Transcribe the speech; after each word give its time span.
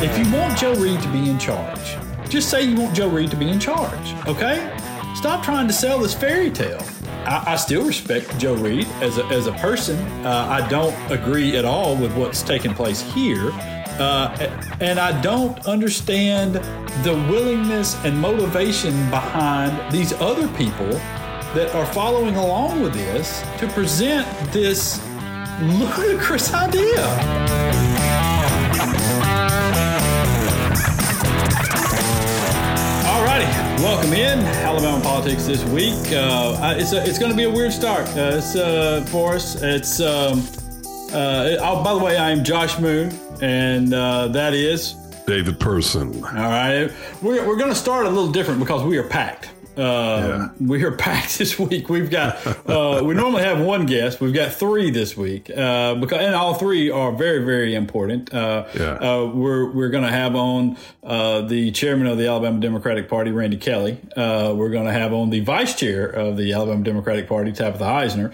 if 0.00 0.16
you 0.16 0.32
want 0.32 0.56
Joe 0.56 0.74
Reed 0.74 1.00
to 1.02 1.08
be 1.08 1.28
in 1.28 1.38
charge, 1.38 1.96
just 2.28 2.50
say 2.50 2.62
you 2.62 2.76
want 2.76 2.94
Joe 2.94 3.08
Reed 3.08 3.30
to 3.30 3.36
be 3.36 3.48
in 3.48 3.58
charge, 3.58 4.14
okay? 4.26 4.72
Stop 5.16 5.44
trying 5.44 5.66
to 5.66 5.72
sell 5.72 5.98
this 5.98 6.14
fairy 6.14 6.50
tale. 6.50 6.80
I, 7.26 7.52
I 7.52 7.56
still 7.56 7.84
respect 7.84 8.38
Joe 8.38 8.54
Reed 8.54 8.86
as 9.00 9.18
a, 9.18 9.24
as 9.26 9.48
a 9.48 9.52
person. 9.54 9.98
Uh, 10.24 10.46
I 10.48 10.68
don't 10.68 10.94
agree 11.10 11.56
at 11.56 11.64
all 11.64 11.96
with 11.96 12.16
what's 12.16 12.42
taking 12.42 12.74
place 12.74 13.00
here. 13.00 13.50
Uh, 13.98 14.36
and 14.80 15.00
I 15.00 15.20
don't 15.20 15.66
understand 15.66 16.54
the 17.02 17.14
willingness 17.28 17.96
and 18.04 18.16
motivation 18.16 18.92
behind 19.10 19.92
these 19.92 20.12
other 20.14 20.46
people 20.56 20.90
that 21.54 21.74
are 21.74 21.86
following 21.86 22.36
along 22.36 22.82
with 22.82 22.94
this 22.94 23.42
to 23.58 23.66
present 23.68 24.28
this 24.52 25.04
ludicrous 25.60 26.54
idea. 26.54 27.57
Welcome 33.82 34.12
in 34.12 34.40
Alabama 34.40 35.00
politics 35.02 35.46
this 35.46 35.62
week. 35.66 35.94
Uh, 36.12 36.74
it's 36.76 36.92
a, 36.92 37.04
it's 37.06 37.18
going 37.18 37.30
to 37.30 37.36
be 37.36 37.44
a 37.44 37.50
weird 37.50 37.72
start. 37.72 38.08
Uh, 38.08 38.32
it's 38.34 38.56
uh, 38.56 39.06
for 39.08 39.34
us. 39.34 39.62
It's 39.62 40.00
um, 40.00 40.40
uh, 41.12 41.56
oh, 41.60 41.82
by 41.84 41.94
the 41.94 42.00
way, 42.02 42.16
I 42.16 42.30
am 42.30 42.42
Josh 42.42 42.78
Moon, 42.80 43.12
and 43.40 43.94
uh, 43.94 44.28
that 44.28 44.52
is 44.52 44.94
David 45.26 45.60
Person. 45.60 46.24
All 46.24 46.32
right, 46.32 46.90
we're 47.22 47.46
we're 47.46 47.56
going 47.56 47.68
to 47.68 47.74
start 47.74 48.06
a 48.06 48.08
little 48.08 48.32
different 48.32 48.58
because 48.58 48.82
we 48.82 48.98
are 48.98 49.08
packed. 49.08 49.50
Uh, 49.78 50.26
Yeah. 50.28 50.48
We 50.60 50.82
are 50.84 50.92
packed 50.92 51.38
this 51.38 51.58
week. 51.58 51.88
We've 51.88 52.10
got 52.10 52.44
uh, 52.68 53.02
we 53.04 53.14
normally 53.14 53.42
have 53.44 53.60
one 53.60 53.86
guest. 53.86 54.20
We've 54.20 54.34
got 54.34 54.52
three 54.52 54.90
this 54.90 55.16
week 55.16 55.48
uh, 55.50 55.94
because 55.94 56.20
and 56.20 56.34
all 56.34 56.54
three 56.54 56.90
are 56.90 57.12
very 57.12 57.44
very 57.44 57.74
important. 57.74 58.34
Uh, 58.34 58.64
Yeah. 58.74 58.92
uh, 58.94 59.26
we're 59.32 59.70
we're 59.72 59.88
going 59.90 60.04
to 60.04 60.10
have 60.10 60.34
on 60.34 60.76
uh, 61.04 61.42
the 61.42 61.70
chairman 61.70 62.06
of 62.08 62.18
the 62.18 62.26
Alabama 62.26 62.60
Democratic 62.60 63.08
Party, 63.08 63.30
Randy 63.30 63.56
Kelley. 63.56 63.98
Uh, 64.16 64.52
we're 64.56 64.70
going 64.70 64.86
to 64.86 64.92
have 64.92 65.12
on 65.12 65.30
the 65.30 65.40
vice 65.40 65.74
chair 65.76 66.06
of 66.06 66.36
the 66.36 66.52
Alabama 66.52 66.82
Democratic 66.82 67.28
Party, 67.28 67.52
Tabitha 67.52 67.84
Isner. 67.84 68.32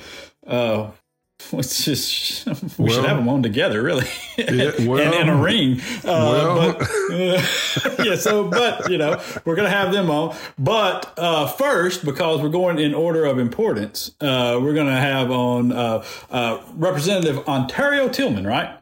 It's 1.53 1.85
just 1.85 2.47
we 2.79 2.91
should 2.91 3.05
have 3.05 3.17
them 3.19 3.29
on 3.29 3.43
together, 3.43 3.83
really, 3.83 4.07
Yeah, 4.39 4.73
well- 4.87 5.01
and 5.05 5.15
in 5.15 5.29
a 5.29 5.37
ring. 5.37 5.81
Uh, 5.99 6.03
Well- 6.05 6.73
but, 6.79 6.83
uh, 7.13 8.05
yeah, 8.05 8.17
so 8.17 8.49
but 8.49 8.89
you 8.91 8.99
know 8.99 9.21
we're 9.45 9.55
gonna 9.57 9.69
have 9.71 9.93
them 9.93 10.11
on. 10.11 10.37
But 10.59 11.13
uh, 11.19 11.47
first, 11.49 12.05
because 12.05 12.41
we're 12.41 12.49
going 12.49 12.79
in 12.79 12.95
order 12.95 13.25
of 13.25 13.39
importance, 13.39 14.13
uh, 14.21 14.59
we're 14.63 14.75
gonna 14.75 14.99
have 15.01 15.31
on 15.31 15.73
uh, 15.73 16.05
uh, 16.31 16.61
Representative 16.75 17.47
Ontario 17.48 18.09
Tillman, 18.09 18.47
right? 18.47 18.79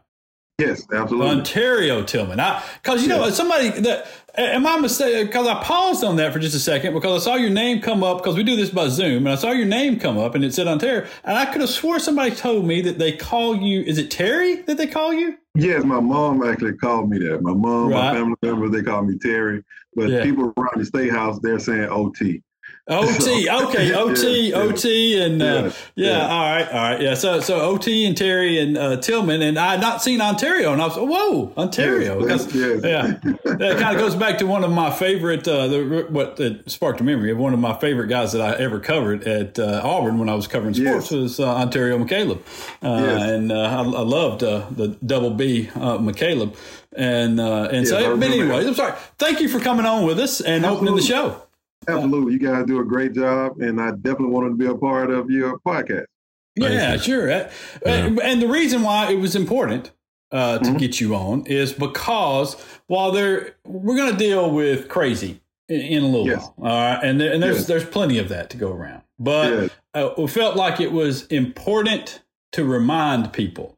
Yes, 0.59 0.87
absolutely. 0.93 1.29
Ontario 1.31 2.03
Tillman. 2.05 2.37
Because, 2.83 3.03
you 3.03 3.09
know, 3.09 3.29
somebody 3.31 3.71
that, 3.71 4.07
am 4.37 4.67
I 4.67 4.79
mistaken? 4.79 5.27
Because 5.27 5.47
I 5.47 5.63
paused 5.63 6.05
on 6.05 6.17
that 6.17 6.33
for 6.33 6.39
just 6.39 6.55
a 6.55 6.59
second 6.59 6.95
because 6.95 7.23
I 7.23 7.25
saw 7.31 7.37
your 7.37 7.51
name 7.51 7.81
come 7.81 8.03
up 8.03 8.19
because 8.19 8.37
we 8.37 8.43
do 8.43 8.57
this 8.57 8.71
by 8.71 8.89
Zoom 8.89 9.27
and 9.27 9.31
I 9.31 9.35
saw 9.37 9.51
your 9.51 9.67
name 9.67 9.99
come 9.99 10.19
up 10.19 10.35
and 10.35 10.45
it 10.45 10.55
said 10.55 10.67
on 10.67 10.79
Terry 10.79 11.07
And 11.25 11.37
I 11.39 11.47
could 11.47 11.61
have 11.61 11.71
swore 11.71 11.99
somebody 11.99 12.35
told 12.35 12.65
me 12.65 12.81
that 12.83 12.99
they 12.99 13.13
call 13.13 13.57
you, 13.57 13.83
is 13.83 13.99
it 13.99 14.11
Terry 14.11 14.57
that 14.63 14.77
they 14.77 14.87
call 14.87 15.13
you? 15.13 15.37
yes, 15.55 15.85
my 15.85 16.01
mom 16.01 16.43
actually 16.43 16.73
called 16.75 17.11
me 17.11 17.19
that. 17.19 17.43
My 17.43 17.53
mom, 17.53 17.91
Right. 17.91 18.13
my 18.13 18.15
family 18.15 18.37
members, 18.43 18.71
they 18.71 18.83
call 18.83 19.03
me 19.03 19.19
Terry. 19.19 19.63
But 19.95 20.09
Yeah. 20.09 20.23
people 20.25 20.53
around 20.57 20.71
the 20.79 20.85
state 20.87 21.11
house, 21.13 21.39
they're 21.41 21.59
saying 21.59 21.89
OT. 21.91 22.43
OT, 22.89 23.49
okay, 23.51 23.95
OT, 23.95 24.49
Yeah, 24.51 24.57
yeah. 24.57 24.57
OT, 24.57 25.23
and 25.23 25.41
uh, 25.41 25.45
yeah, 25.45 25.71
Yeah, 25.95 26.19
yeah. 26.19 26.27
all 26.29 26.41
right, 26.51 26.69
all 26.69 26.75
right, 26.91 27.01
yeah. 27.01 27.15
So, 27.15 27.39
so 27.41 27.61
OT 27.61 28.05
and 28.07 28.17
Terry 28.17 28.59
and 28.59 28.77
uh, 28.77 28.97
Tillman, 28.97 29.41
and 29.41 29.57
I 29.57 29.73
had 29.73 29.81
not 29.81 30.03
seen 30.03 30.21
Ontario, 30.21 30.73
and 30.73 30.83
I 30.83 30.87
was, 30.89 30.97
whoa, 30.97 31.53
Ontario, 31.57 32.27
Yes, 32.27 32.53
yes. 32.53 32.81
yeah, 32.83 33.03
that 33.45 33.79
kind 33.79 33.95
of 33.97 34.03
goes 34.03 34.17
back 34.17 34.39
to 34.39 34.47
one 34.47 34.65
of 34.65 34.73
my 34.73 34.91
favorite, 34.91 35.47
uh, 35.47 35.69
the 35.69 36.07
what 36.11 36.41
sparked 36.67 37.01
a 37.01 37.05
memory 37.05 37.31
of 37.31 37.39
one 37.39 37.55
of 37.55 37.61
my 37.61 37.73
favorite 37.79 38.09
guys 38.09 38.33
that 38.33 38.41
I 38.43 38.57
ever 38.61 38.81
covered 38.81 39.23
at 39.29 39.61
uh, 39.61 39.81
Auburn 39.85 40.19
when 40.19 40.29
I 40.29 40.35
was 40.35 40.49
covering 40.49 40.75
sports 40.75 41.13
Yes. 41.13 41.21
was 41.21 41.39
uh, 41.41 41.55
Onterio 41.55 41.99
McCalebb, 41.99 42.41
uh, 42.83 42.87
and 42.89 43.53
uh, 43.53 43.61
I, 43.61 43.77
I 43.79 43.83
loved 44.03 44.43
uh, 44.43 44.67
the 44.73 44.89
double 45.07 45.31
B 45.31 45.69
uh, 45.77 45.99
McCalebb, 45.99 46.57
and 46.97 47.39
uh, 47.39 47.69
and 47.71 47.87
so, 47.87 48.17
but 48.17 48.29
anyway. 48.29 48.67
I'm 48.67 48.75
sorry. 48.75 48.95
Thank 49.19 49.41
you 49.41 49.49
for 49.49 49.61
coming 49.61 49.87
on 49.87 50.05
with 50.05 50.19
us 50.19 50.41
and 50.41 50.67
opening 50.67 50.97
the 50.97 51.03
show. 51.03 51.43
Absolutely. 51.89 52.35
You 52.35 52.39
guys 52.39 52.65
do 52.67 52.81
a 52.81 52.85
great 52.85 53.13
job. 53.15 53.61
And 53.61 53.81
I 53.81 53.91
definitely 53.93 54.29
wanted 54.29 54.51
to 54.51 54.55
be 54.57 54.67
a 54.67 54.75
part 54.75 55.11
of 55.11 55.31
your 55.31 55.59
podcast. 55.61 56.07
Yeah, 56.57 56.95
you. 56.95 56.99
sure. 56.99 57.31
Uh, 57.33 57.51
Yeah. 57.87 58.17
And 58.23 58.41
the 58.43 58.47
reason 58.49 58.83
why 58.83 59.11
it 59.11 59.17
was 59.19 59.35
important 59.35 59.91
uh, 60.31 60.59
to 60.61 60.71
Mhm. 60.71 60.79
get 60.79 60.99
you 61.01 61.15
on 61.15 61.45
is 61.47 61.75
because 61.75 62.57
while 62.87 63.13
there, 63.13 63.55
we're 63.67 63.97
going 63.97 64.13
to 64.13 64.17
deal 64.19 64.51
with 64.51 64.89
crazy 64.89 65.43
in, 65.69 65.81
in 65.81 66.03
a 66.03 66.07
little 66.07 66.27
Yes. 66.27 66.49
while, 66.57 66.73
all 66.73 66.79
right, 66.95 67.05
and 67.05 67.21
there, 67.21 67.33
and 67.35 67.43
there's 67.43 67.59
Yes. 67.59 67.67
there's 67.67 67.85
plenty 67.85 68.19
of 68.19 68.31
that 68.31 68.49
to 68.51 68.57
go 68.57 68.73
around. 68.73 69.03
But 69.19 69.51
Yes. 69.53 69.71
uh, 69.93 70.09
we 70.17 70.27
felt 70.29 70.57
like 70.57 70.81
it 70.81 70.91
was 70.91 71.27
important 71.27 72.21
to 72.53 72.65
remind 72.65 73.33
people 73.35 73.77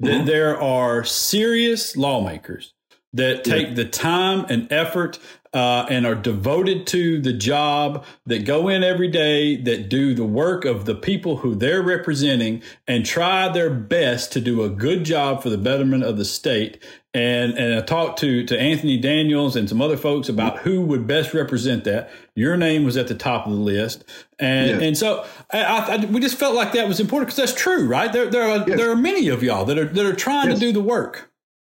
that 0.00 0.22
Mhm. 0.22 0.26
there 0.26 0.60
are 0.60 1.04
serious 1.04 1.96
lawmakers 1.96 2.74
that 3.12 3.46
Yeah. 3.46 3.54
take 3.54 3.74
the 3.76 3.84
time 3.84 4.44
and 4.48 4.66
effort 4.72 5.20
uh, 5.54 5.86
and 5.90 6.06
are 6.06 6.14
devoted 6.14 6.86
to 6.88 7.20
the 7.20 7.32
job 7.32 8.04
that 8.26 8.44
go 8.44 8.68
in 8.68 8.82
every 8.82 9.08
day 9.08 9.56
that 9.56 9.88
do 9.88 10.14
the 10.14 10.24
work 10.24 10.64
of 10.64 10.84
the 10.86 10.94
people 10.94 11.38
who 11.38 11.54
they're 11.54 11.82
representing 11.82 12.62
and 12.88 13.04
try 13.04 13.48
their 13.48 13.70
best 13.70 14.32
to 14.32 14.40
do 14.40 14.62
a 14.62 14.70
good 14.70 15.04
job 15.04 15.42
for 15.42 15.50
the 15.50 15.58
betterment 15.58 16.04
of 16.04 16.16
the 16.16 16.24
state 16.24 16.82
and 17.14 17.52
and 17.58 17.74
I 17.74 17.82
talked 17.82 18.18
to 18.20 18.42
to 18.46 18.58
Anthony 18.58 18.96
Daniels 18.96 19.54
and 19.54 19.68
some 19.68 19.82
other 19.82 19.98
folks 19.98 20.30
about 20.30 20.60
who 20.60 20.80
would 20.80 21.06
best 21.06 21.34
represent 21.34 21.84
that. 21.84 22.10
Your 22.34 22.56
name 22.56 22.84
was 22.84 22.96
at 22.96 23.06
the 23.08 23.14
top 23.14 23.44
of 23.46 23.52
the 23.52 23.58
list, 23.58 24.02
and 24.38 24.70
Yes. 24.70 24.82
and 24.82 24.96
so 24.96 25.26
I, 25.52 25.62
I, 26.00 26.04
we 26.06 26.20
just 26.20 26.38
felt 26.38 26.54
like 26.54 26.72
that 26.72 26.88
was 26.88 27.00
important 27.00 27.26
because 27.28 27.36
that's 27.50 27.60
true, 27.60 27.86
right? 27.86 28.10
There 28.10 28.30
there 28.30 28.44
are 28.48 28.64
Yes. 28.66 28.78
there 28.78 28.90
are 28.90 28.96
many 28.96 29.28
of 29.28 29.42
y'all 29.42 29.66
that 29.66 29.76
are 29.78 29.84
that 29.84 30.06
are 30.06 30.14
trying 30.14 30.48
Yes. 30.48 30.58
to 30.58 30.64
do 30.64 30.72
the 30.72 30.80
work. 30.80 31.30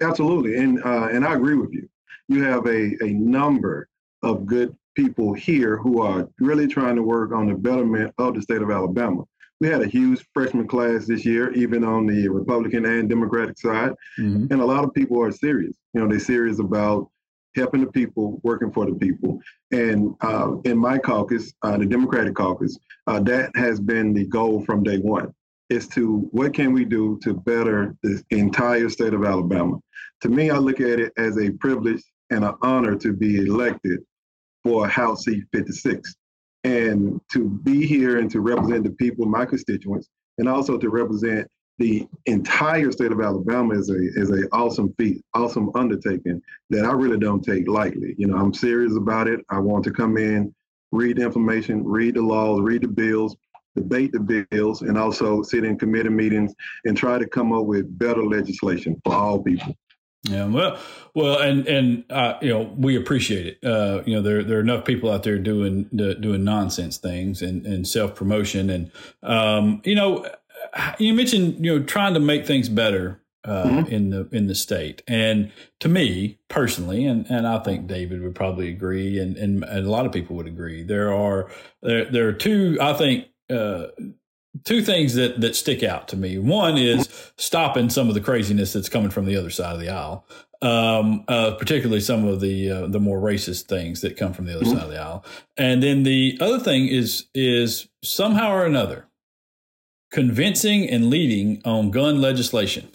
Absolutely. 0.03 0.55
And 0.55 0.83
uh, 0.83 1.07
and 1.11 1.25
I 1.25 1.33
agree 1.33 1.55
with 1.55 1.73
you. 1.73 1.89
You 2.29 2.43
have 2.43 2.65
a, 2.67 2.95
a 3.03 3.13
number 3.13 3.87
of 4.21 4.45
good 4.45 4.75
people 4.95 5.33
here 5.33 5.77
who 5.77 6.01
are 6.01 6.27
really 6.39 6.67
trying 6.67 6.95
to 6.95 7.03
work 7.03 7.31
on 7.31 7.47
the 7.47 7.55
betterment 7.55 8.13
of 8.17 8.35
the 8.35 8.41
state 8.41 8.61
of 8.61 8.71
Alabama. 8.71 9.23
We 9.59 9.67
had 9.67 9.81
a 9.81 9.87
huge 9.87 10.25
freshman 10.33 10.67
class 10.67 11.05
this 11.05 11.25
year, 11.25 11.51
even 11.53 11.83
on 11.83 12.05
the 12.05 12.27
Republican 12.27 12.85
and 12.85 13.09
Democratic 13.09 13.57
side. 13.57 13.93
Mhm. 14.19 14.51
And 14.51 14.61
a 14.61 14.65
lot 14.65 14.83
of 14.83 14.93
people 14.93 15.21
are 15.21 15.31
serious. 15.31 15.75
You 15.93 16.01
know, 16.01 16.07
they're 16.07 16.19
serious 16.19 16.59
about 16.59 17.09
helping 17.55 17.81
the 17.81 17.91
people, 17.91 18.39
working 18.43 18.71
for 18.71 18.85
the 18.85 18.95
people. 18.95 19.39
And 19.71 20.15
uh, 20.21 20.57
in 20.65 20.77
my 20.77 20.97
caucus, 20.97 21.53
uh, 21.61 21.77
the 21.77 21.85
Democratic 21.85 22.35
caucus, 22.35 22.77
uh, 23.07 23.19
that 23.21 23.55
has 23.55 23.79
been 23.79 24.13
the 24.13 24.25
goal 24.25 24.63
from 24.65 24.83
day 24.83 24.97
one. 24.97 25.33
Is 25.69 25.87
to 25.89 26.27
what 26.31 26.53
can 26.53 26.73
we 26.73 26.83
do 26.83 27.17
to 27.23 27.33
better 27.33 27.95
the 28.03 28.21
entire 28.31 28.89
state 28.89 29.13
of 29.13 29.23
Alabama? 29.23 29.79
To 30.21 30.29
me, 30.29 30.49
I 30.49 30.57
look 30.57 30.79
at 30.81 30.99
it 30.99 31.13
as 31.17 31.37
a 31.37 31.51
privilege 31.51 32.03
and 32.33 32.43
an 32.43 32.55
honor 32.61 32.95
to 32.95 33.13
be 33.13 33.45
elected 33.45 33.99
for 34.63 34.87
House 34.87 35.25
seat 35.25 35.43
56 35.53 36.15
and 36.63 37.19
to 37.31 37.49
be 37.49 37.85
here 37.85 38.19
and 38.19 38.31
to 38.31 38.41
represent 38.41 38.83
the 38.83 38.91
people, 38.91 39.25
my 39.25 39.45
constituents, 39.45 40.09
and 40.37 40.47
also 40.49 40.77
to 40.77 40.89
represent 40.89 41.47
the 41.79 42.07
entire 42.27 42.91
state 42.91 43.11
of 43.11 43.19
Alabama 43.19 43.73
is 43.73 43.89
a 43.89 43.97
is 44.15 44.29
a 44.29 44.47
awesome 44.51 44.93
feat, 44.97 45.21
awesome 45.33 45.71
undertaking 45.75 46.41
that 46.69 46.85
I 46.85 46.91
really 46.91 47.17
don't 47.17 47.43
take 47.43 47.67
lightly. 47.67 48.15
You 48.17 48.27
know, 48.27 48.37
I'm 48.37 48.53
serious 48.53 48.95
about 48.95 49.27
it. 49.27 49.41
I 49.49 49.59
want 49.59 49.83
to 49.85 49.91
come 49.91 50.17
in, 50.17 50.53
read 50.91 51.17
the 51.17 51.23
information, 51.23 51.83
read 51.83 52.15
the 52.15 52.21
laws, 52.21 52.61
read 52.61 52.83
the 52.83 52.87
bills, 52.87 53.35
debate 53.75 54.11
the 54.11 54.45
bills, 54.51 54.83
and 54.83 54.97
also 54.97 55.41
sit 55.41 55.63
in 55.63 55.77
committee 55.77 56.09
meetings 56.09 56.53
and 56.85 56.95
try 56.95 57.17
to 57.17 57.27
come 57.27 57.51
up 57.51 57.65
with 57.65 57.97
better 57.97 58.23
legislation 58.23 59.01
for 59.03 59.13
all 59.13 59.41
people. 59.41 59.75
Yeah, 60.23 60.45
well, 60.45 60.79
well, 61.13 61.39
and 61.39 61.67
and 61.67 62.05
uh, 62.09 62.35
you 62.41 62.47
know 62.49 62.73
we 62.77 62.95
appreciate 62.95 63.45
it. 63.45 63.63
Uh, 63.63 64.03
you 64.05 64.15
know 64.15 64.21
there 64.21 64.41
there 64.41 64.57
are 64.57 64.61
enough 64.61 64.85
people 64.85 65.11
out 65.11 65.23
there 65.23 65.37
doing 65.37 65.83
doing 65.93 66.43
nonsense 66.45 66.97
things 66.97 67.41
and, 67.41 67.65
and 67.65 67.85
self 67.85 68.15
promotion, 68.15 68.69
and 68.69 68.91
um, 69.21 69.81
you 69.83 69.95
know 69.95 70.25
you 70.97 71.13
mentioned 71.13 71.63
you 71.63 71.77
know 71.77 71.85
trying 71.85 72.13
to 72.13 72.21
make 72.21 72.45
things 72.45 72.69
better 72.69 73.19
uh, 73.43 73.65
Mhm. 73.65 73.89
in 73.89 74.09
the 74.11 74.29
in 74.31 74.47
the 74.47 74.55
state, 74.55 75.03
and 75.09 75.51
to 75.81 75.89
me 75.89 76.39
personally, 76.47 77.05
and 77.05 77.25
and 77.29 77.45
I 77.45 77.59
think 77.59 77.87
David 77.87 78.21
would 78.21 78.33
probably 78.35 78.69
agree, 78.69 79.19
and 79.19 79.35
and, 79.35 79.61
and 79.65 79.85
a 79.85 79.91
lot 79.91 80.05
of 80.05 80.13
people 80.13 80.37
would 80.37 80.47
agree. 80.47 80.83
There 80.83 81.13
are 81.13 81.51
there 81.81 82.05
there 82.05 82.27
are 82.29 82.33
two 82.33 82.77
I 82.79 82.93
think. 82.93 83.25
Uh, 83.49 83.87
two 84.63 84.81
things 84.81 85.13
that 85.15 85.41
that 85.41 85.55
stick 85.55 85.83
out 85.83 86.07
to 86.09 86.17
me. 86.17 86.37
One 86.37 86.77
is 86.77 87.09
stopping 87.37 87.89
some 87.89 88.07
of 88.07 88.13
the 88.13 88.21
craziness 88.21 88.73
that's 88.73 88.89
coming 88.89 89.09
from 89.09 89.25
the 89.25 89.35
other 89.35 89.49
side 89.49 89.73
of 89.73 89.79
the 89.79 89.89
aisle, 89.89 90.25
um, 90.61 91.23
uh, 91.27 91.55
particularly 91.55 92.01
some 92.01 92.25
of 92.27 92.39
the 92.39 92.69
uh, 92.71 92.87
the 92.87 92.99
more 92.99 93.19
racist 93.19 93.63
things 93.65 94.01
that 94.01 94.15
come 94.17 94.33
from 94.33 94.45
the 94.45 94.55
other 94.55 94.65
Mhm. 94.65 94.73
side 94.73 94.83
of 94.83 94.89
the 94.91 94.99
aisle. 95.01 95.25
And 95.57 95.81
then 95.83 96.03
the 96.03 96.37
other 96.41 96.59
thing 96.59 96.87
is 96.87 97.25
is 97.33 97.87
somehow 98.03 98.51
or 98.51 98.65
another 98.65 99.07
convincing 100.11 100.87
and 100.89 101.09
leading 101.09 101.61
on 101.65 101.91
gun 101.91 102.21
legislation. 102.21 102.89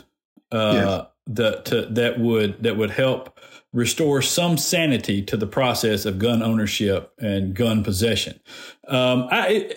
Uh, 0.52 1.06
that 1.28 1.66
to, 1.66 1.86
that 1.86 2.18
would 2.18 2.62
that 2.62 2.76
would 2.76 2.90
help 2.90 3.38
restore 3.72 4.22
some 4.22 4.56
sanity 4.56 5.20
to 5.20 5.36
the 5.36 5.46
process 5.46 6.06
of 6.06 6.18
gun 6.18 6.42
ownership 6.42 7.12
and 7.18 7.54
gun 7.54 7.84
possession. 7.84 8.40
Um, 8.86 9.28
I, 9.30 9.74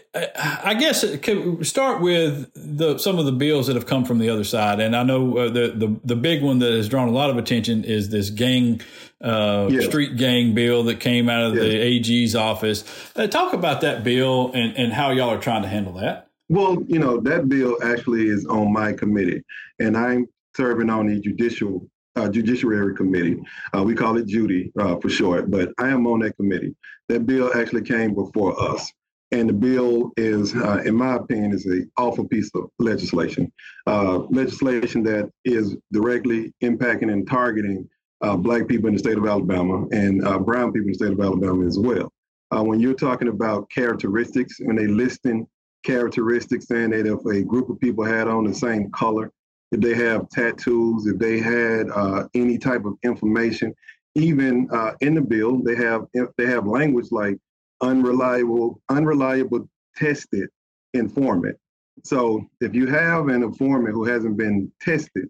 I 0.63 0.75
guess 0.75 1.03
could 1.17 1.67
start 1.67 2.01
with 2.01 2.49
the, 2.55 2.97
some 2.97 3.19
of 3.19 3.25
the 3.25 3.33
bills 3.33 3.67
that 3.67 3.75
have 3.75 3.85
come 3.85 4.05
from 4.05 4.19
the 4.19 4.29
other 4.29 4.45
side, 4.45 4.79
and 4.79 4.95
I 4.95 5.03
know 5.03 5.37
uh, 5.37 5.49
the, 5.49 5.73
the 5.75 5.99
the 6.05 6.15
big 6.15 6.41
one 6.41 6.59
that 6.59 6.71
has 6.71 6.87
drawn 6.87 7.09
a 7.09 7.11
lot 7.11 7.29
of 7.29 7.37
attention 7.37 7.83
is 7.83 8.09
this 8.09 8.29
gang 8.29 8.79
uh, 9.19 9.67
yes. 9.69 9.85
street 9.85 10.15
gang 10.15 10.53
bill 10.53 10.83
that 10.83 11.01
came 11.01 11.27
out 11.29 11.43
of 11.43 11.55
yes. 11.55 11.63
the 11.63 11.81
AG's 11.81 12.35
office. 12.35 12.85
Uh, 13.17 13.27
talk 13.27 13.51
about 13.51 13.81
that 13.81 14.05
bill 14.05 14.51
and 14.53 14.75
and 14.77 14.93
how 14.93 15.11
y'all 15.11 15.29
are 15.29 15.41
trying 15.41 15.63
to 15.63 15.67
handle 15.67 15.93
that. 15.93 16.29
Well, 16.47 16.77
you 16.87 16.99
know 16.99 17.19
that 17.19 17.49
bill 17.49 17.77
actually 17.83 18.29
is 18.29 18.45
on 18.45 18.71
my 18.71 18.93
committee, 18.93 19.43
and 19.79 19.97
I'm 19.97 20.29
serving 20.55 20.89
on 20.89 21.07
the 21.07 21.19
judicial 21.19 21.87
uh, 22.15 22.29
Judiciary 22.29 22.95
Committee. 22.95 23.41
Uh, 23.75 23.83
we 23.83 23.95
call 23.95 24.17
it 24.17 24.27
Judy 24.27 24.71
uh, 24.79 24.97
for 24.97 25.09
short, 25.09 25.49
but 25.49 25.71
I 25.77 25.89
am 25.89 26.05
on 26.07 26.19
that 26.19 26.35
committee. 26.35 26.75
That 27.09 27.25
bill 27.25 27.51
actually 27.55 27.83
came 27.83 28.13
before 28.13 28.59
us. 28.61 28.91
And 29.33 29.47
the 29.47 29.53
bill 29.53 30.11
is, 30.17 30.53
uh, 30.53 30.81
in 30.85 30.95
my 30.95 31.15
opinion, 31.15 31.53
is 31.53 31.65
an 31.65 31.89
awful 31.97 32.27
piece 32.27 32.51
of 32.53 32.69
legislation. 32.79 33.51
Uh, 33.87 34.19
legislation 34.29 35.03
that 35.03 35.31
is 35.45 35.77
directly 35.93 36.53
impacting 36.61 37.13
and 37.13 37.25
targeting 37.25 37.87
uh, 38.19 38.35
Black 38.35 38.67
people 38.67 38.87
in 38.87 38.93
the 38.93 38.99
state 38.99 39.17
of 39.17 39.25
Alabama 39.25 39.87
and 39.93 40.21
brown 40.45 40.73
people 40.73 40.87
in 40.87 40.91
the 40.91 40.93
state 40.95 41.13
of 41.13 41.21
Alabama 41.21 41.65
as 41.65 41.79
well. 41.79 42.11
when 42.51 42.81
you're 42.81 42.93
talking 42.93 43.29
about 43.29 43.69
characteristics, 43.69 44.57
when 44.59 44.75
they 44.75 44.87
listing 44.87 45.47
characteristics 45.83 46.67
saying 46.67 46.91
that 46.91 47.07
if 47.07 47.25
a 47.25 47.41
group 47.43 47.69
of 47.69 47.79
people 47.79 48.03
had 48.03 48.27
on 48.27 48.43
the 48.43 48.53
same 48.53 48.91
color, 48.91 49.31
if 49.71 49.79
they 49.79 49.93
have 49.93 50.29
tattoos, 50.29 51.07
if 51.07 51.17
they 51.17 51.39
had 51.39 51.89
uh, 51.89 52.27
any 52.33 52.57
type 52.57 52.85
of 52.85 52.93
information, 53.03 53.73
even 54.15 54.67
uh, 54.71 54.93
in 55.01 55.15
the 55.15 55.21
bill, 55.21 55.61
they 55.63 55.75
have 55.75 56.05
they 56.37 56.45
have 56.45 56.67
language 56.67 57.07
like 57.11 57.37
unreliable, 57.81 58.81
unreliable 58.89 59.69
tested 59.95 60.49
informant. 60.93 61.57
So 62.03 62.45
if 62.59 62.73
you 62.73 62.87
have 62.87 63.27
an 63.27 63.43
informant 63.43 63.93
who 63.93 64.05
hasn't 64.05 64.37
been 64.37 64.71
tested, 64.81 65.27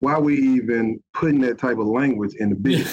why 0.00 0.14
are 0.14 0.20
we 0.20 0.36
even 0.36 1.02
putting 1.14 1.40
that 1.42 1.58
type 1.58 1.78
of 1.78 1.86
language 1.86 2.34
in 2.38 2.50
the 2.50 2.56
bill? 2.56 2.86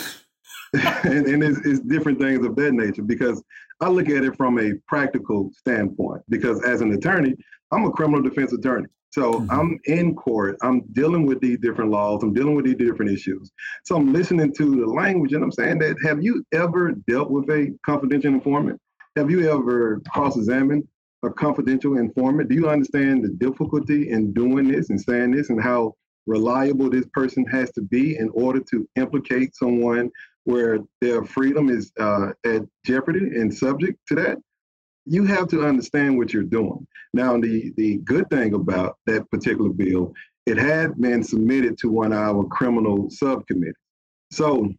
and, 1.03 1.25
and 1.25 1.43
it's, 1.43 1.59
it's, 1.65 1.79
different 1.79 2.19
things 2.19 2.45
of 2.45 2.55
that 2.55 2.73
nature 2.73 3.01
because 3.01 3.41
I 3.79 3.89
look 3.89 4.09
at 4.09 4.23
it 4.23 4.35
from 4.35 4.59
a 4.59 4.73
practical 4.87 5.49
standpoint. 5.57 6.23
Because 6.29 6.61
as 6.63 6.81
an 6.81 6.93
attorney, 6.93 7.35
I'm 7.71 7.85
a 7.85 7.91
criminal 7.91 8.21
defense 8.21 8.51
attorney. 8.53 8.87
So 9.17 9.33
mm-hmm. 9.33 9.51
I'm 9.51 9.79
in 9.85 10.15
court. 10.15 10.57
I'm 10.61 10.81
dealing 10.91 11.25
with 11.25 11.39
these 11.41 11.57
different 11.57 11.89
laws. 11.89 12.21
I'm 12.21 12.33
dealing 12.33 12.53
with 12.53 12.65
these 12.65 12.75
different 12.75 13.11
issues. 13.11 13.51
So 13.83 13.95
I'm 13.95 14.13
listening 14.13 14.53
to 14.53 14.75
the 14.81 14.85
language 14.85 15.33
and 15.33 15.43
I'm 15.43 15.51
saying 15.51 15.79
that 15.79 15.95
have 16.05 16.21
you 16.21 16.45
ever 16.53 16.91
dealt 17.07 17.31
with 17.31 17.49
a 17.49 17.75
confidential 17.83 18.31
informant? 18.31 18.79
Have 19.15 19.31
you 19.31 19.49
ever 19.49 20.01
cross-examined 20.11 20.87
a 21.23 21.31
confidential 21.31 21.97
informant? 21.97 22.49
Do 22.49 22.53
you 22.53 22.69
understand 22.69 23.23
the 23.23 23.29
difficulty 23.29 24.11
in 24.11 24.33
doing 24.33 24.67
this 24.67 24.91
and 24.91 25.01
saying 25.01 25.31
this 25.31 25.49
and 25.49 25.59
how 25.59 25.95
reliable 26.27 26.91
this 26.91 27.07
person 27.11 27.43
has 27.45 27.71
to 27.71 27.81
be 27.81 28.17
in 28.17 28.29
order 28.35 28.59
to 28.69 28.87
implicate 28.97 29.55
someone 29.55 30.11
where 30.43 30.77
their 31.01 31.25
freedom 31.25 31.69
is 31.69 31.91
uh, 31.99 32.33
at 32.45 32.61
jeopardy 32.85 33.25
and 33.39 33.51
subject 33.51 33.97
to 34.09 34.15
that? 34.15 34.37
You 35.07 35.25
have 35.25 35.47
to 35.49 35.65
understand 35.65 36.17
what 36.17 36.33
you're 36.33 36.43
doing. 36.43 36.85
Now, 37.13 37.37
the, 37.39 37.73
the 37.77 37.97
good 37.97 38.29
thing 38.29 38.53
about 38.53 38.97
that 39.05 39.29
particular 39.31 39.69
bill, 39.69 40.13
it 40.45 40.57
had 40.57 40.99
been 40.99 41.23
submitted 41.23 41.77
to 41.79 41.89
one 41.89 42.13
of 42.13 42.19
our 42.19 42.43
criminal 42.45 43.09
subcommittees. 43.09 43.73
So 44.31 44.73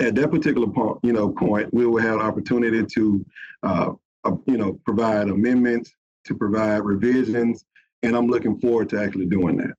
at 0.00 0.14
that 0.16 0.30
particular 0.30 0.66
point, 0.66 0.98
you 1.02 1.12
know, 1.12 1.30
point, 1.30 1.72
we 1.72 1.86
will 1.86 2.00
have 2.00 2.20
opportunity 2.20 2.84
to, 2.84 3.26
uh, 3.62 3.92
uh, 4.24 4.32
you 4.46 4.56
know, 4.56 4.78
provide 4.84 5.28
amendments, 5.28 5.92
to 6.24 6.34
provide 6.34 6.78
revisions, 6.78 7.64
and 8.02 8.16
I'm 8.16 8.26
looking 8.26 8.58
forward 8.60 8.88
to 8.90 9.02
actually 9.02 9.26
doing 9.26 9.56
that. 9.58 9.74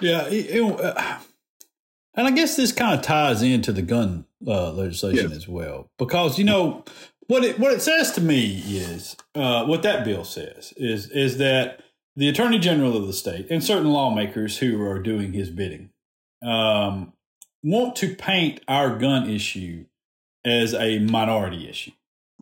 Yeah, 0.00 0.26
it, 0.28 0.46
it, 0.50 0.80
uh, 0.80 1.18
and 2.14 2.26
I 2.26 2.30
guess 2.30 2.56
this 2.56 2.72
kind 2.72 2.98
of 2.98 3.04
ties 3.04 3.42
into 3.42 3.72
the 3.72 3.82
gun 3.82 4.26
uh, 4.46 4.72
legislation 4.72 5.30
yes. 5.30 5.36
as 5.38 5.48
well, 5.48 5.90
because 5.98 6.38
you 6.38 6.44
know 6.44 6.84
what 7.28 7.44
it 7.44 7.58
what 7.58 7.72
it 7.72 7.80
says 7.80 8.10
to 8.12 8.20
me 8.20 8.62
is 8.66 9.16
uh, 9.34 9.64
what 9.64 9.82
that 9.82 10.04
bill 10.04 10.24
says 10.24 10.74
is 10.76 11.08
is 11.10 11.38
that 11.38 11.80
the 12.16 12.28
attorney 12.28 12.58
general 12.58 12.96
of 12.96 13.06
the 13.06 13.12
state 13.12 13.46
and 13.48 13.62
certain 13.62 13.92
lawmakers 13.92 14.58
who 14.58 14.82
are 14.82 14.98
doing 14.98 15.32
his 15.32 15.50
bidding 15.50 15.90
um, 16.42 17.12
want 17.62 17.94
to 17.96 18.14
paint 18.14 18.60
our 18.66 18.98
gun 18.98 19.28
issue 19.28 19.84
as 20.44 20.74
a 20.74 20.98
minority 20.98 21.68
issue. 21.68 21.92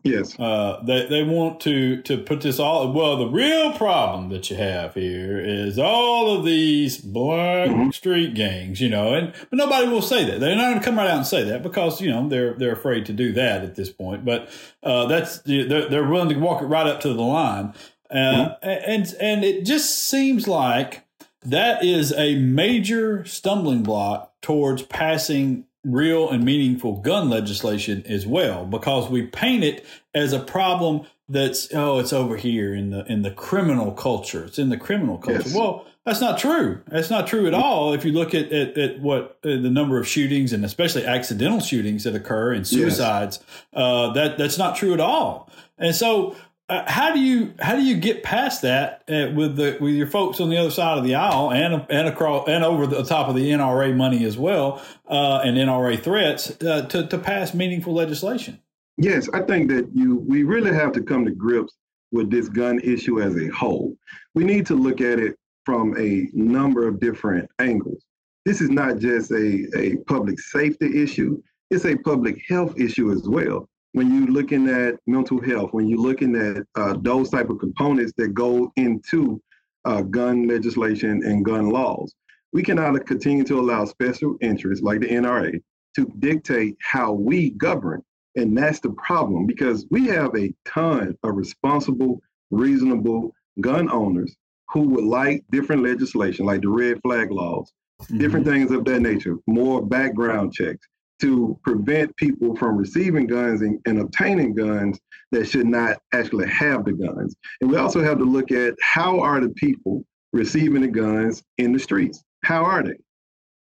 Yes. 0.02 0.38
Uh, 0.38 0.82
they 0.84 1.06
they 1.06 1.22
want 1.24 1.60
to 1.60 2.00
to 2.02 2.18
put 2.18 2.40
this 2.40 2.60
all. 2.60 2.92
Well, 2.92 3.16
the 3.16 3.26
real 3.26 3.72
problem 3.72 4.28
that 4.28 4.50
you 4.50 4.56
have 4.56 4.94
here 4.94 5.38
is 5.40 5.78
all 5.78 6.36
of 6.36 6.44
these 6.44 6.98
black 6.98 7.70
mm-hmm. 7.70 7.90
street 7.90 8.34
gangs, 8.34 8.80
you 8.80 8.88
know, 8.88 9.14
and 9.14 9.32
but 9.50 9.56
nobody 9.56 9.88
will 9.88 10.02
say 10.02 10.24
that. 10.24 10.38
They're 10.38 10.54
not 10.54 10.68
going 10.70 10.78
to 10.78 10.84
come 10.84 10.98
right 10.98 11.08
out 11.08 11.16
and 11.16 11.26
say 11.26 11.42
that 11.44 11.62
because 11.62 12.00
you 12.00 12.10
know 12.10 12.28
they're 12.28 12.54
they're 12.54 12.72
afraid 12.72 13.06
to 13.06 13.12
do 13.12 13.32
that 13.32 13.64
at 13.64 13.74
this 13.74 13.90
point. 13.90 14.24
But 14.24 14.48
uh, 14.82 15.06
that's 15.06 15.40
they're 15.40 15.88
they're 15.88 16.08
willing 16.08 16.28
to 16.28 16.38
walk 16.38 16.62
it 16.62 16.66
right 16.66 16.86
up 16.86 17.00
to 17.00 17.08
the 17.08 17.22
line, 17.22 17.74
uh, 18.10 18.14
mm-hmm. 18.14 18.68
and 18.68 19.14
and 19.20 19.44
it 19.44 19.64
just 19.64 20.08
seems 20.08 20.46
like 20.46 21.04
that 21.42 21.84
is 21.84 22.12
a 22.12 22.36
major 22.36 23.24
stumbling 23.24 23.82
block 23.82 24.32
towards 24.40 24.82
passing 24.82 25.65
real 25.86 26.28
and 26.28 26.44
meaningful 26.44 26.96
gun 27.00 27.30
legislation 27.30 28.02
as 28.06 28.26
well 28.26 28.66
because 28.66 29.08
we 29.08 29.22
paint 29.22 29.62
it 29.62 29.86
as 30.14 30.32
a 30.32 30.40
problem 30.40 31.06
that's 31.28 31.72
oh 31.74 31.98
it's 31.98 32.12
over 32.12 32.36
here 32.36 32.74
in 32.74 32.90
the 32.90 33.04
in 33.06 33.22
the 33.22 33.30
criminal 33.30 33.92
culture. 33.92 34.44
It's 34.44 34.58
in 34.58 34.68
the 34.68 34.76
criminal 34.76 35.18
culture. 35.18 35.42
Yes. 35.44 35.54
well 35.54 35.86
that's 36.04 36.20
not 36.20 36.38
true. 36.38 36.82
That's 36.86 37.10
not 37.10 37.26
true 37.26 37.48
at 37.48 37.54
all. 37.54 37.92
If 37.92 38.04
you 38.04 38.12
look 38.12 38.34
at 38.34 38.52
at, 38.52 38.78
at 38.78 39.00
what 39.00 39.38
uh, 39.44 39.48
the 39.48 39.70
number 39.70 39.98
of 39.98 40.06
shootings 40.06 40.52
and 40.52 40.64
especially 40.64 41.04
accidental 41.04 41.60
shootings 41.60 42.04
that 42.04 42.14
occur 42.14 42.52
and 42.52 42.66
suicides 42.66 43.40
yes. 43.42 43.66
uh, 43.72 44.12
that 44.12 44.38
that's 44.38 44.58
not 44.58 44.76
true 44.76 44.92
at 44.94 45.00
all. 45.00 45.50
And 45.78 45.94
so 45.94 46.36
uh, 46.68 46.90
how 46.90 47.12
do 47.12 47.20
you 47.20 47.54
how 47.60 47.76
do 47.76 47.82
you 47.82 47.96
get 47.96 48.22
past 48.22 48.62
that 48.62 49.02
uh, 49.08 49.30
with 49.34 49.56
the 49.56 49.78
with 49.80 49.94
your 49.94 50.06
folks 50.06 50.40
on 50.40 50.50
the 50.50 50.56
other 50.56 50.70
side 50.70 50.98
of 50.98 51.04
the 51.04 51.14
aisle 51.14 51.52
and 51.52 51.86
and 51.88 52.08
across 52.08 52.48
and 52.48 52.64
over 52.64 52.86
the 52.86 53.04
top 53.04 53.28
of 53.28 53.36
the 53.36 53.50
NRA 53.50 53.94
money 53.94 54.24
as 54.24 54.36
well 54.36 54.82
uh, 55.08 55.40
and 55.44 55.56
NRA 55.56 56.00
threats 56.02 56.50
uh, 56.62 56.82
to 56.82 57.06
to 57.06 57.18
pass 57.18 57.54
meaningful 57.54 57.94
legislation? 57.94 58.60
Yes, 58.96 59.28
I 59.32 59.42
think 59.42 59.70
that 59.70 59.88
you 59.94 60.16
we 60.26 60.42
really 60.42 60.72
have 60.72 60.92
to 60.92 61.02
come 61.02 61.24
to 61.24 61.30
grips 61.30 61.74
with 62.10 62.30
this 62.30 62.48
gun 62.48 62.80
issue 62.80 63.20
as 63.20 63.36
a 63.36 63.48
whole. 63.48 63.96
We 64.34 64.42
need 64.42 64.66
to 64.66 64.74
look 64.74 65.00
at 65.00 65.20
it 65.20 65.36
from 65.64 65.96
a 65.98 66.28
number 66.32 66.88
of 66.88 66.98
different 66.98 67.48
angles. 67.60 68.04
This 68.44 68.60
is 68.60 68.70
not 68.70 68.98
just 68.98 69.30
a, 69.32 69.66
a 69.76 69.96
public 70.06 70.38
safety 70.38 71.02
issue, 71.02 71.42
it's 71.70 71.84
a 71.84 71.96
public 71.96 72.42
health 72.48 72.78
issue 72.78 73.10
as 73.12 73.28
well 73.28 73.68
when 73.96 74.14
you're 74.14 74.30
looking 74.30 74.68
at 74.68 74.96
mental 75.06 75.40
health, 75.40 75.72
when 75.72 75.88
you're 75.88 75.98
looking 75.98 76.36
at 76.36 76.66
uh, 76.74 76.94
those 77.00 77.30
type 77.30 77.48
of 77.48 77.58
components 77.58 78.12
that 78.18 78.34
go 78.34 78.70
into 78.76 79.40
uh, 79.86 80.02
gun 80.02 80.46
legislation 80.46 81.22
and 81.24 81.46
gun 81.46 81.70
laws, 81.70 82.14
we 82.52 82.62
cannot 82.62 83.06
continue 83.06 83.42
to 83.42 83.58
allow 83.58 83.86
special 83.86 84.36
interests 84.42 84.84
like 84.84 85.00
the 85.00 85.08
NRA 85.08 85.58
to 85.94 86.12
dictate 86.18 86.76
how 86.82 87.10
we 87.10 87.52
govern. 87.52 88.02
And 88.34 88.54
that's 88.54 88.80
the 88.80 88.90
problem 88.90 89.46
because 89.46 89.86
we 89.90 90.08
have 90.08 90.36
a 90.36 90.52
ton 90.66 91.16
of 91.22 91.34
responsible, 91.34 92.20
reasonable 92.50 93.32
gun 93.62 93.90
owners 93.90 94.36
who 94.74 94.80
would 94.90 95.04
like 95.04 95.42
different 95.50 95.82
legislation, 95.82 96.44
like 96.44 96.60
the 96.60 96.68
red 96.68 97.00
flag 97.00 97.30
laws, 97.30 97.72
mm-hmm. 98.02 98.18
different 98.18 98.44
things 98.44 98.70
of 98.72 98.84
that 98.84 99.00
nature, 99.00 99.38
more 99.46 99.80
background 99.80 100.52
checks, 100.52 100.86
to 101.20 101.58
prevent 101.62 102.14
people 102.16 102.54
from 102.56 102.76
receiving 102.76 103.26
guns 103.26 103.62
and, 103.62 103.80
and, 103.86 103.98
obtaining 103.98 104.54
guns 104.54 104.98
that 105.32 105.46
should 105.48 105.66
not 105.66 105.98
actually 106.12 106.48
have 106.48 106.84
the 106.84 106.92
guns. 106.92 107.34
And 107.60 107.70
we 107.70 107.76
also 107.78 108.02
have 108.02 108.18
to 108.18 108.24
look 108.24 108.52
at 108.52 108.74
how 108.82 109.20
are 109.20 109.40
the 109.40 109.48
people 109.50 110.04
receiving 110.32 110.82
the 110.82 110.88
guns 110.88 111.42
in 111.58 111.72
the 111.72 111.78
streets? 111.78 112.22
How 112.44 112.64
are 112.64 112.82
they? 112.82 112.96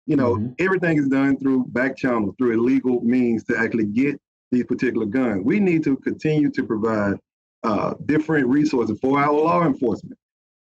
You 0.05 0.17
know, 0.17 0.35
mm-hmm. 0.35 0.53
everything 0.59 0.97
is 0.97 1.07
done 1.07 1.37
through 1.37 1.65
back 1.67 1.95
channels, 1.97 2.35
through 2.37 2.59
illegal 2.59 3.01
means 3.01 3.43
to 3.45 3.57
actually 3.57 3.85
get 3.85 4.19
these 4.51 4.65
particular 4.65 5.05
guns. 5.05 5.43
We 5.43 5.59
need 5.59 5.83
to 5.85 5.97
continue 5.97 6.51
to 6.51 6.63
provide 6.63 7.15
uh, 7.63 7.95
different 8.05 8.47
resources 8.47 8.99
for 8.99 9.19
our 9.19 9.33
law 9.33 9.65
enforcement. 9.65 10.17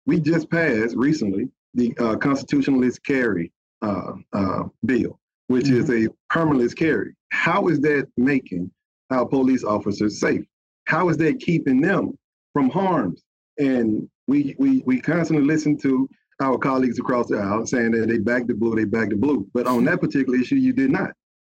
We 0.06 0.20
just 0.20 0.50
passed 0.50 0.96
recently 0.96 1.48
the 1.74 1.96
uh, 1.98 2.16
constitutionalist 2.16 3.02
carry 3.04 3.52
uh, 3.82 4.12
uh 4.34 4.64
bill 4.84 5.18
which 5.50 5.66
mm-hmm. 5.66 5.90
is 5.90 6.06
a 6.06 6.08
permitless 6.32 6.76
carry. 6.76 7.12
How 7.32 7.66
is 7.66 7.80
that 7.80 8.06
making 8.16 8.70
our 9.10 9.26
police 9.26 9.64
officers 9.64 10.20
safe? 10.20 10.44
How 10.86 11.08
is 11.08 11.16
that 11.16 11.40
keeping 11.40 11.80
them 11.80 12.16
from 12.52 12.70
harms? 12.70 13.24
And 13.58 14.08
we 14.28 14.54
we 14.60 14.84
we 14.86 15.00
constantly 15.00 15.44
listen 15.44 15.76
to 15.78 16.08
our 16.40 16.56
colleagues 16.56 17.00
across 17.00 17.26
the 17.26 17.38
aisle 17.38 17.66
saying 17.66 17.90
that 17.92 18.06
they 18.08 18.18
back 18.18 18.46
the 18.46 18.54
blue, 18.54 18.76
they 18.76 18.84
back 18.84 19.10
the 19.10 19.16
blue. 19.16 19.44
But 19.52 19.66
on 19.66 19.84
that 19.86 20.00
particular 20.00 20.38
issue, 20.38 20.54
you 20.54 20.72
did 20.72 20.92
not. 20.92 21.10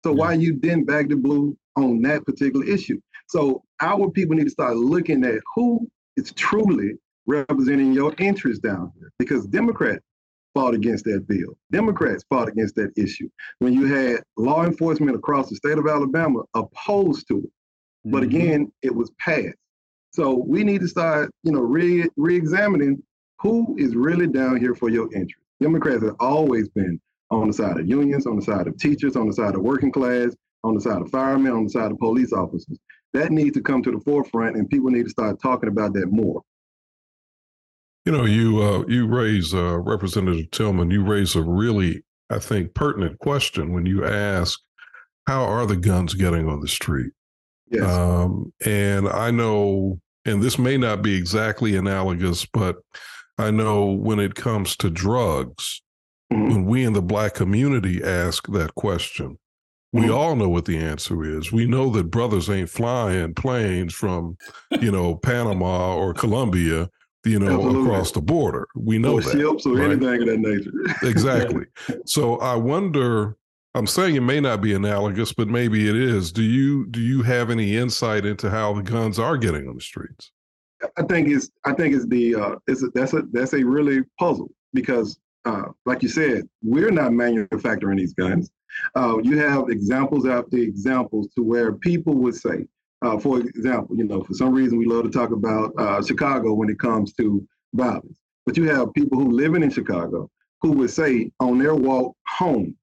So 0.04 0.12
why 0.12 0.34
you 0.34 0.54
didn't 0.54 0.86
back 0.86 1.08
the 1.08 1.16
blue 1.16 1.56
on 1.76 2.02
that 2.02 2.26
particular 2.26 2.66
issue? 2.66 3.00
So 3.28 3.64
our 3.80 4.10
people 4.10 4.36
need 4.36 4.46
to 4.46 4.50
start 4.50 4.76
looking 4.76 5.24
at 5.24 5.40
who 5.56 5.88
is 6.18 6.32
truly 6.34 6.94
representing 7.28 7.94
your 7.94 8.16
interests 8.18 8.60
down 8.60 8.92
here. 8.98 9.12
Because 9.20 9.46
Democrats 9.46 10.04
fought 10.54 10.74
against 10.74 11.06
that 11.06 11.28
bill. 11.28 11.58
Democrats 11.72 12.24
fought 12.30 12.48
against 12.48 12.76
that 12.76 12.92
issue. 12.96 13.30
When 13.60 13.74
you 13.74 13.86
had 13.86 14.24
law 14.38 14.66
enforcement 14.66 15.16
across 15.16 15.50
the 15.50 15.56
state 15.56 15.78
of 15.78 15.88
Alabama 15.88 16.42
opposed 16.54 17.28
to 17.30 17.40
it. 17.40 17.50
But 18.06 18.24
mm-hmm. 18.24 18.36
again, 18.36 18.72
it 18.82 18.94
was 18.94 19.12
passed. 19.20 19.58
So 20.12 20.44
we 20.46 20.64
need 20.64 20.82
to 20.82 20.88
start, 20.88 21.32
you 21.44 21.52
know, 21.52 21.62
re 21.62 22.08
re-examining 22.18 23.02
who 23.40 23.76
is 23.78 23.96
really 23.96 24.28
down 24.28 24.58
here 24.58 24.76
for 24.76 24.90
your 24.90 25.06
interest. 25.14 25.44
Democrats 25.62 26.04
have 26.04 26.16
always 26.20 26.70
been 26.70 27.00
on 27.32 27.48
the 27.48 27.54
side 27.54 27.80
of 27.80 27.88
unions, 27.88 28.28
on 28.28 28.36
the 28.36 28.42
side 28.42 28.68
of 28.68 28.78
teachers, 28.78 29.16
on 29.16 29.28
the 29.28 29.34
side 29.34 29.56
of 29.56 29.62
working 29.62 29.92
class, 29.92 30.36
on 30.64 30.76
the 30.76 30.82
side 30.82 31.02
of 31.02 31.10
firemen, 31.10 31.52
on 31.52 31.64
the 31.64 31.70
side 31.70 31.92
of 31.92 31.98
police 32.00 32.32
officers. 32.32 32.78
That 33.14 33.32
needs 33.32 33.56
to 33.56 33.62
come 33.62 33.84
to 33.84 33.92
the 33.92 34.00
forefront, 34.00 34.56
and 34.56 34.70
people 34.70 34.90
need 34.90 35.04
to 35.04 35.10
start 35.10 35.42
talking 35.42 35.70
about 35.70 35.94
that 35.94 36.08
more. 36.12 36.42
You 38.06 38.12
know, 38.12 38.26
you 38.26 38.62
uh, 38.62 38.84
you 38.88 39.08
raise 39.08 39.54
uh, 39.54 39.80
Representative 39.80 40.52
Tillman. 40.52 40.92
You 40.92 41.04
raise 41.04 41.36
a 41.36 41.42
really, 41.42 42.04
I 42.30 42.40
think, 42.40 42.74
pertinent 42.74 43.20
question 43.20 43.74
when 43.74 43.86
you 43.86 44.06
ask, 44.06 44.60
"How 45.26 45.44
are 45.44 45.66
the 45.66 45.78
guns 45.78 46.14
getting 46.14 46.50
on 46.50 46.60
the 46.60 46.68
street?" 46.68 47.12
Yes. 47.70 47.90
Um, 47.90 48.54
and 48.66 49.08
I 49.08 49.32
know, 49.32 50.00
and 50.26 50.44
this 50.44 50.60
may 50.60 50.78
not 50.78 51.02
be 51.02 51.16
exactly 51.16 51.76
analogous, 51.76 52.46
but 52.46 52.78
I 53.38 53.52
know 53.52 53.86
when 53.86 54.20
it 54.20 54.36
comes 54.36 54.76
to 54.78 54.90
drugs, 54.90 55.82
mm-hmm. 56.32 56.50
when 56.50 56.66
we 56.66 56.84
in 56.84 56.94
the 56.94 57.02
Black 57.02 57.34
community 57.34 58.04
ask 58.04 58.48
that 58.52 58.76
question, 58.76 59.40
we 59.92 60.04
mm-hmm. 60.04 60.14
all 60.14 60.36
know 60.36 60.50
what 60.50 60.66
the 60.66 60.78
answer 60.78 61.24
is. 61.24 61.52
We 61.52 61.66
know 61.66 61.90
that 61.92 62.12
brothers 62.12 62.50
ain't 62.50 62.70
flying 62.70 63.34
planes 63.34 63.94
from, 63.94 64.38
you 64.82 64.92
know, 64.92 65.16
Panama 65.16 65.96
or 65.96 66.14
Colombia 66.14 66.90
you 67.26 67.40
know, 67.40 67.54
Absolutely. 67.54 67.82
across 67.84 68.12
the 68.12 68.22
border. 68.22 68.68
We 68.76 68.98
know 68.98 69.14
or 69.14 69.22
that. 69.22 69.32
Ships 69.32 69.66
or 69.66 69.76
right? 69.76 69.92
anything 69.92 70.22
of 70.22 70.28
that 70.28 70.40
nature. 70.40 70.72
exactly. 71.08 71.66
So 72.06 72.38
I 72.38 72.56
wonder. 72.56 73.38
I'm 73.76 73.88
saying 73.88 74.16
it 74.16 74.22
may 74.22 74.40
not 74.40 74.62
be 74.62 74.76
analogous, 74.76 75.34
but 75.34 75.48
maybe 75.48 75.90
it 75.90 75.96
is. 75.96 76.32
Do 76.32 76.44
you 76.44 76.86
do 76.88 77.02
you 77.02 77.24
have 77.24 77.50
any 77.50 77.76
insight 77.76 78.24
into 78.24 78.50
how 78.50 78.74
the 78.74 78.84
guns 78.84 79.18
are 79.18 79.36
getting 79.36 79.68
on 79.68 79.76
the 79.76 79.82
streets? 79.82 80.32
I 80.98 81.04
think 81.04 81.30
it's 81.30 81.50
I 81.66 81.74
think 81.74 81.96
it's 81.96 82.06
the 82.06 82.36
uh, 82.36 82.56
it's 82.68 82.84
a, 82.84 82.90
that's 82.94 83.14
a 83.14 83.24
that's 83.32 83.54
a 83.54 83.64
really 83.64 84.04
puzzle 84.20 84.52
because 84.74 85.18
uh, 85.46 85.66
like 85.86 86.04
you 86.04 86.10
said, 86.10 86.48
we're 86.62 86.92
not 86.92 87.14
manufacturing 87.14 87.98
these 87.98 88.14
guns. 88.14 88.52
Uh, 88.96 89.18
you 89.24 89.38
have 89.38 89.70
examples 89.70 90.26
after 90.26 90.58
examples 90.58 91.28
to 91.36 91.44
where 91.44 91.74
people 91.74 92.16
would 92.16 92.36
say, 92.36 92.66
uh, 93.04 93.20
for 93.20 93.40
example, 93.40 93.98
you 93.98 94.06
know, 94.06 94.24
for 94.24 94.34
some 94.34 94.54
reason 94.54 94.78
we 94.78 94.86
love 94.86 95.04
to 95.04 95.10
talk 95.10 95.32
about 95.32 95.74
uh, 95.78 96.02
Chicago 96.02 96.54
when 96.54 96.70
it 96.70 96.80
comes 96.80 97.14
to 97.14 97.46
violence. 97.74 98.18
But 98.46 98.58
you 98.58 98.70
have 98.70 98.94
people 98.94 99.20
who 99.20 99.32
living 99.32 99.64
in 99.64 99.70
Chicago 99.70 100.30
who 100.62 100.72
would 100.72 100.90
say 100.90 101.30
on 101.40 101.58
their 101.60 101.76
walk 101.76 102.16
home, 102.28 102.76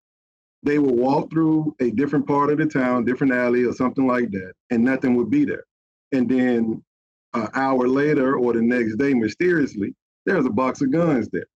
they 0.62 0.78
will 0.78 0.94
walk 0.94 1.30
through 1.30 1.74
a 1.80 1.90
different 1.90 2.26
part 2.26 2.50
of 2.50 2.58
the 2.58 2.66
town, 2.66 3.06
different 3.06 3.32
alley 3.32 3.64
or 3.64 3.72
something 3.72 4.06
like 4.06 4.30
that, 4.30 4.52
and 4.70 4.84
nothing 4.84 5.16
would 5.16 5.30
be 5.30 5.46
there. 5.46 5.64
And 6.12 6.28
then 6.28 6.84
an 7.32 7.48
hour 7.54 7.88
later 7.88 8.36
or 8.36 8.52
the 8.52 8.60
next 8.60 8.96
day, 8.96 9.14
mysteriously, 9.14 9.94
there's 10.26 10.44
a 10.44 10.50
box 10.50 10.82
of 10.82 10.92
guns 10.92 11.28
there. 11.32 11.46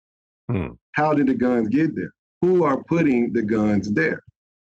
Hmm. 0.50 0.72
How 0.92 1.12
did 1.12 1.26
the 1.26 1.34
guns 1.34 1.68
get 1.68 1.94
there? 1.94 2.12
Who 2.40 2.64
are 2.64 2.82
putting 2.84 3.32
the 3.32 3.42
guns 3.42 3.92
there? 3.92 4.22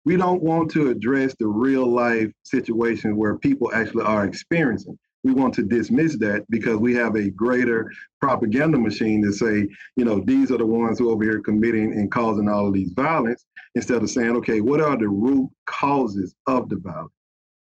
We 0.05 0.17
don't 0.17 0.43
want 0.43 0.71
to 0.73 0.91
address 0.91 1.35
the 1.39 1.47
real 1.47 1.87
life 1.87 2.31
situation 2.43 3.17
where 3.17 3.39
people 3.39 3.73
actually 3.75 4.05
are 4.05 4.25
experiencing. 4.25 4.99
We 5.25 5.33
want 5.33 5.55
to 5.55 5.63
dismiss 5.63 6.19
that 6.19 6.45
because 6.51 6.79
we 6.79 6.95
have 6.95 7.15
a 7.15 7.31
greater 7.31 7.93
propaganda 8.21 8.79
machine 8.79 9.23
to 9.23 9.33
say, 9.33 9.69
you 9.97 10.05
know, 10.05 10.21
these 10.27 10.51
are 10.51 10.59
the 10.59 10.67
ones 10.67 10.99
who 10.99 11.11
are 11.11 11.13
over 11.13 11.23
here 11.23 11.41
committing 11.41 11.93
and 11.93 12.11
causing 12.11 12.49
all 12.49 12.67
of 12.67 12.75
these 12.75 12.91
violence, 12.93 13.45
instead 13.77 14.03
of 14.03 14.11
saying, 14.11 14.37
okay, 14.37 14.61
what 14.61 14.81
are 14.81 14.97
the 14.97 15.09
root 15.09 15.49
causes 15.67 16.35
of 16.49 16.69
the 16.69 16.77
violence? 16.77 17.13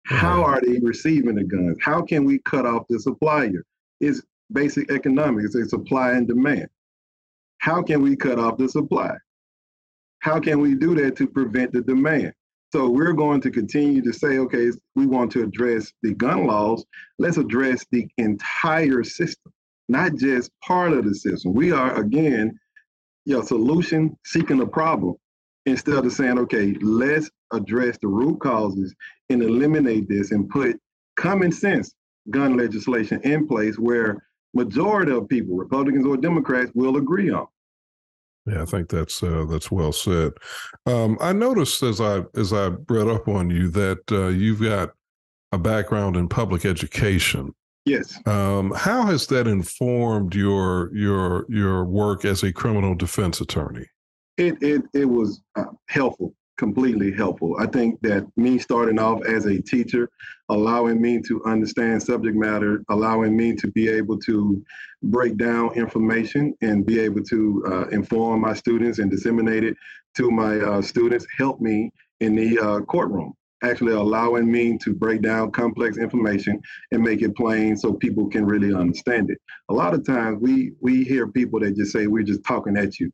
How 0.05 0.43
are 0.43 0.61
they 0.61 0.79
receiving 0.79 1.35
the 1.35 1.43
guns? 1.43 1.77
How 1.81 2.01
can 2.01 2.23
we 2.23 2.39
cut 2.39 2.65
off 2.65 2.87
the 2.89 2.99
supplier? 2.99 3.65
It's 3.99 4.21
basic 4.51 4.89
economics, 4.91 5.53
it's 5.55 5.71
supply 5.71 6.11
and 6.13 6.27
demand. 6.27 6.67
How 7.59 7.83
can 7.83 8.01
we 8.01 8.15
cut 8.15 8.39
off 8.39 8.57
the 8.57 8.67
supply? 8.67 9.15
How 10.21 10.39
can 10.39 10.59
we 10.59 10.75
do 10.75 10.95
that 10.95 11.15
to 11.17 11.27
prevent 11.27 11.73
the 11.73 11.81
demand? 11.81 12.33
So 12.71 12.89
we're 12.89 13.13
going 13.13 13.41
to 13.41 13.51
continue 13.51 14.01
to 14.01 14.13
say, 14.13 14.37
okay, 14.37 14.71
we 14.95 15.05
want 15.05 15.31
to 15.33 15.43
address 15.43 15.91
the 16.03 16.13
gun 16.13 16.47
laws. 16.47 16.85
Let's 17.19 17.37
address 17.37 17.85
the 17.91 18.07
entire 18.17 19.03
system, 19.03 19.51
not 19.89 20.15
just 20.15 20.51
part 20.65 20.93
of 20.93 21.03
the 21.03 21.13
system. 21.13 21.53
We 21.53 21.71
are 21.71 21.99
again, 21.99 22.57
you 23.25 23.35
know, 23.35 23.41
solution 23.41 24.15
seeking 24.25 24.61
a 24.61 24.65
problem 24.65 25.15
instead 25.65 26.05
of 26.05 26.13
saying, 26.13 26.39
okay, 26.39 26.73
let's 26.81 27.29
address 27.51 27.97
the 28.01 28.07
root 28.07 28.39
causes 28.39 28.95
and 29.29 29.43
eliminate 29.43 30.07
this 30.07 30.31
and 30.31 30.49
put 30.49 30.79
common 31.17 31.51
sense 31.51 31.93
gun 32.29 32.55
legislation 32.55 33.19
in 33.23 33.47
place 33.47 33.77
where 33.77 34.23
majority 34.53 35.11
of 35.11 35.27
people, 35.27 35.57
Republicans 35.57 36.05
or 36.05 36.15
Democrats, 36.15 36.71
will 36.75 36.97
agree 36.97 37.31
on. 37.31 37.47
Yeah, 38.45 38.63
I 38.63 38.65
think 38.65 38.89
that's 38.89 39.21
uh, 39.21 39.45
that's 39.47 39.69
well 39.69 39.91
said. 39.91 40.33
Um, 40.85 41.17
I 41.21 41.31
noticed 41.31 41.83
as 41.83 42.01
I 42.01 42.23
as 42.35 42.53
I 42.53 42.69
read 42.89 43.07
up 43.07 43.27
on 43.27 43.49
you 43.49 43.69
that 43.69 44.11
uh, 44.11 44.27
you've 44.27 44.61
got 44.61 44.91
a 45.51 45.57
background 45.57 46.15
in 46.15 46.27
public 46.27 46.65
education. 46.65 47.53
Yes. 47.85 48.19
Um, 48.27 48.73
how 48.75 49.05
has 49.05 49.27
that 49.27 49.47
informed 49.47 50.35
your 50.35 50.95
your 50.95 51.45
your 51.49 51.85
work 51.85 52.25
as 52.25 52.43
a 52.43 52.51
criminal 52.51 52.95
defense 52.95 53.41
attorney? 53.41 53.85
It 54.37 54.61
it 54.61 54.83
it 54.93 55.05
was 55.05 55.41
uh, 55.55 55.65
helpful 55.87 56.33
completely 56.57 57.11
helpful. 57.11 57.55
I 57.59 57.65
think 57.65 57.99
that 58.01 58.25
me 58.37 58.59
starting 58.59 58.99
off 58.99 59.23
as 59.25 59.45
a 59.45 59.61
teacher, 59.61 60.09
allowing 60.49 61.01
me 61.01 61.21
to 61.27 61.43
understand 61.45 62.03
subject 62.03 62.35
matter, 62.35 62.83
allowing 62.89 63.35
me 63.35 63.55
to 63.55 63.67
be 63.67 63.87
able 63.89 64.19
to 64.19 64.63
break 65.03 65.37
down 65.37 65.73
information 65.73 66.53
and 66.61 66.85
be 66.85 66.99
able 66.99 67.23
to 67.23 67.63
uh, 67.67 67.87
inform 67.87 68.41
my 68.41 68.53
students 68.53 68.99
and 68.99 69.09
disseminate 69.09 69.63
it 69.63 69.75
to 70.17 70.29
my 70.29 70.59
uh, 70.59 70.81
students 70.81 71.25
helped 71.37 71.61
me 71.61 71.91
in 72.19 72.35
the 72.35 72.59
uh, 72.59 72.79
courtroom 72.81 73.33
actually 73.63 73.93
allowing 73.93 74.51
me 74.51 74.77
to 74.77 74.93
break 74.93 75.21
down 75.21 75.51
complex 75.51 75.97
information 75.97 76.59
and 76.91 77.01
make 77.01 77.21
it 77.21 77.35
plain 77.35 77.77
so 77.77 77.93
people 77.93 78.27
can 78.27 78.45
really 78.45 78.73
understand 78.73 79.29
it. 79.29 79.37
A 79.69 79.73
lot 79.73 79.93
of 79.93 80.05
times 80.05 80.39
we 80.41 80.73
we 80.81 81.03
hear 81.03 81.27
people 81.27 81.59
that 81.59 81.75
just 81.75 81.91
say 81.91 82.07
we're 82.07 82.23
just 82.23 82.43
talking 82.43 82.77
at 82.77 82.99
you 82.99 83.11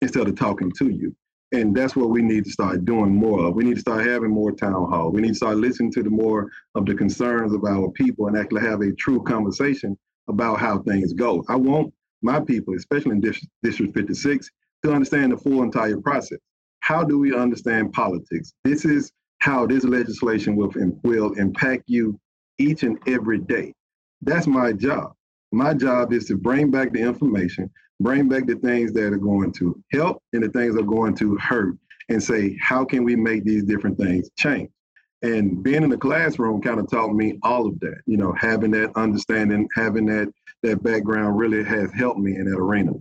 instead 0.00 0.28
of 0.28 0.36
talking 0.36 0.72
to 0.78 0.88
you. 0.88 1.14
And 1.52 1.76
that's 1.76 1.94
what 1.94 2.08
we 2.08 2.22
need 2.22 2.44
to 2.44 2.50
start 2.50 2.86
doing 2.86 3.14
more 3.14 3.44
of. 3.44 3.54
We 3.54 3.64
need 3.64 3.74
to 3.74 3.80
start 3.80 4.06
having 4.06 4.30
more 4.30 4.52
town 4.52 4.90
hall. 4.90 5.10
We 5.10 5.20
need 5.20 5.28
to 5.28 5.34
start 5.34 5.58
listening 5.58 5.92
to 5.92 6.02
the 6.02 6.10
more 6.10 6.50
of 6.74 6.86
the 6.86 6.94
concerns 6.94 7.52
of 7.52 7.64
our 7.64 7.90
people 7.90 8.26
and 8.26 8.38
actually 8.38 8.62
have 8.62 8.80
a 8.80 8.92
true 8.92 9.22
conversation 9.22 9.98
about 10.28 10.58
how 10.58 10.78
things 10.78 11.12
go. 11.12 11.44
I 11.48 11.56
want 11.56 11.92
my 12.22 12.40
people, 12.40 12.74
especially 12.74 13.12
in 13.12 13.20
District 13.20 13.94
56, 13.94 14.50
to 14.84 14.92
understand 14.92 15.32
the 15.32 15.36
full 15.36 15.62
entire 15.62 15.98
process. 15.98 16.38
How 16.80 17.04
do 17.04 17.18
we 17.18 17.34
understand 17.34 17.92
politics? 17.92 18.54
This 18.64 18.84
is 18.84 19.12
how 19.40 19.66
this 19.66 19.84
legislation 19.84 20.56
will, 20.56 20.72
will 21.02 21.32
impact 21.34 21.84
you 21.86 22.18
each 22.58 22.82
and 22.82 22.98
every 23.06 23.38
day. 23.38 23.74
That's 24.22 24.46
my 24.46 24.72
job. 24.72 25.12
My 25.52 25.74
job 25.74 26.12
is 26.12 26.26
to 26.26 26.36
bring 26.36 26.70
back 26.70 26.92
the 26.92 27.00
information 27.00 27.70
bring 28.02 28.28
back 28.28 28.46
the 28.46 28.56
things 28.56 28.92
that 28.92 29.12
are 29.12 29.18
going 29.18 29.52
to 29.52 29.82
help 29.92 30.22
and 30.32 30.42
the 30.42 30.48
things 30.48 30.74
that 30.74 30.82
are 30.82 30.86
going 30.86 31.14
to 31.16 31.36
hurt 31.36 31.76
and 32.08 32.22
say, 32.22 32.56
how 32.60 32.84
can 32.84 33.04
we 33.04 33.16
make 33.16 33.44
these 33.44 33.64
different 33.64 33.98
things 33.98 34.30
change? 34.36 34.70
And 35.22 35.62
being 35.62 35.84
in 35.84 35.90
the 35.90 35.96
classroom 35.96 36.60
kind 36.60 36.80
of 36.80 36.90
taught 36.90 37.14
me 37.14 37.38
all 37.42 37.66
of 37.66 37.78
that. 37.80 38.00
You 38.06 38.16
know, 38.16 38.32
having 38.32 38.72
that 38.72 38.90
understanding, 38.96 39.68
having 39.74 40.06
that 40.06 40.32
that 40.62 40.82
background 40.82 41.38
really 41.38 41.64
has 41.64 41.92
helped 41.92 42.20
me 42.20 42.36
in 42.36 42.50
that 42.50 42.58
arena. 42.58 42.92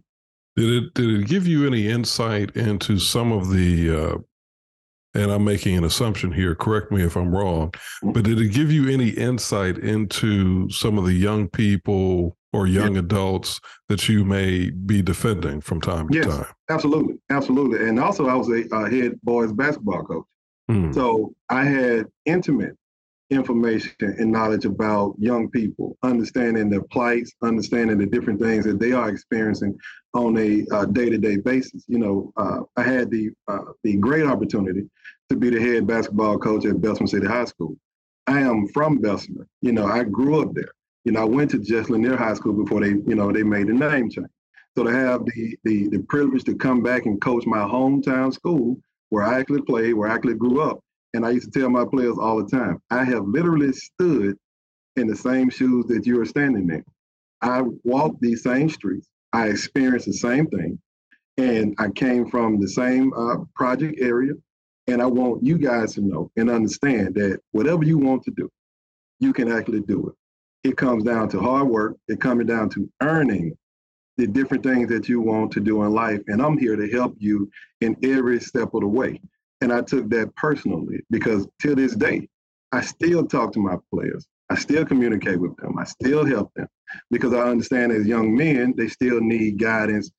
Did 0.55 0.69
it 0.69 0.93
did 0.93 1.09
it 1.09 1.27
give 1.27 1.47
you 1.47 1.65
any 1.65 1.87
insight 1.87 2.55
into 2.55 2.99
some 2.99 3.31
of 3.31 3.49
the 3.49 3.91
uh, 3.91 4.17
and 5.13 5.31
I'm 5.31 5.43
making 5.43 5.77
an 5.77 5.83
assumption 5.83 6.31
here, 6.31 6.55
correct 6.55 6.91
me 6.91 7.03
if 7.03 7.17
I'm 7.17 7.35
wrong, 7.35 7.73
but 8.01 8.23
did 8.23 8.39
it 8.39 8.49
give 8.49 8.71
you 8.71 8.87
any 8.87 9.09
insight 9.09 9.77
into 9.77 10.69
some 10.69 10.97
of 10.97 11.05
the 11.05 11.13
young 11.13 11.49
people 11.49 12.37
or 12.53 12.67
young 12.67 12.97
adults 12.97 13.61
that 13.87 14.09
you 14.09 14.25
may 14.25 14.69
be 14.69 15.01
defending 15.01 15.61
from 15.61 15.79
time 15.79 16.07
yes, 16.11 16.25
to 16.25 16.31
time. 16.31 16.53
Absolutely, 16.69 17.15
absolutely. 17.29 17.87
And 17.87 17.99
also, 17.99 18.27
I 18.27 18.35
was 18.35 18.49
a, 18.49 18.65
a 18.75 18.89
head 18.89 19.19
boys 19.23 19.51
basketball 19.53 20.03
coach, 20.03 20.25
mm. 20.69 20.93
so 20.93 21.33
I 21.49 21.63
had 21.63 22.07
intimate 22.25 22.75
information 23.29 23.93
and 24.01 24.31
knowledge 24.31 24.65
about 24.65 25.15
young 25.17 25.49
people, 25.49 25.97
understanding 26.03 26.69
their 26.69 26.83
plights, 26.83 27.31
understanding 27.41 27.97
the 27.97 28.05
different 28.05 28.41
things 28.41 28.65
that 28.65 28.79
they 28.79 28.91
are 28.91 29.09
experiencing 29.09 29.77
on 30.13 30.37
a 30.37 30.65
uh, 30.75 30.85
day-to-day 30.85 31.37
basis. 31.37 31.85
You 31.87 31.99
know, 31.99 32.33
uh, 32.35 32.59
I 32.75 32.83
had 32.83 33.09
the 33.09 33.29
uh, 33.47 33.71
the 33.83 33.95
great 33.95 34.25
opportunity 34.25 34.89
to 35.29 35.35
be 35.37 35.49
the 35.49 35.61
head 35.61 35.87
basketball 35.87 36.37
coach 36.37 36.65
at 36.65 36.81
Bessemer 36.81 37.07
City 37.07 37.25
High 37.25 37.45
School. 37.45 37.77
I 38.27 38.41
am 38.41 38.67
from 38.67 38.97
Bessemer. 38.97 39.47
You 39.61 39.71
know, 39.71 39.85
I 39.85 40.03
grew 40.03 40.41
up 40.41 40.53
there. 40.53 40.71
You 41.03 41.13
know, 41.13 41.21
I 41.21 41.25
went 41.25 41.51
to 41.51 41.59
Jess 41.59 41.89
Lanier 41.89 42.15
High 42.15 42.35
School 42.35 42.53
before 42.53 42.81
they, 42.81 42.89
you 42.89 43.15
know, 43.15 43.31
they 43.31 43.43
made 43.43 43.67
the 43.67 43.73
name 43.73 44.09
change. 44.09 44.27
So 44.77 44.83
to 44.83 44.91
have 44.91 45.25
the 45.25 45.57
the 45.63 45.87
the 45.89 45.99
privilege 46.07 46.43
to 46.45 46.55
come 46.55 46.81
back 46.81 47.05
and 47.05 47.21
coach 47.21 47.45
my 47.45 47.59
hometown 47.59 48.33
school 48.33 48.77
where 49.09 49.23
I 49.23 49.39
actually 49.39 49.61
played, 49.63 49.93
where 49.93 50.09
I 50.09 50.15
actually 50.15 50.35
grew 50.35 50.61
up, 50.61 50.79
and 51.13 51.25
I 51.25 51.31
used 51.31 51.51
to 51.51 51.59
tell 51.59 51.69
my 51.69 51.85
players 51.85 52.17
all 52.17 52.41
the 52.41 52.49
time, 52.49 52.81
I 52.89 53.03
have 53.03 53.25
literally 53.25 53.73
stood 53.73 54.37
in 54.95 55.07
the 55.07 55.15
same 55.15 55.49
shoes 55.49 55.85
that 55.87 56.05
you 56.05 56.19
are 56.21 56.25
standing 56.25 56.69
in. 56.69 56.83
I 57.41 57.63
walked 57.83 58.21
these 58.21 58.43
same 58.43 58.69
streets. 58.69 59.07
I 59.33 59.47
experienced 59.47 60.05
the 60.05 60.13
same 60.13 60.47
thing. 60.47 60.79
And 61.37 61.75
I 61.79 61.89
came 61.89 62.29
from 62.29 62.59
the 62.59 62.67
same 62.67 63.13
uh, 63.13 63.37
project 63.55 63.99
area. 63.99 64.33
And 64.87 65.01
I 65.01 65.05
want 65.05 65.45
you 65.45 65.57
guys 65.57 65.93
to 65.95 66.01
know 66.01 66.31
and 66.35 66.49
understand 66.49 67.15
that 67.15 67.39
whatever 67.51 67.83
you 67.83 67.97
want 67.97 68.23
to 68.23 68.31
do, 68.31 68.49
you 69.19 69.31
can 69.33 69.51
actually 69.51 69.81
do 69.81 70.09
it. 70.09 70.15
It 70.63 70.77
comes 70.77 71.03
down 71.03 71.29
to 71.29 71.39
hard 71.39 71.67
work. 71.67 71.97
It 72.07 72.21
comes 72.21 72.45
down 72.45 72.69
to 72.71 72.89
earning 73.01 73.57
the 74.17 74.27
different 74.27 74.63
things 74.63 74.89
that 74.89 75.09
you 75.09 75.19
want 75.19 75.51
to 75.53 75.59
do 75.59 75.83
in 75.83 75.91
life. 75.91 76.21
And 76.27 76.41
I'm 76.41 76.57
here 76.57 76.75
to 76.75 76.89
help 76.91 77.15
you 77.17 77.49
in 77.81 77.95
every 78.03 78.39
step 78.39 78.73
of 78.73 78.81
the 78.81 78.87
way. 78.87 79.19
And 79.61 79.73
I 79.73 79.81
took 79.81 80.09
that 80.09 80.35
personally 80.35 80.99
because 81.09 81.47
to 81.61 81.75
this 81.75 81.95
day, 81.95 82.27
I 82.71 82.81
still 82.81 83.25
talk 83.25 83.53
to 83.53 83.59
my 83.59 83.77
players. 83.91 84.27
I 84.49 84.55
still 84.55 84.85
communicate 84.85 85.39
with 85.39 85.55
them. 85.57 85.77
I 85.79 85.85
still 85.85 86.25
help 86.25 86.53
them 86.55 86.67
because 87.09 87.33
I 87.33 87.41
understand 87.41 87.91
as 87.91 88.05
young 88.05 88.35
men, 88.35 88.73
they 88.77 88.87
still 88.87 89.21
need 89.21 89.59
guidance 89.59 90.11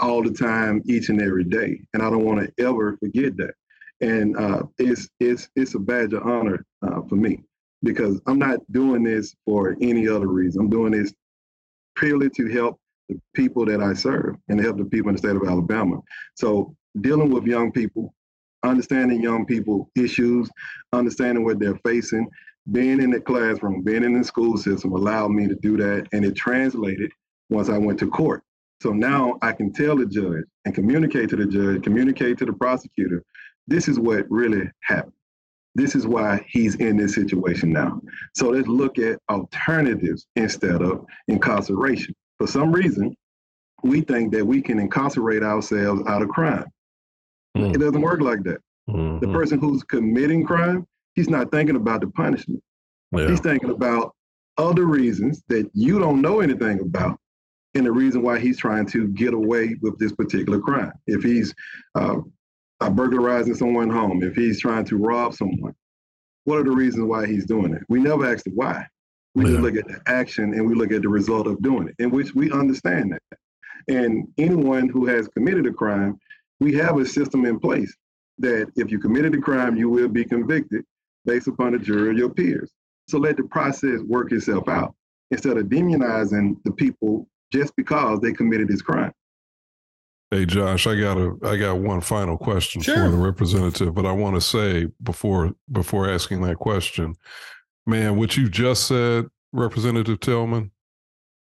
all 0.00 0.22
the 0.22 0.32
time, 0.32 0.82
each 0.86 1.08
and 1.08 1.22
every 1.22 1.44
day. 1.44 1.80
And 1.92 2.02
I 2.02 2.10
don't 2.10 2.24
want 2.24 2.40
to 2.40 2.64
ever 2.64 2.96
forget 2.96 3.36
that. 3.36 3.54
And 4.00 4.36
uh, 4.36 4.62
it's, 4.78 5.08
it's, 5.20 5.48
it's 5.54 5.74
a 5.74 5.78
badge 5.78 6.14
of 6.14 6.26
honor 6.26 6.64
uh, 6.82 7.02
for 7.02 7.16
me 7.16 7.44
because 7.84 8.20
I'm 8.26 8.38
not 8.38 8.60
doing 8.72 9.04
this 9.04 9.34
for 9.44 9.76
any 9.80 10.08
other 10.08 10.26
reason. 10.26 10.62
I'm 10.62 10.70
doing 10.70 10.92
this 10.92 11.14
purely 11.96 12.30
to 12.30 12.48
help 12.48 12.80
the 13.08 13.20
people 13.34 13.64
that 13.66 13.80
I 13.80 13.92
serve 13.92 14.36
and 14.48 14.60
help 14.60 14.78
the 14.78 14.84
people 14.84 15.10
in 15.10 15.14
the 15.14 15.18
state 15.18 15.36
of 15.36 15.46
Alabama. 15.46 16.00
So 16.34 16.74
dealing 17.00 17.30
with 17.30 17.44
young 17.44 17.70
people 17.70 18.14
understanding 18.64 19.22
young 19.22 19.44
people 19.46 19.90
issues, 19.94 20.50
understanding 20.92 21.44
what 21.44 21.58
they're 21.58 21.78
facing, 21.84 22.28
being 22.72 23.00
in 23.00 23.10
the 23.10 23.20
classroom, 23.20 23.82
being 23.82 24.04
in 24.04 24.18
the 24.18 24.24
school 24.24 24.56
system 24.56 24.92
allowed 24.92 25.30
me 25.30 25.46
to 25.46 25.54
do 25.54 25.76
that. 25.76 26.08
And 26.12 26.24
it 26.24 26.34
translated 26.34 27.12
once 27.50 27.68
I 27.68 27.78
went 27.78 27.98
to 28.00 28.10
court. 28.10 28.42
So 28.82 28.92
now 28.92 29.38
I 29.42 29.52
can 29.52 29.72
tell 29.72 29.96
the 29.96 30.06
judge 30.06 30.44
and 30.64 30.74
communicate 30.74 31.28
to 31.30 31.36
the 31.36 31.46
judge, 31.46 31.82
communicate 31.82 32.38
to 32.38 32.46
the 32.46 32.52
prosecutor, 32.52 33.22
this 33.66 33.88
is 33.88 33.98
what 33.98 34.30
really 34.30 34.68
happened. 34.82 35.12
This 35.74 35.94
is 35.94 36.06
why 36.06 36.44
he's 36.48 36.76
in 36.76 36.96
this 36.96 37.14
situation 37.14 37.72
now. 37.72 38.00
So 38.34 38.50
let's 38.50 38.68
look 38.68 38.98
at 38.98 39.18
alternatives 39.30 40.26
instead 40.36 40.82
of 40.82 41.04
incarceration. 41.28 42.14
For 42.38 42.46
some 42.46 42.72
reason, 42.72 43.16
we 43.82 44.00
think 44.00 44.32
that 44.32 44.46
we 44.46 44.62
can 44.62 44.78
incarcerate 44.78 45.42
ourselves 45.42 46.02
out 46.06 46.22
of 46.22 46.28
crime. 46.28 46.66
Mm. 47.56 47.74
It 47.74 47.78
doesn't 47.78 48.00
work 48.00 48.20
like 48.20 48.42
that. 48.44 48.60
Mm-hmm. 48.88 49.18
The 49.24 49.32
person 49.32 49.58
who's 49.58 49.82
committing 49.82 50.44
crime, 50.44 50.86
he's 51.14 51.28
not 51.28 51.50
thinking 51.50 51.76
about 51.76 52.00
the 52.00 52.08
punishment. 52.08 52.62
Yeah. 53.12 53.28
He's 53.28 53.40
thinking 53.40 53.70
about 53.70 54.14
other 54.58 54.84
reasons 54.84 55.42
that 55.48 55.68
you 55.74 55.98
don't 55.98 56.20
know 56.20 56.40
anything 56.40 56.80
about 56.80 57.18
and 57.74 57.84
the 57.84 57.92
reason 57.92 58.22
why 58.22 58.38
he's 58.38 58.58
trying 58.58 58.86
to 58.86 59.08
get 59.08 59.34
away 59.34 59.76
with 59.82 59.98
this 59.98 60.12
particular 60.12 60.60
crime. 60.60 60.92
If 61.06 61.22
he's 61.22 61.52
uh, 62.86 62.90
burglarizing 62.90 63.54
someone's 63.54 63.92
home, 63.92 64.22
if 64.22 64.34
he's 64.34 64.60
trying 64.60 64.84
to 64.86 64.96
rob 64.96 65.34
someone, 65.34 65.74
what 66.44 66.58
are 66.58 66.64
the 66.64 66.70
reasons 66.70 67.04
why 67.04 67.26
he's 67.26 67.46
doing 67.46 67.74
it? 67.74 67.82
We 67.88 68.00
never 68.00 68.30
ask 68.30 68.44
the 68.44 68.50
why. 68.50 68.86
We 69.34 69.44
yeah. 69.44 69.50
just 69.50 69.62
look 69.62 69.76
at 69.76 69.88
the 69.88 70.00
action 70.06 70.54
and 70.54 70.66
we 70.66 70.74
look 70.74 70.92
at 70.92 71.02
the 71.02 71.08
result 71.08 71.46
of 71.46 71.60
doing 71.62 71.88
it, 71.88 71.94
in 71.98 72.10
which 72.10 72.34
we 72.34 72.50
understand 72.52 73.12
that. 73.12 73.38
And 73.88 74.28
anyone 74.38 74.88
who 74.88 75.06
has 75.06 75.28
committed 75.28 75.66
a 75.66 75.72
crime 75.72 76.18
we 76.60 76.74
have 76.74 76.98
a 76.98 77.06
system 77.06 77.44
in 77.44 77.58
place 77.58 77.94
that 78.38 78.70
if 78.76 78.90
you 78.90 78.98
committed 78.98 79.34
a 79.34 79.40
crime, 79.40 79.76
you 79.76 79.88
will 79.88 80.08
be 80.08 80.24
convicted 80.24 80.84
based 81.24 81.48
upon 81.48 81.72
the 81.72 81.78
jury 81.78 82.10
of 82.10 82.16
your 82.16 82.30
peers. 82.30 82.70
So 83.08 83.18
let 83.18 83.36
the 83.36 83.44
process 83.44 84.00
work 84.06 84.32
itself 84.32 84.68
out 84.68 84.94
instead 85.30 85.56
of 85.56 85.66
demonizing 85.66 86.56
the 86.64 86.72
people 86.72 87.28
just 87.52 87.74
because 87.76 88.20
they 88.20 88.32
committed 88.32 88.68
this 88.68 88.82
crime. 88.82 89.12
Hey 90.34 90.46
Josh, 90.46 90.88
I 90.88 90.96
got 90.96 91.16
a 91.16 91.36
I 91.44 91.56
got 91.56 91.78
one 91.78 92.00
final 92.00 92.36
question 92.36 92.82
sure. 92.82 92.96
for 92.96 93.08
the 93.08 93.16
representative, 93.16 93.94
but 93.94 94.04
I 94.04 94.10
want 94.10 94.34
to 94.34 94.40
say 94.40 94.88
before 95.00 95.52
before 95.70 96.10
asking 96.10 96.42
that 96.42 96.56
question, 96.56 97.14
man, 97.86 98.16
what 98.16 98.36
you 98.36 98.48
just 98.48 98.88
said, 98.88 99.26
Representative 99.52 100.18
Tillman, 100.18 100.72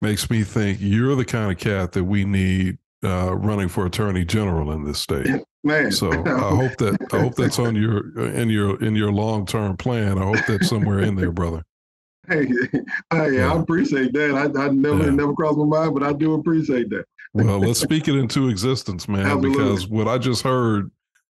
makes 0.03 0.29
me 0.29 0.43
think 0.43 0.81
you're 0.83 1.17
the 1.17 1.25
kind 1.25 1.51
of 1.51 1.57
cat 1.57 1.93
that 1.93 2.05
we 2.05 2.27
need 2.27 2.77
uh, 3.03 3.35
running 3.35 3.69
for 3.69 3.87
attorney 3.87 4.23
general 4.23 4.71
in 4.73 4.85
this 4.85 4.99
state. 4.99 5.29
Man. 5.63 5.91
So 5.91 6.11
I 6.27 6.55
hope 6.55 6.77
that 6.77 6.99
I 7.11 7.21
hope 7.21 7.37
that's 7.37 7.59
on 7.59 7.75
your 7.77 8.19
in 8.35 8.51
your 8.51 8.85
in 8.85 8.95
your 8.95 9.13
long 9.13 9.47
term 9.47 9.79
plan. 9.79 10.19
I 10.19 10.25
hope 10.25 10.45
that's 10.47 10.69
somewhere 10.69 11.01
in 11.01 11.17
there, 11.17 11.33
brother. 11.33 11.65
Hey, 12.29 12.47
hey, 13.11 13.37
yeah. 13.37 13.51
I 13.51 13.59
appreciate 13.59 14.13
that. 14.13 14.35
I, 14.35 14.67
I 14.67 14.69
never 14.69 15.05
yeah. 15.05 15.11
never 15.11 15.33
crossed 15.33 15.57
my 15.57 15.65
mind, 15.65 15.95
but 15.95 16.03
I 16.03 16.13
do 16.13 16.35
appreciate 16.35 16.91
that. 16.91 17.07
Well, 17.35 17.59
let's 17.59 17.81
speak 17.81 18.09
it 18.09 18.17
into 18.17 18.49
existence, 18.49 19.09
man, 19.09 19.27
Absolutely. 19.27 19.51
because 19.51 19.89
what 19.89 20.09
I 20.09 20.19
just 20.19 20.43
heard 20.43 20.91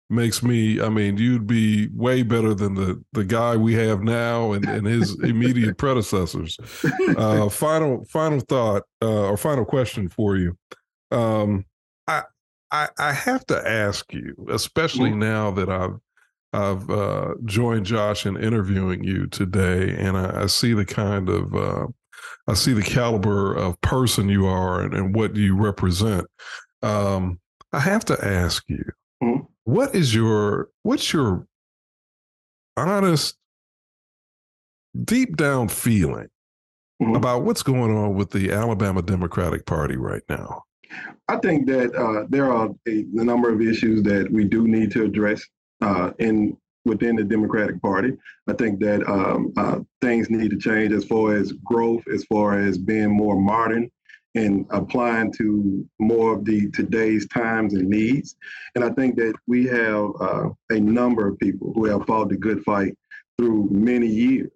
makes 0.08 0.42
me 0.42 0.80
I 0.80 0.88
mean, 0.88 1.16
you'd 1.16 1.46
be 1.46 1.88
way 1.94 2.22
better 2.22 2.52
than 2.52 2.74
the 2.74 3.02
the 3.12 3.24
guy 3.24 3.56
we 3.56 3.74
have 3.74 4.02
now 4.02 4.52
and, 4.52 4.64
and 4.68 4.86
his 4.86 5.18
immediate 5.22 5.78
predecessors. 5.78 6.58
Uh, 7.16 7.48
final 7.48 8.04
final 8.06 8.40
thought 8.40 8.82
uh, 9.02 9.28
or 9.28 9.36
final 9.36 9.64
question 9.64 10.08
for 10.08 10.36
you. 10.36 10.56
Um, 11.12 11.64
I, 12.08 12.22
I, 12.72 12.88
I 12.98 13.12
have 13.12 13.46
to 13.46 13.68
ask 13.68 14.12
you, 14.12 14.34
especially 14.50 15.10
mm-hmm. 15.10 15.20
now 15.20 15.50
that 15.52 15.68
I've 15.68 15.98
I've 16.52 16.90
uh, 16.90 17.34
joined 17.44 17.86
Josh 17.86 18.26
in 18.26 18.36
interviewing 18.36 19.04
you 19.04 19.26
today, 19.28 19.94
and 19.96 20.16
I, 20.16 20.42
I 20.42 20.46
see 20.46 20.72
the 20.72 20.84
kind 20.84 21.28
of 21.28 21.54
uh, 21.54 21.86
I 22.46 22.54
see 22.54 22.72
the 22.72 22.82
caliber 22.82 23.54
of 23.54 23.80
person 23.80 24.28
you 24.28 24.46
are 24.46 24.82
and, 24.82 24.94
and 24.94 25.14
what 25.14 25.36
you 25.36 25.56
represent. 25.56 26.26
Um, 26.82 27.40
I 27.72 27.80
have 27.80 28.04
to 28.06 28.24
ask 28.24 28.64
you, 28.68 28.84
mm-hmm. 29.22 29.44
what 29.64 29.94
is 29.94 30.14
your 30.14 30.68
what's 30.82 31.12
your 31.12 31.46
honest, 32.76 33.36
deep 35.04 35.36
down 35.36 35.68
feeling 35.68 36.28
mm-hmm. 37.02 37.14
about 37.14 37.42
what's 37.42 37.62
going 37.62 37.96
on 37.96 38.14
with 38.14 38.30
the 38.30 38.52
Alabama 38.52 39.02
Democratic 39.02 39.66
Party 39.66 39.96
right 39.96 40.22
now? 40.28 40.62
I 41.28 41.36
think 41.36 41.66
that 41.68 41.94
uh, 41.94 42.26
there 42.28 42.52
are 42.52 42.68
a, 42.88 42.90
a, 42.90 43.04
number 43.24 43.52
of 43.52 43.60
issues 43.60 44.02
that 44.02 44.28
we 44.30 44.44
do 44.44 44.66
need 44.66 44.90
to 44.92 45.04
address 45.04 45.44
uh, 45.80 46.10
in 46.18 46.56
within 46.84 47.16
the 47.16 47.24
Democratic 47.24 47.80
Party. 47.82 48.12
I 48.48 48.54
think 48.54 48.80
that 48.80 49.06
um, 49.08 49.52
uh, 49.56 49.80
things 50.00 50.30
need 50.30 50.50
to 50.50 50.58
change 50.58 50.92
as 50.92 51.04
far 51.04 51.34
as 51.34 51.52
growth, 51.52 52.02
as 52.12 52.24
far 52.24 52.58
as 52.58 52.78
being 52.78 53.10
more 53.10 53.40
modern 53.40 53.90
and 54.34 54.64
applying 54.70 55.32
to 55.32 55.86
more 55.98 56.34
of 56.34 56.44
the 56.44 56.70
today's 56.70 57.26
times 57.28 57.74
and 57.74 57.88
needs. 57.88 58.36
And 58.74 58.84
I 58.84 58.90
think 58.90 59.16
that 59.16 59.34
we 59.46 59.66
have 59.66 60.10
uh, 60.20 60.50
a 60.70 60.78
number 60.80 61.26
of 61.26 61.38
people 61.38 61.72
who 61.74 61.86
have 61.86 62.06
fought 62.06 62.28
the 62.28 62.36
good 62.36 62.62
fight 62.62 62.96
through 63.36 63.68
many 63.70 64.06
years. 64.06 64.50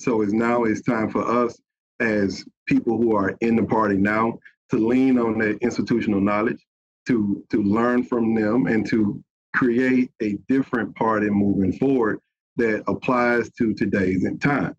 So 0.00 0.22
it's 0.22 0.32
now 0.32 0.64
it's 0.64 0.82
time 0.82 1.10
for 1.10 1.26
us 1.26 1.60
as 2.00 2.44
people 2.66 2.96
who 2.96 3.16
are 3.16 3.36
in 3.40 3.56
the 3.56 3.64
party 3.64 3.96
now 3.96 4.38
to 4.70 4.76
lean 4.76 5.18
on 5.18 5.38
that 5.38 5.58
institutional 5.60 6.20
knowledge, 6.20 6.64
to 7.06 7.44
to 7.50 7.62
learn 7.62 8.04
from 8.04 8.34
them, 8.34 8.66
and 8.66 8.86
to 8.88 9.22
create 9.58 10.08
a 10.22 10.34
different 10.48 10.94
party 10.94 11.28
moving 11.28 11.72
forward 11.72 12.20
that 12.56 12.84
applies 12.86 13.50
to 13.50 13.74
today's 13.74 14.24
time. 14.40 14.72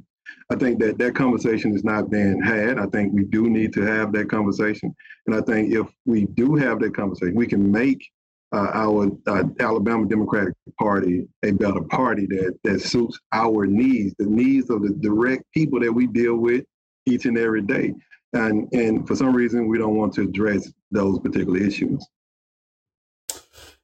I 0.49 0.55
think 0.55 0.79
that 0.79 0.97
that 0.99 1.15
conversation 1.15 1.75
is 1.75 1.83
not 1.83 2.09
being 2.09 2.41
had. 2.41 2.79
I 2.79 2.85
think 2.85 3.13
we 3.13 3.25
do 3.25 3.49
need 3.49 3.73
to 3.73 3.81
have 3.81 4.13
that 4.13 4.29
conversation, 4.29 4.95
and 5.27 5.35
I 5.35 5.41
think 5.41 5.73
if 5.73 5.87
we 6.05 6.27
do 6.27 6.55
have 6.55 6.79
that 6.79 6.95
conversation, 6.95 7.35
we 7.35 7.45
can 7.45 7.69
make 7.69 8.07
uh, 8.53 8.71
our 8.73 9.11
uh, 9.27 9.43
Alabama 9.59 10.07
Democratic 10.07 10.53
Party 10.79 11.27
a 11.43 11.51
better 11.51 11.81
party 11.81 12.25
that 12.27 12.57
that 12.63 12.79
suits 12.79 13.19
our 13.33 13.67
needs, 13.67 14.15
the 14.17 14.25
needs 14.25 14.69
of 14.69 14.81
the 14.81 14.93
direct 15.01 15.43
people 15.53 15.81
that 15.81 15.91
we 15.91 16.07
deal 16.07 16.35
with 16.37 16.63
each 17.05 17.25
and 17.25 17.37
every 17.37 17.61
day 17.61 17.93
and 18.33 18.67
and 18.73 19.07
for 19.07 19.15
some 19.15 19.33
reason 19.35 19.67
we 19.67 19.77
don't 19.77 19.95
want 19.95 20.13
to 20.13 20.21
address 20.21 20.71
those 20.91 21.19
particular 21.19 21.59
issues. 21.59 22.05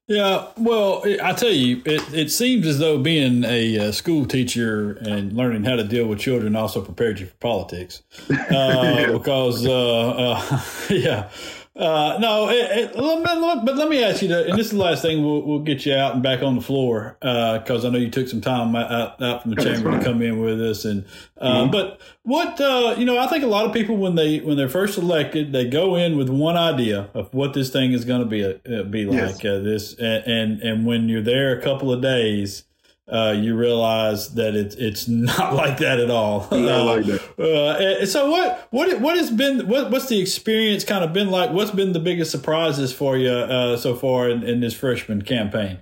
Yeah, 0.08 0.50
well, 0.58 1.04
I 1.24 1.34
tell 1.34 1.50
you, 1.50 1.82
it, 1.84 2.14
it 2.14 2.32
seems 2.32 2.68
as 2.68 2.78
though 2.78 3.00
being 3.00 3.44
a, 3.44 3.76
a, 3.78 3.94
school 3.94 4.28
teacher 4.28 4.92
and 5.02 5.34
learning 5.34 5.64
how 5.64 5.78
to 5.78 5.84
deal 5.84 6.06
with 6.06 6.20
children 6.20 6.56
also 6.56 6.80
prepared 6.82 7.20
you 7.20 7.26
for 7.26 7.36
politics. 7.36 8.04
Uh. 8.30 9.12
Because, 9.12 9.66
uh, 9.66 10.10
uh, 10.10 10.62
yeah, 10.90 11.30
uh, 11.78 12.18
no, 12.22 12.48
it, 12.50 12.56
it, 12.56 12.94
but 12.96 13.76
let 13.76 13.90
me 13.90 14.02
ask 14.02 14.22
you, 14.22 14.30
to, 14.30 14.48
and 14.48 14.58
this 14.58 14.68
is 14.68 14.72
the 14.72 14.78
last 14.78 15.02
thing 15.02 15.26
we'll, 15.26 15.42
we'll 15.42 15.60
get 15.60 15.86
you 15.86 15.94
out 15.94 16.14
and 16.14 16.24
back 16.24 16.42
on 16.42 16.56
the 16.56 16.62
floor 16.62 17.18
because 17.20 17.84
uh, 17.84 17.88
I 17.88 17.92
know 17.92 17.98
you 17.98 18.10
took 18.10 18.30
some 18.30 18.40
time 18.40 18.76
out, 18.78 19.22
out 19.22 19.42
from 19.42 19.52
the 19.52 19.62
chamber 19.62 19.92
to 19.92 20.02
come 20.02 20.22
in 20.22 20.40
with 20.40 20.62
us. 20.62 20.86
And 20.86 21.06
uh, 21.38 21.64
mm-hmm. 21.64 21.72
but 21.72 22.00
what 22.24 22.62
uh, 22.62 22.96
you 22.98 23.04
know, 23.04 23.18
I 23.18 23.28
think 23.28 23.44
a 23.44 23.48
lot 23.48 23.66
of 23.66 23.74
people 23.74 23.98
when 23.98 24.16
they 24.16 24.40
when 24.40 24.56
they're 24.56 24.70
first 24.70 24.98
elected, 24.98 25.52
they 25.52 25.68
go 25.68 25.96
in 25.96 26.18
with 26.18 26.30
one 26.30 26.56
idea 26.56 27.10
of 27.14 27.34
what 27.34 27.54
this 27.54 27.70
thing 27.72 27.92
is 27.92 28.06
going 28.06 28.22
to 28.22 28.26
be 28.26 28.46
uh, 28.46 28.84
be 28.84 29.06
like. 29.06 29.44
Yes. 29.44 29.46
Uh, 29.46 29.60
this 29.60 29.94
and, 29.96 30.24
and 30.26 30.62
and 30.62 30.86
when 30.86 31.10
you're 31.10 31.22
there 31.22 31.58
a 31.58 31.62
couple 31.62 31.92
of 31.92 32.02
days 32.02 32.65
uh, 33.12 33.36
you 33.38 33.56
realize 33.56 34.34
that 34.34 34.56
it's 34.56 34.76
it's 34.76 35.08
not 35.08 35.54
like 35.54 35.78
that 35.80 36.00
at 36.00 36.10
all. 36.10 36.48
Not 36.52 36.86
like 36.86 37.06
that. 37.06 37.40
Uh, 37.40 38.06
so 38.06 38.30
what 38.30 38.68
what 38.72 39.00
what 39.00 39.18
has 39.18 39.30
been 39.30 39.68
what 39.68 39.92
what's 39.92 40.08
the 40.08 40.20
experience 40.20 40.84
kind 40.84 41.04
of 41.04 41.14
been 41.14 41.30
like? 41.30 41.52
What's 41.52 41.72
been 41.72 41.94
the 41.94 42.00
biggest 42.00 42.32
surprises 42.32 42.92
for 42.92 43.18
you 43.18 43.30
uh, 43.30 43.78
so 43.78 43.96
far 43.96 44.30
in, 44.30 44.44
in, 44.44 44.60
this 44.60 44.74
freshman 44.74 45.22
campaign? 45.22 45.80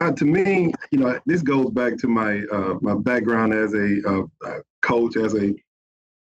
Uh, 0.00 0.12
to 0.12 0.24
me, 0.24 0.72
you 0.90 0.98
know, 0.98 1.18
this 1.26 1.42
goes 1.42 1.70
back 1.70 1.96
to 1.98 2.08
my 2.08 2.42
uh, 2.52 2.74
my 2.80 2.94
background 2.94 3.54
as 3.54 3.72
a 3.74 4.00
uh, 4.06 4.58
coach, 4.82 5.16
as 5.16 5.34
a 5.34 5.46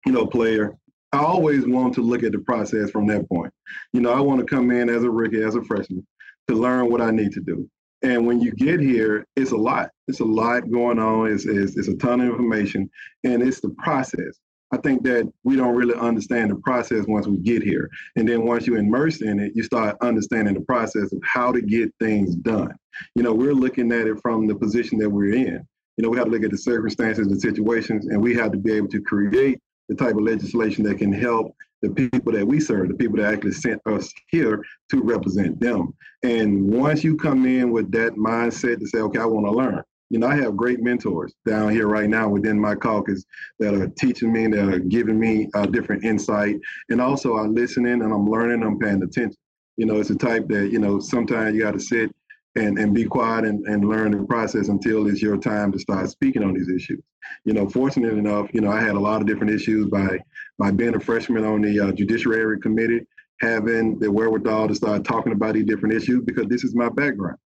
you 0.06 0.12
know 0.12 0.26
player. 0.26 0.76
I 1.12 1.18
always 1.18 1.66
want 1.66 1.94
to 1.94 2.02
look 2.02 2.22
at 2.22 2.32
the 2.32 2.38
process 2.38 2.90
from 2.90 3.06
that 3.08 3.28
point. 3.28 3.52
You 3.92 4.00
know, 4.00 4.12
I 4.12 4.20
want 4.20 4.40
to 4.40 4.46
come 4.46 4.70
in 4.70 4.88
as 4.88 5.02
a 5.02 5.10
rookie, 5.10 5.42
as 5.42 5.56
a 5.56 5.62
freshman, 5.62 6.06
to 6.48 6.54
learn 6.54 6.88
what 6.88 7.00
I 7.00 7.10
need 7.10 7.32
to 7.32 7.40
do. 7.40 7.68
And 8.02 8.26
when 8.26 8.40
you 8.40 8.52
get 8.52 8.80
here, 8.80 9.26
it's 9.36 9.52
a 9.52 9.56
lot. 9.56 9.90
It's 10.08 10.20
a 10.20 10.24
lot 10.24 10.70
going 10.70 10.98
on. 10.98 11.30
It's, 11.30 11.44
it's, 11.44 11.76
it's, 11.76 11.88
a 11.88 11.96
ton 11.96 12.20
of 12.20 12.28
information, 12.28 12.88
and 13.24 13.42
it's 13.42 13.60
the 13.60 13.70
process. 13.78 14.38
I 14.72 14.76
think 14.78 15.02
that 15.02 15.30
we 15.42 15.56
don't 15.56 15.74
really 15.74 15.94
understand 15.94 16.50
the 16.50 16.56
process 16.56 17.04
once 17.08 17.26
we 17.26 17.38
get 17.38 17.62
here. 17.62 17.90
And 18.16 18.28
then 18.28 18.46
once 18.46 18.66
you 18.66 18.76
immerse 18.76 19.20
in 19.20 19.40
it, 19.40 19.52
you 19.54 19.64
start 19.64 19.96
understanding 20.00 20.54
the 20.54 20.60
process 20.60 21.12
of 21.12 21.20
how 21.24 21.50
to 21.52 21.60
get 21.60 21.92
things 21.98 22.36
done. 22.36 22.72
You 23.16 23.24
know, 23.24 23.34
we're 23.34 23.54
looking 23.54 23.90
at 23.92 24.06
it 24.06 24.20
from 24.22 24.46
the 24.46 24.54
position 24.54 24.98
that 24.98 25.10
we're 25.10 25.34
in. 25.34 25.66
You 25.96 26.04
know, 26.04 26.08
we 26.08 26.16
have 26.18 26.26
to 26.26 26.32
look 26.32 26.44
at 26.44 26.52
the 26.52 26.58
circumstances, 26.58 27.26
and 27.26 27.40
situations, 27.40 28.06
and 28.06 28.22
we 28.22 28.34
have 28.36 28.52
to 28.52 28.58
be 28.58 28.72
able 28.72 28.88
to 28.88 29.02
create 29.02 29.58
the 29.88 29.96
type 29.96 30.14
of 30.14 30.22
legislation 30.22 30.84
that 30.84 30.98
can 30.98 31.12
help 31.12 31.52
the 31.82 31.90
people 31.90 32.32
that 32.32 32.46
we 32.46 32.60
serve, 32.60 32.88
the 32.88 32.94
people 32.94 33.16
that 33.16 33.32
actually 33.32 33.52
sent 33.52 33.80
us 33.86 34.12
here 34.28 34.62
to 34.90 35.02
represent 35.02 35.58
them. 35.60 35.94
And 36.22 36.70
once 36.70 37.02
you 37.02 37.16
come 37.16 37.46
in 37.46 37.70
with 37.72 37.90
that 37.92 38.14
mindset 38.14 38.78
to 38.80 38.86
say, 38.86 38.98
okay, 38.98 39.18
I 39.18 39.24
want 39.24 39.46
to 39.46 39.52
learn. 39.52 39.82
You 40.10 40.18
know, 40.18 40.26
I 40.26 40.34
have 40.36 40.56
great 40.56 40.82
mentors 40.82 41.32
down 41.46 41.70
here 41.70 41.86
right 41.86 42.08
now 42.08 42.28
within 42.28 42.58
my 42.58 42.74
caucus 42.74 43.24
that 43.60 43.74
are 43.74 43.86
teaching 43.86 44.32
me, 44.32 44.48
that 44.48 44.68
are 44.68 44.80
giving 44.80 45.18
me 45.18 45.48
a 45.54 45.66
different 45.66 46.04
insight. 46.04 46.56
And 46.88 47.00
also 47.00 47.36
I'm 47.36 47.54
listening 47.54 48.02
and 48.02 48.12
I'm 48.12 48.28
learning, 48.28 48.64
I'm 48.64 48.78
paying 48.78 49.02
attention. 49.02 49.36
You 49.76 49.86
know, 49.86 50.00
it's 50.00 50.10
a 50.10 50.16
type 50.16 50.48
that, 50.48 50.70
you 50.72 50.80
know, 50.80 50.98
sometimes 50.98 51.54
you 51.54 51.62
got 51.62 51.74
to 51.74 51.80
sit 51.80 52.10
and, 52.56 52.76
and 52.78 52.92
be 52.92 53.04
quiet 53.04 53.44
and, 53.44 53.64
and 53.66 53.88
learn 53.88 54.10
the 54.10 54.24
process 54.24 54.68
until 54.68 55.06
it's 55.06 55.22
your 55.22 55.36
time 55.36 55.70
to 55.72 55.78
start 55.78 56.10
speaking 56.10 56.42
on 56.42 56.54
these 56.54 56.68
issues. 56.68 57.00
You 57.44 57.52
know, 57.52 57.68
fortunate 57.68 58.14
enough, 58.14 58.48
you 58.52 58.60
know, 58.60 58.70
I 58.70 58.80
had 58.80 58.96
a 58.96 59.00
lot 59.00 59.20
of 59.20 59.28
different 59.28 59.52
issues 59.52 59.86
by 59.86 60.18
by 60.60 60.70
being 60.70 60.94
a 60.94 61.00
freshman 61.00 61.44
on 61.44 61.62
the 61.62 61.80
uh, 61.80 61.92
Judiciary 61.92 62.60
Committee, 62.60 63.00
having 63.40 63.98
the 63.98 64.12
wherewithal 64.12 64.68
to 64.68 64.74
start 64.74 65.04
talking 65.04 65.32
about 65.32 65.54
these 65.54 65.64
different 65.64 65.94
issues 65.94 66.22
because 66.22 66.46
this 66.48 66.62
is 66.62 66.74
my 66.74 66.90
background. 66.90 67.38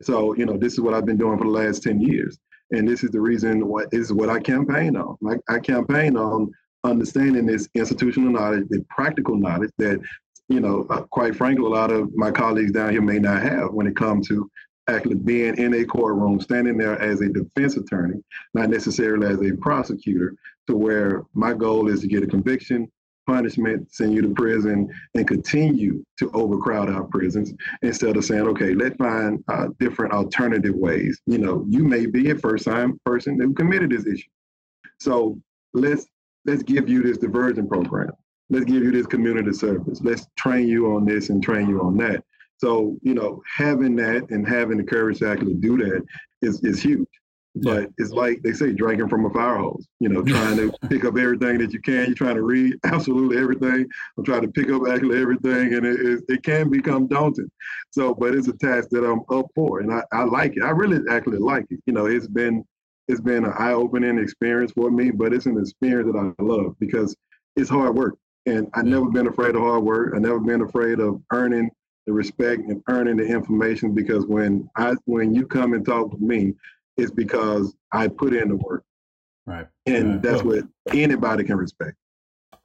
So, 0.00 0.34
you 0.34 0.46
know, 0.46 0.56
this 0.56 0.72
is 0.72 0.80
what 0.80 0.94
I've 0.94 1.04
been 1.04 1.18
doing 1.18 1.36
for 1.36 1.44
the 1.44 1.50
last 1.50 1.82
10 1.82 2.00
years. 2.00 2.38
And 2.70 2.88
this 2.88 3.04
is 3.04 3.10
the 3.10 3.20
reason 3.20 3.68
what 3.68 3.88
is 3.92 4.10
what 4.10 4.30
I 4.30 4.40
campaign 4.40 4.96
on. 4.96 5.18
I, 5.28 5.54
I 5.54 5.58
campaign 5.58 6.16
on 6.16 6.50
understanding 6.82 7.44
this 7.44 7.68
institutional 7.74 8.32
knowledge, 8.32 8.64
the 8.70 8.84
practical 8.88 9.36
knowledge 9.36 9.70
that 9.76 10.00
you 10.48 10.60
know, 10.60 10.86
uh, 10.90 11.02
quite 11.02 11.36
frankly, 11.36 11.64
a 11.64 11.68
lot 11.68 11.90
of 11.90 12.14
my 12.14 12.30
colleagues 12.30 12.72
down 12.72 12.90
here 12.90 13.02
may 13.02 13.18
not 13.18 13.42
have 13.42 13.72
when 13.72 13.86
it 13.86 13.96
comes 13.96 14.28
to 14.28 14.50
actually 14.88 15.14
being 15.14 15.56
in 15.56 15.74
a 15.74 15.84
courtroom, 15.84 16.40
standing 16.40 16.76
there 16.76 17.00
as 17.00 17.20
a 17.20 17.28
defense 17.28 17.76
attorney, 17.76 18.20
not 18.52 18.68
necessarily 18.68 19.26
as 19.26 19.40
a 19.40 19.56
prosecutor, 19.56 20.34
to 20.66 20.76
where 20.76 21.22
my 21.34 21.52
goal 21.52 21.88
is 21.88 22.00
to 22.00 22.06
get 22.06 22.22
a 22.22 22.26
conviction, 22.26 22.90
punishment, 23.26 23.92
send 23.92 24.14
you 24.14 24.22
to 24.22 24.34
prison, 24.34 24.88
and 25.14 25.28
continue 25.28 26.04
to 26.18 26.30
overcrowd 26.32 26.90
our 26.90 27.04
prisons 27.04 27.52
instead 27.82 28.16
of 28.16 28.24
saying, 28.24 28.46
okay, 28.48 28.74
let's 28.74 28.96
find 28.96 29.42
uh, 29.48 29.68
different 29.78 30.12
alternative 30.12 30.74
ways. 30.74 31.20
You 31.26 31.38
know, 31.38 31.64
you 31.68 31.84
may 31.84 32.06
be 32.06 32.30
a 32.30 32.38
first-time 32.38 33.00
person 33.04 33.38
who 33.40 33.54
committed 33.54 33.90
this 33.90 34.06
issue, 34.06 34.30
so 34.98 35.40
let's 35.74 36.06
let's 36.44 36.62
give 36.62 36.88
you 36.88 37.02
this 37.02 37.18
diversion 37.18 37.68
program 37.68 38.10
let's 38.52 38.66
give 38.66 38.84
you 38.84 38.92
this 38.92 39.06
community 39.06 39.52
service. 39.52 40.00
Let's 40.02 40.26
train 40.36 40.68
you 40.68 40.94
on 40.94 41.06
this 41.06 41.30
and 41.30 41.42
train 41.42 41.68
you 41.68 41.80
on 41.80 41.96
that. 41.96 42.22
So, 42.58 42.96
you 43.02 43.14
know, 43.14 43.42
having 43.56 43.96
that 43.96 44.30
and 44.30 44.46
having 44.46 44.76
the 44.76 44.84
courage 44.84 45.18
to 45.18 45.28
actually 45.28 45.54
do 45.54 45.78
that 45.78 46.04
is, 46.42 46.62
is 46.62 46.80
huge. 46.80 47.08
Yeah. 47.54 47.74
But 47.74 47.90
it's 47.98 48.12
like 48.12 48.42
they 48.42 48.52
say, 48.52 48.72
drinking 48.72 49.08
from 49.08 49.26
a 49.26 49.30
fire 49.30 49.58
hose, 49.58 49.86
you 50.00 50.08
know, 50.08 50.22
trying 50.22 50.56
to 50.56 50.72
pick 50.88 51.04
up 51.04 51.18
everything 51.18 51.58
that 51.58 51.72
you 51.72 51.80
can. 51.80 52.06
You're 52.06 52.14
trying 52.14 52.36
to 52.36 52.42
read 52.42 52.78
absolutely 52.84 53.36
everything. 53.38 53.86
I'm 54.16 54.24
trying 54.24 54.42
to 54.42 54.48
pick 54.48 54.70
up 54.70 54.82
actually 54.88 55.20
everything, 55.20 55.74
and 55.74 55.84
it, 55.84 56.00
it, 56.00 56.24
it 56.28 56.42
can 56.42 56.70
become 56.70 57.08
daunting. 57.08 57.50
So, 57.90 58.14
but 58.14 58.34
it's 58.34 58.48
a 58.48 58.54
task 58.54 58.88
that 58.90 59.04
I'm 59.04 59.20
up 59.30 59.46
for, 59.54 59.80
and 59.80 59.92
I, 59.92 60.02
I 60.12 60.24
like 60.24 60.56
it. 60.56 60.62
I 60.62 60.70
really 60.70 61.00
actually 61.10 61.38
like 61.38 61.66
it. 61.70 61.80
You 61.84 61.92
know, 61.92 62.06
it's 62.06 62.26
been 62.26 62.64
it's 63.08 63.20
been 63.20 63.44
an 63.44 63.52
eye-opening 63.58 64.18
experience 64.18 64.72
for 64.72 64.90
me, 64.90 65.10
but 65.10 65.34
it's 65.34 65.46
an 65.46 65.58
experience 65.58 66.10
that 66.12 66.34
I 66.38 66.42
love 66.42 66.76
because 66.78 67.14
it's 67.56 67.68
hard 67.68 67.96
work. 67.96 68.14
And 68.46 68.68
I've 68.74 68.86
never 68.86 69.10
been 69.10 69.26
afraid 69.26 69.54
of 69.54 69.62
hard 69.62 69.84
work. 69.84 70.14
I've 70.14 70.22
never 70.22 70.40
been 70.40 70.62
afraid 70.62 71.00
of 71.00 71.20
earning 71.32 71.70
the 72.06 72.12
respect 72.12 72.62
and 72.62 72.82
earning 72.88 73.16
the 73.16 73.26
information 73.26 73.94
because 73.94 74.26
when 74.26 74.68
I 74.76 74.94
when 75.04 75.34
you 75.34 75.46
come 75.46 75.74
and 75.74 75.84
talk 75.84 76.10
to 76.10 76.16
me, 76.18 76.54
it's 76.96 77.10
because 77.10 77.74
I 77.92 78.08
put 78.08 78.34
in 78.34 78.48
the 78.48 78.56
work. 78.56 78.84
Right. 79.46 79.66
And 79.86 80.14
right. 80.14 80.22
that's 80.22 80.42
what 80.42 80.64
anybody 80.92 81.44
can 81.44 81.56
respect. 81.56 81.96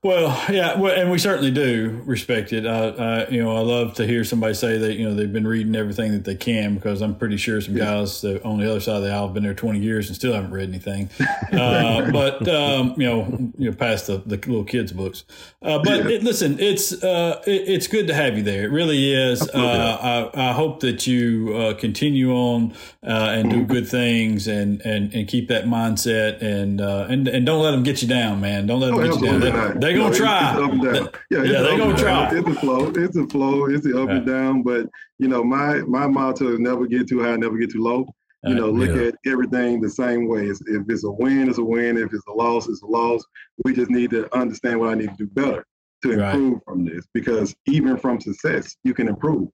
Well, 0.04 0.46
yeah, 0.52 0.78
well, 0.78 0.94
and 0.94 1.10
we 1.10 1.18
certainly 1.18 1.50
do 1.50 2.04
respect 2.06 2.54
it. 2.54 2.68
Uh, 2.68 2.70
uh, 2.70 3.26
you 3.32 3.42
know, 3.42 3.58
I 3.58 3.62
love 3.62 3.96
to 3.96 4.06
hear 4.06 4.24
somebody 4.24 4.54
say 4.54 4.78
that 4.78 4.94
you 4.94 5.10
know 5.10 5.16
they've 5.16 5.34
been 5.34 5.48
reading 5.48 5.76
everything 5.76 6.12
that 6.12 6.24
they 6.24 6.36
can 6.36 6.76
because 6.76 7.02
I'm 7.02 7.16
pretty 7.16 7.38
sure 7.38 7.60
some 7.62 7.76
guys 7.76 8.22
that 8.22 8.46
on 8.46 8.60
the 8.60 8.70
other 8.70 8.80
side 8.80 8.98
of 8.98 9.02
the 9.02 9.12
aisle 9.12 9.26
have 9.26 9.34
been 9.34 9.42
there 9.42 9.56
20 9.56 9.80
years 9.80 10.06
and 10.08 10.16
still 10.16 10.34
haven't 10.34 10.52
read 10.52 10.70
anything. 10.70 11.10
Uh, 11.48 12.12
but 12.12 12.46
um, 12.50 12.94
you 12.98 13.08
know, 13.08 13.26
you 13.58 13.70
know, 13.70 13.76
past 13.76 14.08
the, 14.08 14.18
the 14.26 14.36
little 14.36 14.66
kids' 14.66 14.92
books. 14.92 15.24
Uh, 15.62 15.80
but 15.82 16.06
it, 16.06 16.22
listen, 16.22 16.60
it's 16.60 17.02
uh, 17.04 17.42
it, 17.48 17.70
it's 17.70 17.88
good 17.88 18.08
to 18.08 18.14
have 18.14 18.38
you 18.38 18.44
there. 18.44 18.66
It 18.66 18.72
really 18.72 19.14
is. 19.14 19.42
Uh, 19.42 20.30
I, 20.36 20.50
I, 20.50 20.52
hope 20.52 20.82
that 20.82 21.08
you 21.08 21.76
continue 21.80 22.34
on 22.34 22.76
and 23.02 23.50
do 23.50 23.64
good 23.64 23.88
things 23.88 24.48
and, 24.48 24.82
and, 24.82 25.14
and 25.14 25.28
keep 25.28 25.48
that 25.48 25.66
mindset 25.66 26.42
and 26.42 26.82
and 26.82 27.28
and 27.28 27.46
don't 27.46 27.64
let 27.64 27.72
them 27.72 27.84
get 27.84 28.02
you 28.02 28.08
down, 28.08 28.42
man. 28.42 28.68
Don't 28.68 28.82
let 28.82 28.88
them 28.88 29.00
oh, 29.00 29.18
get 29.18 29.34
you 29.34 29.40
down 29.40 29.80
they 29.88 29.97
gonna 29.98 30.16
try. 30.16 30.54
It's 30.54 30.62
up 30.62 30.72
and 30.72 30.82
down. 30.82 31.10
Yeah, 31.30 31.44
yeah 31.44 31.62
they 31.62 31.78
gonna 31.78 31.98
try. 31.98 32.30
It's 32.32 32.48
a 32.48 32.54
flow. 32.56 32.92
It's 32.96 33.18
a 33.18 33.28
flow. 33.28 33.66
It's 33.66 33.84
the 33.84 34.02
up 34.02 34.10
and 34.10 34.26
down. 34.26 34.64
But 34.64 34.88
you 35.20 35.28
know, 35.28 35.44
my 35.44 35.80
my 35.80 36.08
motto 36.08 36.54
is 36.54 36.60
never 36.60 36.88
get 36.88 37.08
too 37.08 37.22
high, 37.22 37.36
never 37.36 37.58
get 37.58 37.72
too 37.72 37.82
low. 37.82 38.06
You 38.44 38.54
uh, 38.54 38.60
know, 38.60 38.70
look 38.70 38.96
yeah. 38.96 39.08
at 39.08 39.16
everything 39.26 39.82
the 39.82 39.90
same 39.90 40.28
way. 40.28 40.48
If 40.48 40.60
it's 40.68 41.04
a 41.04 41.12
win, 41.12 41.50
it's 41.50 41.58
a 41.58 41.64
win. 41.64 41.98
If 41.98 42.14
it's 42.14 42.26
a 42.28 42.34
loss, 42.34 42.68
it's 42.68 42.84
a 42.84 42.88
loss. 42.88 43.24
We 43.66 43.74
just 43.74 43.90
need 43.90 44.12
to 44.12 44.34
understand 44.36 44.80
what 44.80 44.90
I 44.90 44.96
need 44.96 45.10
to 45.10 45.16
do 45.18 45.28
better 45.28 45.66
to 46.04 46.12
improve 46.12 46.54
right. 46.54 46.64
from 46.66 46.86
this. 46.86 47.06
Because 47.14 47.56
even 47.66 47.98
from 47.98 48.22
success, 48.22 48.76
you 48.84 48.94
can 48.94 49.08
improve. 49.08 49.50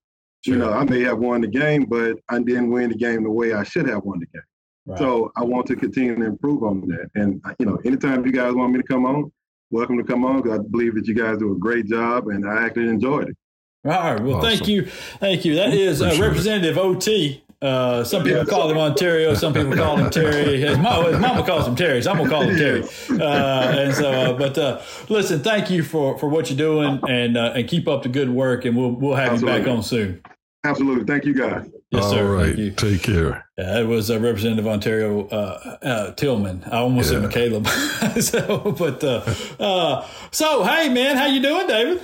Sure. 0.45 0.55
You 0.55 0.59
know, 0.59 0.73
I 0.73 0.83
may 0.83 1.01
have 1.01 1.19
won 1.19 1.41
the 1.41 1.47
game, 1.47 1.85
but 1.85 2.17
I 2.29 2.39
didn't 2.39 2.71
win 2.71 2.89
the 2.89 2.97
game 2.97 3.23
the 3.23 3.31
way 3.31 3.53
I 3.53 3.63
should 3.63 3.87
have 3.87 4.03
won 4.03 4.19
the 4.19 4.25
game. 4.25 4.43
Right. 4.85 4.99
So 4.99 5.31
I 5.37 5.43
want 5.43 5.67
to 5.67 5.77
continue 5.77 6.15
to 6.15 6.25
improve 6.25 6.63
on 6.63 6.81
that. 6.89 7.09
And 7.15 7.41
you 7.59 7.65
know, 7.65 7.79
anytime 7.85 8.25
you 8.25 8.33
guys 8.33 8.53
want 8.53 8.73
me 8.73 8.79
to 8.79 8.87
come 8.87 9.05
on, 9.05 9.31
welcome 9.71 9.97
to 9.97 10.03
come 10.03 10.23
on 10.25 10.41
because 10.41 10.59
I 10.59 10.61
believe 10.61 10.95
that 10.95 11.07
you 11.07 11.13
guys 11.13 11.37
do 11.37 11.51
a 11.51 11.57
great 11.57 11.85
job 11.85 12.27
and 12.27 12.47
I 12.47 12.65
actually 12.65 12.89
enjoyed 12.89 13.29
it. 13.29 13.37
All 13.85 13.91
right. 13.91 14.19
Well, 14.21 14.37
awesome. 14.37 14.49
thank 14.49 14.67
you. 14.67 14.85
Thank 14.85 15.43
you. 15.43 15.55
That 15.55 15.73
is 15.73 16.01
uh, 16.01 16.15
Representative 16.19 16.77
OT. 16.77 17.43
Uh, 17.63 18.03
some 18.03 18.23
people 18.23 18.45
call 18.45 18.69
him 18.69 18.77
Ontario. 18.77 19.33
Some 19.33 19.53
people 19.53 19.73
call 19.73 19.95
him 19.95 20.09
Terry. 20.09 20.59
His, 20.59 20.77
mama, 20.77 21.11
his 21.11 21.19
mama 21.19 21.45
calls 21.45 21.65
him 21.65 21.75
Terry. 21.75 22.01
So 22.01 22.11
I'm 22.11 22.17
gonna 22.17 22.29
call 22.29 22.41
him 22.43 22.57
Terry. 22.57 22.83
Uh, 23.09 23.77
and 23.77 23.93
so, 23.93 24.11
uh, 24.11 24.33
but 24.33 24.57
uh, 24.57 24.81
listen, 25.07 25.41
thank 25.41 25.69
you 25.69 25.81
for, 25.81 26.17
for 26.17 26.27
what 26.27 26.49
you're 26.49 26.57
doing, 26.57 26.99
and 27.07 27.37
uh, 27.37 27.53
and 27.55 27.65
keep 27.67 27.87
up 27.87 28.03
the 28.03 28.09
good 28.09 28.29
work. 28.29 28.65
And 28.65 28.75
we'll 28.75 28.91
we'll 28.91 29.15
have 29.15 29.33
Absolutely. 29.33 29.59
you 29.59 29.65
back 29.65 29.73
on 29.73 29.83
soon. 29.83 30.21
Absolutely. 30.65 31.05
Thank 31.05 31.23
you, 31.23 31.33
guys. 31.33 31.69
Yes, 31.93 32.09
sir. 32.09 32.25
All 32.27 32.33
right. 32.33 32.75
Take 32.77 33.03
care. 33.03 33.45
Yeah, 33.57 33.79
it 33.81 33.87
was 33.87 34.09
uh, 34.09 34.19
Representative 34.19 34.67
Ontario 34.67 35.27
uh, 35.27 35.77
uh, 35.81 36.11
Tillman. 36.13 36.63
I 36.65 36.77
almost 36.77 37.11
yeah. 37.11 37.21
said 37.21 37.29
McCalebb. 37.31 38.21
so, 38.21 38.71
but 38.71 39.03
uh, 39.03 39.63
uh, 39.63 40.07
so 40.31 40.63
hey, 40.63 40.89
man, 40.89 41.17
how 41.17 41.27
you 41.27 41.41
doing, 41.41 41.67
David? 41.67 42.01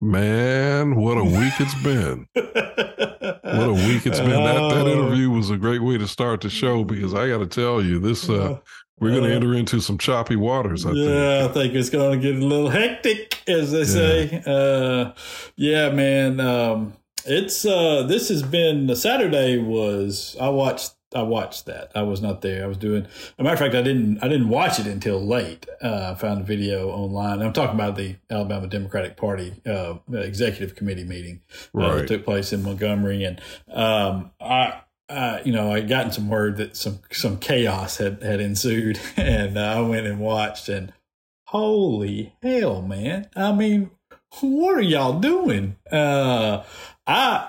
Man, 0.00 0.96
what 0.96 1.16
a 1.16 1.24
week 1.24 1.52
it's 1.60 1.74
been. 1.84 2.26
what 2.34 3.68
a 3.68 3.72
week 3.88 4.04
it's 4.04 4.18
been. 4.18 4.30
That 4.30 4.70
that 4.74 4.86
Oh. 4.86 4.92
interview 4.92 5.30
was 5.30 5.50
a 5.50 5.56
great 5.56 5.80
way 5.82 5.96
to 5.98 6.08
start 6.08 6.40
the 6.40 6.50
show 6.50 6.82
because 6.82 7.14
I 7.14 7.28
got 7.28 7.38
to 7.38 7.46
tell 7.46 7.80
you, 7.80 8.00
this 8.00 8.28
uh, 8.28 8.58
we're 8.98 9.10
going 9.10 9.22
to 9.22 9.30
Uh, 9.30 9.36
enter 9.36 9.54
into 9.54 9.80
some 9.80 9.98
choppy 9.98 10.34
waters. 10.34 10.84
I 10.84 10.90
think. 10.92 11.04
yeah, 11.08 11.46
I 11.48 11.52
think 11.52 11.74
it's 11.74 11.90
going 11.90 12.20
to 12.20 12.32
get 12.32 12.42
a 12.42 12.44
little 12.44 12.68
hectic, 12.70 13.48
as 13.48 13.70
they 13.70 13.84
say. 13.84 14.42
Uh, 14.44 15.12
yeah, 15.56 15.90
man. 15.90 16.40
Um, 16.40 16.94
it's 17.26 17.64
uh, 17.64 18.04
this 18.04 18.28
has 18.28 18.42
been 18.42 18.86
the 18.86 18.96
Saturday. 18.96 19.58
Was 19.58 20.36
I 20.40 20.48
watched? 20.48 20.92
I 21.14 21.22
watched 21.22 21.66
that. 21.66 21.92
I 21.94 22.02
was 22.02 22.22
not 22.22 22.40
there. 22.40 22.64
I 22.64 22.66
was 22.66 22.78
doing. 22.78 23.04
As 23.04 23.32
a 23.38 23.42
matter 23.42 23.52
of 23.54 23.58
fact, 23.60 23.74
I 23.74 23.82
didn't. 23.82 24.22
I 24.24 24.28
didn't 24.28 24.48
watch 24.48 24.78
it 24.80 24.86
until 24.86 25.20
late. 25.20 25.66
Uh, 25.82 26.12
I 26.16 26.18
found 26.18 26.40
a 26.40 26.44
video 26.44 26.88
online. 26.90 27.42
I'm 27.42 27.52
talking 27.52 27.74
about 27.74 27.96
the 27.96 28.16
Alabama 28.30 28.66
Democratic 28.66 29.16
Party 29.16 29.52
uh, 29.66 29.96
executive 30.12 30.74
committee 30.74 31.04
meeting 31.04 31.42
uh, 31.74 31.80
that 31.80 31.94
Right. 31.96 32.08
took 32.08 32.24
place 32.24 32.52
in 32.52 32.62
Montgomery, 32.62 33.24
and 33.24 33.40
um, 33.70 34.30
I. 34.40 34.80
Uh, 35.08 35.42
you 35.44 35.52
know, 35.52 35.70
I 35.70 35.80
gotten 35.82 36.10
some 36.10 36.30
word 36.30 36.56
that 36.56 36.74
some 36.74 37.00
some 37.10 37.36
chaos 37.38 37.98
had 37.98 38.22
had 38.22 38.40
ensued, 38.40 38.98
and 39.18 39.58
uh, 39.58 39.74
I 39.76 39.80
went 39.82 40.06
and 40.06 40.18
watched, 40.18 40.70
and 40.70 40.90
holy 41.48 42.34
hell, 42.42 42.80
man! 42.80 43.28
I 43.36 43.52
mean, 43.52 43.90
what 44.40 44.74
are 44.78 44.80
y'all 44.80 45.20
doing? 45.20 45.76
Uh, 45.90 46.62
I 47.06 47.48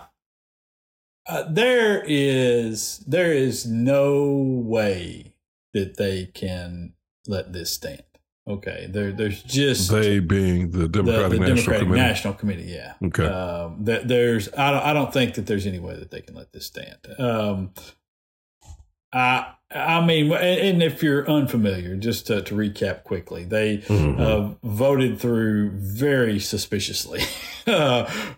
uh, 1.28 1.44
there 1.50 2.04
is 2.06 3.00
there 3.00 3.32
is 3.32 3.66
no 3.66 4.32
way 4.32 5.34
that 5.74 5.98
they 5.98 6.26
can 6.26 6.94
let 7.28 7.54
this 7.54 7.72
stand. 7.72 8.04
Okay, 8.46 8.88
there 8.90 9.14
there's 9.14 9.42
just 9.42 9.90
They 9.90 10.20
being 10.20 10.72
the 10.72 10.80
the, 10.80 10.88
Democratic 10.90 11.32
the 11.32 11.40
National 11.40 11.56
Democratic 11.56 11.88
Committee. 11.88 12.02
National 12.02 12.34
Committee. 12.34 12.64
Yeah. 12.64 12.94
Okay. 13.02 13.26
Um, 13.26 13.86
that 13.86 14.08
there's 14.10 14.50
I 14.58 14.72
don't 14.72 14.84
I 14.84 14.94
don't 14.94 15.14
think 15.14 15.36
that 15.36 15.46
there's 15.46 15.66
any 15.66 15.80
way 15.80 15.96
that 15.96 16.12
they 16.12 16.22
can 16.22 16.36
let 16.36 16.52
this 16.52 16.66
stand. 16.66 16.98
Um, 17.18 17.72
I 19.14 19.54
I 20.04 20.06
mean, 20.06 20.32
and, 20.34 20.84
if 20.84 21.02
you're 21.02 21.30
unfamiliar, 21.30 21.96
just 21.96 22.28
to, 22.28 22.42
to 22.42 22.56
recap 22.56 23.04
quickly, 23.04 23.44
they 23.44 23.78
Mhm. 23.80 24.20
uh, 24.20 24.54
voted 24.64 25.20
through 25.20 25.72
very 25.72 26.40
suspiciously. 26.40 27.22
uh, 27.68 27.72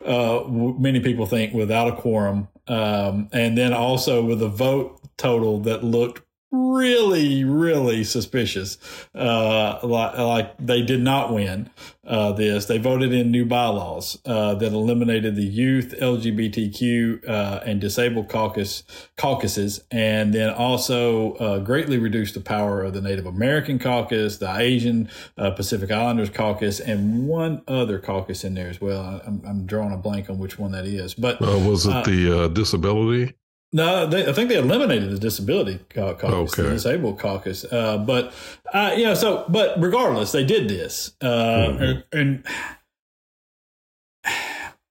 uh, 0.05 0.39
w- 0.43 0.75
many 0.79 0.99
people 0.99 1.25
think 1.25 1.53
without 1.53 1.87
a 1.87 1.93
quorum, 1.95 2.47
um, 2.67 3.29
and 3.31 3.57
then 3.57 3.73
also 3.73 4.23
with 4.23 4.41
a 4.41 4.47
vote 4.47 4.99
total 5.17 5.59
that 5.61 5.83
looked 5.83 6.21
really, 6.55 7.43
really 7.43 8.03
suspicious. 8.03 8.77
Uh, 9.13 9.79
like, 9.83 10.17
like 10.17 10.57
they 10.57 10.81
did 10.81 11.01
not 11.01 11.33
win 11.33 11.69
uh, 12.05 12.31
this. 12.33 12.65
They 12.65 12.77
voted 12.77 13.13
in 13.13 13.31
new 13.31 13.45
bylaws 13.45 14.19
uh, 14.25 14.55
that 14.55 14.71
eliminated 14.73 15.35
the 15.35 15.43
youth, 15.43 15.93
LGBTQ, 15.99 17.27
uh, 17.27 17.59
and 17.65 17.81
disabled 17.81 18.29
caucus 18.29 18.83
caucuses, 19.17 19.83
and 19.91 20.33
then 20.33 20.49
also 20.49 21.33
uh, 21.35 21.59
greatly 21.59 21.97
reduced 21.97 22.33
the 22.33 22.41
power 22.41 22.83
of 22.83 22.93
the 22.93 23.01
Native 23.01 23.25
American 23.25 23.79
caucus, 23.79 24.37
the 24.37 24.53
Asian 24.55 25.09
uh, 25.37 25.51
Pacific 25.51 25.91
Islanders 25.91 26.29
caucus, 26.29 26.79
and 26.79 27.27
one 27.27 27.61
other 27.67 27.99
caucus 27.99 28.43
in 28.43 28.53
there 28.53 28.69
as 28.69 28.79
well. 28.81 29.01
I- 29.01 29.21
I'm, 29.25 29.41
I'm 29.45 29.65
drawing 29.65 29.91
a 29.93 29.97
blank 29.97 30.29
on 30.29 30.37
which 30.37 30.59
one 30.59 30.71
that 30.73 30.85
is, 30.85 31.13
but 31.15 31.39
was 31.41 31.85
it 31.87 32.05
the 32.05 32.43
uh, 32.43 32.47
disability? 32.49 33.33
No, 33.75 34.05
they, 34.07 34.25
I 34.25 34.31
think 34.31 34.47
they 34.47 34.55
eliminated 34.57 35.09
the 35.11 35.19
disability 35.19 35.79
cau- 35.89 36.13
caucus, 36.13 36.55
the 36.55 36.63
disabled 36.63 37.19
caucus. 37.19 37.65
Uh, 37.65 37.97
but 37.97 38.33
uh, 38.73 38.93
you 38.95 39.03
know, 39.03 39.13
so 39.15 39.43
but 39.49 39.77
regardless, 39.81 40.31
they 40.31 40.45
did 40.45 40.69
this, 40.69 41.11
uh, 41.19 41.27
Mhm. 41.27 41.81
and, 41.81 42.03
and 42.13 42.43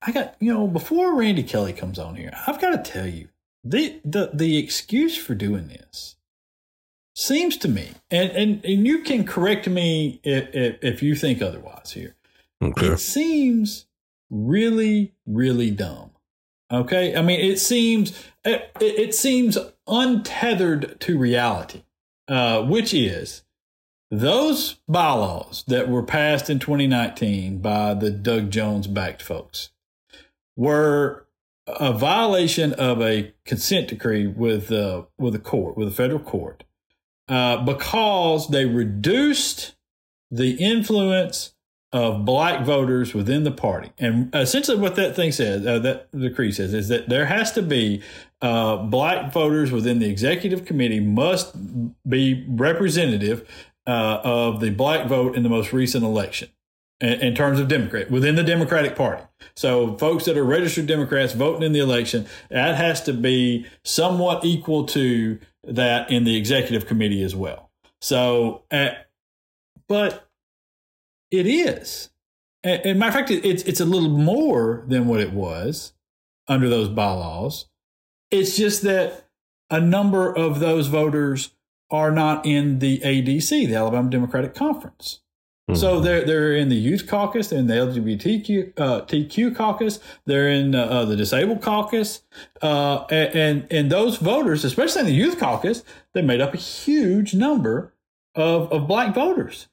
I 0.03 0.12
got 0.12 0.37
you 0.40 0.53
know 0.53 0.66
before 0.66 1.14
Randy 1.16 1.42
Kelley 1.42 1.73
comes 1.73 1.99
on 1.99 2.14
here, 2.16 2.33
I've 2.47 2.61
got 2.61 2.70
to 2.85 2.90
tell 2.92 3.07
you 3.07 3.29
the 3.64 4.01
the 4.05 4.31
the 4.35 4.59
excuse 4.59 5.16
for 5.16 5.35
doing 5.35 5.68
this 5.68 6.16
seems 7.14 7.57
to 7.59 7.68
me, 7.68 7.92
and 8.11 8.31
and, 8.33 8.64
and 8.64 8.87
you 8.87 8.99
can 8.99 9.25
correct 9.25 9.66
me 9.66 10.20
if, 10.23 10.55
if 10.55 10.77
if 10.85 11.03
you 11.03 11.14
think 11.14 11.40
otherwise 11.40 11.92
here 11.92 12.16
Okay. 12.62 12.87
it 12.88 12.99
seems 12.99 13.87
really 14.31 15.12
really 15.27 15.70
dumb 15.70 16.11
okay 16.73 17.14
i 17.14 17.20
mean 17.23 17.38
it 17.38 17.59
seems 17.59 18.12
it, 18.44 18.70
it 18.80 19.14
seems 19.14 19.59
untethered 19.87 21.00
to 21.00 21.18
reality 21.18 21.85
uh, 22.28 22.62
which 22.62 22.94
is 22.94 23.42
those 24.11 24.78
bylaws 24.88 25.64
that 25.66 25.88
were 25.88 26.02
passed 26.02 26.48
in 26.48 26.59
2019 26.59 27.59
by 27.59 27.94
the 27.94 28.11
doug 28.11 28.50
jones 28.50 28.87
backed 28.87 29.22
folks 29.22 29.70
were 30.57 31.26
a 31.66 31.92
violation 31.92 32.72
of 32.74 33.00
a 33.00 33.33
consent 33.44 33.88
decree 33.88 34.26
with 34.26 34.70
uh, 34.70 35.02
with 35.18 35.35
a 35.35 35.38
court 35.38 35.76
with 35.76 35.88
a 35.88 35.92
federal 35.92 36.20
court 36.20 36.64
uh, 37.28 37.57
because 37.64 38.48
they 38.48 38.66
reduced 38.66 39.74
the 40.30 40.52
influence 40.52 41.54
of 41.92 42.24
black 42.24 42.64
voters 42.64 43.14
within 43.14 43.44
the 43.44 43.52
party. 43.52 43.92
And 43.98 44.35
essentially, 44.35 44.76
what 44.76 44.96
that 44.96 45.14
thing 45.14 45.30
says, 45.30 45.64
uh, 45.64 45.78
that 45.78 46.11
decree 46.11 46.50
says, 46.50 46.74
is 46.74 46.88
that 46.88 47.09
there 47.09 47.26
has 47.26 47.52
to 47.52 47.62
be 47.62 48.02
uh, 48.44 48.76
black 48.76 49.33
voters 49.33 49.72
within 49.72 49.98
the 50.00 50.09
executive 50.11 50.64
committee 50.64 51.00
must 51.00 51.54
be 52.09 52.44
representative 52.48 53.48
uh, 53.87 54.20
of 54.22 54.61
the 54.61 54.70
black 54.70 55.09
vote 55.09 55.35
in 55.37 55.42
the 55.42 55.48
most 55.48 55.72
recent 55.72 56.04
election. 56.04 56.48
In, 57.00 57.14
in 57.20 57.35
terms 57.35 57.59
of 57.59 57.66
Democrat 57.68 58.09
within 58.11 58.37
the 58.37 58.44
Democratic 58.44 58.94
Party, 58.96 59.22
so 59.57 59.96
folks 59.98 60.26
that 60.26 60.37
are 60.37 60.44
registered 60.44 60.87
Democrats 60.87 61.33
voting 61.33 61.62
in 61.64 61.72
the 61.72 61.80
election, 61.80 62.26
that 62.50 62.76
has 62.76 63.02
to 63.02 63.12
be 63.12 63.66
somewhat 63.85 64.44
equal 64.44 64.85
to 64.87 65.40
that 65.64 66.11
in 66.11 66.22
the 66.24 66.37
executive 66.37 66.87
committee 66.87 67.22
as 67.24 67.35
well. 67.35 67.70
So, 68.00 68.62
uh, 68.70 68.90
but 69.88 70.28
it 71.30 71.46
is. 71.46 72.11
And, 72.62 72.80
and 72.87 72.98
matter 72.98 73.09
of 73.09 73.14
fact, 73.14 73.30
it- 73.33 73.44
it's 73.44 73.62
it's 73.64 73.80
a 73.80 73.85
little 73.85 74.09
more 74.11 74.85
than 74.87 75.09
what 75.09 75.20
it 75.20 75.33
was 75.33 75.94
under 76.46 76.68
those 76.68 76.88
bylaws. 76.88 77.66
It's 78.30 78.56
just 78.56 78.82
that 78.82 79.26
a 79.70 79.80
number 79.80 80.32
of 80.34 80.60
those 80.60 80.88
voters 80.88 81.50
are 81.90 82.10
not 82.10 82.44
in 82.46 82.78
the 82.80 82.98
ADC, 83.00 83.66
the 83.68 83.74
Alabama 83.76 84.10
Democratic 84.10 84.54
Conference. 84.54 85.20
So 85.72 85.98
Mhm. 86.00 86.04
they're 86.04 86.24
they're 86.26 86.54
in 86.54 86.68
the 86.68 86.76
youth 86.76 87.06
caucus, 87.06 87.48
they're 87.48 87.58
in 87.58 87.68
the 87.68 87.74
LGBTQ 87.74 88.72
uh, 88.76 89.00
TQ 89.06 89.54
caucus, 89.56 89.98
they're 90.26 90.50
in 90.50 90.74
uh, 90.74 90.82
uh, 90.84 91.04
the 91.06 91.16
disabled 91.16 91.62
caucus, 91.62 92.22
uh, 92.60 93.04
and, 93.10 93.66
and 93.70 93.90
those 93.90 94.18
voters, 94.18 94.62
especially 94.64 95.00
in 95.00 95.06
the 95.06 95.14
youth 95.14 95.38
caucus, 95.38 95.82
they 96.12 96.20
made 96.20 96.42
up 96.42 96.52
a 96.52 96.58
huge 96.58 97.34
number 97.34 97.94
of 98.34 98.70
of 98.72 98.87
black 98.87 99.14
voters. 99.14 99.68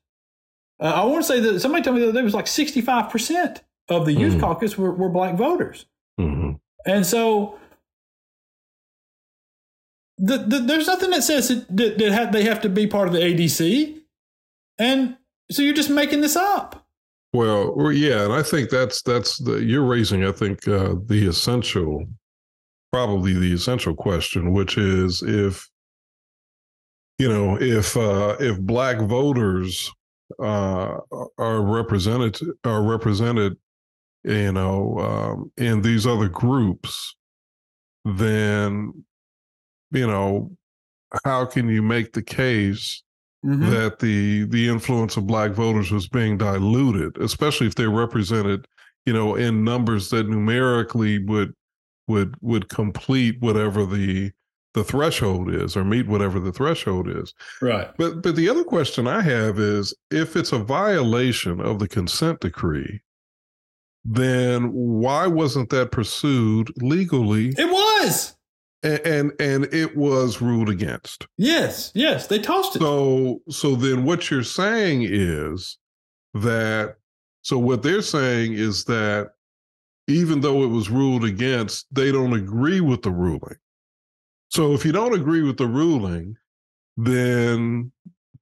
Uh, 0.80 0.94
I 0.96 1.04
want 1.06 1.24
to 1.26 1.28
say 1.28 1.42
that 1.42 1.60
somebody 1.60 1.84
told 1.84 1.98
me 1.98 2.06
that 2.06 2.14
there 2.14 2.24
was 2.24 2.34
like 2.34 2.48
sixty 2.48 2.80
five 2.80 3.10
percent 3.10 3.62
of 3.90 4.06
the 4.06 4.14
youth 4.14 4.36
Mhm. 4.36 4.40
caucus 4.40 4.78
were, 4.78 4.94
were 4.94 5.10
black 5.10 5.36
voters, 5.36 5.88
Mhm. 6.20 6.60
and 6.86 7.06
so. 7.06 7.58
The, 10.24 10.38
the, 10.38 10.60
there's 10.60 10.86
nothing 10.86 11.10
that 11.10 11.24
says 11.24 11.48
that, 11.48 11.66
that, 11.76 11.98
that 11.98 12.12
ha- 12.14 12.32
they 12.32 12.44
have 12.44 12.62
to 12.62 12.70
be 12.70 12.86
part 12.86 13.08
of 13.08 13.14
the 13.14 13.20
ADC, 13.20 13.98
and 14.78 15.18
so 15.52 15.64
you're 15.64 15.74
just 15.74 15.90
making 15.90 16.22
this 16.22 16.36
up. 16.36 16.86
Well, 17.34 17.92
yeah, 17.92 18.26
and 18.26 18.34
I 18.34 18.44
think 18.44 18.70
that's 18.70 19.02
that's 19.02 19.38
the 19.38 19.64
you're 19.64 19.86
raising. 19.86 20.24
I 20.26 20.32
think 20.32 20.68
uh, 20.68 20.96
the 21.06 21.28
essential, 21.28 22.06
probably 22.92 23.34
the 23.34 23.54
essential 23.54 23.96
question, 23.96 24.54
which 24.54 24.78
is 24.78 25.24
if 25.24 25.68
you 27.18 27.30
know 27.30 27.58
if 27.60 27.98
uh, 27.98 28.36
if 28.40 28.60
black 28.60 29.00
voters 29.00 29.92
uh, 30.40 30.98
are 31.38 31.62
represented 31.62 32.38
are 32.64 32.84
represented, 32.84 33.58
you 34.24 34.52
know, 34.52 35.00
um, 35.00 35.52
in 35.58 35.82
these 35.82 36.06
other 36.06 36.28
groups, 36.28 37.16
then 38.06 39.06
you 39.92 40.08
know 40.08 40.52
how 41.26 41.46
can 41.46 41.68
you 41.70 41.82
make 41.82 42.14
the 42.14 42.24
case 42.24 43.04
Mm-hmm. 43.44 43.72
that 43.72 43.98
the 43.98 44.44
the 44.50 44.70
influence 44.70 45.18
of 45.18 45.26
black 45.26 45.54
voters 45.54 45.90
was 45.90 46.08
being 46.08 46.38
diluted, 46.38 47.18
especially 47.18 47.66
if 47.66 47.74
they're 47.74 47.90
represented, 47.90 48.68
you 49.08 49.14
know, 49.14 49.34
in 49.34 49.64
numbers 49.64 50.12
that 50.12 50.30
numerically 50.30 51.18
would 51.26 51.56
would 52.08 52.36
would 52.42 52.70
complete 52.70 53.42
whatever 53.42 53.84
the 53.84 54.32
the 54.76 54.84
threshold 54.84 55.52
is 55.52 55.76
or 55.76 55.84
meet 55.84 56.08
whatever 56.08 56.40
the 56.40 56.52
threshold 56.52 57.10
is. 57.10 57.34
Right. 57.64 57.90
But 57.98 58.22
but 58.22 58.36
the 58.36 58.48
other 58.48 58.64
question 58.64 59.08
I 59.08 59.22
have 59.22 59.58
is 59.58 59.92
if 60.12 60.36
it's 60.36 60.52
a 60.52 60.60
violation 60.60 61.60
of 61.62 61.80
the 61.80 61.88
consent 61.88 62.42
decree, 62.42 63.02
then 64.06 64.72
why 64.72 65.26
wasn't 65.26 65.72
that 65.72 65.92
pursued 65.92 66.72
legally 66.78 67.56
It 67.58 67.72
was. 67.72 68.36
And 68.84 69.00
and, 69.06 69.32
and 69.40 69.74
it 69.74 69.96
was 69.96 70.42
ruled 70.42 70.70
against? 70.70 71.28
Yes. 71.38 71.92
Yes. 71.94 72.28
They 72.28 72.40
tossed 72.40 72.76
it. 72.76 72.80
So 72.80 73.42
so 73.50 73.76
then 73.76 74.06
what 74.06 74.30
you're 74.30 74.44
saying 74.44 75.04
is 75.04 75.78
that 76.34 76.96
so 77.42 77.58
what 77.58 77.84
they're 77.84 78.02
saying 78.02 78.54
is 78.54 78.86
that 78.86 79.32
even 80.08 80.42
though 80.42 80.64
it 80.64 80.68
was 80.68 80.90
ruled 80.90 81.24
against, 81.24 81.88
they 81.92 82.12
don't 82.12 82.34
agree 82.34 82.82
with 82.82 83.02
the 83.02 83.12
ruling. 83.12 83.58
So 84.50 84.74
if 84.74 84.86
you 84.86 84.92
don't 84.92 85.16
agree 85.16 85.42
with 85.42 85.58
the 85.58 85.68
ruling, 85.68 86.36
then 86.98 87.92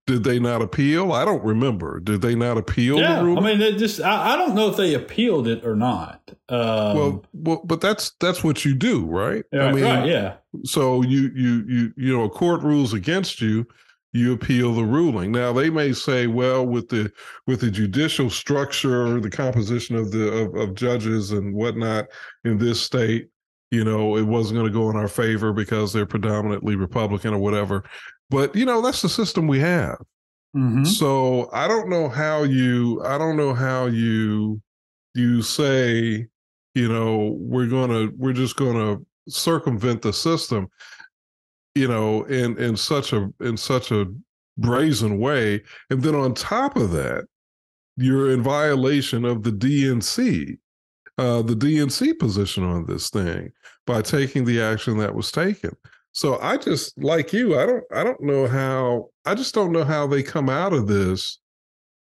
did 0.10 0.24
they 0.24 0.40
not 0.40 0.64
appeal? 0.64 1.12
I 1.14 1.24
don't 1.24 1.44
remember. 1.44 2.00
Did 2.00 2.22
they 2.22 2.34
not 2.34 2.58
appeal 2.58 2.98
yeah, 2.98 3.20
the 3.20 3.26
ruling? 3.26 3.44
I 3.44 3.48
mean, 3.48 3.62
it 3.62 3.78
just 3.78 4.02
I, 4.02 4.34
I, 4.34 4.36
don't 4.36 4.56
know 4.56 4.68
if 4.68 4.76
they 4.76 4.96
appealed 4.96 5.48
it 5.48 5.64
or 5.64 5.76
not. 5.76 6.20
Um, 6.50 6.58
well, 6.98 7.26
well, 7.34 7.62
but 7.64 7.80
that's 7.80 8.14
that's 8.20 8.44
what 8.44 8.66
you 8.66 8.74
do, 8.74 9.06
right? 9.06 9.46
Yeah, 9.52 9.66
I 9.66 9.72
mean, 9.72 9.84
right, 9.84 10.08
yeah. 10.08 10.38
So 10.64 11.04
you 11.04 11.30
you 11.36 11.64
you 11.68 11.94
you 11.96 12.18
know, 12.18 12.24
a 12.24 12.30
court 12.30 12.64
rules 12.64 12.94
against 12.94 13.40
you, 13.40 13.68
you 14.12 14.34
appeal 14.34 14.74
the 14.74 14.84
ruling. 14.84 15.32
Now 15.32 15.54
they 15.54 15.70
may 15.70 15.94
say, 15.94 16.26
well, 16.26 16.66
with 16.66 16.90
the 16.90 17.12
with 17.46 17.62
the 17.62 17.70
judicial 17.70 18.32
structure, 18.32 19.22
the 19.22 19.30
composition 19.30 19.96
of 19.96 20.12
the 20.12 20.28
of, 20.28 20.56
of 20.56 20.74
judges 20.74 21.34
and 21.34 21.54
whatnot 21.54 22.08
in 22.46 22.58
this 22.58 22.82
state, 22.82 23.30
you 23.70 23.84
know, 23.84 24.18
it 24.18 24.24
wasn't 24.24 24.58
going 24.58 24.72
to 24.72 24.74
go 24.78 24.90
in 24.90 24.96
our 24.96 25.08
favor 25.08 25.54
because 25.54 25.94
they're 25.94 26.08
predominantly 26.08 26.76
Republican 26.76 27.36
or 27.36 27.38
whatever. 27.38 27.84
But 28.30 28.56
you 28.56 28.66
know, 28.66 28.82
that's 28.82 29.02
the 29.02 29.10
system 29.10 29.48
we 29.48 29.60
have. 29.60 29.98
Mm-hmm. 30.56 30.86
So 30.86 31.50
I 31.54 31.68
don't 31.68 31.90
know 31.90 32.10
how 32.10 32.44
you 32.44 33.02
I 33.04 33.18
don't 33.18 33.38
know 33.38 33.54
how 33.54 33.86
you 33.86 34.62
you 35.16 35.42
say, 35.42 36.28
you 36.76 36.88
know, 36.88 37.36
we're 37.40 37.68
gonna 37.68 38.10
we're 38.18 38.34
just 38.34 38.56
gonna 38.56 38.98
circumvent 39.28 40.02
the 40.02 40.14
system, 40.14 40.68
you 41.76 41.88
know, 41.88 42.24
in 42.24 42.58
in 42.58 42.78
such 42.78 43.14
a 43.14 43.30
in 43.42 43.58
such 43.58 43.92
a 43.92 44.06
brazen 44.58 45.20
way. 45.20 45.62
And 45.90 46.02
then 46.02 46.16
on 46.16 46.34
top 46.34 46.76
of 46.76 46.92
that, 46.92 47.26
you're 47.98 48.32
in 48.32 48.42
violation 48.42 49.26
of 49.26 49.44
the 49.44 49.52
DNC, 49.52 50.58
uh, 51.18 51.42
the 51.42 51.56
DNC 51.56 52.18
position 52.18 52.64
on 52.64 52.86
this 52.86 53.10
thing 53.10 53.52
by 53.86 54.02
taking 54.02 54.46
the 54.46 54.62
action 54.62 54.98
that 54.98 55.14
was 55.14 55.32
taken. 55.32 55.76
So 56.12 56.40
I 56.42 56.58
just 56.58 56.98
like 57.02 57.34
you, 57.34 57.58
I 57.58 57.66
don't 57.66 57.84
I 57.94 58.04
don't 58.04 58.22
know 58.22 58.48
how 58.48 59.10
I 59.26 59.36
just 59.36 59.54
don't 59.54 59.72
know 59.72 59.84
how 59.84 60.08
they 60.08 60.24
come 60.24 60.50
out 60.50 60.74
of 60.74 60.88
this 60.88 61.40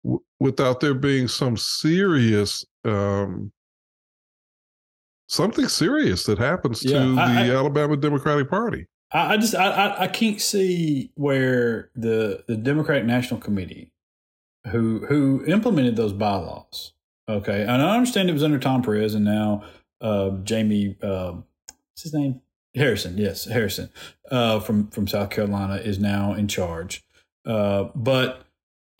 w- 0.03 0.23
without 0.39 0.79
there 0.79 0.93
being 0.93 1.27
some 1.27 1.57
serious 1.57 2.65
um 2.85 3.51
something 5.27 5.67
serious 5.67 6.23
that 6.25 6.37
happens 6.37 6.83
yeah, 6.83 6.99
to 6.99 7.19
I, 7.19 7.45
the 7.45 7.53
I, 7.53 7.55
Alabama 7.55 7.97
Democratic 7.97 8.49
Party. 8.49 8.87
I, 9.11 9.33
I 9.33 9.37
just 9.37 9.55
I, 9.55 9.95
I 9.99 10.07
can't 10.07 10.41
see 10.41 11.11
where 11.15 11.89
the 11.95 12.43
the 12.47 12.55
Democratic 12.55 13.05
National 13.05 13.39
Committee 13.39 13.91
who 14.67 15.05
who 15.07 15.43
implemented 15.45 15.95
those 15.95 16.13
bylaws. 16.13 16.93
Okay, 17.27 17.61
and 17.61 17.81
I 17.81 17.95
understand 17.95 18.29
it 18.29 18.33
was 18.33 18.43
under 18.43 18.59
Tom 18.59 18.81
Perez 18.81 19.15
and 19.15 19.25
now 19.25 19.63
uh, 19.99 20.31
Jamie 20.43 20.97
uh, 21.03 21.33
what's 21.91 22.03
his 22.03 22.13
name 22.13 22.41
Harrison, 22.75 23.17
yes, 23.17 23.45
Harrison 23.45 23.89
uh, 24.29 24.59
from 24.59 24.87
from 24.87 25.07
South 25.07 25.29
Carolina 25.29 25.75
is 25.75 25.99
now 25.99 26.33
in 26.33 26.47
charge. 26.47 27.03
Uh, 27.45 27.89
but 27.95 28.45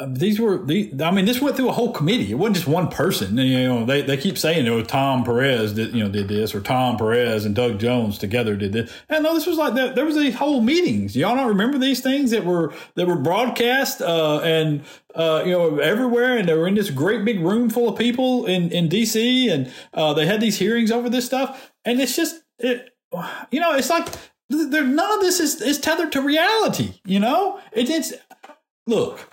uh, 0.02 0.08
these 0.10 0.40
were 0.40 0.58
the. 0.58 0.92
I 1.02 1.12
mean, 1.12 1.26
this 1.26 1.42
went 1.42 1.56
through 1.56 1.70
a 1.70 1.74
whole 1.74 1.94
committee. 1.94 2.32
It 2.32 2.36
wasn't 2.36 2.56
just 2.56 2.68
one 2.68 2.90
person. 2.90 3.38
You 3.38 3.68
know, 3.68 3.86
they, 3.86 4.02
they 4.02 4.18
keep 4.18 4.38
saying, 4.38 4.68
"Oh, 4.68 4.84
Tom 4.84 5.24
Perez 5.24 5.74
did 5.74 5.94
you 5.94 6.04
know 6.04 6.10
did 6.10 6.28
this," 6.28 6.56
or 6.56 6.60
Tom 6.60 6.98
Perez 6.98 7.46
and 7.46 7.56
Doug 7.56 7.80
Jones 7.80 8.18
together 8.18 8.56
did 8.56 8.74
this. 8.74 8.92
And 9.08 9.24
no, 9.24 9.34
this 9.34 9.46
was 9.46 9.58
like 9.58 9.76
that. 9.76 9.96
There 9.96 10.06
was 10.06 10.16
these 10.16 10.36
whole 10.36 10.60
meetings. 10.60 11.16
Y'all 11.16 11.36
don't 11.36 11.48
remember 11.48 11.78
these 11.78 12.02
things 12.02 12.32
that 12.32 12.46
were 12.46 12.74
that 12.96 13.08
were 13.08 13.16
broadcast 13.16 14.02
uh, 14.02 14.40
and 14.40 14.84
uh, 15.16 15.44
you 15.46 15.52
know 15.52 15.78
everywhere, 15.78 16.36
and 16.38 16.50
they 16.50 16.56
were 16.56 16.68
in 16.68 16.76
this 16.76 16.90
great 16.90 17.24
big 17.24 17.40
room 17.40 17.70
full 17.70 17.88
of 17.88 17.98
people 17.98 18.46
in 18.48 18.70
in 18.72 18.90
D.C. 18.90 19.50
and 19.50 19.72
uh, 19.94 20.14
they 20.14 20.26
had 20.26 20.42
these 20.42 20.58
hearings 20.58 20.92
over 20.92 21.10
this 21.10 21.26
stuff. 21.26 21.72
And 21.86 22.02
it's 22.02 22.16
just 22.16 22.42
it, 22.60 22.91
you 23.52 23.60
know, 23.60 23.74
it's 23.74 23.90
like 23.90 24.08
there, 24.50 24.84
none 24.84 25.12
of 25.14 25.22
this 25.22 25.40
is, 25.40 25.62
is 25.62 25.80
tethered 25.80 26.12
to 26.14 26.22
reality. 26.22 26.96
You 27.06 27.20
know, 27.20 27.60
it, 27.72 27.90
it's 27.90 28.14
look. 28.88 29.32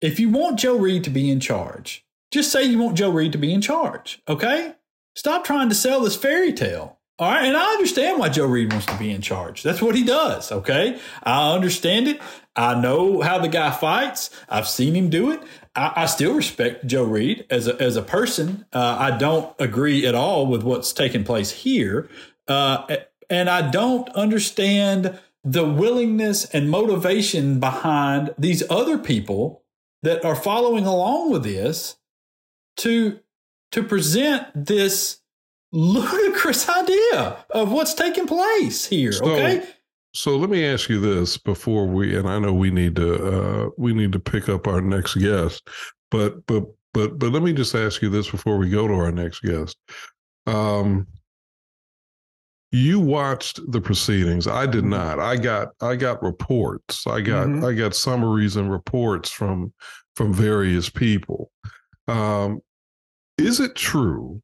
If 0.00 0.18
you 0.18 0.30
want 0.30 0.58
Joe 0.58 0.78
Reed 0.78 1.04
to 1.04 1.10
be 1.10 1.30
in 1.30 1.40
charge, 1.40 2.06
just 2.30 2.50
say 2.50 2.64
you 2.64 2.78
want 2.78 2.96
Joe 2.96 3.10
Reed 3.10 3.32
to 3.32 3.38
be 3.38 3.52
in 3.52 3.60
charge. 3.60 4.22
Okay, 4.28 4.74
stop 5.14 5.44
trying 5.44 5.68
to 5.68 5.74
sell 5.74 6.00
this 6.00 6.16
fairy 6.16 6.52
tale. 6.52 6.98
All 7.18 7.30
right, 7.30 7.44
and 7.44 7.54
I 7.54 7.72
understand 7.72 8.18
why 8.18 8.30
Joe 8.30 8.46
Reed 8.46 8.72
wants 8.72 8.86
to 8.86 8.96
be 8.96 9.10
in 9.10 9.20
charge. 9.20 9.62
That's 9.62 9.82
what 9.82 9.94
he 9.94 10.04
does. 10.04 10.50
Okay, 10.50 10.98
I 11.22 11.52
understand 11.52 12.08
it. 12.08 12.18
I 12.56 12.80
know 12.80 13.20
how 13.20 13.38
the 13.38 13.48
guy 13.48 13.70
fights. 13.72 14.30
I've 14.48 14.66
seen 14.66 14.96
him 14.96 15.10
do 15.10 15.30
it. 15.30 15.42
I, 15.76 15.92
I 15.96 16.06
still 16.06 16.34
respect 16.34 16.86
Joe 16.86 17.04
Reed 17.04 17.44
as 17.50 17.68
a 17.68 17.78
as 17.78 17.96
a 17.96 18.02
person. 18.02 18.64
Uh, 18.72 18.96
I 18.98 19.18
don't 19.18 19.54
agree 19.58 20.06
at 20.06 20.14
all 20.14 20.46
with 20.46 20.62
what's 20.62 20.94
taking 20.94 21.22
place 21.22 21.50
here, 21.50 22.08
uh, 22.50 22.96
and 23.30 23.48
I 23.48 23.70
don't 23.70 24.08
understand 24.10 25.18
the 25.44 25.64
willingness 25.64 26.44
and 26.46 26.68
motivation 26.68 27.60
behind 27.60 28.34
these 28.36 28.62
other 28.68 28.98
people 28.98 29.62
that 30.02 30.24
are 30.24 30.34
following 30.34 30.84
along 30.84 31.30
with 31.30 31.44
this 31.44 31.96
to 32.78 33.20
to 33.72 33.82
present 33.84 34.48
this 34.54 35.20
ludicrous 35.72 36.68
idea 36.80 37.44
of 37.50 37.70
what's 37.70 37.94
taking 37.94 38.26
place 38.26 38.84
here. 38.86 39.12
So, 39.12 39.26
okay. 39.26 39.64
So 40.12 40.36
let 40.36 40.50
me 40.50 40.66
ask 40.66 40.88
you 40.88 40.98
this 40.98 41.36
before 41.36 41.86
we, 41.86 42.16
and 42.16 42.28
I 42.28 42.40
know 42.40 42.52
we 42.52 42.72
need 42.72 42.96
to 42.96 43.14
uh, 43.14 43.70
we 43.78 43.94
need 43.94 44.12
to 44.12 44.18
pick 44.18 44.48
up 44.48 44.66
our 44.66 44.80
next 44.80 45.14
guest, 45.14 45.68
but 46.10 46.44
but 46.46 46.64
but 46.92 47.18
but 47.18 47.30
let 47.30 47.42
me 47.44 47.52
just 47.52 47.76
ask 47.76 48.02
you 48.02 48.10
this 48.10 48.28
before 48.28 48.58
we 48.58 48.68
go 48.68 48.88
to 48.88 48.94
our 48.94 49.12
next 49.12 49.40
guest. 49.42 49.76
Um, 50.48 51.06
you 52.72 53.00
watched 53.00 53.60
the 53.70 53.80
proceedings. 53.80 54.46
I 54.46 54.66
did 54.66 54.82
mm-hmm. 54.82 54.90
not. 54.90 55.18
I 55.18 55.36
got 55.36 55.68
i 55.80 55.96
got 55.96 56.22
reports. 56.22 57.06
I 57.06 57.20
got 57.20 57.48
mm-hmm. 57.48 57.64
i 57.64 57.72
got 57.72 57.94
summaries 57.94 58.56
and 58.56 58.70
reports 58.70 59.30
from 59.30 59.72
from 60.16 60.32
various 60.32 60.88
people. 60.88 61.50
Um, 62.08 62.60
is 63.38 63.60
it 63.60 63.74
true 63.74 64.42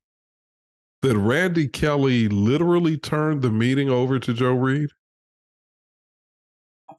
that 1.03 1.17
randy 1.17 1.69
kelley 1.69 2.29
literally 2.29 2.97
turned 2.97 3.43
the 3.43 3.51
meeting 3.51 3.91
over 3.91 4.19
to 4.19 4.33
joe 4.33 4.53
reed 4.53 4.89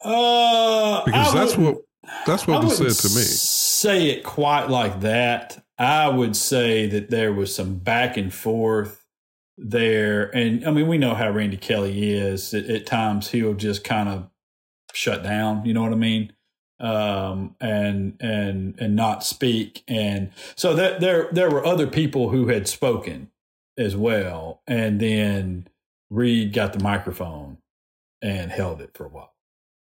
uh 0.03 1.03
because 1.03 1.35
I 1.35 1.39
that's 1.39 1.57
what 1.57 1.77
that's 2.25 2.47
what 2.47 2.63
was 2.63 2.77
said 2.77 3.09
to 3.09 3.15
me. 3.15 3.23
say 3.23 4.09
it 4.09 4.23
quite 4.23 4.69
like 4.69 5.01
that. 5.01 5.61
I 5.77 6.07
would 6.07 6.35
say 6.35 6.87
that 6.87 7.09
there 7.09 7.33
was 7.33 7.53
some 7.53 7.75
back 7.75 8.17
and 8.17 8.33
forth 8.33 9.05
there. 9.57 10.35
And 10.35 10.65
I 10.65 10.71
mean, 10.71 10.87
we 10.87 10.97
know 10.97 11.15
how 11.15 11.31
Randy 11.31 11.57
Kelley 11.57 12.13
is. 12.13 12.53
At, 12.53 12.65
at 12.65 12.85
times, 12.85 13.31
he'll 13.31 13.53
just 13.53 13.83
kind 13.83 14.09
of 14.09 14.29
shut 14.93 15.23
down. 15.23 15.65
You 15.65 15.73
know 15.73 15.83
what 15.83 15.93
I 15.93 15.97
mean? 15.97 16.33
Um, 16.79 17.55
and 17.59 18.17
and 18.19 18.79
and 18.79 18.95
not 18.95 19.23
speak. 19.23 19.83
And 19.87 20.31
so 20.55 20.75
that 20.75 20.99
there 21.01 21.29
there 21.31 21.49
were 21.49 21.65
other 21.65 21.87
people 21.87 22.29
who 22.29 22.47
had 22.47 22.67
spoken 22.67 23.31
as 23.77 23.95
well. 23.95 24.61
And 24.67 24.99
then 24.99 25.67
Reed 26.09 26.53
got 26.53 26.73
the 26.73 26.83
microphone 26.83 27.57
and 28.21 28.51
held 28.51 28.81
it 28.81 28.91
for 28.93 29.05
a 29.05 29.09
while 29.09 29.33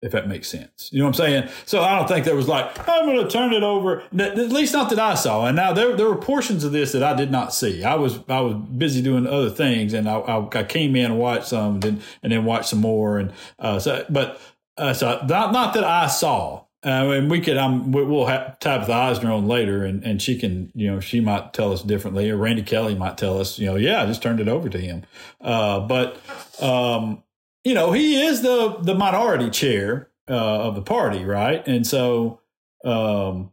if 0.01 0.11
that 0.11 0.27
makes 0.27 0.47
sense. 0.47 0.89
You 0.91 0.99
know 0.99 1.05
what 1.05 1.19
I'm 1.19 1.25
saying? 1.25 1.49
So 1.65 1.81
I 1.81 1.95
don't 1.95 2.07
think 2.07 2.25
there 2.25 2.35
was 2.35 2.47
like, 2.47 2.87
I'm 2.89 3.05
going 3.05 3.23
to 3.23 3.29
turn 3.29 3.53
it 3.53 3.61
over. 3.61 4.01
At 4.17 4.37
least 4.37 4.73
not 4.73 4.89
that 4.89 4.99
I 4.99 5.13
saw. 5.13 5.45
And 5.45 5.55
now 5.55 5.73
there, 5.73 5.95
there 5.95 6.07
were 6.07 6.15
portions 6.15 6.63
of 6.63 6.71
this 6.71 6.91
that 6.93 7.03
I 7.03 7.13
did 7.13 7.29
not 7.29 7.53
see. 7.53 7.83
I 7.83 7.95
was, 7.95 8.19
I 8.27 8.41
was 8.41 8.55
busy 8.55 9.01
doing 9.03 9.27
other 9.27 9.51
things 9.51 9.93
and 9.93 10.09
I, 10.09 10.15
I, 10.15 10.59
I 10.59 10.63
came 10.63 10.95
in 10.95 11.05
and 11.05 11.19
watched 11.19 11.47
some 11.47 11.75
and 11.75 11.83
then, 11.83 12.01
and 12.23 12.31
then 12.31 12.45
watched 12.45 12.69
some 12.69 12.79
more. 12.79 13.19
And, 13.19 13.31
uh, 13.59 13.77
so, 13.77 14.03
but, 14.09 14.41
uh, 14.77 14.93
so 14.93 15.23
not, 15.27 15.53
not 15.53 15.75
that 15.75 15.83
I 15.83 16.07
saw. 16.07 16.65
Uh, 16.83 17.11
and 17.11 17.29
we 17.29 17.39
could, 17.39 17.57
um, 17.57 17.91
we'll 17.91 18.25
have 18.25 18.57
Tabitha 18.57 18.91
Isner 18.91 19.37
on 19.37 19.47
later, 19.47 19.85
and, 19.85 20.03
and 20.03 20.19
she 20.19 20.35
can, 20.35 20.71
you 20.73 20.89
know, 20.89 20.99
she 20.99 21.19
might 21.19 21.53
tell 21.53 21.71
us 21.71 21.83
differently, 21.83 22.27
or 22.31 22.37
Randy 22.37 22.63
Kelley 22.63 22.95
might 22.95 23.19
tell 23.19 23.39
us, 23.39 23.59
you 23.59 23.67
know, 23.67 23.75
yeah, 23.75 24.01
I 24.01 24.07
just 24.07 24.23
turned 24.23 24.39
it 24.39 24.47
over 24.47 24.67
to 24.67 24.79
him. 24.79 25.03
Uh, 25.39 25.81
but, 25.81 26.17
um, 26.59 27.21
you 27.63 27.73
know, 27.73 27.91
he 27.91 28.21
is 28.21 28.41
the 28.41 28.77
the 28.81 28.95
minority 28.95 29.49
chair 29.49 30.09
uh, 30.29 30.61
of 30.67 30.75
the 30.75 30.81
party, 30.81 31.23
right? 31.23 31.65
And 31.67 31.85
so, 31.85 32.39
um, 32.83 33.51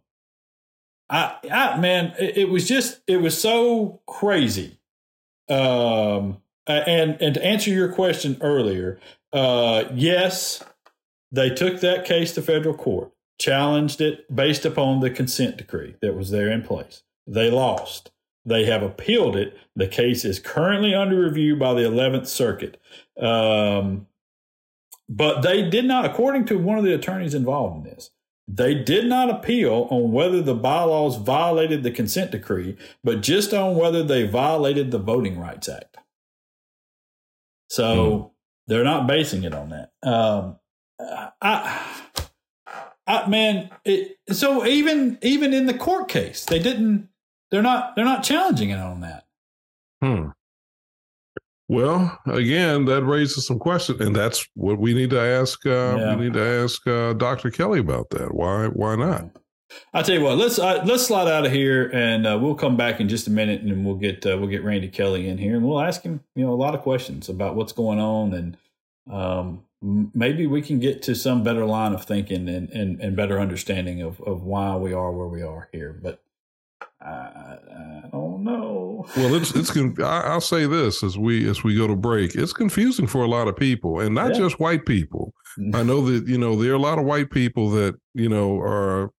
I, 1.11 1.37
I 1.51 1.79
man, 1.79 2.14
it, 2.18 2.38
it 2.38 2.49
was 2.49 2.66
just 2.66 3.01
it 3.07 3.18
was 3.18 3.38
so 3.40 4.01
crazy. 4.07 4.78
Um, 5.49 6.43
and 6.66 7.20
and 7.20 7.35
to 7.35 7.45
answer 7.45 7.70
your 7.70 7.93
question 7.93 8.37
earlier, 8.41 8.99
uh, 9.32 9.85
yes, 9.95 10.62
they 11.32 11.51
took 11.51 11.80
that 11.80 12.05
case 12.05 12.35
to 12.35 12.43
federal 12.43 12.74
court, 12.74 13.12
challenged 13.39 14.01
it 14.01 14.35
based 14.35 14.64
upon 14.64 15.01
the 15.01 15.11
consent 15.11 15.57
decree 15.57 15.97
that 16.01 16.14
was 16.14 16.30
there 16.30 16.51
in 16.51 16.62
place. 16.62 17.03
They 17.26 17.51
lost. 17.51 18.11
They 18.45 18.64
have 18.64 18.82
appealed 18.82 19.37
it. 19.37 19.57
The 19.76 19.87
case 19.89 20.24
is 20.24 20.39
currently 20.39 20.95
under 20.95 21.22
review 21.22 21.57
by 21.57 21.74
the 21.74 21.82
11th 21.82 22.26
Circuit. 22.26 22.80
Um, 23.20 24.07
but 25.09 25.40
they 25.42 25.68
did 25.68 25.84
not, 25.86 26.04
according 26.04 26.44
to 26.46 26.59
one 26.59 26.78
of 26.78 26.84
the 26.84 26.94
attorneys 26.94 27.34
involved 27.34 27.76
in 27.76 27.90
this, 27.90 28.11
They 28.50 28.74
did 28.74 29.04
not 29.04 29.28
appeal 29.28 29.86
on 29.90 30.11
whether 30.11 30.40
the 30.40 30.54
bylaws 30.54 31.16
violated 31.16 31.82
the 31.82 31.90
consent 31.90 32.30
decree, 32.30 32.78
but 33.04 33.20
just 33.20 33.52
on 33.52 33.76
whether 33.76 34.02
they 34.02 34.26
violated 34.26 34.90
the 34.90 34.98
Voting 34.98 35.38
Rights 35.38 35.68
Act. 35.68 35.98
So 37.68 37.84
mm. 37.84 38.30
they're 38.66 38.84
not 38.84 39.06
basing 39.06 39.44
it 39.44 39.52
on 39.52 39.68
that. 39.68 39.92
Um, 40.02 40.59
I, 41.42 42.14
I, 43.06 43.28
man, 43.28 43.68
it, 43.84 44.16
so 44.30 44.64
even 44.64 45.18
even 45.20 45.52
in 45.52 45.66
the 45.66 45.74
court 45.74 46.09
case, 46.09 46.46
they 46.46 46.59
didn't. 46.59 47.11
They're 47.50 47.62
not. 47.62 47.96
They're 47.96 48.04
not 48.06 48.24
challenging 48.24 48.70
it 48.70 48.78
on 48.78 49.02
that. 49.02 49.26
Well, 51.69 52.19
again, 52.27 52.87
that 52.87 53.05
raises 53.05 53.47
some 53.47 53.59
questions, 53.59 54.01
and 54.01 54.16
that's 54.16 54.47
what 54.55 54.79
we 54.79 54.95
need 54.95 55.11
to 55.11 55.21
ask. 55.21 55.66
Uh, 55.66 55.97
yeah. 55.99 56.16
We 56.16 56.25
need 56.25 56.33
to 56.33 56.62
ask 56.64 56.87
uh, 56.87 57.12
Dr. 57.12 57.51
Kelley 57.51 57.81
about 57.81 58.09
that. 58.11 58.35
Why? 58.35 58.69
Why 58.69 58.97
not? 58.97 59.37
I'll 59.93 60.03
tell 60.03 60.14
you 60.14 60.25
what. 60.25 60.39
Let's 60.39 60.59
uh, 60.59 60.83
let's 60.87 61.07
slide 61.07 61.29
out 61.29 61.45
of 61.45 61.53
here, 61.53 61.91
and 61.93 62.27
uh, 62.27 62.39
we'll 62.41 62.55
come 62.55 62.79
back 62.79 63.01
in 63.01 63.09
just 63.09 63.27
a 63.27 63.31
minute, 63.31 63.61
and 63.61 63.85
we'll 63.85 63.97
get 63.97 64.25
uh, 64.25 64.39
we'll 64.39 64.49
get 64.49 64.64
Randy 64.64 64.89
Kelley 64.89 65.29
in 65.29 65.37
here, 65.37 65.57
and 65.57 65.66
we'll 65.66 65.81
ask 65.81 66.03
him, 66.03 66.21
you 66.35 66.45
know, 66.45 66.53
a 66.53 66.57
lot 66.57 66.75
of 66.75 66.81
questions 66.81 67.29
about 67.29 67.55
what's 67.55 67.73
going 67.73 67.99
on, 67.99 68.33
and 68.33 68.57
um, 69.11 69.64
maybe 70.14 70.47
we 70.47 70.62
can 70.62 70.79
get 70.79 71.03
to 71.03 71.14
some 71.14 71.43
better 71.43 71.66
line 71.66 71.93
of 71.93 72.05
thinking 72.05 72.49
and 72.49 72.71
and, 72.71 72.99
and 73.01 73.14
better 73.14 73.39
understanding 73.39 74.01
of 74.01 74.23
of 74.23 74.43
why 74.43 74.75
we 74.77 74.95
are 74.95 75.12
where 75.12 75.29
we 75.29 75.43
are 75.43 75.69
here. 75.71 75.93
But 75.93 76.23
I, 77.01 77.09
I 77.09 78.09
don't 78.11 78.42
know. 78.42 79.07
Well, 79.16 79.34
it's 79.34 79.55
it's. 79.55 79.70
I'll 80.01 80.40
say 80.40 80.66
this 80.66 81.05
as 81.05 81.16
we 81.16 81.49
as 81.49 81.62
we 81.62 81.76
go 81.76 81.86
to 81.86 81.94
break. 81.94 82.34
It's 82.34 82.53
confusing 82.53 83.07
for 83.07 83.22
a 83.22 83.28
lot 83.28 83.46
of 83.46 83.57
people, 83.57 84.01
and 84.01 84.14
not 84.14 84.32
yeah. 84.32 84.40
just 84.40 84.59
white 84.59 84.84
people. 84.84 85.32
Mm-hmm. 85.59 85.76
I 85.76 85.82
know 85.84 86.01
that 86.11 86.26
you 86.26 86.38
know 86.38 86.61
there 86.61 86.72
are 86.72 86.76
a 86.76 86.80
lot 86.80 86.99
of 86.99 87.05
white 87.05 87.30
people 87.30 87.70
that 87.70 87.94
you 88.14 88.28
know 88.28 88.59
are 88.59 89.12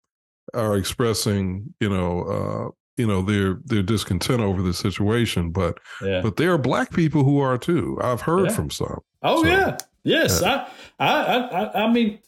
are 0.54 0.76
expressing 0.76 1.74
you 1.80 1.90
know 1.90 2.22
uh, 2.24 2.72
you 2.98 3.08
know 3.08 3.22
their 3.22 3.60
their 3.64 3.82
discontent 3.82 4.42
over 4.42 4.62
the 4.62 4.74
situation, 4.74 5.52
but 5.52 5.80
yeah. 6.02 6.20
but 6.22 6.36
there 6.36 6.52
are 6.52 6.58
black 6.58 6.92
people 6.92 7.24
who 7.24 7.40
are 7.40 7.58
too. 7.58 7.98
I've 8.02 8.22
heard 8.22 8.50
yeah. 8.50 8.56
from 8.56 8.70
some. 8.70 9.00
Oh 9.24 9.44
so, 9.44 9.50
yeah, 9.50 9.78
yes. 10.04 10.44
I, 10.44 10.68
I 11.00 11.08
I 11.08 11.84
I 11.86 11.94
mean 11.94 12.20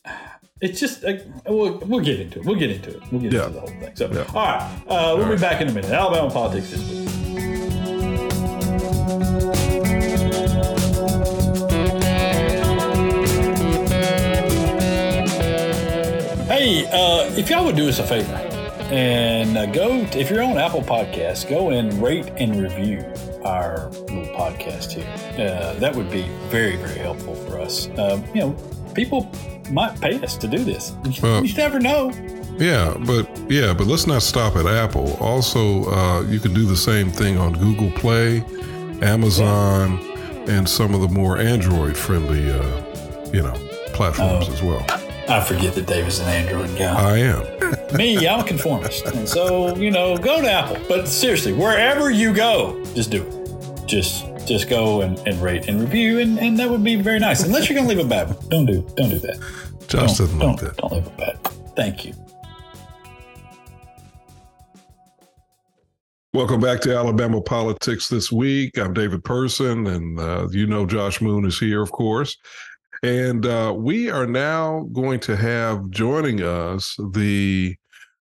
it's 0.62 0.80
just 0.80 1.04
like, 1.04 1.26
we'll, 1.48 1.80
we'll 1.80 2.04
get 2.04 2.20
into 2.20 2.40
it. 2.40 2.46
We'll 2.46 2.56
get 2.56 2.70
into 2.70 2.92
it. 2.92 3.12
We'll 3.12 3.22
get 3.22 3.34
yeah. 3.34 3.48
into 3.48 3.54
the 3.54 3.60
whole 3.62 3.70
thing. 3.70 3.96
So, 3.96 4.12
yeah. 4.12 4.26
all 4.30 4.46
right, 4.46 4.82
uh, 4.88 5.16
we'll 5.18 5.26
all 5.26 5.32
be 5.34 5.42
back 5.42 5.60
in 5.60 5.68
a 5.68 5.74
minute. 5.74 5.90
Alabama 5.90 6.30
politics 6.30 6.70
this 6.70 6.88
week. 6.88 7.10
Hey, 16.48 16.86
uh, 16.92 17.32
if 17.36 17.50
y'all 17.50 17.66
would 17.66 17.76
do 17.76 17.90
us 17.90 17.98
a 17.98 18.06
favor 18.06 18.36
and 18.92 19.58
uh, 19.58 19.66
go, 19.66 20.06
to, 20.06 20.20
if 20.20 20.30
you're 20.30 20.44
on 20.44 20.60
Apple 20.60 20.84
Podcasts, 20.84 21.50
go 21.50 21.72
and 21.72 21.92
rate 22.04 22.32
and 22.38 22.62
review 22.62 23.00
our 23.44 23.90
little 23.90 24.26
podcast 24.36 24.92
here. 24.92 25.08
Uh, 25.34 25.74
that 25.80 25.96
would 25.96 26.12
be 26.12 26.28
very, 26.50 26.76
very 26.76 27.00
helpful 27.00 27.34
for 27.34 27.60
us. 27.60 27.90
Um, 27.98 28.24
you 28.36 28.42
know, 28.42 28.52
people 28.94 29.32
might 29.72 30.00
pay 30.00 30.22
us 30.22 30.38
to 30.38 30.48
do 30.48 30.64
this. 30.64 30.94
Well, 31.22 31.46
you 31.46 31.54
never 31.56 31.80
know. 31.80 32.12
Yeah, 32.58 32.96
but 33.06 33.28
yeah, 33.50 33.74
but 33.74 33.88
let's 33.88 34.06
not 34.06 34.22
stop 34.22 34.56
at 34.56 34.68
Apple. 34.68 35.18
Also, 35.20 35.86
uh, 35.86 36.22
you 36.24 36.40
can 36.40 36.54
do 36.54 36.66
the 36.66 36.78
same 36.78 37.10
thing 37.10 37.38
on 37.38 37.54
Google 37.54 37.90
Play, 37.92 38.44
Amazon, 39.02 40.00
yeah. 40.00 40.58
and 40.58 40.70
some 40.70 40.94
of 40.94 41.02
the 41.02 41.08
more 41.08 41.38
Android-friendly, 41.38 42.52
uh, 42.52 43.32
you 43.34 43.42
know, 43.42 43.54
platforms 43.94 44.48
oh, 44.50 44.54
as 44.54 44.62
well. 44.62 44.86
I 45.28 45.42
forget 45.44 45.74
that 45.76 45.88
Dave 45.88 46.08
is 46.08 46.20
an 46.20 46.28
Android 46.28 46.78
guy. 46.78 46.94
I 46.94 47.18
am. 47.18 47.62
Me, 47.98 48.28
I'm 48.28 48.42
a 48.42 48.44
conformist, 48.44 49.06
and 49.06 49.28
so 49.28 49.76
you 49.76 49.92
know, 49.92 50.18
go 50.18 50.42
to 50.42 50.52
Apple. 50.52 50.78
But 50.88 51.08
seriously, 51.08 51.54
wherever 51.54 52.12
you 52.12 52.34
go, 52.34 52.84
just 52.94 53.12
do 53.12 53.24
it. 53.24 53.88
Just 53.88 54.26
just 54.46 54.70
go 54.70 55.02
and, 55.02 55.18
and 55.20 55.42
rate 55.42 55.68
and 55.68 55.80
review, 55.80 56.20
and, 56.20 56.40
and 56.40 56.60
that 56.60 56.70
would 56.70 56.84
be 56.84 56.96
very 56.96 57.20
nice. 57.20 57.44
Unless 57.44 57.70
you're 57.70 57.76
going 57.76 57.88
to 57.88 57.96
leave 57.96 58.06
a 58.06 58.10
bad 58.10 58.28
one, 58.30 58.50
don't 58.50 58.66
do 58.66 58.82
don't 58.96 59.10
do 59.10 59.20
that. 59.20 59.40
Josh 59.92 60.18
don't, 60.18 60.18
doesn't 60.20 60.40
don't, 60.40 60.52
like 60.52 60.62
that. 60.62 60.78
Don't 60.78 60.94
leave 60.94 61.08
a 61.08 61.10
bad. 61.10 61.38
Thank 61.76 62.06
you. 62.06 62.14
Welcome 66.34 66.62
back 66.62 66.80
to 66.82 66.96
Alabama 66.96 67.42
Politics 67.42 68.08
this 68.08 68.32
week. 68.32 68.78
I'm 68.78 68.94
David 68.94 69.22
Person, 69.26 69.88
and 69.88 70.18
uh, 70.18 70.48
you 70.50 70.66
know 70.66 70.86
Josh 70.86 71.20
Moon 71.20 71.44
is 71.44 71.60
here, 71.60 71.82
of 71.82 71.92
course. 71.92 72.38
And 73.04 73.46
uh, 73.46 73.74
we 73.76 74.10
are 74.10 74.26
now 74.26 74.88
going 74.94 75.20
to 75.22 75.36
have 75.36 75.90
joining 75.90 76.42
us 76.42 76.96
the 77.12 77.76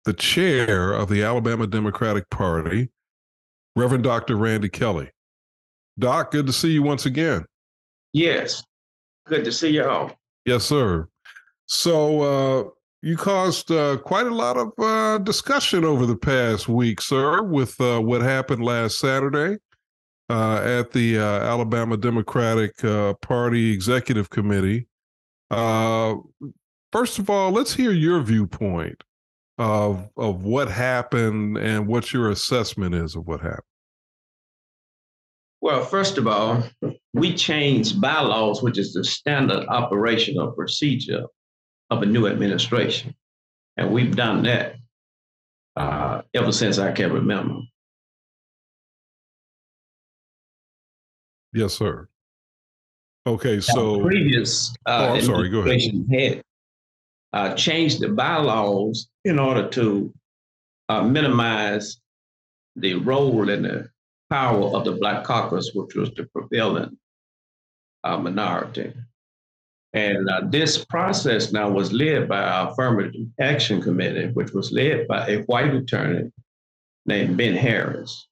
the 0.05 0.13
chair 0.13 0.93
of 0.93 1.09
the 1.09 1.21
Alabama 1.21 1.67
Democratic 1.67 2.29
Party, 2.29 2.89
Reverend 3.75 4.05
Dr. 4.05 4.37
Randy 4.37 4.69
Kelley. 4.69 5.09
Doc, 5.99 6.31
good 6.31 6.47
to 6.47 6.53
see 6.53 6.71
you 6.71 6.81
once 6.81 7.05
again. 7.05 7.43
Yes, 8.13 8.63
good 9.27 9.43
to 9.43 9.51
see 9.51 9.71
y'all. 9.71 10.13
Yes, 10.45 10.63
sir. 10.63 11.09
So 11.67 12.21
uh, 12.21 12.69
you 13.01 13.17
caused 13.17 13.71
uh, 13.71 13.97
quite 13.97 14.25
a 14.25 14.33
lot 14.33 14.57
of 14.57 14.71
uh, 14.79 15.17
discussion 15.19 15.83
over 15.83 16.05
the 16.05 16.15
past 16.15 16.69
week, 16.69 17.01
sir, 17.01 17.43
with 17.43 17.79
uh, 17.81 17.99
what 17.99 18.21
happened 18.21 18.63
last 18.63 18.99
Saturday 18.99 19.57
uh, 20.29 20.61
at 20.63 20.91
the 20.91 21.19
uh, 21.19 21.23
Alabama 21.23 21.97
Democratic 21.97 22.77
Party 23.21 23.71
Executive 23.71 24.29
Committee. 24.29 24.87
first 25.51 27.19
of 27.19 27.29
all, 27.29 27.51
let's 27.51 27.73
hear 27.73 27.91
your 27.91 28.21
viewpoint 28.21 29.03
of 29.59 30.07
of 30.15 30.43
what 30.43 30.69
happened 30.69 31.57
and 31.57 31.87
what 31.87 32.13
your 32.13 32.29
assessment 32.29 32.95
is 32.95 33.15
of 33.15 33.27
what 33.27 33.41
happened. 33.41 33.63
Well, 35.59 35.83
first 35.83 36.17
of 36.17 36.27
all, 36.27 36.63
we 37.13 37.33
changed 37.33 37.99
bylaws, 37.99 38.61
which 38.61 38.77
is 38.77 38.93
the 38.93 39.03
standard 39.03 39.65
operational 39.67 40.51
procedure 40.51 41.25
of 41.89 42.01
a 42.01 42.05
new 42.05 42.27
administration. 42.27 43.15
And 43.77 43.91
we've 43.91 44.15
done 44.15 44.43
that 44.43 44.75
uh, 45.75 46.21
ever 46.33 46.51
since 46.51 46.79
I 46.79 46.91
can 46.91 47.13
remember. 47.13 47.61
Yes, 51.53 51.73
sir. 51.73 52.07
Okay, 53.25 53.59
so 53.59 54.01
previous 54.01 54.73
uh, 54.85 55.07
oh, 55.09 55.15
I'm 55.15 55.21
sorry. 55.21 55.49
Go 55.49 55.59
ahead. 55.59 55.81
Had 56.11 56.41
uh, 57.33 57.53
changed 57.55 57.99
the 57.99 58.09
bylaws 58.09 59.09
in 59.25 59.37
order 59.37 59.67
to 59.69 60.13
uh, 60.89 61.03
minimize 61.03 61.97
the 62.75 62.95
role 62.95 63.49
and 63.49 63.65
the 63.65 63.89
power 64.29 64.75
of 64.75 64.85
the 64.85 64.93
Black 64.93 65.23
Caucus, 65.23 65.71
which 65.73 65.95
was 65.95 66.11
the 66.11 66.23
prevailing 66.33 66.97
uh, 68.03 68.17
minority. 68.17 68.93
And 69.93 70.29
uh, 70.29 70.41
this 70.49 70.83
process 70.85 71.51
now 71.51 71.69
was 71.69 71.93
led 71.93 72.27
by 72.27 72.41
our 72.41 72.71
Affirmative 72.71 73.27
Action 73.39 73.81
Committee, 73.81 74.27
which 74.33 74.51
was 74.51 74.71
led 74.71 75.07
by 75.07 75.27
a 75.27 75.41
white 75.43 75.73
attorney 75.73 76.31
named 77.05 77.37
Ben 77.37 77.55
Harris. 77.55 78.27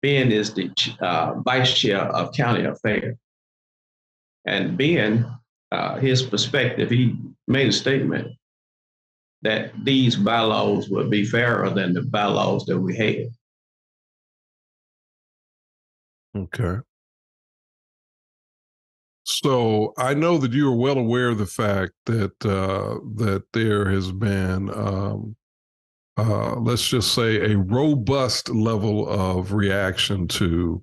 Ben 0.00 0.32
is 0.32 0.52
the 0.54 0.70
uh, 1.00 1.34
vice 1.40 1.72
chair 1.72 2.00
of 2.00 2.32
county 2.34 2.64
affairs. 2.64 3.16
And 4.46 4.76
Ben, 4.76 5.26
uh, 5.70 5.98
his 5.98 6.22
perspective, 6.22 6.90
he 6.90 7.16
made 7.46 7.68
a 7.68 7.72
statement 7.72 8.32
that 9.42 9.72
these 9.84 10.16
bylaws 10.16 10.88
would 10.88 11.10
be 11.10 11.24
fairer 11.24 11.70
than 11.70 11.92
the 11.92 12.02
bylaws 12.02 12.64
that 12.66 12.78
we 12.78 12.96
had. 12.96 13.28
Okay. 16.34 16.80
So 19.40 19.94
I 19.96 20.14
know 20.14 20.36
that 20.38 20.52
you 20.52 20.68
are 20.68 20.76
well 20.76 20.98
aware 20.98 21.30
of 21.30 21.38
the 21.38 21.46
fact 21.46 21.92
that 22.06 22.34
uh, 22.44 22.98
that 23.16 23.44
there 23.52 23.88
has 23.90 24.12
been, 24.12 24.68
um, 24.74 25.36
uh, 26.18 26.56
let's 26.56 26.86
just 26.86 27.14
say, 27.14 27.52
a 27.52 27.56
robust 27.56 28.50
level 28.50 29.08
of 29.08 29.52
reaction 29.52 30.28
to 30.28 30.82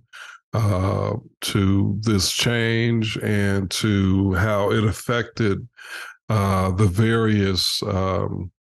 uh, 0.54 1.16
to 1.42 1.98
this 2.02 2.32
change 2.32 3.18
and 3.18 3.70
to 3.70 4.34
how 4.34 4.72
it 4.72 4.84
affected 4.84 5.68
uh, 6.30 6.72
the 6.72 6.88
various 6.88 7.84
um, 7.84 8.52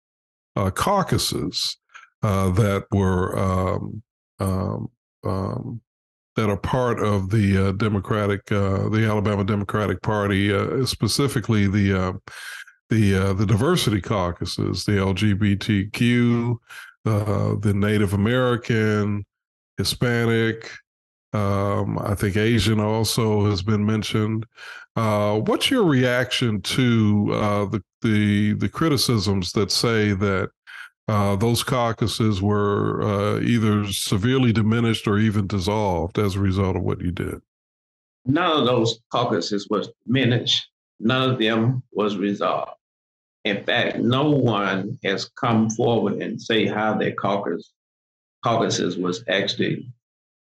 uh, 0.56 0.70
caucuses 0.70 1.78
uh, 2.22 2.50
that 2.50 2.84
were 2.92 3.38
um, 3.38 4.02
um, 4.38 4.90
um 5.24 5.80
that 6.38 6.48
are 6.48 6.56
part 6.56 7.00
of 7.00 7.30
the 7.30 7.68
uh, 7.68 7.72
Democratic, 7.72 8.52
uh, 8.52 8.88
the 8.90 9.04
Alabama 9.04 9.42
Democratic 9.42 10.00
Party, 10.02 10.54
uh, 10.54 10.86
specifically 10.86 11.66
the 11.66 11.92
uh, 12.00 12.12
the 12.90 13.16
uh, 13.16 13.32
the 13.32 13.44
diversity 13.44 14.00
caucuses, 14.00 14.84
the 14.84 14.92
LGBTQ, 14.92 16.56
uh, 17.06 17.56
the 17.58 17.74
Native 17.74 18.12
American, 18.14 19.24
Hispanic, 19.78 20.70
Um, 21.32 21.98
I 21.98 22.14
think 22.14 22.36
Asian 22.36 22.78
also 22.78 23.50
has 23.50 23.60
been 23.62 23.84
mentioned. 23.84 24.46
What's 24.94 25.70
your 25.72 25.84
reaction 25.84 26.62
to 26.62 27.26
the, 27.72 27.82
the 28.02 28.54
the 28.54 28.68
criticisms 28.68 29.50
that 29.52 29.72
say 29.72 30.14
that 30.14 30.50
uh, 31.08 31.36
those 31.36 31.64
caucuses 31.64 32.42
were 32.42 33.02
uh, 33.02 33.40
either 33.40 33.90
severely 33.90 34.52
diminished 34.52 35.08
or 35.08 35.18
even 35.18 35.46
dissolved 35.46 36.18
as 36.18 36.36
a 36.36 36.40
result 36.40 36.76
of 36.76 36.82
what 36.82 37.00
you 37.00 37.10
did? 37.10 37.40
None 38.26 38.60
of 38.60 38.66
those 38.66 39.00
caucuses 39.10 39.66
was 39.70 39.88
diminished. 40.06 40.68
None 41.00 41.30
of 41.30 41.38
them 41.38 41.82
was 41.92 42.18
resolved. 42.18 42.72
In 43.44 43.64
fact, 43.64 43.98
no 43.98 44.30
one 44.30 44.98
has 45.02 45.30
come 45.30 45.70
forward 45.70 46.20
and 46.20 46.40
say 46.40 46.66
how 46.66 46.94
their 46.98 47.12
caucus 47.12 47.72
caucuses 48.44 48.98
was 48.98 49.24
actually 49.28 49.90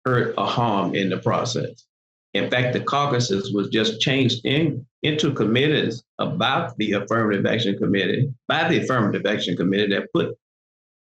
hurt 0.05 0.35
or 0.37 0.47
harmed 0.47 0.95
in 0.95 1.09
the 1.09 1.19
process. 1.19 1.87
In 2.35 2.51
fact, 2.51 2.75
the 2.75 2.81
caucuses 2.81 3.53
was 3.53 3.69
just 3.71 4.01
changed 4.01 4.45
in, 4.45 4.87
into 5.03 5.33
committees 5.33 6.05
about 6.19 6.77
the 6.77 6.93
affirmative 6.93 7.47
action 7.47 7.79
committee 7.79 8.33
by 8.47 8.69
the 8.69 8.83
affirmative 8.83 9.27
action 9.27 9.57
committee 9.57 9.95
that 9.95 10.13
put 10.13 10.37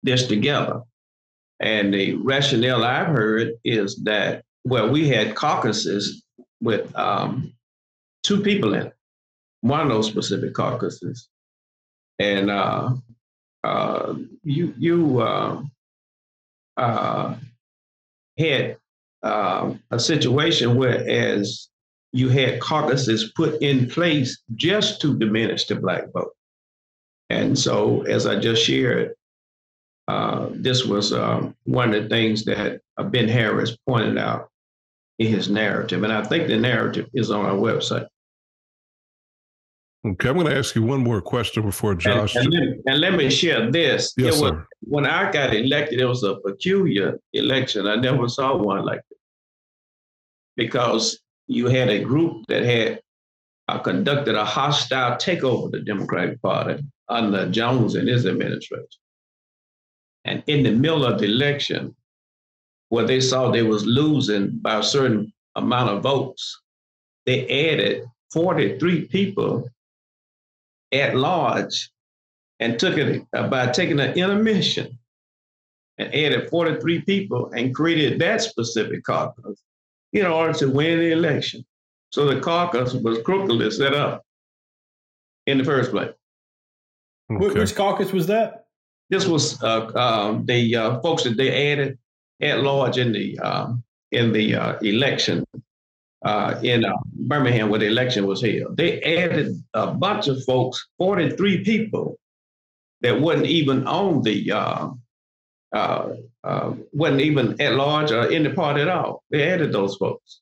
this 0.03 0.27
together. 0.27 0.81
And 1.59 1.93
the 1.93 2.15
rationale 2.15 2.83
I've 2.83 3.07
heard 3.07 3.53
is 3.63 3.97
that 4.03 4.43
well, 4.65 4.89
we 4.89 5.07
had 5.07 5.35
caucuses 5.35 6.23
with 6.61 6.93
um, 6.95 7.53
two 8.23 8.41
people 8.41 8.73
in 8.73 8.91
one 9.61 9.81
of 9.81 9.89
those 9.89 10.07
specific 10.07 10.53
caucuses, 10.53 11.27
and 12.19 12.49
uh, 12.49 12.91
uh, 13.63 14.15
you 14.43 14.73
you 14.77 15.19
uh, 15.21 15.61
uh 16.77 17.35
had 18.37 18.77
um, 19.23 19.81
a 19.91 19.99
situation 19.99 20.75
where 20.75 21.07
as 21.09 21.69
you 22.11 22.29
had 22.29 22.59
caucuses 22.59 23.31
put 23.35 23.61
in 23.61 23.89
place 23.89 24.41
just 24.55 25.01
to 25.01 25.17
diminish 25.17 25.65
the 25.65 25.75
black 25.75 26.11
vote. 26.13 26.33
And 27.29 27.57
so, 27.57 28.01
as 28.03 28.25
I 28.25 28.39
just 28.39 28.63
shared, 28.63 29.13
uh, 30.09 30.49
this 30.53 30.85
was 30.85 31.13
um, 31.13 31.55
one 31.65 31.93
of 31.93 32.01
the 32.03 32.09
things 32.09 32.43
that 32.45 32.81
Ben 33.11 33.27
Harris 33.27 33.77
pointed 33.87 34.17
out 34.17 34.49
in 35.19 35.27
his 35.27 35.49
narrative. 35.49 36.01
And 36.01 36.11
I 36.11 36.23
think 36.23 36.47
the 36.47 36.57
narrative 36.57 37.07
is 37.13 37.29
on 37.29 37.45
our 37.45 37.53
website. 37.53 38.07
Okay, 40.07 40.29
I'm 40.29 40.35
going 40.35 40.47
to 40.47 40.57
ask 40.57 40.73
you 40.75 40.81
one 40.81 41.01
more 41.03 41.21
question 41.21 41.61
before 41.61 41.93
Josh. 41.93 42.35
And, 42.35 42.45
and, 42.45 42.53
let, 42.53 42.63
me, 42.63 42.81
and 42.87 42.99
let, 43.01 43.13
me 43.13 43.29
share 43.29 43.69
this. 43.69 44.13
Yes, 44.17 44.41
was, 44.41 44.51
sir. 44.51 44.67
When 44.81 45.05
I 45.05 45.31
got 45.31 45.53
elected, 45.53 46.01
it 46.01 46.05
was 46.05 46.23
a 46.23 46.37
peculiar 46.37 47.19
election. 47.33 47.85
I 47.85 47.97
never 47.97 48.27
saw 48.27 48.57
one 48.57 48.85
like 48.85 49.01
this 49.11 49.19
because 50.57 51.19
you 51.45 51.67
had 51.67 51.89
a 51.89 52.03
group 52.03 52.47
that 52.47 52.63
had 52.63 52.99
uh, 53.67 53.77
conducted 53.77 54.33
a 54.33 54.45
hostile 54.45 55.17
takeover 55.17 55.65
of 55.65 55.71
the 55.71 55.81
Democratic 55.81 56.41
Party 56.41 56.83
under 57.09 57.47
Jones 57.51 57.93
and 57.93 58.07
his 58.07 58.25
administration. 58.25 58.87
And 60.25 60.43
in 60.47 60.63
the 60.63 60.71
middle 60.71 61.05
of 61.05 61.19
the 61.19 61.25
election, 61.25 61.95
where 62.89 63.05
they 63.05 63.21
saw 63.21 63.51
they 63.51 63.63
was 63.63 63.85
losing 63.85 64.57
by 64.61 64.79
a 64.79 64.83
certain 64.83 65.31
amount 65.55 65.89
of 65.89 66.03
votes, 66.03 66.61
they 67.25 67.71
added 67.71 68.03
43 68.33 69.07
people 69.07 69.69
at 70.91 71.15
large 71.15 71.89
and 72.59 72.79
took 72.79 72.97
it 72.97 73.25
uh, 73.33 73.47
by 73.47 73.67
taking 73.67 73.99
an 73.99 74.13
intermission 74.13 74.97
and 75.97 76.13
added 76.13 76.49
43 76.49 77.01
people 77.01 77.51
and 77.51 77.75
created 77.75 78.19
that 78.19 78.41
specific 78.41 79.03
caucus 79.03 79.61
in 80.13 80.25
order 80.25 80.53
to 80.53 80.71
win 80.71 80.99
the 80.99 81.11
election. 81.11 81.63
So 82.11 82.25
the 82.25 82.39
caucus 82.41 82.93
was 82.93 83.21
crookedly 83.21 83.69
set 83.69 83.93
up 83.93 84.23
in 85.45 85.57
the 85.57 85.63
first 85.63 85.91
place. 85.91 86.11
Okay. 87.31 87.59
Which 87.59 87.75
caucus 87.75 88.11
was 88.11 88.27
that? 88.27 88.65
This 89.09 89.27
was 89.27 89.61
uh, 89.63 89.91
um, 89.95 90.45
the 90.45 90.75
uh, 90.75 90.99
folks 91.01 91.23
that 91.23 91.37
they 91.37 91.71
added 91.71 91.97
at 92.41 92.61
large 92.61 92.97
in 92.97 93.11
the 93.11 93.39
um, 93.39 93.83
in 94.11 94.31
the 94.31 94.55
uh, 94.55 94.79
election 94.79 95.45
uh, 96.23 96.59
in 96.63 96.85
Birmingham 97.13 97.69
where 97.69 97.79
the 97.79 97.87
election 97.87 98.25
was 98.25 98.41
held. 98.41 98.77
They 98.77 99.01
added 99.01 99.55
a 99.73 99.87
bunch 99.87 100.27
of 100.27 100.43
folks, 100.43 100.87
43 100.97 101.63
people 101.63 102.17
that 103.01 103.19
wasn't 103.19 103.47
even 103.47 103.87
on 103.87 104.21
the 104.21 104.51
uh, 104.51 104.89
uh, 105.71 106.73
wasn't 106.93 107.21
even 107.21 107.59
at 107.61 107.75
large 107.75 108.11
or 108.11 108.31
in 108.31 108.43
the 108.43 108.49
party 108.51 108.81
at 108.81 108.87
all. 108.87 109.23
They 109.31 109.49
added 109.49 109.71
those 109.71 109.95
folks. 109.95 110.41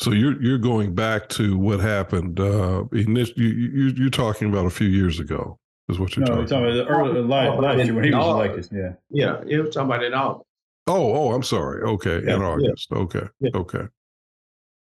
So 0.00 0.12
you're 0.12 0.40
you're 0.42 0.58
going 0.58 0.94
back 0.94 1.28
to 1.30 1.58
what 1.58 1.80
happened. 1.80 2.40
Uh, 2.40 2.84
initially, 2.92 3.44
you, 3.44 3.92
you 3.96 4.06
are 4.06 4.10
talking 4.10 4.48
about 4.48 4.64
a 4.64 4.70
few 4.70 4.88
years 4.88 5.20
ago, 5.20 5.58
is 5.90 5.98
what 5.98 6.16
you're 6.16 6.24
no, 6.24 6.34
talking, 6.34 6.46
talking 6.46 6.80
about. 6.80 6.90
early, 6.90 7.20
last, 7.22 7.60
last 7.60 7.84
year 7.84 7.94
when 7.94 8.04
he 8.04 8.10
was 8.14 8.26
elected. 8.26 8.68
Yeah, 8.72 8.92
yeah, 9.10 9.42
you 9.46 9.62
were 9.62 9.70
talking 9.70 9.90
about 9.90 10.04
in 10.04 10.14
August. 10.14 10.46
Oh, 10.86 11.12
oh, 11.14 11.32
I'm 11.32 11.42
sorry. 11.42 11.82
Okay, 11.82 12.22
yeah, 12.24 12.36
in 12.36 12.42
August. 12.42 12.88
Yeah. 12.90 12.98
Okay, 12.98 13.26
yeah. 13.40 13.50
okay. 13.54 13.86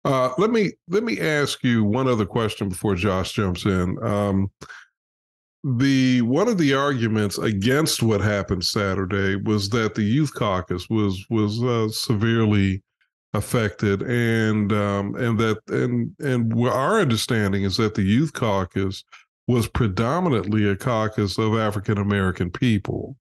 Uh, 0.05 0.33
let 0.37 0.49
me 0.51 0.71
let 0.89 1.03
me 1.03 1.19
ask 1.19 1.63
you 1.63 1.83
one 1.83 2.07
other 2.07 2.25
question 2.25 2.69
before 2.69 2.95
Josh 2.95 3.33
jumps 3.33 3.65
in. 3.65 3.97
Um, 4.03 4.51
the 5.63 6.21
one 6.23 6.49
of 6.49 6.57
the 6.57 6.73
arguments 6.73 7.37
against 7.37 8.03
what 8.03 8.19
happened 8.19 8.65
Saturday 8.65 9.37
was 9.37 9.69
that 9.69 9.95
the 9.95 10.03
youth 10.03 10.33
caucus 10.33 10.89
was 10.89 11.25
was 11.29 11.63
uh, 11.63 11.87
severely 11.89 12.83
affected, 13.33 14.01
and 14.01 14.73
um, 14.73 15.15
and 15.15 15.39
that 15.39 15.59
and 15.69 16.13
and 16.19 16.53
our 16.67 16.99
understanding 16.99 17.63
is 17.63 17.77
that 17.77 17.95
the 17.95 18.03
youth 18.03 18.33
caucus 18.33 19.05
was 19.47 19.67
predominantly 19.67 20.67
a 20.67 20.75
caucus 20.75 21.37
of 21.37 21.57
African 21.57 21.97
American 21.97 22.49
people. 22.49 23.17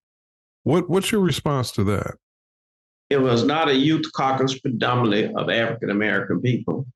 What 0.64 0.89
what's 0.89 1.11
your 1.11 1.20
response 1.20 1.73
to 1.73 1.85
that? 1.85 2.14
It 3.11 3.20
was 3.20 3.45
not 3.45 3.68
a 3.68 3.75
youth 3.75 4.07
caucus 4.14 4.59
predominantly 4.59 5.33
of 5.35 5.51
African 5.51 5.91
American 5.91 6.41
people. 6.41 6.87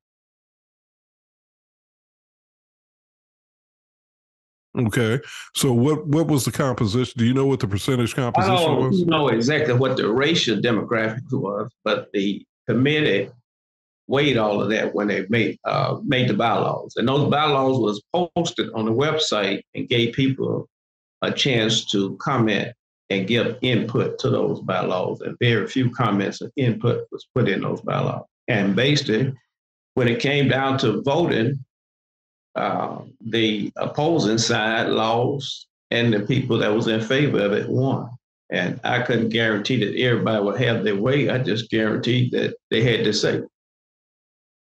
Okay. 4.77 5.19
So 5.55 5.73
what 5.73 6.07
what 6.07 6.27
was 6.27 6.45
the 6.45 6.51
composition? 6.51 7.13
Do 7.17 7.25
you 7.25 7.33
know 7.33 7.45
what 7.45 7.59
the 7.59 7.67
percentage 7.67 8.15
composition 8.15 8.53
was? 8.53 8.61
I 8.61 8.65
don't 8.65 8.89
was? 8.89 9.05
know 9.05 9.27
exactly 9.29 9.73
what 9.73 9.97
the 9.97 10.11
racial 10.11 10.57
demographics 10.57 11.31
was, 11.31 11.69
but 11.83 12.09
the 12.13 12.45
committee 12.67 13.29
weighed 14.07 14.37
all 14.37 14.61
of 14.61 14.69
that 14.69 14.93
when 14.93 15.07
they 15.07 15.25
made 15.29 15.57
uh, 15.65 15.97
made 16.03 16.29
the 16.29 16.33
bylaws. 16.33 16.93
And 16.95 17.07
those 17.07 17.29
bylaws 17.29 17.79
was 17.79 18.01
posted 18.35 18.69
on 18.73 18.85
the 18.85 18.91
website 18.91 19.61
and 19.75 19.89
gave 19.89 20.13
people 20.13 20.67
a 21.21 21.31
chance 21.31 21.85
to 21.91 22.15
comment 22.17 22.73
and 23.09 23.27
give 23.27 23.57
input 23.61 24.19
to 24.19 24.29
those 24.29 24.59
bylaws. 24.61 25.21
And 25.21 25.37
very 25.39 25.67
few 25.67 25.89
comments 25.89 26.41
and 26.41 26.51
input 26.55 27.07
was 27.11 27.27
put 27.33 27.47
in 27.47 27.61
those 27.61 27.81
bylaws. 27.81 28.25
And 28.47 28.75
basically, 28.75 29.33
when 29.95 30.07
it 30.07 30.19
came 30.19 30.47
down 30.47 30.77
to 30.79 31.01
voting, 31.01 31.63
uh, 32.55 32.99
the 33.21 33.71
opposing 33.75 34.37
side 34.37 34.87
lost 34.89 35.67
and 35.91 36.13
the 36.13 36.19
people 36.21 36.57
that 36.57 36.73
was 36.73 36.87
in 36.87 37.01
favor 37.01 37.39
of 37.39 37.53
it 37.53 37.69
won. 37.69 38.09
And 38.49 38.79
I 38.83 39.01
couldn't 39.01 39.29
guarantee 39.29 39.83
that 39.83 39.99
everybody 39.99 40.43
would 40.43 40.59
have 40.61 40.83
their 40.83 40.95
way. 40.95 41.29
I 41.29 41.37
just 41.37 41.69
guaranteed 41.69 42.31
that 42.31 42.55
they 42.71 42.81
had 42.81 43.03
to 43.03 43.13
say. 43.13 43.41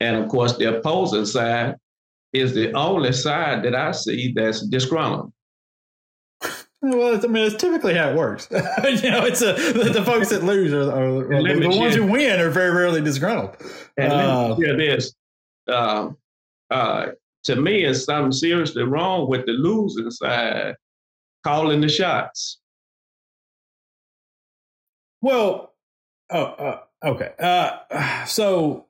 And 0.00 0.16
of 0.16 0.28
course, 0.28 0.56
the 0.56 0.78
opposing 0.78 1.26
side 1.26 1.76
is 2.32 2.54
the 2.54 2.72
only 2.72 3.12
side 3.12 3.62
that 3.64 3.74
I 3.74 3.92
see 3.92 4.32
that's 4.34 4.66
disgruntled. 4.66 5.32
Well, 6.80 7.16
I 7.16 7.26
mean, 7.26 7.44
it's 7.44 7.60
typically 7.60 7.94
how 7.94 8.10
it 8.10 8.16
works. 8.16 8.46
you 8.52 9.10
know, 9.10 9.24
it's 9.24 9.42
a, 9.42 9.54
the, 9.54 9.90
the 9.92 10.04
folks 10.04 10.28
that 10.28 10.44
lose 10.44 10.72
are, 10.72 10.92
are, 10.92 11.32
are 11.32 11.42
the, 11.42 11.60
the 11.60 11.76
ones 11.76 11.96
who 11.96 12.06
win 12.06 12.40
are 12.40 12.50
very 12.50 12.70
rarely 12.70 13.00
disgruntled. 13.00 13.56
And 13.96 14.12
uh, 14.12 14.54
let 14.54 14.76
this. 14.76 15.12
Uh, 15.66 16.10
uh, 16.70 17.06
to 17.44 17.56
me, 17.56 17.84
it's 17.84 18.04
something 18.04 18.30
seriously 18.30 18.84
wrong 18.84 19.28
with 19.28 19.46
the 19.46 19.52
losing 19.52 20.10
side 20.10 20.76
calling 21.42 21.80
the 21.80 21.88
shots. 21.88 22.58
Well, 25.20 25.74
oh, 26.30 26.42
uh, 26.44 26.80
okay. 27.04 27.32
Uh, 27.40 28.24
so 28.26 28.86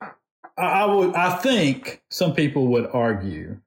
I 0.59 0.85
would, 0.87 1.15
I 1.15 1.37
think 1.37 2.03
some 2.11 2.35
people 2.35 2.67
would 2.69 2.89
argue 2.93 3.59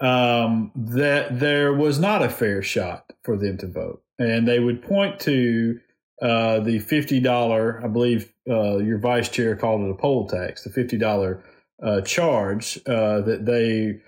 um, 0.00 0.70
that 0.74 1.40
there 1.40 1.72
was 1.72 1.98
not 1.98 2.22
a 2.22 2.28
fair 2.28 2.62
shot 2.62 3.12
for 3.24 3.36
them 3.36 3.58
to 3.58 3.66
vote, 3.66 4.02
and 4.18 4.46
they 4.46 4.60
would 4.60 4.82
point 4.82 5.18
to 5.20 5.80
uh, 6.22 6.60
the 6.60 6.78
fifty 6.78 7.20
dollar, 7.20 7.82
I 7.84 7.88
believe 7.88 8.32
uh, 8.48 8.78
your 8.78 8.98
vice 8.98 9.28
chair 9.28 9.56
called 9.56 9.82
it 9.82 9.90
a 9.90 9.94
poll 9.94 10.28
tax, 10.28 10.64
the 10.64 10.70
fifty 10.70 10.96
dollar 10.96 11.42
uh, 11.82 12.00
charge 12.02 12.78
uh, 12.86 13.20
that 13.22 13.44
they 13.44 14.00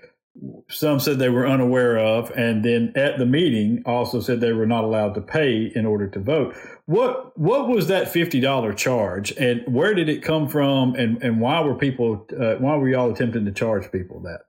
some 0.69 0.99
said 0.99 1.19
they 1.19 1.29
were 1.29 1.47
unaware 1.47 1.97
of, 1.97 2.31
and 2.31 2.63
then 2.63 2.93
at 2.95 3.17
the 3.17 3.25
meeting 3.25 3.81
also 3.85 4.21
said 4.21 4.39
they 4.39 4.53
were 4.53 4.65
not 4.65 4.83
allowed 4.83 5.13
to 5.15 5.21
pay 5.21 5.71
in 5.75 5.85
order 5.85 6.07
to 6.07 6.19
vote. 6.19 6.55
What 6.89 7.37
what 7.37 7.67
was 7.67 7.85
that 7.89 8.11
fifty 8.11 8.39
dollar 8.39 8.73
charge, 8.73 9.31
and 9.33 9.61
where 9.71 9.93
did 9.93 10.09
it 10.09 10.23
come 10.23 10.47
from, 10.49 10.95
and, 10.95 11.21
and 11.21 11.39
why 11.39 11.61
were 11.61 11.75
people 11.75 12.25
uh, 12.35 12.55
why 12.55 12.75
were 12.77 12.89
y'all 12.89 13.11
attempting 13.11 13.45
to 13.45 13.51
charge 13.51 13.91
people 13.91 14.21
that? 14.21 14.39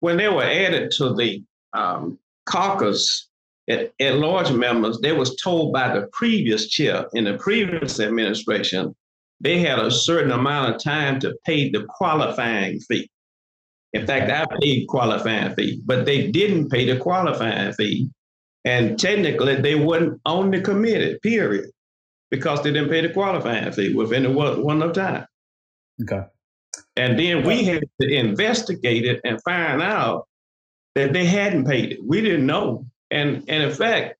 When 0.00 0.16
they 0.16 0.30
were 0.30 0.42
added 0.42 0.90
to 0.92 1.12
the 1.14 1.44
um, 1.74 2.18
caucus 2.46 3.28
at, 3.68 3.92
at 4.00 4.14
large 4.14 4.50
members, 4.52 5.00
they 5.00 5.12
was 5.12 5.36
told 5.36 5.74
by 5.74 5.92
the 5.92 6.08
previous 6.14 6.70
chair 6.70 7.04
in 7.12 7.24
the 7.24 7.36
previous 7.36 8.00
administration 8.00 8.96
they 9.42 9.58
had 9.58 9.78
a 9.78 9.90
certain 9.90 10.32
amount 10.32 10.74
of 10.74 10.82
time 10.82 11.20
to 11.20 11.36
pay 11.44 11.68
the 11.68 11.84
qualifying 11.90 12.80
fee. 12.80 13.10
In 13.92 14.06
fact, 14.06 14.30
I 14.30 14.46
paid 14.62 14.88
qualifying 14.88 15.54
fee, 15.54 15.82
but 15.84 16.06
they 16.06 16.30
didn't 16.30 16.70
pay 16.70 16.90
the 16.90 16.98
qualifying 16.98 17.74
fee. 17.74 18.08
And 18.66 18.98
technically, 18.98 19.54
they 19.60 19.76
weren't 19.76 20.20
on 20.26 20.50
the 20.50 20.60
committee, 20.60 21.18
period, 21.22 21.70
because 22.32 22.62
they 22.62 22.72
didn't 22.72 22.90
pay 22.90 23.00
the 23.00 23.10
qualifying 23.10 23.70
fee 23.70 23.94
within 23.94 24.34
one, 24.34 24.60
one 24.62 24.82
of 24.82 24.92
time. 24.92 25.24
Okay. 26.02 26.24
And 26.96 27.16
then 27.16 27.46
we 27.46 27.62
had 27.62 27.84
to 28.00 28.12
investigate 28.12 29.04
it 29.04 29.20
and 29.24 29.40
find 29.44 29.80
out 29.80 30.26
that 30.96 31.12
they 31.12 31.24
hadn't 31.26 31.66
paid 31.66 31.92
it. 31.92 32.04
We 32.04 32.20
didn't 32.20 32.46
know. 32.46 32.84
And, 33.12 33.44
and 33.48 33.62
in 33.62 33.70
fact, 33.70 34.16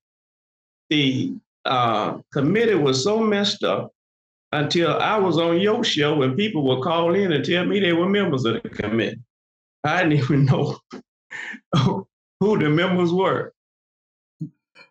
the 0.89 1.33
uh, 1.65 2.19
committee 2.31 2.75
was 2.75 3.03
so 3.03 3.19
messed 3.19 3.65
up 3.65 3.91
until 4.53 4.95
I 4.95 5.17
was 5.17 5.37
on 5.37 5.59
your 5.59 5.83
show 5.83 6.21
and 6.21 6.37
people 6.37 6.63
would 6.63 6.83
call 6.83 7.15
in 7.15 7.33
and 7.33 7.43
tell 7.43 7.65
me 7.65 7.81
they 7.81 7.91
were 7.91 8.07
members 8.07 8.45
of 8.45 8.63
the 8.63 8.69
committee. 8.69 9.19
I 9.83 10.03
didn't 10.03 10.19
even 10.23 10.45
know 10.45 10.77
who 11.75 12.57
the 12.57 12.69
members 12.69 13.11
were. 13.11 13.53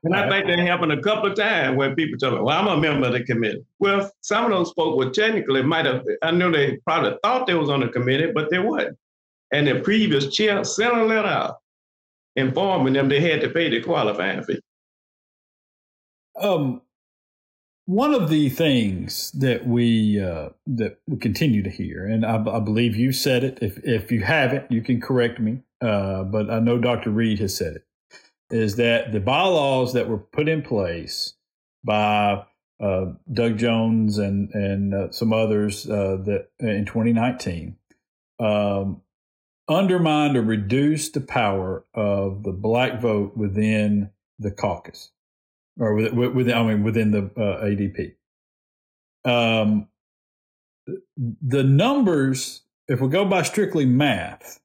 And 0.05 0.15
I 0.15 0.29
think 0.29 0.47
that 0.47 0.59
happened 0.59 0.93
a 0.93 1.01
couple 1.03 1.31
of 1.31 1.37
times 1.37 1.77
when 1.77 1.95
people 1.95 2.19
told 2.19 2.35
me, 2.35 2.41
well, 2.41 2.57
I'm 2.57 2.79
a 2.79 2.81
member 2.81 3.07
of 3.07 3.13
the 3.13 3.25
committee. 3.25 3.65
Well, 3.79 4.11
some 4.21 4.45
of 4.45 4.51
those 4.51 4.73
folks 4.73 4.97
were 4.97 5.11
technically 5.11 5.63
might 5.63 5.87
have, 5.87 6.05
I 6.23 6.31
know 6.31 6.51
they 6.51 6.77
probably 6.87 7.17
thought 7.23 7.47
they 7.47 7.55
was 7.55 7.71
on 7.71 7.81
the 7.81 7.89
committee, 7.89 8.31
but 8.33 8.51
they 8.51 8.59
weren't. 8.59 8.97
And 9.53 9.67
the 9.67 9.81
previous 9.81 10.35
chair 10.35 10.63
sent 10.65 10.97
a 10.97 11.05
letter 11.05 11.29
out 11.29 11.57
informing 12.37 12.93
them 12.93 13.09
they 13.09 13.21
had 13.21 13.41
to 13.41 13.49
pay 13.49 13.71
the 13.71 13.83
qualifying 13.83 14.43
fee. 14.45 14.61
Um, 16.41 16.83
one 17.87 18.13
of 18.13 18.29
the 18.29 18.51
things 18.51 19.31
that 19.33 19.67
we 19.67 20.21
uh, 20.21 20.51
that 20.67 20.99
we 21.07 21.17
continue 21.17 21.63
to 21.63 21.71
hear, 21.71 22.05
and 22.05 22.27
I, 22.27 22.35
I, 22.35 22.61
believe 22.61 22.97
you 22.97 23.13
said 23.13 23.43
it. 23.43 23.59
If 23.63 23.79
if 23.85 24.13
you 24.13 24.21
haven't, 24.21 24.71
you 24.71 24.83
can 24.83 25.01
correct 25.01 25.41
me. 25.41 25.63
Uh, 25.81 26.25
but 26.25 26.51
I 26.51 26.59
know 26.59 26.79
Dr. 26.79 27.11
Reed 27.11 27.39
has 27.39 27.57
said 27.57 27.77
it. 27.77 27.86
Is 28.51 28.77
that 28.77 29.13
the 29.13 29.21
bylaws 29.21 29.93
that 29.95 30.09
were 30.09 30.19
put 30.19 30.49
in 30.49 30.63
place 30.63 31.35
by 31.85 32.45
uh, 32.81 33.07
Doug 33.33 33.59
Jones 33.59 34.19
and 34.19 34.51
and 34.55 34.95
uh, 34.95 35.11
some 35.11 35.33
others 35.33 35.89
uh, 35.89 36.19
that 36.25 36.49
in 36.61 36.85
2019 36.85 37.77
um, 38.39 39.03
undermined 39.69 40.37
or 40.37 40.43
reduced 40.43 41.15
the 41.15 41.21
power 41.21 41.85
of 41.95 42.43
the 42.43 42.53
black 42.53 43.01
vote 43.01 43.37
within 43.37 44.11
the 44.39 44.51
caucus 44.51 45.11
or 45.79 45.95
within, 45.95 46.35
within 46.35 46.55
I 46.55 46.63
mean 46.63 46.83
within 46.83 47.11
the 47.11 47.25
uh, 47.37 47.65
ADP. 47.65 48.15
Um, 49.25 49.89
the 51.17 51.65
numbers, 51.65 52.63
if 52.87 53.01
we 53.01 53.09
go 53.09 53.25
by 53.25 53.43
strictly 53.43 53.85
math, 53.85 54.61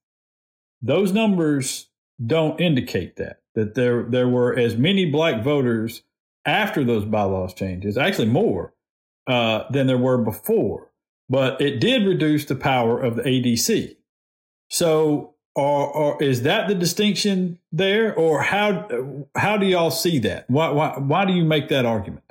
those 0.81 1.11
numbers 1.11 1.87
don't 2.23 2.59
indicate 2.61 3.15
that 3.15 3.40
that 3.55 3.75
there 3.75 4.03
there 4.03 4.27
were 4.27 4.57
as 4.57 4.75
many 4.75 5.05
black 5.05 5.43
voters 5.43 6.03
after 6.45 6.83
those 6.83 7.05
bylaws 7.05 7.53
changes, 7.53 7.97
actually 7.97 8.27
more 8.27 8.73
uh, 9.27 9.63
than 9.71 9.87
there 9.87 9.97
were 9.97 10.17
before. 10.17 10.91
But 11.29 11.61
it 11.61 11.79
did 11.79 12.05
reduce 12.05 12.45
the 12.45 12.55
power 12.55 12.99
of 12.99 13.15
the 13.15 13.23
ADC. 13.23 13.95
So 14.69 15.35
or, 15.55 15.87
or 15.87 16.23
is 16.23 16.43
that 16.43 16.67
the 16.67 16.75
distinction 16.75 17.59
there, 17.71 18.15
or 18.15 18.41
how 18.41 18.87
how 19.35 19.57
do 19.57 19.65
y'all 19.65 19.91
see 19.91 20.19
that? 20.19 20.49
Why 20.49 20.69
why 20.69 20.97
why 20.97 21.25
do 21.25 21.33
you 21.33 21.43
make 21.43 21.69
that 21.69 21.85
argument? 21.85 22.23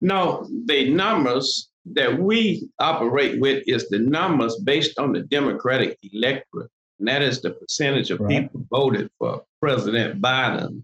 No, 0.00 0.48
the 0.66 0.90
numbers 0.90 1.68
that 1.92 2.20
we 2.20 2.68
operate 2.78 3.40
with 3.40 3.62
is 3.66 3.88
the 3.88 3.98
numbers 3.98 4.56
based 4.64 4.98
on 4.98 5.12
the 5.12 5.22
Democratic 5.22 5.98
electorate, 6.02 6.70
and 6.98 7.08
that 7.08 7.22
is 7.22 7.40
the 7.40 7.50
percentage 7.50 8.10
of 8.10 8.20
right. 8.20 8.42
people 8.42 8.66
voted 8.70 9.10
for 9.18 9.44
President 9.60 10.20
Biden 10.20 10.82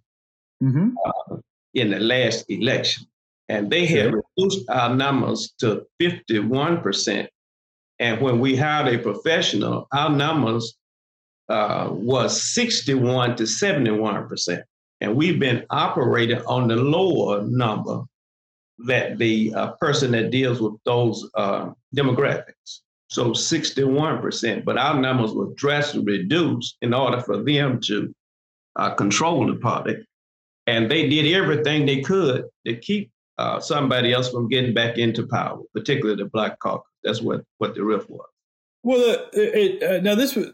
mm-hmm. 0.63 0.91
uh, 1.05 1.37
in 1.75 1.91
the 1.91 2.01
last 2.01 2.45
election, 2.49 3.07
and 3.49 3.71
they 3.71 3.87
sure. 3.87 4.03
have 4.03 4.15
reduced 4.37 4.69
our 4.69 4.95
numbers 4.95 5.53
to 5.59 5.87
fifty 5.99 6.39
one 6.39 6.81
percent. 6.81 7.29
And 7.99 8.21
when 8.21 8.41
we 8.41 8.57
hired 8.57 8.93
a 8.93 8.99
professional, 8.99 9.87
our 9.93 10.11
numbers 10.11 10.77
uh, 11.49 11.89
was 11.91 12.43
61 12.55 13.37
to 13.37 13.47
71 13.47 14.29
percent, 14.29 14.65
and 15.01 15.15
we've 15.15 15.39
been 15.39 15.65
operating 15.71 16.41
on 16.47 16.69
the 16.69 16.77
lower 16.77 17.43
number 17.43 18.03
that 18.87 19.19
the 19.19 19.55
uh, 19.55 19.73
person 19.73 20.13
that 20.13 20.31
deals 20.31 20.61
with 20.61 20.75
those 20.85 21.29
uh, 21.35 21.71
demographics. 21.95 22.81
So 23.13 23.35
61 23.35 24.23
percent, 24.23 24.65
but 24.65 24.79
our 24.79 24.99
numbers 24.99 25.35
were 25.35 25.53
drastically 25.55 26.21
reduced 26.21 26.79
in 26.81 26.95
order 26.95 27.21
for 27.21 27.43
them 27.43 27.79
to 27.83 28.15
uh, 28.77 28.95
control 28.95 29.47
the 29.47 29.57
party, 29.57 29.97
and 30.67 30.91
they 30.91 31.11
did 31.11 31.31
everything 31.35 31.85
they 31.85 32.01
could 32.01 32.47
to 32.67 32.75
keep 32.75 33.11
uh, 33.37 33.61
somebody 33.61 34.15
else 34.15 34.31
from 34.31 34.49
getting 34.49 34.73
back 34.73 34.97
into 34.97 35.27
power, 35.27 35.61
particularly 35.75 36.23
the 36.23 36.31
Black 36.31 36.59
Caucus. 36.59 36.91
That's 37.05 37.21
what 37.21 37.45
what 37.59 37.75
the 37.75 37.85
rift 37.85 38.09
was. 38.09 38.27
Well, 38.83 39.29
it, 39.35 39.83
it, 39.83 40.03
now 40.03 40.15
this 40.15 40.35
was 40.35 40.47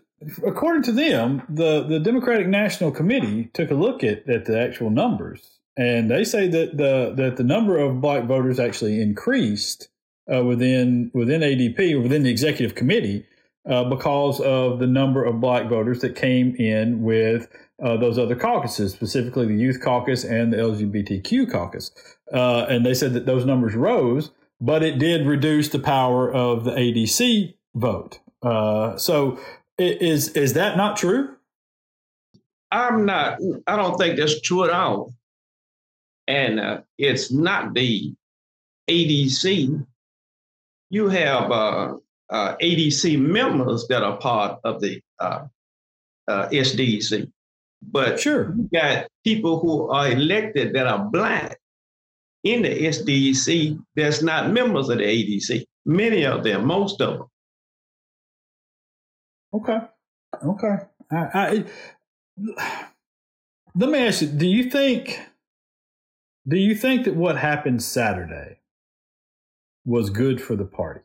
according 0.45 0.83
to 0.83 0.93
them, 0.93 1.43
the, 1.49 1.85
the 1.85 2.01
Democratic 2.01 2.49
National 2.49 2.91
Committee 2.91 3.51
took 3.55 3.71
a 3.71 3.75
look 3.75 4.03
at, 4.03 4.29
at 4.29 4.47
the 4.47 4.61
actual 4.61 4.91
numbers, 4.91 5.61
and 5.77 6.11
they 6.11 6.25
say 6.25 6.49
that 6.49 6.77
the 6.77 7.15
that 7.15 7.37
the 7.37 7.45
number 7.45 7.79
of 7.79 8.01
black 8.01 8.25
voters 8.25 8.59
actually 8.59 9.01
increased 9.01 9.91
uh, 10.33 10.45
within 10.45 11.11
within 11.15 11.41
ADP 11.41 11.95
or 11.95 12.01
within 12.01 12.23
the 12.23 12.31
executive 12.31 12.75
committee 12.75 13.27
uh, 13.69 13.85
because 13.85 14.41
of 14.41 14.79
the 14.79 14.87
number 14.87 15.25
of 15.25 15.41
black 15.41 15.69
voters 15.69 16.01
that 16.01 16.17
came 16.17 16.55
in 16.57 17.03
with 17.03 17.49
uh, 17.83 17.97
those 17.97 18.19
other 18.19 18.35
caucuses, 18.35 18.93
specifically 18.93 19.47
the 19.47 19.55
Youth 19.55 19.81
Caucus 19.81 20.25
and 20.25 20.53
the 20.53 20.57
LGBTQ 20.57 21.51
Caucus, 21.51 21.91
uh, 22.33 22.67
and 22.69 22.85
they 22.85 22.95
said 22.95 23.13
that 23.15 23.27
those 23.27 23.45
numbers 23.45 23.75
rose, 23.75 24.31
but 24.61 24.83
it 24.83 24.99
did 24.99 25.27
reduce 25.27 25.69
the 25.69 25.79
power 25.79 26.33
of 26.33 26.65
the 26.65 26.73
ADC 26.73 27.55
vote. 27.75 28.19
Uh, 28.43 28.97
so 28.97 29.39
is 29.79 30.29
is 30.31 30.55
that 30.55 30.77
not 30.77 30.97
true? 30.97 31.35
I'm 32.71 33.07
not. 33.07 33.39
I 33.67 33.77
don't 33.77 33.97
think 33.97 34.19
that's 34.19 34.41
true 34.41 34.65
at 34.65 34.71
all. 34.71 35.15
And 36.27 36.61
uh, 36.61 36.81
it's 36.99 37.33
not 37.33 37.75
the 37.75 38.15
ADC. 38.91 39.87
You 40.91 41.09
have 41.09 41.51
uh, 41.51 41.95
uh, 42.31 42.57
ADC 42.57 43.19
members 43.19 43.87
that 43.89 44.03
are 44.03 44.17
part 44.17 44.61
of 44.65 44.81
the 44.81 45.01
uh, 45.21 45.45
uh, 46.27 46.49
SDC, 46.49 47.31
but 47.83 48.21
sure, 48.21 48.55
you 48.57 48.69
got 48.73 49.07
people 49.25 49.61
who 49.61 49.89
are 49.91 50.11
elected 50.11 50.75
that 50.75 50.87
are 50.87 51.05
black 51.05 51.59
in 52.45 52.63
the 52.63 52.87
SDC 52.87 53.79
that's 53.97 54.23
not 54.23 54.51
members 54.51 54.89
of 54.89 54.99
the 54.99 55.05
ADC. 55.05 55.65
Many 55.85 56.25
of 56.25 56.45
them, 56.45 56.67
most 56.67 57.01
of 57.01 57.19
them. 57.19 57.27
Okay. 59.55 59.79
Okay. 60.45 60.77
I, 61.11 61.17
I, 61.17 61.65
let 63.75 63.91
me 63.91 63.99
ask 63.99 64.23
you: 64.23 64.29
Do 64.29 64.47
you 64.47 64.71
think? 64.71 65.19
Do 66.47 66.57
you 66.57 66.75
think 66.75 67.05
that 67.05 67.15
what 67.15 67.37
happened 67.37 67.83
Saturday 67.83 68.58
was 69.89 70.11
good 70.11 70.41
for 70.41 70.55
the 70.55 70.67
party? 70.67 71.01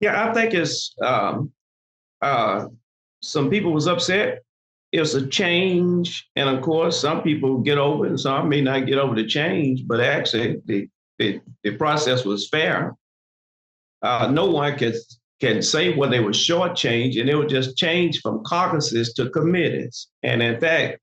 Yeah, 0.00 0.28
I 0.28 0.34
think 0.34 0.52
it's. 0.52 0.94
Um, 1.02 1.52
uh, 2.20 2.66
some 3.22 3.50
people 3.50 3.72
was 3.72 3.86
upset. 3.86 4.42
It's 4.90 5.14
a 5.14 5.26
change, 5.26 6.28
and 6.34 6.48
of 6.48 6.62
course, 6.62 7.00
some 7.00 7.22
people 7.22 7.58
get 7.58 7.78
over 7.78 8.06
it, 8.06 8.10
and 8.10 8.20
some 8.20 8.48
may 8.48 8.60
not 8.60 8.86
get 8.86 8.98
over 8.98 9.14
the 9.14 9.26
change. 9.26 9.86
But 9.86 10.00
actually, 10.00 10.60
the 10.66 10.88
the, 11.18 11.40
the 11.62 11.76
process 11.76 12.24
was 12.24 12.48
fair. 12.48 12.96
Uh, 14.02 14.30
no 14.32 14.46
one 14.46 14.76
can 14.76 14.94
can 15.40 15.62
say 15.62 15.94
well 15.94 16.10
they 16.10 16.20
were 16.20 16.30
shortchanged 16.30 17.20
and 17.20 17.30
it 17.30 17.36
was 17.36 17.50
just 17.50 17.76
changed 17.76 18.20
from 18.22 18.42
caucuses 18.44 19.12
to 19.14 19.30
committees. 19.30 20.08
And 20.24 20.42
in 20.42 20.58
fact, 20.60 20.98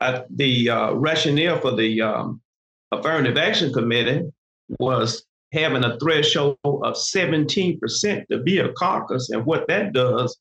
uh, 0.00 0.22
the 0.28 0.70
uh, 0.70 0.92
rationale 0.94 1.60
for 1.60 1.74
the 1.74 2.00
um, 2.00 2.40
affirmative 2.90 3.36
action 3.36 3.72
committee 3.72 4.22
was 4.80 5.25
having 5.52 5.84
a 5.84 5.98
threshold 5.98 6.58
of 6.64 6.94
17% 6.94 8.26
to 8.28 8.38
be 8.38 8.58
a 8.58 8.72
caucus. 8.72 9.30
And 9.30 9.44
what 9.44 9.68
that 9.68 9.92
does 9.92 10.38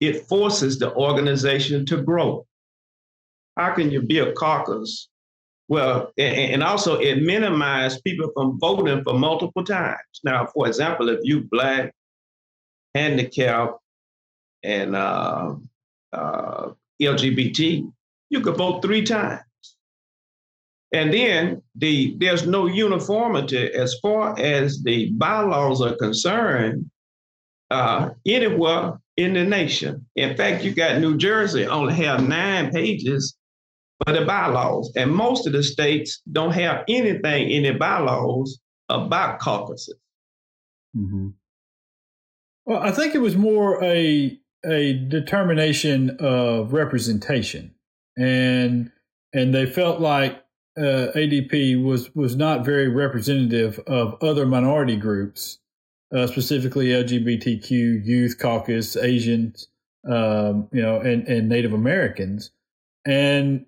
it 0.00 0.26
forces 0.26 0.78
the 0.78 0.94
organization 0.94 1.84
to 1.86 2.02
grow. 2.02 2.46
How 3.56 3.74
can 3.74 3.90
you 3.90 4.02
be 4.02 4.20
a 4.20 4.32
caucus? 4.32 5.08
Well, 5.68 6.12
and 6.16 6.62
also 6.62 6.98
it 6.98 7.22
minimizes 7.22 8.00
people 8.00 8.30
from 8.32 8.58
voting 8.58 9.02
for 9.02 9.14
multiple 9.14 9.64
times. 9.64 9.98
Now, 10.24 10.46
for 10.46 10.66
example, 10.66 11.08
if 11.08 11.20
you 11.24 11.42
black, 11.42 11.92
handicapped, 12.94 13.80
and 14.62 14.96
uh, 14.96 15.56
uh, 16.12 16.70
LGBT, 17.02 17.92
you 18.30 18.40
could 18.40 18.56
vote 18.56 18.80
three 18.82 19.02
times. 19.02 19.42
And 20.92 21.12
then 21.12 21.62
the 21.74 22.16
there's 22.18 22.46
no 22.46 22.66
uniformity 22.66 23.72
as 23.72 23.98
far 24.00 24.38
as 24.38 24.82
the 24.82 25.10
bylaws 25.12 25.82
are 25.82 25.96
concerned 25.96 26.90
uh, 27.70 28.10
anywhere 28.26 28.98
in 29.16 29.34
the 29.34 29.44
nation. 29.44 30.06
In 30.16 30.36
fact, 30.36 30.64
you 30.64 30.72
got 30.72 31.00
New 31.00 31.16
Jersey 31.18 31.66
only 31.66 31.94
have 31.94 32.26
nine 32.26 32.70
pages 32.70 33.36
for 34.06 34.14
the 34.14 34.24
bylaws, 34.24 34.92
and 34.96 35.12
most 35.12 35.46
of 35.46 35.52
the 35.52 35.62
states 35.62 36.22
don't 36.32 36.52
have 36.52 36.84
anything 36.88 37.50
in 37.50 37.64
the 37.64 37.72
bylaws 37.72 38.58
about 38.88 39.40
caucuses. 39.40 39.96
Mm-hmm. 40.96 41.28
Well, 42.64 42.80
I 42.80 42.92
think 42.92 43.14
it 43.14 43.20
was 43.20 43.36
more 43.36 43.82
a 43.84 44.38
a 44.64 44.94
determination 45.08 46.16
of 46.20 46.72
representation, 46.72 47.74
and 48.16 48.90
and 49.34 49.54
they 49.54 49.66
felt 49.66 50.00
like 50.00 50.42
uh, 50.78 51.12
ADP 51.14 51.82
was 51.82 52.14
was 52.14 52.36
not 52.36 52.64
very 52.64 52.88
representative 52.88 53.78
of 53.86 54.16
other 54.22 54.46
minority 54.46 54.96
groups, 54.96 55.58
uh, 56.14 56.26
specifically 56.26 56.88
LGBTQ, 56.88 58.04
youth 58.04 58.38
caucus, 58.38 58.96
Asians, 58.96 59.68
um, 60.08 60.68
you 60.72 60.80
know, 60.80 61.00
and, 61.00 61.26
and 61.26 61.48
Native 61.48 61.72
Americans, 61.72 62.52
and 63.04 63.66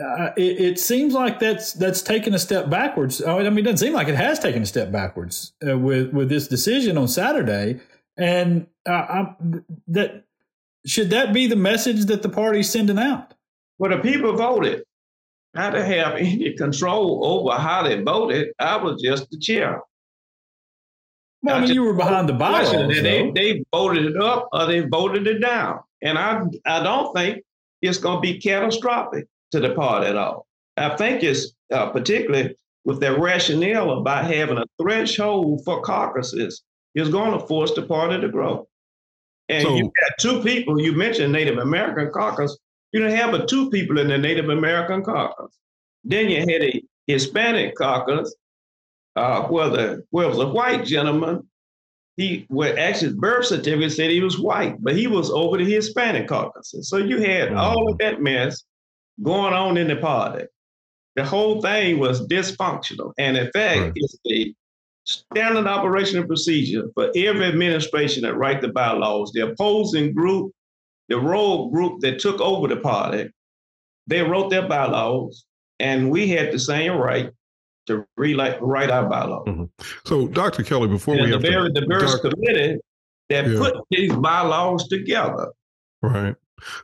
uh, 0.00 0.30
it, 0.36 0.60
it, 0.60 0.78
seems 0.78 1.14
like 1.14 1.40
that's 1.40 1.72
that's 1.72 2.02
taken 2.02 2.34
a 2.34 2.38
step 2.38 2.70
backwards. 2.70 3.22
I 3.24 3.42
mean, 3.48 3.58
it 3.58 3.62
doesn't 3.62 3.78
seem 3.78 3.94
like 3.94 4.08
it 4.08 4.14
has 4.14 4.38
taken 4.38 4.62
a 4.62 4.66
step 4.66 4.92
backwards 4.92 5.52
uh, 5.66 5.76
with 5.76 6.12
with 6.12 6.28
this 6.28 6.46
decision 6.46 6.96
on 6.96 7.08
Saturday. 7.08 7.80
And 8.18 8.66
uh, 8.84 9.26
that 9.88 10.24
should 10.84 11.10
that 11.10 11.32
be 11.32 11.46
the 11.46 11.56
message 11.56 12.06
that 12.06 12.22
the 12.22 12.28
party's 12.28 12.70
sending 12.70 12.98
out? 12.98 13.34
Well, 13.78 13.90
the 13.90 13.98
people 13.98 14.36
voted. 14.36 14.84
How 15.58 15.70
to 15.70 15.84
have 15.84 16.14
any 16.14 16.52
control 16.52 17.20
over 17.24 17.60
how 17.60 17.82
they 17.82 18.00
voted? 18.00 18.52
I 18.60 18.76
was 18.76 19.02
just 19.02 19.28
the 19.32 19.38
chair. 19.38 19.82
Well, 21.42 21.56
I 21.56 21.60
mean, 21.62 21.74
you 21.74 21.82
were 21.82 21.94
behind 21.94 22.28
the 22.28 22.34
bylaws. 22.34 22.70
They, 22.70 23.32
they 23.32 23.64
voted 23.72 24.06
it 24.06 24.22
up 24.22 24.48
or 24.52 24.66
they 24.66 24.80
voted 24.80 25.26
it 25.26 25.40
down, 25.40 25.80
and 26.00 26.16
I 26.16 26.42
I 26.64 26.84
don't 26.84 27.12
think 27.12 27.42
it's 27.82 27.98
going 27.98 28.18
to 28.18 28.20
be 28.20 28.38
catastrophic 28.38 29.26
to 29.50 29.58
the 29.58 29.74
party 29.74 30.06
at 30.06 30.16
all. 30.16 30.46
I 30.76 30.96
think 30.96 31.24
it's 31.24 31.52
uh, 31.72 31.90
particularly 31.90 32.54
with 32.84 33.00
their 33.00 33.18
rationale 33.18 33.98
about 33.98 34.32
having 34.32 34.58
a 34.58 34.64
threshold 34.80 35.64
for 35.64 35.80
caucuses 35.82 36.62
is 36.94 37.08
going 37.08 37.36
to 37.36 37.44
force 37.48 37.74
the 37.74 37.82
party 37.82 38.20
to 38.20 38.28
grow. 38.28 38.68
And 39.48 39.64
so, 39.64 39.74
you 39.74 39.82
got 39.84 40.18
two 40.20 40.40
people, 40.40 40.80
you 40.80 40.92
mentioned 40.92 41.32
Native 41.32 41.58
American 41.58 42.12
caucus, 42.12 42.56
you 42.92 43.00
don't 43.00 43.10
have 43.10 43.32
but 43.32 43.48
two 43.48 43.70
people 43.70 43.98
in 43.98 44.08
the 44.08 44.18
Native 44.18 44.48
American 44.48 45.02
caucus. 45.02 45.56
Then 46.04 46.28
you 46.28 46.40
had 46.40 46.62
a 46.62 46.82
Hispanic 47.06 47.76
caucus, 47.76 48.34
uh, 49.16 49.42
where, 49.42 49.68
the, 49.68 50.04
where 50.10 50.28
was 50.28 50.38
a 50.38 50.46
white 50.46 50.84
gentleman. 50.84 51.46
He 52.16 52.46
where 52.48 52.76
actually 52.76 53.14
birth 53.14 53.46
certificate 53.46 53.92
said 53.92 54.10
he 54.10 54.20
was 54.20 54.40
white, 54.40 54.82
but 54.82 54.96
he 54.96 55.06
was 55.06 55.30
over 55.30 55.56
the 55.56 55.72
Hispanic 55.72 56.26
caucus. 56.26 56.74
So 56.82 56.96
you 56.96 57.18
had 57.20 57.50
mm-hmm. 57.50 57.58
all 57.58 57.90
of 57.90 57.98
that 57.98 58.20
mess 58.20 58.64
going 59.22 59.54
on 59.54 59.76
in 59.76 59.86
the 59.86 59.96
party. 59.96 60.46
The 61.14 61.24
whole 61.24 61.60
thing 61.62 61.98
was 61.98 62.26
dysfunctional. 62.26 63.12
And 63.18 63.36
in 63.36 63.50
fact, 63.52 63.80
right. 63.80 63.92
it's 63.94 64.18
the 64.24 64.54
standard 65.04 65.66
operational 65.66 66.26
procedure 66.26 66.88
for 66.94 67.10
every 67.14 67.46
administration 67.46 68.22
that 68.22 68.36
write 68.36 68.62
the 68.62 68.68
bylaws. 68.68 69.32
The 69.32 69.50
opposing 69.50 70.12
group, 70.12 70.52
the 71.08 71.18
rogue 71.18 71.72
group 71.72 72.00
that 72.00 72.18
took 72.18 72.40
over 72.40 72.68
the 72.68 72.76
party, 72.76 73.30
they 74.06 74.22
wrote 74.22 74.50
their 74.50 74.68
bylaws, 74.68 75.44
and 75.78 76.10
we 76.10 76.28
had 76.28 76.52
the 76.52 76.58
same 76.58 76.92
right 76.92 77.30
to 77.86 78.06
rewrite 78.16 78.62
write 78.62 78.90
our 78.90 79.08
bylaws. 79.08 79.46
Mm-hmm. 79.48 79.64
So, 80.04 80.28
Dr. 80.28 80.62
Kelley, 80.62 80.88
before 80.88 81.14
and 81.14 81.24
we 81.24 81.30
the 81.30 81.38
very 81.38 81.72
to, 81.72 81.80
diverse 81.80 82.20
Dr. 82.20 82.30
committee 82.30 82.78
that 83.28 83.46
yeah. 83.46 83.58
put 83.58 83.76
these 83.90 84.12
bylaws 84.14 84.88
together. 84.88 85.52
Right. 86.02 86.34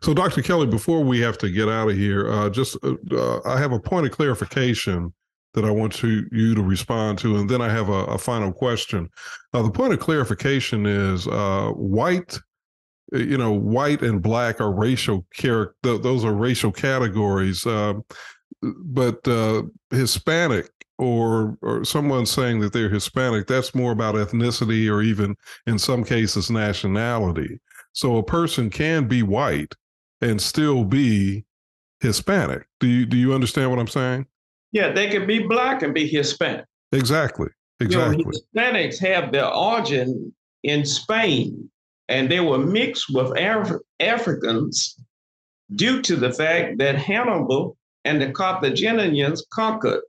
So, 0.02 0.14
Dr. 0.14 0.42
Kelley, 0.42 0.66
before 0.66 1.02
we 1.02 1.20
have 1.20 1.38
to 1.38 1.50
get 1.50 1.68
out 1.68 1.90
of 1.90 1.96
here, 1.96 2.30
uh, 2.30 2.50
just 2.50 2.76
uh, 2.82 2.94
uh, 3.10 3.40
I 3.44 3.58
have 3.58 3.72
a 3.72 3.80
point 3.80 4.06
of 4.06 4.12
clarification 4.12 5.12
that 5.54 5.64
I 5.64 5.70
want 5.70 5.92
to, 5.94 6.26
you 6.32 6.54
to 6.54 6.62
respond 6.62 7.18
to, 7.20 7.36
and 7.36 7.48
then 7.48 7.62
I 7.62 7.68
have 7.70 7.88
a, 7.88 8.04
a 8.04 8.18
final 8.18 8.52
question. 8.52 9.08
Uh, 9.52 9.62
the 9.62 9.70
point 9.70 9.92
of 9.92 10.00
clarification 10.00 10.84
is 10.84 11.26
uh, 11.28 11.70
white. 11.74 12.38
Uh, 13.14 13.18
you 13.18 13.38
know, 13.38 13.52
white 13.52 14.02
and 14.02 14.22
black 14.22 14.60
are 14.60 14.72
racial 14.72 15.26
character; 15.34 15.98
those 15.98 16.24
are 16.24 16.34
racial 16.34 16.72
categories. 16.72 17.64
Um, 17.66 18.04
but 18.62 19.26
Hispanic 19.90 20.70
or 20.98 21.58
or 21.62 21.84
someone 21.84 22.26
saying 22.26 22.60
that 22.60 22.72
they're 22.72 22.88
Hispanic, 22.88 23.46
that's 23.46 23.74
more 23.74 23.92
about 23.92 24.14
ethnicity 24.14 24.90
or 24.90 25.02
even 25.02 25.36
in 25.66 25.78
some 25.78 26.04
cases 26.04 26.50
nationality. 26.50 27.60
So 27.92 28.16
a 28.16 28.22
person 28.22 28.70
can 28.70 29.06
be 29.06 29.22
white 29.22 29.74
and 30.20 30.40
still 30.40 30.84
be 30.84 31.44
Hispanic. 32.00 32.66
Do 32.80 32.86
you 32.86 33.06
do 33.06 33.16
you 33.16 33.34
understand 33.34 33.70
what 33.70 33.78
I'm 33.78 33.88
saying? 33.88 34.26
Yeah, 34.72 34.92
they 34.92 35.08
can 35.08 35.26
be 35.26 35.40
black 35.40 35.82
and 35.82 35.94
be 35.94 36.06
Hispanic. 36.06 36.66
Exactly. 36.92 37.48
Exactly. 37.80 38.18
You 38.18 38.24
know, 38.24 38.72
Hispanics 38.72 38.98
have 39.00 39.32
their 39.32 39.52
origin 39.52 40.32
in 40.62 40.84
Spain, 40.84 41.70
and 42.08 42.30
they 42.30 42.40
were 42.40 42.58
mixed 42.58 43.06
with 43.12 43.32
Af- 43.38 43.80
Africans 44.00 44.98
due 45.74 46.02
to 46.02 46.16
the 46.16 46.32
fact 46.32 46.78
that 46.78 46.96
Hannibal 46.96 47.76
and 48.04 48.20
the 48.20 48.30
Carthaginians 48.30 49.44
conquered 49.52 50.02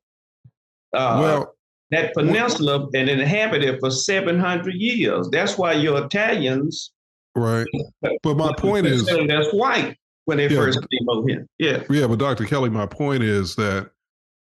uh, 0.94 1.18
well, 1.22 1.56
that 1.92 2.14
peninsula 2.14 2.80
well, 2.80 2.90
and 2.94 3.10
inhabited 3.10 3.76
it 3.76 3.80
for 3.80 3.92
700 3.92 4.74
years. 4.76 5.30
That's 5.30 5.58
why 5.58 5.74
your 5.74 6.06
Italians 6.06 6.92
Right. 7.36 7.68
But 8.24 8.38
my 8.38 8.54
point 8.58 8.88
is 8.88 9.06
that's 9.06 9.52
white 9.52 9.98
when 10.26 10.38
they 10.38 10.48
yeah, 10.48 10.58
first 10.58 10.80
came 10.80 11.10
over 11.10 11.28
here. 11.28 11.48
Yeah. 11.60 11.84
Yeah, 11.90 12.08
but 12.08 12.20
Dr. 12.20 12.46
Kelley, 12.46 12.70
my 12.70 12.86
point 12.86 13.24
is 13.24 13.56
that 13.56 13.92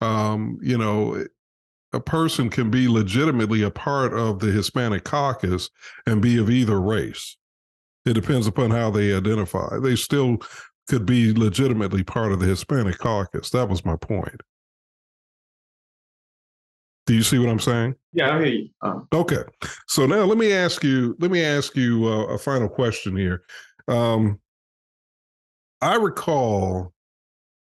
um, 0.00 0.58
you 0.62 0.78
know, 0.78 1.24
a 1.92 2.00
person 2.00 2.50
can 2.50 2.70
be 2.70 2.88
legitimately 2.88 3.62
a 3.62 3.70
part 3.70 4.12
of 4.12 4.40
the 4.40 4.50
Hispanic 4.50 5.04
caucus 5.04 5.70
and 6.06 6.20
be 6.20 6.38
of 6.38 6.50
either 6.50 6.80
race. 6.80 7.36
It 8.04 8.14
depends 8.14 8.46
upon 8.46 8.70
how 8.70 8.90
they 8.90 9.14
identify. 9.14 9.78
They 9.78 9.96
still 9.96 10.38
could 10.88 11.06
be 11.06 11.32
legitimately 11.32 12.02
part 12.02 12.32
of 12.32 12.40
the 12.40 12.46
Hispanic 12.46 12.98
caucus. 12.98 13.50
That 13.50 13.68
was 13.68 13.84
my 13.84 13.96
point. 13.96 14.42
Do 17.06 17.14
you 17.14 17.22
see 17.22 17.38
what 17.38 17.50
I'm 17.50 17.60
saying? 17.60 17.94
Yeah, 18.12 18.34
I 18.34 18.38
hear 18.38 18.46
you. 18.46 18.68
Um, 18.80 19.08
okay, 19.12 19.42
so 19.88 20.06
now 20.06 20.24
let 20.24 20.38
me 20.38 20.52
ask 20.52 20.82
you. 20.82 21.16
Let 21.18 21.30
me 21.30 21.44
ask 21.44 21.76
you 21.76 22.06
uh, 22.06 22.26
a 22.26 22.38
final 22.38 22.68
question 22.68 23.16
here. 23.16 23.42
Um, 23.88 24.40
I 25.82 25.96
recall 25.96 26.94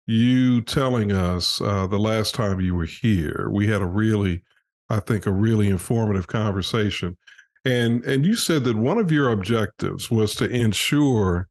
you 0.07 0.61
telling 0.61 1.11
us 1.11 1.59
uh, 1.61 1.87
the 1.87 1.99
last 1.99 2.35
time 2.35 2.61
you 2.61 2.75
were 2.75 2.85
here. 2.85 3.49
We 3.51 3.67
had 3.67 3.81
a 3.81 3.85
really, 3.85 4.43
I 4.89 4.99
think, 4.99 5.25
a 5.25 5.31
really 5.31 5.69
informative 5.69 6.27
conversation, 6.27 7.17
and 7.65 8.03
and 8.05 8.25
you 8.25 8.35
said 8.35 8.63
that 8.65 8.75
one 8.75 8.97
of 8.97 9.11
your 9.11 9.29
objectives 9.29 10.11
was 10.11 10.35
to 10.35 10.49
ensure 10.49 11.47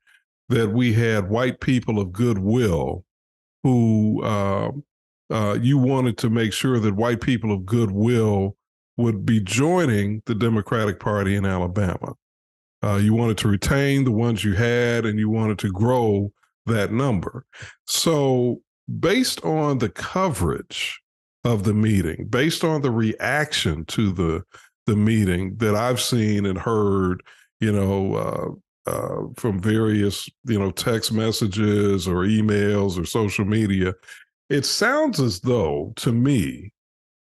that 0.48 0.70
we 0.70 0.92
had 0.92 1.30
white 1.30 1.60
people 1.60 1.98
of 1.98 2.12
goodwill 2.12 3.04
who 3.62 4.22
uh, 4.22 4.70
uh, 5.30 5.58
you 5.60 5.78
wanted 5.78 6.18
to 6.18 6.28
make 6.28 6.52
sure 6.52 6.78
that 6.78 6.94
white 6.94 7.20
people 7.20 7.52
of 7.52 7.64
goodwill 7.64 8.56
would 8.96 9.24
be 9.24 9.40
joining 9.40 10.22
the 10.26 10.34
Democratic 10.34 11.00
Party 11.00 11.36
in 11.36 11.46
Alabama. 11.46 12.14
Uh, 12.84 12.96
you 12.96 13.14
wanted 13.14 13.38
to 13.38 13.48
retain 13.48 14.04
the 14.04 14.12
ones 14.12 14.44
you 14.44 14.52
had 14.54 15.06
and 15.06 15.18
you 15.18 15.30
wanted 15.30 15.58
to 15.58 15.70
grow 15.70 16.30
that 16.66 16.92
number. 16.92 17.46
So, 17.86 18.60
based 19.00 19.42
on 19.44 19.78
the 19.78 19.88
coverage 19.88 21.00
of 21.44 21.64
the 21.64 21.74
meeting, 21.74 22.26
based 22.28 22.64
on 22.64 22.82
the 22.82 22.90
reaction 22.90 23.84
to 23.86 24.12
the 24.12 24.42
the 24.86 24.96
meeting 24.96 25.56
that 25.56 25.74
I've 25.74 26.00
seen 26.00 26.46
and 26.46 26.58
heard, 26.58 27.22
you 27.60 27.72
know, 27.72 28.14
uh, 28.14 28.90
uh, 28.90 29.26
from 29.36 29.60
various, 29.60 30.28
you 30.44 30.58
know, 30.58 30.70
text 30.70 31.12
messages 31.12 32.08
or 32.08 32.24
emails 32.24 33.00
or 33.00 33.04
social 33.04 33.44
media, 33.44 33.94
it 34.50 34.66
sounds 34.66 35.20
as 35.20 35.40
though, 35.40 35.92
to 35.96 36.12
me, 36.12 36.72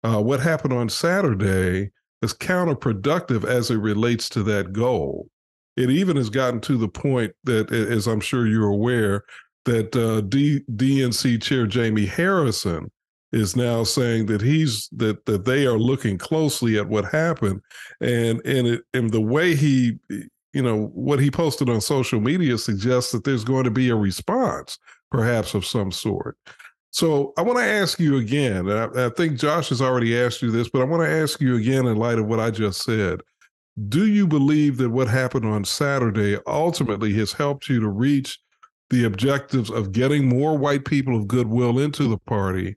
uh, 0.05 0.23
what 0.23 0.41
happened 0.41 0.73
on 0.73 0.89
Saturday 0.89 1.91
is 2.23 2.33
counterproductive 2.33 3.45
as 3.45 3.71
it 3.71 3.77
relates 3.77 4.29
to 4.31 4.43
that 4.45 4.73
goal. 4.73 5.29
it 5.77 5.91
even 5.91 6.17
has 6.17 6.29
gotten 6.31 6.61
to 6.61 6.77
the 6.77 6.89
point 6.89 7.33
that, 7.45 7.73
as 7.73 8.09
I'm 8.09 8.21
sure 8.21 8.47
you're 8.49 8.67
aware, 8.69 9.25
that 9.65 9.95
uh, 9.95 10.23
D, 10.23 10.63
DNC 10.73 11.41
Chair 11.43 11.67
Jamie 11.67 12.07
Harrison 12.07 12.91
is 13.33 13.57
now 13.57 13.85
saying 13.85 14.27
that 14.27 14.41
he's 14.41 14.89
that 14.93 15.25
that 15.27 15.45
they 15.45 15.67
are 15.67 15.79
looking 15.79 16.19
closely 16.19 16.79
at 16.79 16.89
what 16.89 17.05
happened, 17.05 17.61
and 18.01 18.41
and 18.45 18.67
it 18.67 18.83
and 18.95 19.11
the 19.11 19.21
way 19.21 19.55
he, 19.55 19.99
you 20.53 20.63
know, 20.63 20.87
what 20.95 21.21
he 21.21 21.31
posted 21.31 21.69
on 21.69 21.81
social 21.81 22.21
media 22.21 22.57
suggests 22.59 23.13
that 23.13 23.25
there's 23.25 23.45
going 23.45 23.65
to 23.65 23.71
be 23.71 23.91
a 23.91 23.97
response, 23.97 24.79
perhaps 25.11 25.55
of 25.55 25.67
some 25.67 25.93
sort. 25.93 26.37
So 26.91 27.35
I 27.37 27.43
want 27.43 27.59
to 27.59 27.65
ask 27.65 28.01
you 28.01 28.17
again. 28.17 28.71
I, 28.71 29.07
I 29.07 29.09
think 29.11 29.39
Josh 29.39 29.69
has 29.69 29.83
already 29.83 30.19
asked 30.19 30.41
you 30.41 30.51
this, 30.51 30.71
but 30.71 30.81
I 30.81 30.85
want 30.85 31.03
to 31.03 31.11
ask 31.11 31.41
you 31.41 31.57
again 31.57 31.87
in 31.87 31.97
light 31.97 32.19
of 32.19 32.27
what 32.27 32.41
I 32.41 32.51
just 32.51 32.83
said. 32.83 33.21
Do 33.89 34.07
you 34.07 34.27
believe 34.27 34.79
that 34.79 34.91
what 34.91 35.07
happened 35.07 35.45
on 35.45 35.65
Saturday 35.65 36.39
ultimately 36.47 37.13
has 37.15 37.33
helped 37.33 37.69
you 37.69 37.79
to 37.81 37.89
reach 37.89 38.39
the 38.91 39.05
objectives 39.05 39.71
of 39.71 39.93
getting 39.93 40.29
more 40.29 40.57
white 40.57 40.85
people 40.85 41.17
of 41.17 41.29
goodwill 41.29 41.79
into 41.79 42.09
the 42.09 42.19
party 42.19 42.77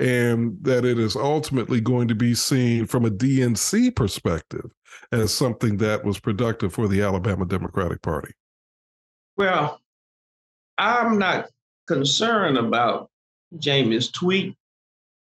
and 0.00 0.56
that 0.62 0.84
it 0.84 0.98
is 0.98 1.14
ultimately 1.14 1.80
going 1.80 2.08
to 2.08 2.14
be 2.14 2.34
seen 2.34 2.86
from 2.86 3.04
a 3.04 3.10
DNC 3.10 3.94
perspective 3.94 4.70
as 5.12 5.32
something 5.32 5.76
that 5.76 6.04
was 6.04 6.18
productive 6.18 6.72
for 6.72 6.88
the 6.88 7.02
Alabama 7.02 7.44
Democratic 7.44 8.02
Party? 8.02 8.32
Well, 9.36 9.80
I'm 10.78 11.18
not 11.18 11.48
concerned 11.86 12.58
about 12.58 13.10
Jamie's 13.58 14.10
tweet. 14.10 14.56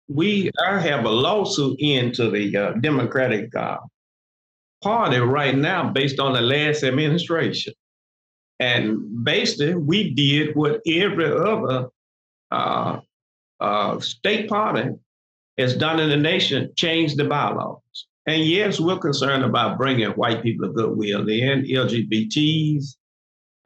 We 0.09 0.51
I 0.65 0.79
have 0.79 1.05
a 1.05 1.11
lawsuit 1.11 1.81
into 1.81 2.31
the 2.31 2.57
uh, 2.57 2.73
Democratic 2.75 3.55
uh, 3.57 3.79
Party 4.83 5.19
right 5.19 5.57
now 5.57 5.91
based 5.91 6.21
on 6.21 6.35
the 6.35 6.41
last 6.41 6.83
administration. 6.85 7.73
And 8.63 9.25
basically, 9.25 9.75
we 9.75 10.15
did 10.15 10.55
what 10.55 10.81
every 10.87 11.27
other 11.27 11.89
uh, 12.53 13.01
uh, 13.59 13.99
state 13.99 14.49
party 14.49 14.91
has 15.59 15.75
done 15.75 15.99
in 15.99 16.11
the 16.11 16.17
nation, 16.17 16.71
changed 16.77 17.17
the 17.17 17.25
bylaws. 17.25 18.07
And 18.29 18.45
yes, 18.45 18.79
we're 18.79 19.01
concerned 19.01 19.43
about 19.43 19.79
bringing 19.79 20.11
white 20.11 20.45
people 20.45 20.69
of 20.69 20.77
goodwill 20.77 21.29
in, 21.29 21.65
LGBTs, 21.65 22.95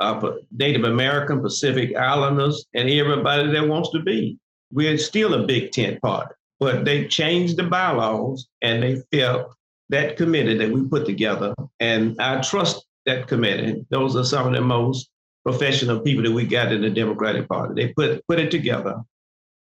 uh, 0.01 0.31
Native 0.51 0.85
American, 0.85 1.43
Pacific 1.43 1.95
Islanders, 1.95 2.65
and 2.73 2.89
everybody 2.89 3.53
that 3.53 3.69
wants 3.69 3.91
to 3.91 4.01
be. 4.01 4.39
We're 4.73 4.97
still 4.97 5.35
a 5.35 5.47
big 5.47 5.73
tent 5.73 6.01
party, 6.01 6.33
but 6.59 6.87
they 6.87 7.07
changed 7.07 7.59
the 7.59 7.65
bylaws 7.65 8.49
and 8.63 8.83
they 8.83 9.03
felt 9.13 9.55
that 9.91 10.17
committee 10.17 10.57
that 10.57 10.71
we 10.71 10.89
put 10.89 11.05
together, 11.05 11.55
and 11.81 12.19
I 12.19 12.41
trust 12.41 12.87
that 13.07 13.29
committee. 13.29 13.85
Those 13.91 14.17
are 14.17 14.25
some 14.25 14.47
of 14.47 14.53
the 14.53 14.61
most 14.61 15.09
professional 15.45 16.01
people 16.01 16.25
that 16.25 16.33
we 16.33 16.45
got 16.45 16.73
in 16.73 16.83
the 16.83 16.91
Democratic 16.91 17.49
Party. 17.49 17.75
They 17.75 17.93
put 17.93 18.27
put 18.27 18.39
it 18.39 18.51
together, 18.51 19.01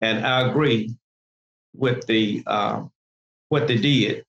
and 0.00 0.26
I 0.26 0.48
agree 0.48 0.94
with 1.74 2.06
the 2.06 2.42
uh, 2.46 2.82
what 3.48 3.68
they 3.68 3.76
did, 3.76 4.24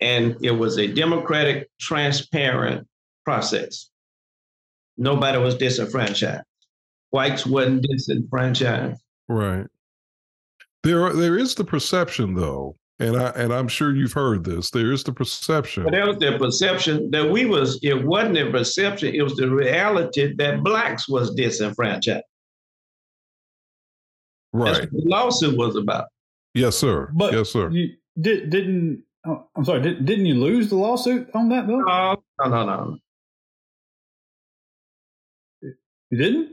and 0.00 0.36
it 0.42 0.52
was 0.52 0.78
a 0.78 0.86
democratic, 0.86 1.68
transparent 1.80 2.86
process. 3.24 3.90
Nobody 4.96 5.38
was 5.38 5.56
disenfranchised. 5.56 6.44
Whites 7.10 7.46
wasn't 7.46 7.86
disenfranchised. 7.88 9.00
Right. 9.28 9.66
There, 10.82 11.12
there 11.12 11.36
is 11.36 11.54
the 11.54 11.64
perception, 11.64 12.34
though, 12.34 12.76
and 12.98 13.16
I 13.16 13.28
and 13.30 13.52
I'm 13.52 13.68
sure 13.68 13.94
you've 13.94 14.12
heard 14.12 14.44
this. 14.44 14.70
There 14.70 14.92
is 14.92 15.04
the 15.04 15.12
perception. 15.12 15.84
But 15.84 15.92
there 15.92 16.06
was 16.06 16.16
the 16.18 16.38
perception 16.38 17.10
that 17.10 17.30
we 17.30 17.44
was. 17.44 17.78
It 17.82 18.04
wasn't 18.04 18.38
a 18.38 18.50
perception. 18.50 19.14
It 19.14 19.22
was 19.22 19.36
the 19.36 19.50
reality 19.50 20.34
that 20.36 20.62
blacks 20.62 21.08
was 21.08 21.34
disenfranchised. 21.34 22.24
Right. 24.52 24.90
the 24.90 25.02
lawsuit 25.04 25.56
was 25.58 25.76
about. 25.76 26.06
Yes, 26.54 26.76
sir. 26.76 27.10
But 27.12 27.34
yes, 27.34 27.50
sir. 27.50 27.68
You 27.70 27.90
did, 28.18 28.48
didn't. 28.48 29.02
Oh, 29.26 29.46
I'm 29.54 29.64
sorry. 29.64 29.82
Did, 29.82 30.06
didn't 30.06 30.24
you 30.24 30.36
lose 30.36 30.70
the 30.70 30.76
lawsuit 30.76 31.28
on 31.34 31.50
that 31.50 31.66
though? 31.66 31.80
No, 31.80 32.22
no, 32.40 32.48
no, 32.48 32.64
no. 32.64 32.98
You 36.10 36.18
didn't. 36.18 36.52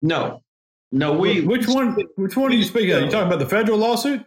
No, 0.00 0.42
no. 0.92 1.12
We. 1.12 1.42
Which 1.42 1.68
one? 1.68 1.94
Which 2.16 2.36
one 2.38 2.52
are 2.52 2.54
you 2.54 2.64
speaking 2.64 2.92
of? 2.92 3.02
You 3.02 3.10
talking 3.10 3.26
about 3.26 3.40
the 3.40 3.46
federal 3.46 3.76
lawsuit? 3.76 4.24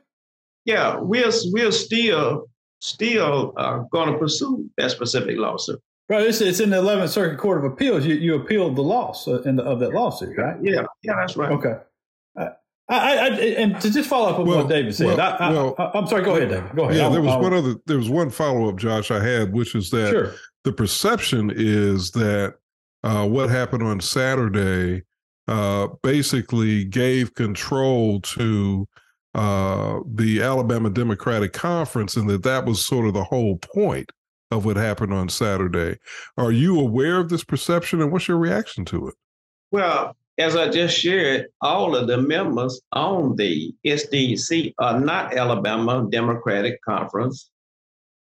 Yeah, 0.70 1.00
we're 1.00 1.32
we're 1.52 1.72
still 1.72 2.48
still 2.80 3.54
uh, 3.58 3.80
going 3.92 4.12
to 4.12 4.18
pursue 4.18 4.70
that 4.78 4.92
specific 4.92 5.38
lawsuit. 5.38 5.82
Right, 6.08 6.26
it's, 6.26 6.42
it's 6.42 6.60
in 6.60 6.70
the 6.70 6.78
Eleventh 6.78 7.12
Circuit 7.12 7.38
Court 7.40 7.64
of 7.64 7.72
Appeals. 7.72 8.06
You 8.06 8.16
you 8.16 8.36
appealed 8.36 8.76
the 8.76 8.84
loss 8.84 9.28
uh, 9.28 9.42
in 9.44 9.56
the, 9.56 9.64
of 9.64 9.80
that 9.80 9.94
lawsuit, 9.94 10.38
right? 10.38 10.58
Yeah, 10.62 10.84
yeah, 11.02 11.16
that's 11.16 11.36
right. 11.36 11.52
Okay. 11.52 11.76
Uh, 12.40 12.50
I, 12.88 13.18
I, 13.18 13.28
and 13.62 13.80
to 13.82 13.92
just 13.92 14.10
follow 14.10 14.30
up 14.30 14.40
on 14.40 14.48
well, 14.48 14.58
what 14.60 14.70
David 14.70 14.96
said, 14.96 15.18
well, 15.18 15.22
I, 15.22 15.52
well, 15.52 15.76
I, 15.78 15.98
am 15.98 16.08
sorry. 16.08 16.24
Go 16.24 16.36
ahead, 16.36 16.50
David. 16.50 16.76
Go 16.76 16.84
ahead. 16.86 16.98
Yeah, 16.98 17.04
I'll, 17.04 17.12
there 17.12 17.22
was 17.22 17.34
I'll, 17.34 17.42
one 17.42 17.54
other. 17.54 17.76
There 17.86 17.98
was 17.98 18.10
one 18.10 18.30
follow 18.30 18.70
up, 18.70 18.78
Josh. 18.78 19.12
I 19.12 19.24
had, 19.24 19.54
which 19.54 19.76
is 19.76 19.90
that 19.92 20.10
sure. 20.10 20.34
the 20.64 20.74
perception 20.74 21.52
is 21.56 22.12
that 22.12 22.56
uh, 23.04 23.28
what 23.28 23.50
happened 23.50 23.84
on 23.84 24.02
Saturday 24.02 25.04
uh, 25.48 25.88
basically 26.04 26.86
gave 26.86 27.34
control 27.34 28.22
to 28.22 28.88
uh, 29.36 30.00
the 30.06 30.42
Alabama 30.42 30.90
Democratic 30.90 31.54
Conference, 31.54 32.16
and 32.16 32.30
that 32.30 32.44
that 32.44 32.66
was 32.66 32.84
sort 32.84 33.08
of 33.08 33.14
the 33.14 33.24
whole 33.24 33.58
point 33.58 34.12
of 34.52 34.66
what 34.66 34.78
happened 34.78 35.14
on 35.14 35.30
Saturday. 35.30 35.98
Are 36.38 36.52
you 36.52 36.80
aware 36.80 37.18
of 37.20 37.30
this 37.30 37.44
perception, 37.44 38.02
and 38.02 38.12
what's 38.12 38.28
your 38.28 38.38
reaction 38.38 38.86
to 38.86 39.08
it? 39.08 39.16
Well, 39.72 40.16
as 40.40 40.56
I 40.56 40.70
just 40.70 40.98
shared, 40.98 41.48
all 41.62 41.96
of 41.96 42.08
the 42.08 42.18
members 42.18 42.82
on 42.94 43.36
the 43.36 43.74
SDC 43.86 44.74
are 44.80 45.00
not 45.00 45.36
Alabama 45.36 46.08
Democratic 46.10 46.82
Conference 46.82 47.52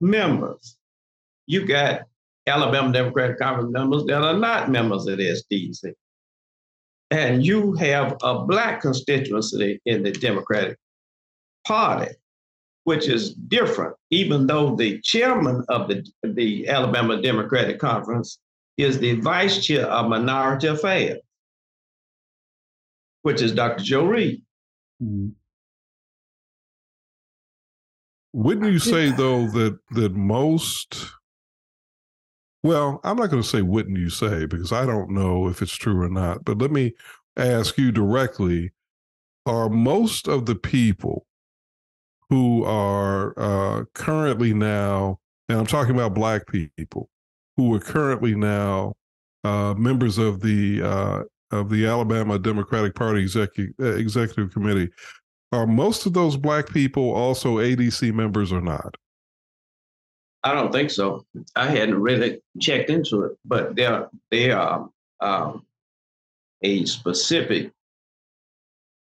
members. 0.00 0.76
You 1.46 1.66
got 1.66 2.02
Alabama 2.46 2.92
Democratic 2.92 3.38
Conference 3.38 3.70
members 3.72 4.04
that 4.04 4.22
are 4.22 4.36
not 4.36 4.70
members 4.70 5.06
of 5.06 5.18
the 5.18 5.40
SDC. 5.52 5.92
And 7.12 7.44
you 7.44 7.72
have 7.74 8.16
a 8.22 8.44
black 8.44 8.80
constituency 8.80 9.80
in 9.86 10.02
the 10.02 10.12
Democratic 10.12 10.78
Party, 11.66 12.12
which 12.84 13.08
is 13.08 13.34
different, 13.34 13.94
even 14.10 14.46
though 14.46 14.74
the 14.76 15.00
chairman 15.00 15.64
of 15.68 15.88
the, 15.88 16.06
the 16.22 16.68
Alabama 16.68 17.20
Democratic 17.20 17.78
Conference 17.78 18.38
is 18.76 18.98
the 18.98 19.20
vice 19.20 19.64
chair 19.64 19.86
of 19.86 20.08
Minority 20.08 20.68
Affairs, 20.68 21.18
which 23.22 23.42
is 23.42 23.52
Dr. 23.52 23.84
Joe 23.84 24.06
Reed. 24.06 24.42
Mm-hmm. 25.02 25.28
Wouldn't 28.32 28.72
you 28.72 28.78
say 28.78 29.10
though 29.10 29.48
that 29.48 29.78
that 29.90 30.12
most 30.14 31.10
well, 32.62 33.00
I'm 33.04 33.16
not 33.16 33.30
going 33.30 33.42
to 33.42 33.48
say 33.48 33.62
wouldn't 33.62 33.98
you 33.98 34.10
say 34.10 34.46
because 34.46 34.70
I 34.70 34.86
don't 34.86 35.10
know 35.10 35.48
if 35.48 35.62
it's 35.62 35.74
true 35.74 36.00
or 36.00 36.08
not, 36.08 36.44
but 36.44 36.58
let 36.58 36.70
me 36.70 36.92
ask 37.36 37.78
you 37.78 37.90
directly 37.90 38.72
are 39.46 39.68
most 39.68 40.28
of 40.28 40.46
the 40.46 40.54
people 40.54 41.26
who 42.30 42.64
are 42.64 43.34
uh, 43.36 43.84
currently 43.94 44.54
now, 44.54 45.18
and 45.48 45.58
I'm 45.58 45.66
talking 45.66 45.94
about 45.94 46.14
Black 46.14 46.46
people, 46.46 47.10
who 47.56 47.74
are 47.74 47.80
currently 47.80 48.34
now 48.34 48.94
uh, 49.44 49.74
members 49.76 50.16
of 50.16 50.40
the 50.40 50.82
uh, 50.82 51.22
of 51.50 51.68
the 51.68 51.86
Alabama 51.86 52.38
Democratic 52.38 52.94
Party 52.94 53.20
Executive 53.20 53.74
uh, 53.80 53.96
Executive 53.96 54.52
Committee. 54.52 54.88
Are 55.52 55.66
most 55.66 56.06
of 56.06 56.12
those 56.12 56.36
Black 56.36 56.68
people 56.68 57.12
also 57.12 57.56
ADC 57.56 58.14
members 58.14 58.52
or 58.52 58.60
not? 58.60 58.96
I 60.44 60.54
don't 60.54 60.70
think 60.72 60.90
so. 60.90 61.26
I 61.56 61.66
hadn't 61.66 62.00
really 62.00 62.40
checked 62.60 62.88
into 62.88 63.24
it, 63.24 63.32
but 63.44 63.74
they're 63.74 64.08
they 64.30 64.52
are 64.52 64.88
um, 65.20 65.66
a 66.62 66.84
specific 66.86 67.72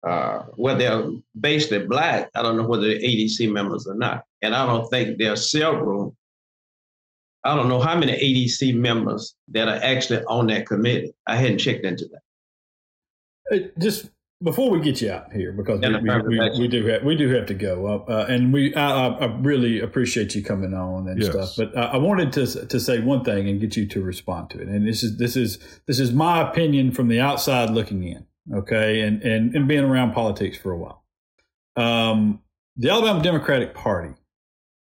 uh, 0.04 0.44
whether 0.56 0.80
they're 0.80 1.10
basically 1.40 1.86
black, 1.86 2.30
I 2.36 2.42
don't 2.42 2.58
know 2.58 2.68
whether 2.68 2.84
they're 2.84 3.00
ADC 3.00 3.52
members 3.52 3.86
or 3.88 3.96
not. 3.96 4.24
And 4.42 4.56
I 4.56 4.66
don't 4.66 4.90
think 4.90 5.18
there 5.18 5.34
are 5.34 5.38
several, 5.38 6.16
I 7.44 7.56
don't 7.56 7.70
know 7.70 7.82
how 7.82 7.98
many 7.98 8.14
ADC 8.14 8.76
members 8.76 9.36
that 9.50 9.68
are 9.68 9.80
actually 9.84 10.24
on 10.26 10.48
that 10.48 10.68
committee. 10.68 11.14
I 11.28 11.36
hadn't 11.36 11.60
checked 11.60 11.84
into 11.84 12.08
that. 13.52 13.78
just 13.80 14.10
before 14.42 14.70
we 14.70 14.80
get 14.80 15.02
you 15.02 15.12
out 15.12 15.34
here, 15.34 15.52
because 15.52 15.82
we, 15.82 15.90
we, 15.90 16.22
we, 16.22 16.60
we, 16.60 16.68
do 16.70 16.86
have 16.86 17.04
we 17.04 17.14
do 17.18 17.28
have 17.34 17.46
to 17.48 17.54
go, 17.54 17.88
uh, 17.88 18.10
uh, 18.10 18.26
and 18.30 18.54
we 18.54 18.74
I, 18.74 19.08
I, 19.10 19.26
really 19.40 19.82
appreciate 19.82 20.34
you 20.34 20.42
coming 20.42 20.74
on 20.74 21.10
and 21.10 21.22
yes. 21.22 21.32
stuff. 21.32 21.50
But 21.58 21.78
I 21.78 21.98
wanted 21.98 22.32
to 22.34 22.66
to 22.68 22.80
say 22.80 23.02
one 23.02 23.26
thing 23.26 23.50
and 23.50 23.60
get 23.60 23.76
you 23.76 23.86
to 23.88 24.02
respond 24.02 24.50
to 24.52 24.62
it. 24.62 24.70
And 24.70 24.88
this 24.88 25.04
is 25.04 25.18
this 25.18 25.36
is 25.36 25.60
this 25.88 26.00
is 26.00 26.14
my 26.14 26.40
opinion 26.40 26.94
from 26.94 27.10
the 27.10 27.20
outside 27.20 27.70
looking 27.72 28.02
in 28.02 28.26
okay, 28.54 29.02
and, 29.02 29.22
and, 29.22 29.56
and 29.56 29.68
being 29.68 29.84
around 29.84 30.14
politics 30.14 30.58
for 30.58 30.72
a 30.72 30.78
while. 30.78 31.04
Um, 31.76 32.42
the 32.76 32.90
Alabama 32.90 33.22
Democratic 33.22 33.74
Party 33.74 34.14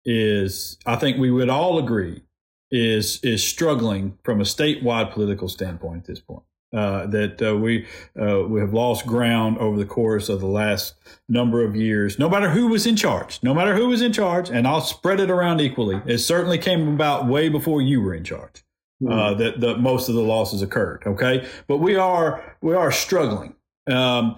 is, 0.05 0.77
I 0.85 0.95
think 0.95 1.17
we 1.17 1.31
would 1.31 1.49
all 1.49 1.77
agree, 1.77 2.23
is 2.69 3.19
is 3.23 3.45
struggling 3.45 4.17
from 4.23 4.41
a 4.41 4.43
statewide 4.43 5.11
political 5.11 5.47
standpoint 5.47 5.99
at 5.99 6.05
this 6.05 6.19
point. 6.19 6.43
Uh, 6.73 7.07
that 7.07 7.41
uh, 7.41 7.55
we 7.55 7.87
uh, 8.21 8.43
we 8.43 8.59
have 8.59 8.73
lost 8.73 9.05
ground 9.05 9.57
over 9.57 9.77
the 9.77 9.85
course 9.85 10.27
of 10.27 10.41
the 10.41 10.47
last 10.47 10.95
number 11.29 11.63
of 11.63 11.77
years. 11.77 12.19
No 12.19 12.27
matter 12.29 12.49
who 12.49 12.67
was 12.67 12.85
in 12.85 12.97
charge, 12.97 13.39
no 13.41 13.53
matter 13.53 13.73
who 13.73 13.87
was 13.87 14.01
in 14.01 14.11
charge, 14.11 14.49
and 14.49 14.67
I'll 14.67 14.81
spread 14.81 15.21
it 15.21 15.29
around 15.29 15.61
equally. 15.61 16.01
It 16.05 16.17
certainly 16.17 16.57
came 16.57 16.89
about 16.89 17.25
way 17.25 17.47
before 17.47 17.81
you 17.81 18.01
were 18.01 18.13
in 18.13 18.23
charge. 18.23 18.63
Mm-hmm. 19.01 19.39
that 19.39 19.59
the 19.59 19.77
most 19.77 20.09
of 20.09 20.15
the 20.15 20.21
losses 20.21 20.63
occurred. 20.63 21.03
Okay, 21.05 21.47
but 21.67 21.77
we 21.77 21.95
are 21.95 22.43
we 22.61 22.73
are 22.73 22.91
struggling. 22.91 23.55
Um, 23.87 24.37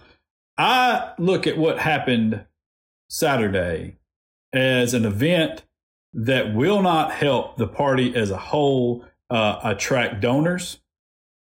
I 0.57 1.13
look 1.17 1.47
at 1.47 1.57
what 1.57 1.79
happened 1.79 2.45
Saturday 3.09 3.97
as 4.53 4.93
an 4.93 5.05
event 5.05 5.63
that 6.13 6.53
will 6.53 6.81
not 6.81 7.11
help 7.11 7.57
the 7.57 7.67
party 7.67 8.15
as 8.15 8.31
a 8.31 8.37
whole 8.37 9.05
uh, 9.29 9.59
attract 9.63 10.21
donors. 10.21 10.79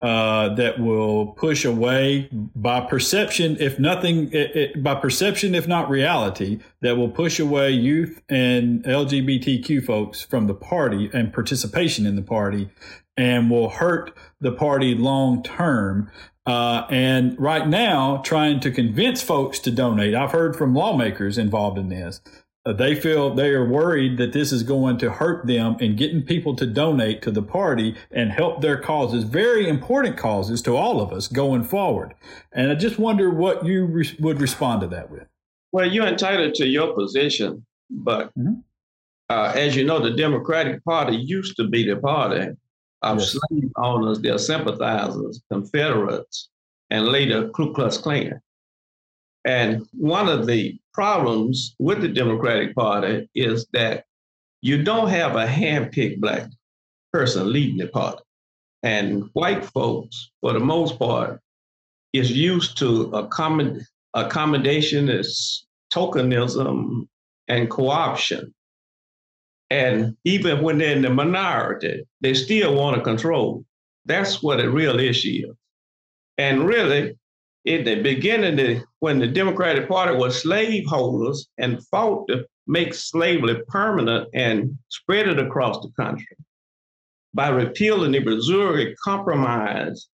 Uh, 0.00 0.54
that 0.54 0.78
will 0.78 1.26
push 1.26 1.64
away 1.64 2.28
by 2.54 2.80
perception, 2.80 3.56
if 3.58 3.80
nothing, 3.80 4.32
it, 4.32 4.54
it, 4.54 4.80
by 4.80 4.94
perception, 4.94 5.56
if 5.56 5.66
not 5.66 5.90
reality, 5.90 6.60
that 6.82 6.96
will 6.96 7.08
push 7.08 7.40
away 7.40 7.72
youth 7.72 8.22
and 8.28 8.84
LGBTQ 8.84 9.84
folks 9.84 10.22
from 10.22 10.46
the 10.46 10.54
party 10.54 11.10
and 11.12 11.32
participation 11.32 12.06
in 12.06 12.14
the 12.14 12.22
party 12.22 12.70
and 13.16 13.50
will 13.50 13.70
hurt 13.70 14.16
the 14.40 14.52
party 14.52 14.94
long 14.94 15.42
term. 15.42 16.08
Uh, 16.48 16.86
and 16.88 17.38
right 17.38 17.68
now, 17.68 18.22
trying 18.24 18.58
to 18.58 18.70
convince 18.70 19.22
folks 19.22 19.58
to 19.58 19.70
donate. 19.70 20.14
I've 20.14 20.30
heard 20.30 20.56
from 20.56 20.74
lawmakers 20.74 21.36
involved 21.36 21.76
in 21.76 21.90
this 21.90 22.22
uh, 22.68 22.72
they 22.74 22.94
feel 22.94 23.34
they 23.34 23.50
are 23.50 23.66
worried 23.66 24.18
that 24.18 24.32
this 24.32 24.52
is 24.52 24.62
going 24.62 24.98
to 24.98 25.10
hurt 25.10 25.46
them 25.46 25.76
in 25.80 25.96
getting 25.96 26.22
people 26.22 26.54
to 26.54 26.66
donate 26.66 27.22
to 27.22 27.30
the 27.30 27.42
party 27.42 27.94
and 28.10 28.30
help 28.30 28.60
their 28.60 28.76
causes, 28.76 29.24
very 29.24 29.68
important 29.68 30.16
causes 30.16 30.60
to 30.60 30.76
all 30.76 31.00
of 31.00 31.10
us 31.10 31.28
going 31.28 31.64
forward. 31.64 32.14
And 32.52 32.70
I 32.70 32.74
just 32.74 32.98
wonder 32.98 33.30
what 33.30 33.64
you 33.64 33.86
re- 33.86 34.16
would 34.20 34.40
respond 34.40 34.82
to 34.82 34.86
that 34.88 35.10
with. 35.10 35.26
Well, 35.72 35.90
you're 35.90 36.06
entitled 36.06 36.54
to 36.54 36.66
your 36.66 36.94
position, 36.94 37.64
but 37.90 38.28
mm-hmm. 38.38 38.60
uh, 39.30 39.52
as 39.54 39.74
you 39.74 39.84
know, 39.84 40.00
the 40.00 40.16
Democratic 40.16 40.84
Party 40.84 41.16
used 41.16 41.56
to 41.56 41.68
be 41.68 41.88
the 41.88 41.96
party 41.96 42.48
of 43.02 43.18
yes. 43.18 43.32
slave 43.32 43.70
owners, 43.76 44.20
their 44.20 44.38
sympathizers, 44.38 45.40
Confederates, 45.50 46.48
and 46.90 47.06
later 47.06 47.48
Ku 47.50 47.72
Klux 47.72 47.98
Klan. 47.98 48.40
And 49.44 49.86
one 49.92 50.28
of 50.28 50.46
the 50.46 50.78
problems 50.92 51.74
with 51.78 52.00
the 52.00 52.08
Democratic 52.08 52.74
Party 52.74 53.28
is 53.34 53.66
that 53.72 54.04
you 54.60 54.82
don't 54.82 55.08
have 55.08 55.36
a 55.36 55.46
hand-picked 55.46 56.20
black 56.20 56.50
person 57.12 57.52
leading 57.52 57.78
the 57.78 57.86
party. 57.88 58.22
And 58.82 59.30
white 59.32 59.64
folks, 59.64 60.30
for 60.40 60.52
the 60.52 60.60
most 60.60 60.98
part, 60.98 61.40
is 62.12 62.30
used 62.30 62.78
to 62.78 63.08
accommod- 63.08 63.84
accommodation, 64.14 65.08
is 65.08 65.66
tokenism, 65.92 67.06
and 67.48 67.70
co-option. 67.70 68.54
And 69.70 70.16
even 70.24 70.62
when 70.62 70.78
they're 70.78 70.96
in 70.96 71.02
the 71.02 71.10
minority, 71.10 72.06
they 72.20 72.34
still 72.34 72.74
want 72.74 72.96
to 72.96 73.02
control. 73.02 73.64
That's 74.06 74.42
what 74.42 74.60
a 74.60 74.70
real 74.70 74.98
issue 74.98 75.48
is. 75.50 75.56
And 76.38 76.66
really, 76.66 77.18
in 77.64 77.84
the 77.84 78.00
beginning, 78.00 78.56
the, 78.56 78.82
when 79.00 79.18
the 79.18 79.26
Democratic 79.26 79.88
Party 79.88 80.16
was 80.16 80.40
slaveholders 80.40 81.48
and 81.58 81.84
fought 81.88 82.28
to 82.28 82.46
make 82.66 82.94
slavery 82.94 83.62
permanent 83.68 84.28
and 84.32 84.78
spread 84.88 85.28
it 85.28 85.38
across 85.38 85.82
the 85.82 85.90
country, 86.00 86.36
by 87.34 87.48
repealing 87.48 88.12
the 88.12 88.20
Missouri 88.20 88.96
Compromise, 89.04 90.08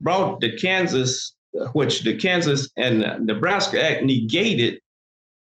brought 0.00 0.40
the 0.40 0.56
Kansas, 0.58 1.34
which 1.72 2.02
the 2.02 2.16
Kansas 2.16 2.68
and 2.76 3.00
Nebraska 3.24 3.82
Act 3.82 4.04
negated, 4.04 4.80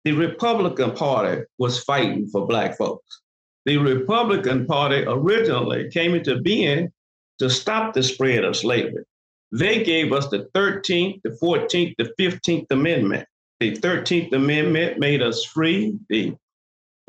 the 0.03 0.11
Republican 0.11 0.91
Party 0.91 1.43
was 1.57 1.83
fighting 1.83 2.27
for 2.27 2.45
Black 2.45 2.77
folks. 2.77 3.21
The 3.65 3.77
Republican 3.77 4.65
Party 4.67 5.03
originally 5.07 5.89
came 5.89 6.13
into 6.13 6.39
being 6.39 6.91
to 7.39 7.49
stop 7.49 7.93
the 7.93 8.03
spread 8.03 8.43
of 8.43 8.55
slavery. 8.55 9.03
They 9.51 9.83
gave 9.83 10.11
us 10.11 10.27
the 10.29 10.47
13th, 10.55 11.21
the 11.23 11.37
14th, 11.41 11.95
the 11.97 12.13
15th 12.19 12.67
Amendment. 12.71 13.27
The 13.59 13.75
13th 13.77 14.33
Amendment 14.33 14.99
made 14.99 15.21
us 15.21 15.45
free. 15.45 15.97
The 16.09 16.35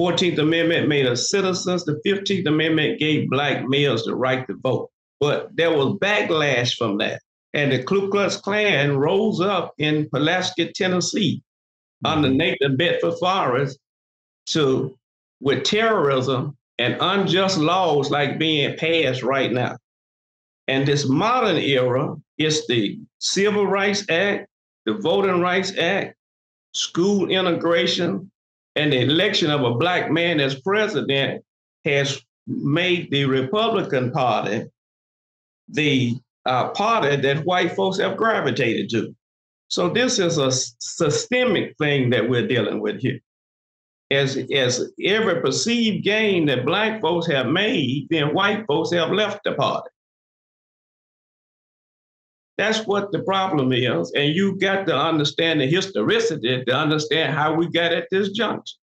14th 0.00 0.38
Amendment 0.38 0.88
made 0.88 1.06
us 1.06 1.28
citizens. 1.30 1.84
The 1.84 2.00
15th 2.06 2.46
Amendment 2.46 3.00
gave 3.00 3.28
black 3.30 3.66
males 3.66 4.04
the 4.04 4.14
right 4.14 4.46
to 4.46 4.54
vote. 4.54 4.90
But 5.20 5.54
there 5.56 5.76
was 5.76 5.98
backlash 5.98 6.76
from 6.76 6.98
that. 6.98 7.20
And 7.52 7.72
the 7.72 7.82
Ku 7.82 8.10
Klux 8.10 8.36
Klan 8.36 8.96
rose 8.96 9.40
up 9.40 9.72
in 9.78 10.08
Pulaski, 10.10 10.72
Tennessee, 10.74 11.42
under 12.04 12.28
mm-hmm. 12.28 12.36
Nathan 12.36 12.76
Bedford 12.76 13.14
Forrest 13.18 13.78
to 14.48 14.96
with 15.40 15.64
terrorism 15.64 16.56
and 16.78 16.96
unjust 17.00 17.58
laws 17.58 18.10
like 18.10 18.38
being 18.38 18.76
passed 18.76 19.22
right 19.22 19.52
now. 19.52 19.76
And 20.68 20.86
this 20.86 21.08
modern 21.08 21.56
era 21.56 22.16
is 22.38 22.66
the 22.66 22.98
Civil 23.18 23.66
Rights 23.66 24.04
Act, 24.10 24.48
the 24.84 24.94
Voting 24.94 25.40
Rights 25.40 25.76
Act, 25.78 26.16
school 26.72 27.30
integration, 27.30 28.30
and 28.74 28.92
the 28.92 29.00
election 29.00 29.50
of 29.50 29.62
a 29.62 29.74
black 29.74 30.10
man 30.10 30.40
as 30.40 30.60
president 30.60 31.44
has 31.84 32.20
made 32.46 33.10
the 33.10 33.24
Republican 33.24 34.12
Party 34.12 34.66
the 35.68 36.16
uh, 36.44 36.68
party 36.70 37.16
that 37.16 37.44
white 37.44 37.74
folks 37.74 37.98
have 37.98 38.16
gravitated 38.16 38.88
to. 38.90 39.14
So 39.68 39.88
this 39.88 40.18
is 40.18 40.38
a 40.38 40.52
systemic 40.52 41.76
thing 41.78 42.10
that 42.10 42.28
we're 42.28 42.46
dealing 42.46 42.80
with 42.80 43.00
here. 43.00 43.18
As, 44.10 44.36
as 44.54 44.92
every 45.04 45.40
perceived 45.40 46.04
gain 46.04 46.46
that 46.46 46.64
black 46.64 47.00
folks 47.00 47.26
have 47.26 47.46
made, 47.46 48.06
then 48.08 48.32
white 48.32 48.64
folks 48.66 48.92
have 48.92 49.10
left 49.10 49.40
the 49.44 49.52
party. 49.54 49.90
That's 52.56 52.86
what 52.86 53.12
the 53.12 53.22
problem 53.24 53.72
is. 53.72 54.12
And 54.12 54.34
you 54.34 54.56
got 54.58 54.86
to 54.86 54.96
understand 54.96 55.60
the 55.60 55.66
historicity 55.66 56.64
to 56.64 56.74
understand 56.74 57.34
how 57.34 57.54
we 57.54 57.68
got 57.68 57.92
at 57.92 58.06
this 58.10 58.30
junction. 58.30 58.78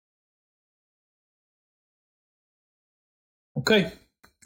Okay. 3.57 3.93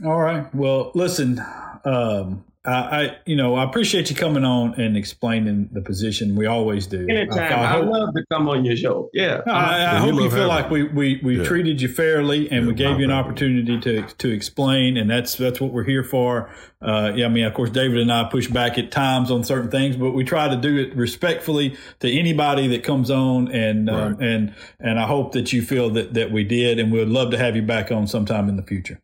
All 0.04 0.20
right. 0.20 0.54
Well, 0.54 0.90
listen, 0.94 1.40
um, 1.84 2.44
I, 2.66 2.72
I, 2.72 3.16
you 3.26 3.36
know, 3.36 3.54
I 3.54 3.64
appreciate 3.64 4.10
you 4.10 4.16
coming 4.16 4.44
on 4.44 4.80
and 4.80 4.96
explaining 4.96 5.68
the 5.72 5.80
position. 5.80 6.34
We 6.34 6.46
always 6.46 6.86
do. 6.86 7.06
Anytime. 7.08 7.38
I, 7.38 7.64
I, 7.64 7.76
I 7.76 7.80
love 7.80 8.14
to 8.14 8.24
come 8.30 8.48
on 8.48 8.64
your 8.64 8.76
show. 8.76 9.08
Yeah. 9.12 9.42
I, 9.46 9.96
I 9.96 9.98
hope 9.98 10.14
you 10.14 10.30
feel 10.30 10.48
like 10.48 10.70
we 10.70 10.82
we, 10.82 11.20
we 11.22 11.38
yeah. 11.38 11.44
treated 11.44 11.80
you 11.80 11.88
fairly 11.88 12.50
and 12.50 12.62
yeah, 12.62 12.68
we 12.68 12.74
gave 12.74 12.98
you 12.98 13.04
an 13.04 13.12
opportunity 13.12 13.78
to 13.80 14.02
to 14.02 14.30
explain, 14.30 14.96
and 14.96 15.08
that's 15.08 15.36
that's 15.36 15.60
what 15.60 15.72
we're 15.72 15.84
here 15.84 16.02
for. 16.02 16.50
Uh, 16.82 17.12
yeah, 17.14 17.26
I 17.26 17.28
mean, 17.28 17.44
of 17.44 17.54
course, 17.54 17.70
David 17.70 17.98
and 17.98 18.12
I 18.12 18.24
push 18.24 18.48
back 18.48 18.78
at 18.78 18.90
times 18.90 19.30
on 19.30 19.44
certain 19.44 19.70
things, 19.70 19.96
but 19.96 20.10
we 20.10 20.24
try 20.24 20.48
to 20.48 20.56
do 20.56 20.76
it 20.76 20.94
respectfully 20.94 21.76
to 22.00 22.10
anybody 22.10 22.68
that 22.68 22.84
comes 22.84 23.10
on, 23.10 23.48
and 23.48 23.88
um, 23.88 23.96
right. 23.96 24.06
um, 24.06 24.22
and 24.22 24.54
and 24.80 24.98
I 24.98 25.06
hope 25.06 25.32
that 25.32 25.52
you 25.52 25.62
feel 25.62 25.90
that 25.90 26.14
that 26.14 26.32
we 26.32 26.44
did, 26.44 26.78
and 26.78 26.92
we'd 26.92 27.08
love 27.08 27.30
to 27.30 27.38
have 27.38 27.56
you 27.56 27.62
back 27.62 27.90
on 27.90 28.06
sometime 28.06 28.48
in 28.48 28.56
the 28.56 28.62
future. 28.62 29.00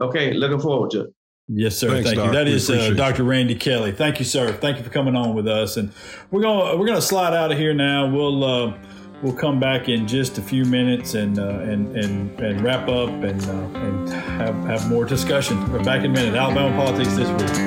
Okay, 0.00 0.32
looking 0.32 0.60
forward 0.60 0.90
to 0.92 1.00
it. 1.02 1.14
Yes, 1.52 1.76
sir. 1.76 1.88
Thanks, 1.88 2.10
Thank 2.10 2.18
Doc. 2.18 2.26
you. 2.26 2.32
That 2.32 2.46
is 2.46 2.70
uh, 2.70 2.90
Dr. 2.90 3.24
Randy 3.24 3.56
Kelley. 3.56 3.90
Thank 3.90 4.20
you, 4.20 4.24
sir. 4.24 4.52
Thank 4.52 4.78
you 4.78 4.84
for 4.84 4.90
coming 4.90 5.16
on 5.16 5.34
with 5.34 5.48
us. 5.48 5.76
And 5.76 5.92
we're 6.30 6.42
gonna 6.42 6.76
we're 6.76 6.86
gonna 6.86 7.02
slide 7.02 7.34
out 7.34 7.50
of 7.50 7.58
here 7.58 7.74
now. 7.74 8.08
We'll 8.08 8.44
uh, 8.44 8.78
we'll 9.20 9.34
come 9.34 9.58
back 9.58 9.88
in 9.88 10.06
just 10.06 10.38
a 10.38 10.42
few 10.42 10.64
minutes 10.64 11.14
and 11.14 11.40
uh, 11.40 11.48
and 11.48 11.96
and 11.96 12.38
and 12.38 12.60
wrap 12.60 12.88
up 12.88 13.08
and 13.08 13.42
uh, 13.42 13.80
and 13.80 14.08
have 14.08 14.54
have 14.64 14.88
more 14.88 15.04
discussion. 15.04 15.72
We're 15.72 15.82
back 15.82 16.04
in 16.04 16.12
a 16.12 16.14
minute. 16.14 16.34
Alabama 16.34 16.76
politics 16.76 17.14
this 17.14 17.28
week. 17.28 17.66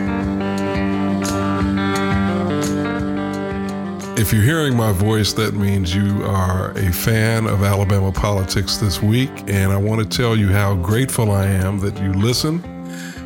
If 4.15 4.31
you're 4.31 4.43
hearing 4.43 4.77
my 4.77 4.93
voice, 4.93 5.33
that 5.33 5.55
means 5.55 5.93
you 5.93 6.23
are 6.23 6.71
a 6.77 6.93
fan 6.93 7.47
of 7.47 7.63
Alabama 7.63 8.13
politics 8.13 8.77
this 8.77 9.01
week. 9.01 9.31
And 9.47 9.73
I 9.73 9.77
want 9.77 9.99
to 10.09 10.17
tell 10.17 10.37
you 10.37 10.49
how 10.49 10.75
grateful 10.75 11.31
I 11.31 11.47
am 11.47 11.79
that 11.79 11.99
you 11.99 12.13
listen 12.13 12.72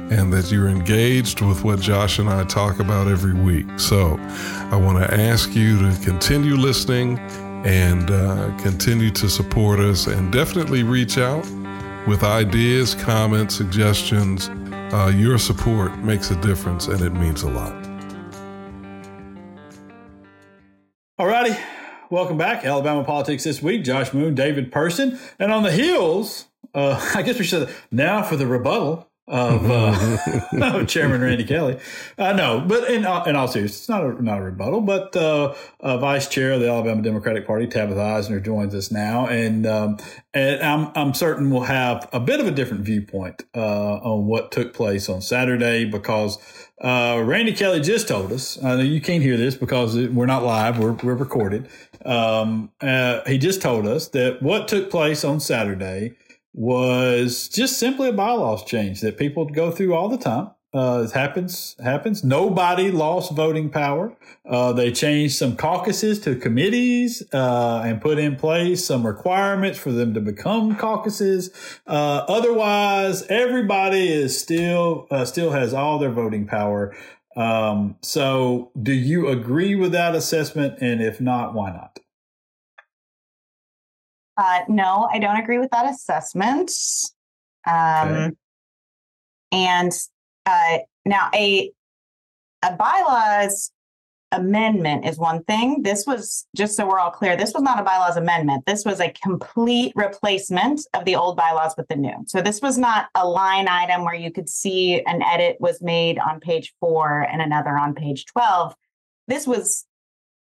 and 0.09 0.31
that 0.31 0.51
you're 0.51 0.69
engaged 0.69 1.41
with 1.41 1.63
what 1.63 1.79
Josh 1.79 2.19
and 2.19 2.29
I 2.29 2.43
talk 2.45 2.79
about 2.79 3.07
every 3.07 3.33
week. 3.33 3.67
So 3.77 4.17
I 4.71 4.75
want 4.77 4.99
to 5.05 5.13
ask 5.13 5.53
you 5.53 5.77
to 5.79 5.99
continue 6.03 6.55
listening 6.55 7.19
and 7.65 8.09
uh, 8.09 8.55
continue 8.57 9.11
to 9.11 9.29
support 9.29 9.79
us 9.79 10.07
and 10.07 10.31
definitely 10.31 10.83
reach 10.83 11.17
out 11.17 11.45
with 12.07 12.23
ideas, 12.23 12.95
comments, 12.95 13.55
suggestions. 13.55 14.49
Uh, 14.93 15.11
your 15.13 15.37
support 15.37 15.97
makes 15.99 16.31
a 16.31 16.35
difference 16.41 16.87
and 16.87 17.01
it 17.01 17.13
means 17.13 17.43
a 17.43 17.49
lot. 17.49 17.73
Alrighty, 21.19 21.59
welcome 22.09 22.37
back. 22.37 22.63
Alabama 22.63 23.03
Politics 23.03 23.43
this 23.43 23.61
week. 23.61 23.83
Josh 23.83 24.13
Moon, 24.13 24.35
David 24.35 24.71
Person. 24.71 25.19
And 25.39 25.51
on 25.51 25.63
the 25.63 25.71
heels, 25.71 26.45
uh, 26.73 27.11
I 27.15 27.23
guess 27.23 27.37
we 27.37 27.43
should 27.43 27.73
now 27.91 28.23
for 28.23 28.37
the 28.37 28.47
rebuttal 28.47 29.06
of 29.27 29.69
uh, 29.69 30.85
Chairman 30.85 31.21
Randy 31.21 31.43
Kelley. 31.43 31.77
Uh, 32.17 32.33
no, 32.33 32.61
but 32.61 32.89
in, 32.89 32.99
in 32.99 33.05
all 33.05 33.47
seriousness, 33.47 33.81
it's 33.81 33.89
not 33.89 34.03
a, 34.03 34.23
not 34.23 34.39
a 34.39 34.43
rebuttal. 34.43 34.81
But 34.81 35.15
uh, 35.15 35.53
Vice 35.81 36.27
Chair 36.27 36.53
of 36.53 36.61
the 36.61 36.69
Alabama 36.69 37.01
Democratic 37.01 37.45
Party, 37.45 37.67
Tabitha 37.67 37.99
Isner, 37.99 38.43
joins 38.43 38.73
us 38.73 38.91
now, 38.91 39.27
and 39.27 39.65
um, 39.67 39.97
and 40.33 40.61
I'm 40.61 40.91
I'm 40.95 41.13
certain 41.13 41.49
we'll 41.49 41.63
have 41.63 42.07
a 42.13 42.19
bit 42.19 42.39
of 42.39 42.47
a 42.47 42.51
different 42.51 42.83
viewpoint 42.83 43.43
uh, 43.55 43.95
on 43.97 44.27
what 44.27 44.51
took 44.51 44.73
place 44.73 45.09
on 45.09 45.21
Saturday 45.21 45.85
because. 45.85 46.37
Uh, 46.79 47.23
Randy 47.25 47.53
Kelley 47.53 47.79
just 47.79 48.07
told 48.07 48.31
us. 48.31 48.55
You 48.61 49.01
can't 49.01 49.23
hear 49.23 49.35
this 49.35 49.55
because 49.55 49.97
we're 49.97 50.27
not 50.27 50.43
live; 50.43 50.77
we're 50.77 50.91
we're 50.91 51.15
recorded. 51.15 51.67
Um, 52.05 52.71
uh, 52.79 53.21
he 53.25 53.39
just 53.39 53.63
told 53.63 53.87
us 53.87 54.09
that 54.09 54.43
what 54.43 54.67
took 54.67 54.91
place 54.91 55.23
on 55.23 55.39
Saturday 55.39 56.15
was 56.57 57.47
just 57.47 57.79
simply 57.79 58.09
a 58.09 58.13
bylaws 58.13 58.65
change 58.65 59.01
that 59.01 59.15
people 59.15 59.45
go 59.45 59.69
through 59.69 59.93
all 59.93 60.09
the 60.09 60.17
time. 60.17 60.49
Uh, 60.73 61.03
it 61.05 61.11
happens. 61.11 61.75
Happens. 61.81 62.23
Nobody 62.23 62.91
lost 62.91 63.31
voting 63.31 63.69
power. 63.69 64.17
Uh, 64.43 64.73
they 64.73 64.91
changed 64.91 65.35
some 65.35 65.55
caucuses 65.55 66.19
to 66.21 66.35
committees 66.35 67.23
uh, 67.31 67.83
and 67.85 68.01
put 68.01 68.17
in 68.17 68.35
place 68.35 68.85
some 68.85 69.05
requirements 69.05 69.77
for 69.77 69.91
them 69.91 70.15
to 70.15 70.19
become 70.19 70.75
caucuses. 70.75 71.51
Uh, 71.85 72.25
otherwise, 72.27 73.21
everybody 73.29 74.11
is 74.11 74.39
still 74.39 75.07
uh, 75.11 75.25
still 75.25 75.51
has 75.51 75.73
all 75.73 75.99
their 75.99 76.11
voting 76.11 76.47
power. 76.47 76.93
Um, 77.35 77.97
so, 78.01 78.71
do 78.81 78.93
you 78.93 79.27
agree 79.27 79.75
with 79.75 79.91
that 79.91 80.15
assessment? 80.15 80.79
And 80.81 81.01
if 81.01 81.21
not, 81.21 81.53
why 81.53 81.69
not? 81.69 81.99
Uh, 84.37 84.59
no, 84.67 85.07
I 85.11 85.19
don't 85.19 85.37
agree 85.37 85.57
with 85.57 85.71
that 85.71 85.89
assessment. 85.89 86.71
Um, 87.65 88.09
okay. 88.09 88.31
And 89.51 89.91
uh, 90.45 90.77
now 91.05 91.29
a 91.33 91.71
a 92.63 92.75
bylaws 92.75 93.71
amendment 94.31 95.05
is 95.05 95.17
one 95.17 95.43
thing. 95.45 95.83
This 95.83 96.05
was 96.05 96.47
just 96.55 96.75
so 96.75 96.85
we're 96.85 96.99
all 96.99 97.11
clear. 97.11 97.37
This 97.37 97.53
was 97.53 97.63
not 97.63 97.79
a 97.79 97.83
bylaws 97.83 98.17
amendment. 98.17 98.65
This 98.65 98.83
was 98.83 98.99
a 98.99 99.13
complete 99.23 99.93
replacement 99.95 100.81
of 100.93 101.05
the 101.05 101.15
old 101.15 101.37
bylaws 101.37 101.75
with 101.77 101.87
the 101.87 101.95
new. 101.95 102.15
So 102.27 102.41
this 102.41 102.61
was 102.61 102.77
not 102.77 103.07
a 103.15 103.27
line 103.27 103.67
item 103.67 104.03
where 104.03 104.15
you 104.15 104.31
could 104.31 104.49
see 104.49 105.01
an 105.05 105.21
edit 105.23 105.57
was 105.59 105.81
made 105.81 106.19
on 106.19 106.39
page 106.39 106.73
four 106.79 107.21
and 107.21 107.41
another 107.41 107.77
on 107.77 107.93
page 107.95 108.25
twelve. 108.25 108.75
This 109.27 109.47
was 109.47 109.85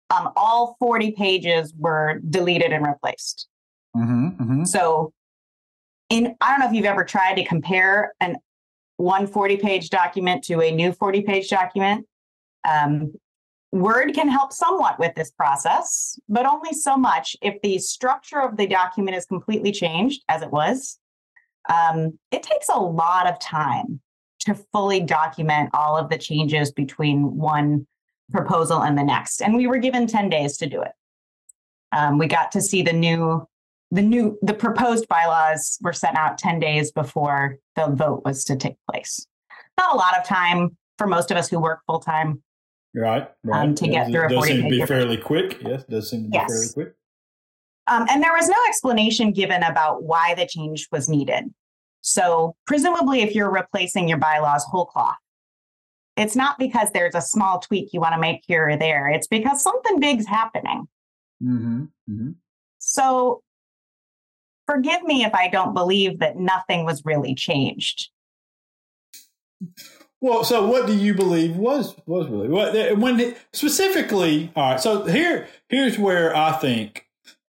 um, 0.09 0.31
all 0.36 0.75
40 0.79 1.11
pages 1.11 1.73
were 1.77 2.19
deleted 2.29 2.71
and 2.71 2.86
replaced. 2.86 3.47
Mm-hmm, 3.95 4.27
mm-hmm. 4.41 4.65
So, 4.65 5.13
in 6.09 6.35
I 6.41 6.51
don't 6.51 6.59
know 6.59 6.67
if 6.67 6.73
you've 6.73 6.85
ever 6.85 7.03
tried 7.03 7.35
to 7.35 7.45
compare 7.45 8.13
an 8.19 8.37
one 8.97 9.27
40 9.27 9.57
page 9.57 9.89
document 9.89 10.43
to 10.45 10.61
a 10.61 10.71
new 10.71 10.91
40 10.91 11.21
page 11.21 11.49
document. 11.49 12.05
Um, 12.69 13.13
Word 13.71 14.13
can 14.13 14.29
help 14.29 14.53
somewhat 14.53 14.99
with 14.99 15.15
this 15.15 15.31
process, 15.31 16.19
but 16.29 16.45
only 16.45 16.73
so 16.73 16.95
much. 16.95 17.35
If 17.41 17.59
the 17.63 17.79
structure 17.79 18.39
of 18.39 18.55
the 18.55 18.67
document 18.67 19.17
is 19.17 19.25
completely 19.25 19.71
changed, 19.71 20.23
as 20.29 20.43
it 20.43 20.51
was, 20.51 20.99
um, 21.69 22.19
it 22.29 22.43
takes 22.43 22.69
a 22.69 22.79
lot 22.79 23.25
of 23.25 23.39
time 23.39 23.99
to 24.41 24.53
fully 24.71 24.99
document 24.99 25.71
all 25.73 25.97
of 25.97 26.09
the 26.09 26.19
changes 26.19 26.71
between 26.71 27.35
one 27.35 27.87
proposal 28.31 28.83
and 28.83 28.95
the 28.95 29.03
next. 29.03 29.41
And 29.41 29.55
we 29.55 29.65
were 29.65 29.79
given 29.79 30.05
10 30.05 30.29
days 30.29 30.57
to 30.57 30.67
do 30.67 30.81
it. 30.83 30.91
Um, 31.91 32.19
we 32.19 32.27
got 32.27 32.51
to 32.51 32.61
see 32.61 32.83
the 32.83 32.93
new 32.93 33.47
the 33.93 34.01
new 34.01 34.37
the 34.41 34.55
proposed 34.55 35.07
bylaws 35.07 35.77
were 35.81 35.93
sent 35.93 36.17
out 36.17 36.37
10 36.39 36.59
days 36.59 36.91
before 36.91 37.57
the 37.75 37.87
vote 37.87 38.23
was 38.25 38.43
to 38.45 38.55
take 38.55 38.75
place 38.89 39.25
not 39.77 39.93
a 39.93 39.97
lot 39.97 40.17
of 40.17 40.25
time 40.25 40.75
for 40.97 41.07
most 41.07 41.31
of 41.31 41.37
us 41.37 41.47
who 41.47 41.59
work 41.59 41.79
full 41.85 41.99
time 41.99 42.41
right, 42.95 43.29
right. 43.43 43.61
Um, 43.61 43.75
to 43.75 43.87
get 43.87 44.07
through 44.07 44.25
it 44.25 44.29
does 44.29 44.45
seem 44.45 44.63
to 44.63 44.69
be 44.69 44.85
fairly 44.85 45.17
quick 45.17 45.59
yes 45.61 45.83
does 45.85 46.09
seem 46.09 46.23
to 46.23 46.29
be 46.29 46.33
yes. 46.33 46.49
fairly 46.49 46.73
quick 46.73 46.95
um, 47.85 48.07
and 48.09 48.23
there 48.23 48.33
was 48.33 48.49
no 48.49 48.55
explanation 48.67 49.31
given 49.31 49.61
about 49.61 50.03
why 50.03 50.33
the 50.35 50.47
change 50.47 50.87
was 50.91 51.07
needed 51.07 51.45
so 52.01 52.55
presumably 52.65 53.21
if 53.21 53.35
you're 53.35 53.51
replacing 53.51 54.09
your 54.09 54.17
bylaws 54.17 54.65
whole 54.65 54.85
cloth 54.85 55.15
it's 56.17 56.35
not 56.35 56.57
because 56.57 56.89
there's 56.91 57.15
a 57.15 57.21
small 57.21 57.59
tweak 57.59 57.93
you 57.93 57.99
want 57.99 58.13
to 58.13 58.19
make 58.19 58.41
here 58.47 58.69
or 58.69 58.75
there 58.75 59.07
it's 59.09 59.27
because 59.27 59.61
something 59.61 59.99
big's 59.99 60.25
happening 60.25 60.87
mm-hmm. 61.43 61.83
Mm-hmm. 62.09 62.31
so 62.79 63.43
forgive 64.66 65.03
me 65.03 65.24
if 65.24 65.34
I 65.34 65.47
don't 65.47 65.74
believe 65.74 66.20
that 66.20 66.38
nothing 66.38 66.86
was 66.86 67.03
really 67.05 67.36
changed. 67.36 68.09
Well, 70.22 70.43
so 70.43 70.66
what 70.66 70.88
do 70.88 70.95
you 70.95 71.14
believe 71.14 71.57
was 71.57 71.95
was 72.05 72.28
really 72.28 72.47
what 72.47 72.97
when 72.97 73.36
specifically? 73.51 74.51
All 74.55 74.72
right, 74.72 74.80
so 74.80 75.03
here 75.03 75.47
here's 75.68 75.99
where 75.99 76.36
I 76.36 76.53
think 76.53 77.07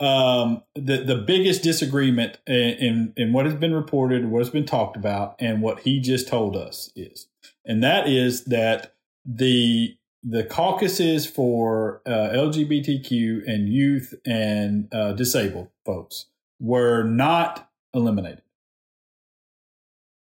um, 0.00 0.62
the 0.74 0.98
the 0.98 1.16
biggest 1.16 1.62
disagreement 1.62 2.38
in, 2.46 2.54
in, 2.54 3.12
in 3.16 3.32
what 3.32 3.46
has 3.46 3.54
been 3.54 3.72
reported, 3.72 4.26
what 4.26 4.40
has 4.40 4.50
been 4.50 4.66
talked 4.66 4.96
about, 4.96 5.36
and 5.38 5.62
what 5.62 5.80
he 5.80 6.00
just 6.00 6.26
told 6.28 6.56
us 6.56 6.90
is, 6.96 7.28
and 7.64 7.82
that 7.82 8.08
is 8.08 8.44
that 8.44 8.94
the 9.24 9.96
the 10.24 10.42
caucuses 10.42 11.24
for 11.24 12.02
uh, 12.04 12.30
LGBTQ 12.34 13.48
and 13.48 13.68
youth 13.68 14.12
and 14.24 14.92
uh, 14.92 15.12
disabled 15.12 15.68
folks 15.84 16.26
were 16.60 17.02
not 17.02 17.68
eliminated. 17.94 18.42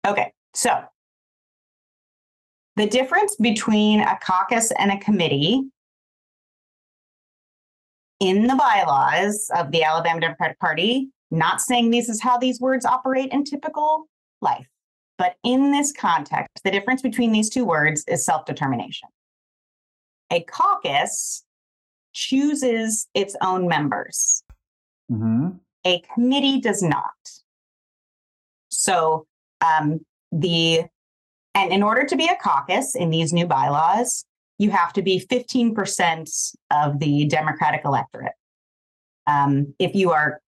Okay, 0.05 0.34
so 0.53 0.84
the 2.76 2.88
difference 2.88 3.36
between 3.36 4.01
a 4.01 4.17
caucus 4.21 4.71
and 4.71 4.91
a 4.91 4.99
committee 4.99 5.63
in 8.19 8.47
the 8.47 8.55
bylaws 8.55 9.49
of 9.55 9.71
the 9.71 9.84
Alabama 9.84 10.21
Democratic 10.21 10.59
Party, 10.59 11.09
not 11.30 11.61
saying 11.61 11.89
this 11.89 12.09
is 12.09 12.21
how 12.21 12.38
these 12.38 12.59
words 12.59 12.86
operate 12.86 13.32
in 13.32 13.43
typical 13.43 14.07
life, 14.41 14.67
but 15.17 15.36
in 15.43 15.71
this 15.71 15.91
context, 15.91 16.63
the 16.63 16.71
difference 16.71 17.01
between 17.01 17.32
these 17.32 17.49
two 17.49 17.65
words 17.65 18.03
is 18.07 18.26
self 18.26 18.45
determination. 18.45 19.09
A 20.32 20.43
caucus 20.43 21.43
chooses 22.13 23.07
its 23.13 23.36
own 23.41 23.67
members. 23.67 24.43
Mm-hmm. 25.11 25.49
A 25.86 26.01
committee 26.13 26.59
does 26.59 26.81
not. 26.81 27.11
So 28.69 29.27
um, 29.61 29.99
the 30.31 30.84
and 31.55 31.71
in 31.71 31.84
order 31.84 32.03
to 32.05 32.15
be 32.15 32.25
a 32.25 32.36
caucus 32.36 32.95
in 32.95 33.11
these 33.11 33.31
new 33.31 33.45
bylaws, 33.45 34.25
you 34.57 34.71
have 34.71 34.91
to 34.93 35.03
be 35.03 35.19
15% 35.19 36.55
of 36.71 36.99
the 36.99 37.25
Democratic 37.25 37.81
electorate. 37.86 38.34
Um, 39.27 39.75
if 39.77 39.93
you 39.95 40.11
are 40.11 40.41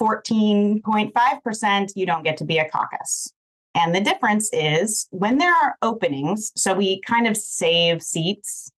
14.5%, 0.00 1.92
you 1.96 2.06
don't 2.06 2.22
get 2.22 2.36
to 2.38 2.44
be 2.44 2.58
a 2.58 2.68
caucus. 2.68 3.32
And 3.74 3.94
the 3.94 4.00
difference 4.00 4.50
is 4.52 5.08
when 5.10 5.38
there 5.38 5.54
are 5.54 5.76
openings, 5.82 6.52
so 6.56 6.74
we 6.74 7.00
kind 7.00 7.26
of 7.26 7.36
save 7.36 8.02
seats 8.02 8.70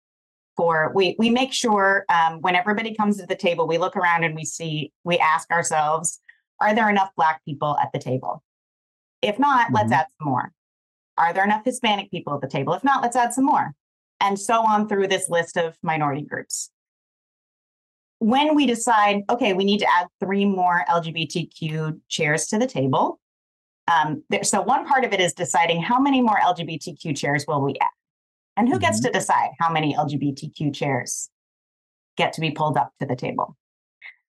for 0.56 0.92
we 0.94 1.16
we 1.18 1.30
make 1.30 1.52
sure 1.52 2.04
um, 2.08 2.40
when 2.40 2.54
everybody 2.54 2.94
comes 2.94 3.18
to 3.18 3.26
the 3.26 3.36
table 3.36 3.66
we 3.66 3.78
look 3.78 3.96
around 3.96 4.24
and 4.24 4.34
we 4.34 4.44
see 4.44 4.92
we 5.04 5.18
ask 5.18 5.50
ourselves 5.50 6.20
are 6.60 6.74
there 6.74 6.88
enough 6.88 7.10
black 7.16 7.44
people 7.44 7.76
at 7.82 7.90
the 7.92 7.98
table? 7.98 8.42
If 9.22 9.38
not 9.38 9.66
mm-hmm. 9.66 9.74
let's 9.74 9.92
add 9.92 10.06
some 10.18 10.28
more. 10.28 10.52
Are 11.16 11.32
there 11.32 11.44
enough 11.44 11.64
hispanic 11.64 12.10
people 12.10 12.34
at 12.34 12.40
the 12.40 12.48
table? 12.48 12.74
If 12.74 12.84
not 12.84 13.02
let's 13.02 13.16
add 13.16 13.32
some 13.32 13.44
more. 13.44 13.74
And 14.20 14.38
so 14.38 14.64
on 14.64 14.88
through 14.88 15.08
this 15.08 15.28
list 15.28 15.56
of 15.56 15.76
minority 15.82 16.22
groups. 16.22 16.70
When 18.18 18.54
we 18.54 18.66
decide 18.66 19.22
okay 19.30 19.52
we 19.52 19.64
need 19.64 19.78
to 19.78 19.88
add 19.90 20.06
three 20.20 20.44
more 20.44 20.84
lgbtq 20.88 22.00
chairs 22.08 22.46
to 22.46 22.58
the 22.58 22.66
table 22.66 23.20
um, 23.86 24.22
there, 24.30 24.42
so 24.44 24.62
one 24.62 24.86
part 24.86 25.04
of 25.04 25.12
it 25.12 25.20
is 25.20 25.34
deciding 25.34 25.82
how 25.82 26.00
many 26.00 26.22
more 26.22 26.38
lgbtq 26.38 27.16
chairs 27.16 27.44
will 27.46 27.60
we 27.60 27.74
add 27.80 27.88
and 28.56 28.68
who 28.68 28.74
mm-hmm. 28.74 28.82
gets 28.82 29.00
to 29.00 29.10
decide 29.10 29.50
how 29.58 29.70
many 29.70 29.94
LGBTQ 29.94 30.74
chairs 30.74 31.30
get 32.16 32.32
to 32.34 32.40
be 32.40 32.50
pulled 32.50 32.76
up 32.76 32.92
to 33.00 33.06
the 33.06 33.16
table? 33.16 33.56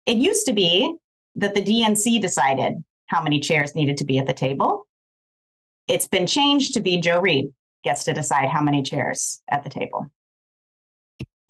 It 0.07 0.17
used 0.17 0.47
to 0.47 0.53
be 0.53 0.95
that 1.37 1.55
the 1.55 1.63
DNC 1.63 2.21
decided 2.21 2.85
how 3.07 3.23
many 3.23 3.41
chairs 3.41 3.75
needed 3.75 3.97
to 3.99 4.05
be 4.05 4.19
at 4.19 4.27
the 4.27 4.33
table. 4.33 4.87
It's 5.89 6.09
been 6.09 6.27
changed 6.27 6.75
to 6.75 6.81
be 6.81 7.01
Joe 7.01 7.21
Reed 7.21 7.53
gets 7.83 8.05
to 8.05 8.15
decide 8.15 8.49
how 8.49 8.63
many 8.63 8.83
chairs 8.83 9.43
at 9.51 9.63
the 9.63 9.71
table. 9.71 10.07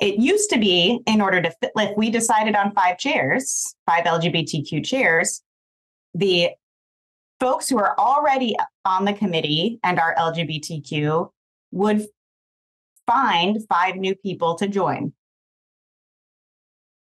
It 0.01 0.17
used 0.17 0.51
to 0.51 0.59
be 0.59 1.01
in 1.07 1.21
order 1.21 1.41
to 1.41 1.51
fit, 1.51 1.71
if 1.77 1.97
we 1.97 2.11
decided 2.11 2.57
on 2.57 2.75
five 2.75 2.99
chairs, 2.99 3.77
five 3.87 4.05
LGBTQ 4.05 4.85
chairs, 4.85 5.43
the 6.15 6.51
folks 7.39 7.69
who 7.69 7.79
are 7.79 7.97
already 7.99 8.57
on 8.85 9.05
the 9.05 9.13
committee 9.13 9.79
and 9.85 10.01
are 10.01 10.15
LGBTQ 10.17 11.31
would 11.71 12.07
find 13.07 13.59
five 13.69 13.97
new 13.97 14.15
people 14.15 14.55
to 14.57 14.69
join. 14.69 15.13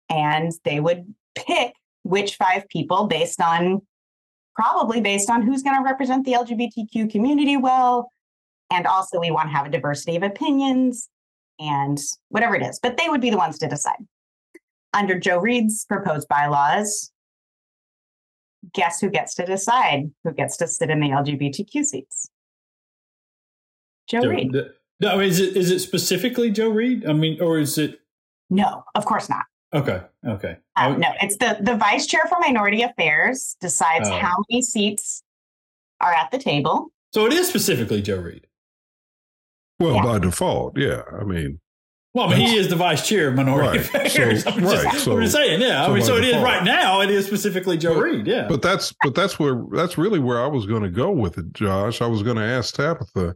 And 0.10 0.52
they 0.64 0.80
would 0.80 1.14
pick 1.36 1.74
which 2.04 2.36
five 2.36 2.68
people 2.70 3.08
based 3.08 3.42
on 3.42 3.82
probably 4.56 5.00
based 5.02 5.30
on 5.30 5.42
who's 5.42 5.64
going 5.64 5.78
to 5.78 5.84
represent 5.84 6.26
the 6.26 6.34
LGBTQ 6.34 7.10
community 7.12 7.58
well. 7.58 8.12
And 8.72 8.86
also, 8.86 9.20
we 9.20 9.32
want 9.32 9.50
to 9.50 9.56
have 9.56 9.66
a 9.66 9.70
diversity 9.70 10.16
of 10.16 10.24
opinions 10.24 11.10
and 11.60 11.98
whatever 12.30 12.56
it 12.56 12.64
is, 12.64 12.80
but 12.82 12.98
they 12.98 13.10
would 13.10 13.22
be 13.22 13.30
the 13.30 13.38
ones 13.38 13.58
to 13.60 13.68
decide. 13.68 13.98
Under 14.94 15.20
Joe 15.20 15.40
Reed's 15.40 15.86
proposed 15.86 16.28
bylaws, 16.28 17.12
guess 18.74 19.00
who 19.00 19.10
gets 19.10 19.36
to 19.36 19.46
decide 19.46 20.12
who 20.24 20.34
gets 20.34 20.58
to 20.58 20.68
sit 20.68 20.90
in 20.90 21.00
the 21.00 21.10
LGBTQ 21.10 21.84
seats? 21.84 22.30
Joe 24.08 24.22
Joe- 24.22 24.30
Reed. 24.30 24.52
the- 24.52 24.74
no, 25.00 25.20
is 25.20 25.40
it 25.40 25.56
is 25.56 25.72
it 25.72 25.80
specifically 25.80 26.52
Joe 26.52 26.70
Reed? 26.70 27.06
I 27.08 27.14
mean, 27.14 27.42
or 27.42 27.58
is 27.60 27.78
it 27.78 28.00
No, 28.50 28.84
of 28.96 29.06
course 29.06 29.30
not. 29.30 29.44
okay? 29.74 30.02
Okay. 30.28 30.58
I- 30.76 30.96
no, 30.96 31.10
it's 31.22 31.38
the 31.38 31.58
the 31.62 31.76
vice 31.76 32.06
chair 32.08 32.22
for 32.28 32.38
minority 32.40 32.82
affairs 32.82 33.56
decides 33.62 34.10
Oh. 34.10 34.18
how 34.18 34.36
many 34.50 34.62
seats 34.62 35.24
are 36.02 36.14
at 36.14 36.32
the 36.32 36.38
table. 36.38 36.88
So 37.14 37.26
it 37.26 37.34
is 37.34 37.48
specifically 37.48 38.02
Joe 38.02 38.18
Reed. 38.20 38.48
Well, 39.80 39.96
Yeah. 39.96 40.04
by 40.04 40.20
default, 40.20 40.78
yeah. 40.78 41.02
I 41.20 41.24
mean, 41.24 41.60
Well, 42.14 42.28
I 42.34 42.38
mean, 42.38 42.48
he 42.50 42.58
is 42.58 42.68
the 42.70 42.76
vice 42.76 43.08
chair 43.08 43.28
of 43.30 43.36
minority 43.36 43.80
Right. 43.80 44.06
affairs. 44.08 44.44
So- 44.44 44.50
I'm, 44.52 44.60
just, 44.62 44.76
right. 44.84 44.94
I'm 44.94 45.00
So- 45.00 45.20
just 45.22 45.34
saying, 45.34 45.62
yeah. 45.62 45.86
so 45.86 45.92
I 45.92 45.96
mean, 45.96 46.04
so 46.04 46.16
it 46.18 46.24
is 46.24 46.32
default. 46.32 46.44
right 46.46 46.64
now. 46.64 47.02
It 47.02 47.10
is 47.12 47.26
specifically 47.26 47.78
Joe 47.78 47.94
But- 47.96 48.04
Reed. 48.04 48.28
Yeah. 48.28 48.48
but 48.48 48.62
that's 48.62 48.94
but 49.04 49.14
that's 49.16 49.40
where 49.40 49.62
that's 49.72 49.98
really 49.98 50.20
where 50.20 50.42
I 50.44 50.48
was 50.48 50.66
going 50.66 50.84
to 50.84 50.90
go 50.90 51.12
with 51.12 51.38
it, 51.38 51.54
Josh. 51.54 52.02
I 52.02 52.08
was 52.08 52.24
going 52.24 52.38
to 52.38 52.44
ask 52.44 52.76
Tabitha 52.76 53.36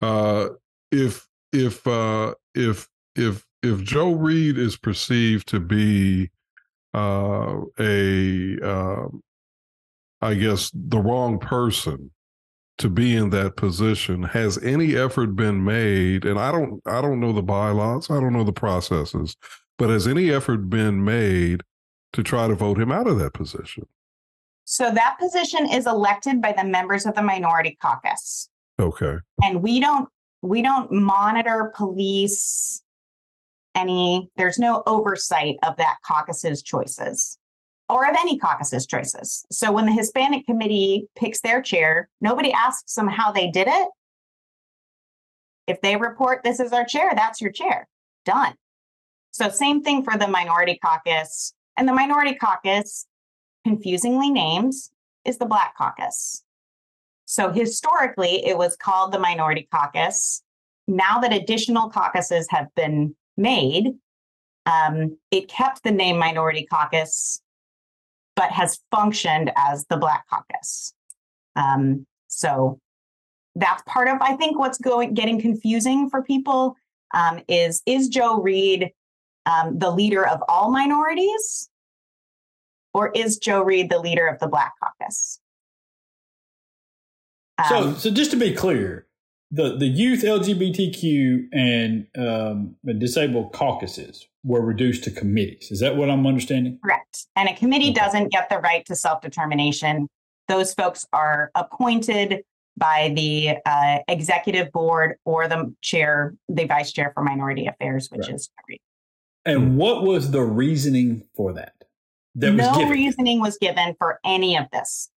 uh, 0.00 0.48
if 0.92 1.26
if 1.52 1.84
uh, 1.86 2.34
if 2.54 2.88
if 3.16 3.44
if 3.62 3.82
Joe 3.82 4.12
Reed 4.12 4.58
is 4.58 4.76
perceived 4.76 5.48
to 5.48 5.58
be 5.58 6.30
uh, 6.94 7.60
a 7.80 8.58
uh, 8.62 9.08
I 10.20 10.34
guess 10.34 10.70
the 10.74 10.98
wrong 10.98 11.38
person 11.38 12.10
to 12.78 12.88
be 12.88 13.16
in 13.16 13.30
that 13.30 13.56
position, 13.56 14.22
has 14.22 14.58
any 14.62 14.96
effort 14.96 15.36
been 15.36 15.64
made? 15.64 16.24
And 16.24 16.38
I 16.38 16.52
don't 16.52 16.80
I 16.86 17.00
don't 17.00 17.20
know 17.20 17.32
the 17.32 17.42
bylaws, 17.42 18.10
I 18.10 18.20
don't 18.20 18.32
know 18.32 18.44
the 18.44 18.52
processes, 18.52 19.36
but 19.78 19.90
has 19.90 20.06
any 20.06 20.30
effort 20.30 20.68
been 20.68 21.04
made 21.04 21.62
to 22.12 22.22
try 22.22 22.46
to 22.46 22.54
vote 22.54 22.78
him 22.78 22.92
out 22.92 23.06
of 23.06 23.18
that 23.18 23.32
position? 23.32 23.86
So 24.64 24.90
that 24.92 25.16
position 25.18 25.68
is 25.70 25.86
elected 25.86 26.40
by 26.40 26.52
the 26.52 26.64
members 26.64 27.04
of 27.04 27.14
the 27.14 27.22
minority 27.22 27.76
caucus. 27.80 28.48
Okay. 28.78 29.16
and 29.42 29.62
we 29.62 29.80
don't 29.80 30.08
we 30.42 30.60
don't 30.60 30.90
monitor 30.90 31.72
police 31.74 32.82
any 33.74 34.28
there's 34.36 34.58
no 34.58 34.82
oversight 34.86 35.56
of 35.62 35.76
that 35.78 35.96
caucus's 36.06 36.62
choices 36.62 37.38
or 37.88 38.08
of 38.08 38.14
any 38.18 38.38
caucus's 38.38 38.86
choices. 38.86 39.44
So 39.50 39.72
when 39.72 39.86
the 39.86 39.92
hispanic 39.92 40.44
committee 40.46 41.06
picks 41.16 41.40
their 41.40 41.62
chair 41.62 42.10
nobody 42.20 42.52
asks 42.52 42.94
them 42.94 43.08
how 43.08 43.32
they 43.32 43.50
did 43.50 43.68
it. 43.68 43.88
If 45.66 45.80
they 45.80 45.96
report 45.96 46.42
this 46.42 46.60
is 46.60 46.72
our 46.72 46.84
chair 46.84 47.12
that's 47.14 47.40
your 47.40 47.52
chair 47.52 47.88
done. 48.26 48.54
So 49.30 49.48
same 49.48 49.82
thing 49.82 50.04
for 50.04 50.18
the 50.18 50.28
minority 50.28 50.78
caucus. 50.84 51.54
And 51.78 51.88
the 51.88 51.94
minority 51.94 52.34
caucus 52.34 53.06
confusingly 53.64 54.28
named 54.28 54.74
is 55.24 55.38
the 55.38 55.46
black 55.46 55.74
caucus 55.78 56.42
so 57.32 57.50
historically, 57.50 58.44
it 58.46 58.58
was 58.58 58.76
called 58.76 59.10
the 59.10 59.18
Minority 59.18 59.66
Caucus. 59.72 60.42
Now 60.86 61.18
that 61.20 61.32
additional 61.32 61.88
caucuses 61.88 62.46
have 62.50 62.66
been 62.76 63.16
made, 63.38 63.94
um, 64.66 65.16
it 65.30 65.48
kept 65.48 65.82
the 65.82 65.92
name 65.92 66.18
Minority 66.18 66.66
Caucus, 66.70 67.40
but 68.36 68.50
has 68.50 68.80
functioned 68.90 69.50
as 69.56 69.86
the 69.86 69.96
Black 69.96 70.26
Caucus. 70.28 70.92
Um, 71.56 72.06
so 72.28 72.78
that's 73.54 73.82
part 73.86 74.08
of, 74.08 74.18
I 74.20 74.36
think, 74.36 74.58
what's 74.58 74.76
going 74.76 75.14
getting 75.14 75.40
confusing 75.40 76.10
for 76.10 76.22
people 76.22 76.76
um, 77.14 77.40
is 77.48 77.80
is 77.86 78.08
Joe 78.08 78.42
Reed 78.42 78.92
um, 79.46 79.78
the 79.78 79.90
leader 79.90 80.28
of 80.28 80.42
all 80.50 80.70
minorities, 80.70 81.70
or 82.92 83.10
is 83.12 83.38
Joe 83.38 83.62
Reed 83.62 83.88
the 83.88 84.00
leader 84.00 84.26
of 84.26 84.38
the 84.38 84.48
Black 84.48 84.74
Caucus? 84.82 85.40
So, 87.68 87.76
Um, 87.76 87.96
so 87.96 88.10
just 88.10 88.30
to 88.32 88.36
be 88.36 88.52
clear, 88.52 89.06
the, 89.50 89.76
the 89.76 89.86
youth 89.86 90.22
LGBTQ 90.22 91.48
and 91.52 92.06
um, 92.16 92.76
disabled 92.98 93.52
caucuses 93.52 94.26
were 94.44 94.60
reduced 94.62 95.04
to 95.04 95.10
committees. 95.10 95.70
Is 95.70 95.80
that 95.80 95.96
what 95.96 96.10
I'm 96.10 96.26
understanding? 96.26 96.78
Correct. 96.82 97.26
And 97.36 97.48
a 97.48 97.54
committee 97.54 97.90
Okay. 97.90 97.94
doesn't 98.00 98.32
get 98.32 98.48
the 98.48 98.58
right 98.58 98.84
to 98.86 98.96
self 98.96 99.20
determination. 99.20 100.08
Those 100.48 100.74
folks 100.74 101.06
are 101.12 101.50
appointed 101.54 102.42
by 102.76 103.12
the 103.14 103.58
uh, 103.66 103.98
executive 104.08 104.72
board 104.72 105.16
or 105.26 105.46
the 105.46 105.72
chair, 105.82 106.34
the 106.48 106.64
vice 106.64 106.90
chair 106.92 107.10
for 107.14 107.22
minority 107.22 107.66
affairs, 107.66 108.08
which 108.10 108.26
Right. 108.26 108.34
is 108.34 108.46
Joe 108.48 108.62
Reed. 108.68 108.80
And 109.44 109.76
what 109.76 110.02
was 110.04 110.30
the 110.30 110.40
reasoning 110.42 111.24
for 111.36 111.52
that? 111.52 111.74
That 112.36 112.54
was 112.54 112.66
no 112.66 112.74
given. 112.78 112.92
reasoning 112.92 113.40
was 113.40 113.58
given 113.58 113.94
for 113.98 114.18
any 114.24 114.56
of 114.56 114.66
this. 114.72 115.10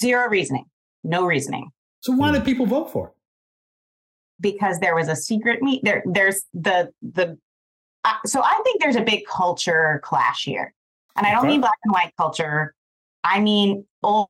Zero 0.00 0.28
reasoning. 0.28 0.64
No 1.04 1.24
reasoning. 1.26 1.70
So 2.00 2.12
why 2.12 2.32
did 2.32 2.44
people 2.44 2.66
vote 2.66 2.90
for 2.92 3.08
it? 3.08 3.14
because 4.40 4.78
there 4.80 4.94
was 4.94 5.08
a 5.08 5.14
secret 5.14 5.60
meet 5.62 5.84
there 5.84 6.02
there's 6.06 6.44
the 6.54 6.90
the 7.02 7.36
uh, 8.04 8.14
so 8.24 8.40
i 8.42 8.58
think 8.64 8.80
there's 8.80 8.96
a 8.96 9.02
big 9.02 9.22
culture 9.26 10.00
clash 10.02 10.44
here 10.44 10.72
and 11.14 11.26
i 11.26 11.30
don't 11.30 11.40
Okay. 11.40 11.48
mean 11.48 11.60
black 11.60 11.76
and 11.84 11.92
white 11.92 12.10
culture 12.16 12.74
i 13.22 13.38
mean 13.38 13.84
old 14.02 14.28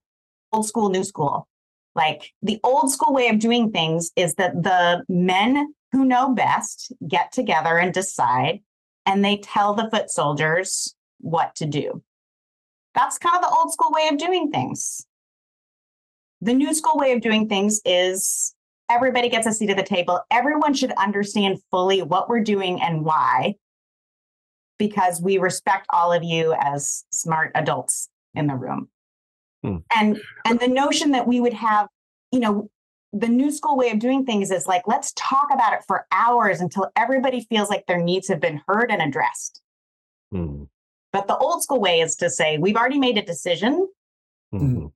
old 0.52 0.66
school 0.66 0.88
new 0.90 1.04
school 1.04 1.46
like 1.94 2.32
the 2.42 2.58
old 2.64 2.90
school 2.90 3.14
way 3.14 3.28
of 3.28 3.38
doing 3.38 3.70
things 3.70 4.10
is 4.16 4.34
that 4.34 4.60
the 4.64 5.04
men 5.08 5.72
who 5.92 6.04
know 6.04 6.34
best 6.34 6.92
get 7.06 7.30
together 7.30 7.78
and 7.78 7.94
decide 7.94 8.58
and 9.06 9.24
they 9.24 9.36
tell 9.36 9.74
the 9.74 9.88
foot 9.90 10.10
soldiers 10.10 10.96
what 11.20 11.54
to 11.54 11.66
do 11.66 12.02
that's 12.96 13.16
kind 13.16 13.36
of 13.36 13.42
the 13.42 13.56
old 13.56 13.72
school 13.72 13.92
way 13.92 14.08
of 14.08 14.18
doing 14.18 14.50
things 14.50 15.06
the 16.40 16.54
new 16.54 16.74
school 16.74 16.98
way 16.98 17.12
of 17.12 17.20
doing 17.20 17.48
things 17.48 17.80
is 17.84 18.54
everybody 18.90 19.28
gets 19.28 19.46
a 19.46 19.52
seat 19.52 19.70
at 19.70 19.76
the 19.76 19.82
table. 19.82 20.20
Everyone 20.30 20.74
should 20.74 20.92
understand 20.92 21.58
fully 21.70 22.02
what 22.02 22.28
we're 22.28 22.42
doing 22.42 22.80
and 22.80 23.04
why, 23.04 23.54
because 24.78 25.20
we 25.22 25.38
respect 25.38 25.86
all 25.92 26.12
of 26.12 26.22
you 26.22 26.54
as 26.58 27.04
smart 27.10 27.52
adults 27.54 28.08
in 28.34 28.46
the 28.46 28.54
room. 28.54 28.88
Hmm. 29.62 29.78
And 29.94 30.20
and 30.44 30.58
the 30.58 30.68
notion 30.68 31.12
that 31.12 31.26
we 31.26 31.40
would 31.40 31.52
have, 31.52 31.88
you 32.32 32.40
know, 32.40 32.70
the 33.12 33.28
new 33.28 33.50
school 33.50 33.76
way 33.76 33.90
of 33.90 33.98
doing 33.98 34.24
things 34.24 34.50
is 34.50 34.66
like 34.66 34.82
let's 34.86 35.12
talk 35.16 35.48
about 35.52 35.74
it 35.74 35.80
for 35.86 36.06
hours 36.12 36.60
until 36.60 36.90
everybody 36.96 37.46
feels 37.50 37.68
like 37.68 37.86
their 37.86 38.00
needs 38.00 38.28
have 38.28 38.40
been 38.40 38.62
heard 38.66 38.90
and 38.90 39.02
addressed. 39.02 39.60
Hmm. 40.32 40.64
But 41.12 41.26
the 41.26 41.36
old 41.36 41.62
school 41.62 41.80
way 41.80 42.00
is 42.00 42.16
to 42.16 42.30
say 42.30 42.56
we've 42.56 42.76
already 42.76 42.98
made 42.98 43.18
a 43.18 43.22
decision. 43.22 43.88
Hmm. 44.50 44.86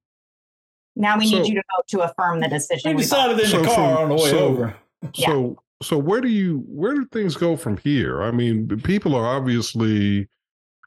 Now 0.97 1.19
we 1.19 1.27
So- 1.27 1.39
need 1.39 1.49
you 1.49 1.55
to 1.55 1.63
vote 1.77 1.89
to 1.89 2.01
affirm 2.03 2.41
the 2.41 2.49
decision. 2.49 2.95
We 2.95 3.03
decided 3.03 3.39
in 3.41 3.47
So 3.47 3.61
the 3.61 3.67
car 3.67 3.75
from- 3.97 4.03
on 4.05 4.09
the 4.11 4.15
way 4.23 4.31
so- 4.31 4.39
over. 4.39 4.75
Yeah. 5.15 5.27
So 5.29 5.59
so 5.83 5.99
where 5.99 6.21
do 6.21 6.29
you 6.29 6.65
where 6.69 6.95
do 6.95 7.05
things 7.13 7.37
go 7.37 7.57
from 7.57 7.77
here? 7.79 8.23
I 8.23 8.31
mean, 8.31 8.69
people 8.85 9.15
are 9.15 9.27
obviously 9.27 10.29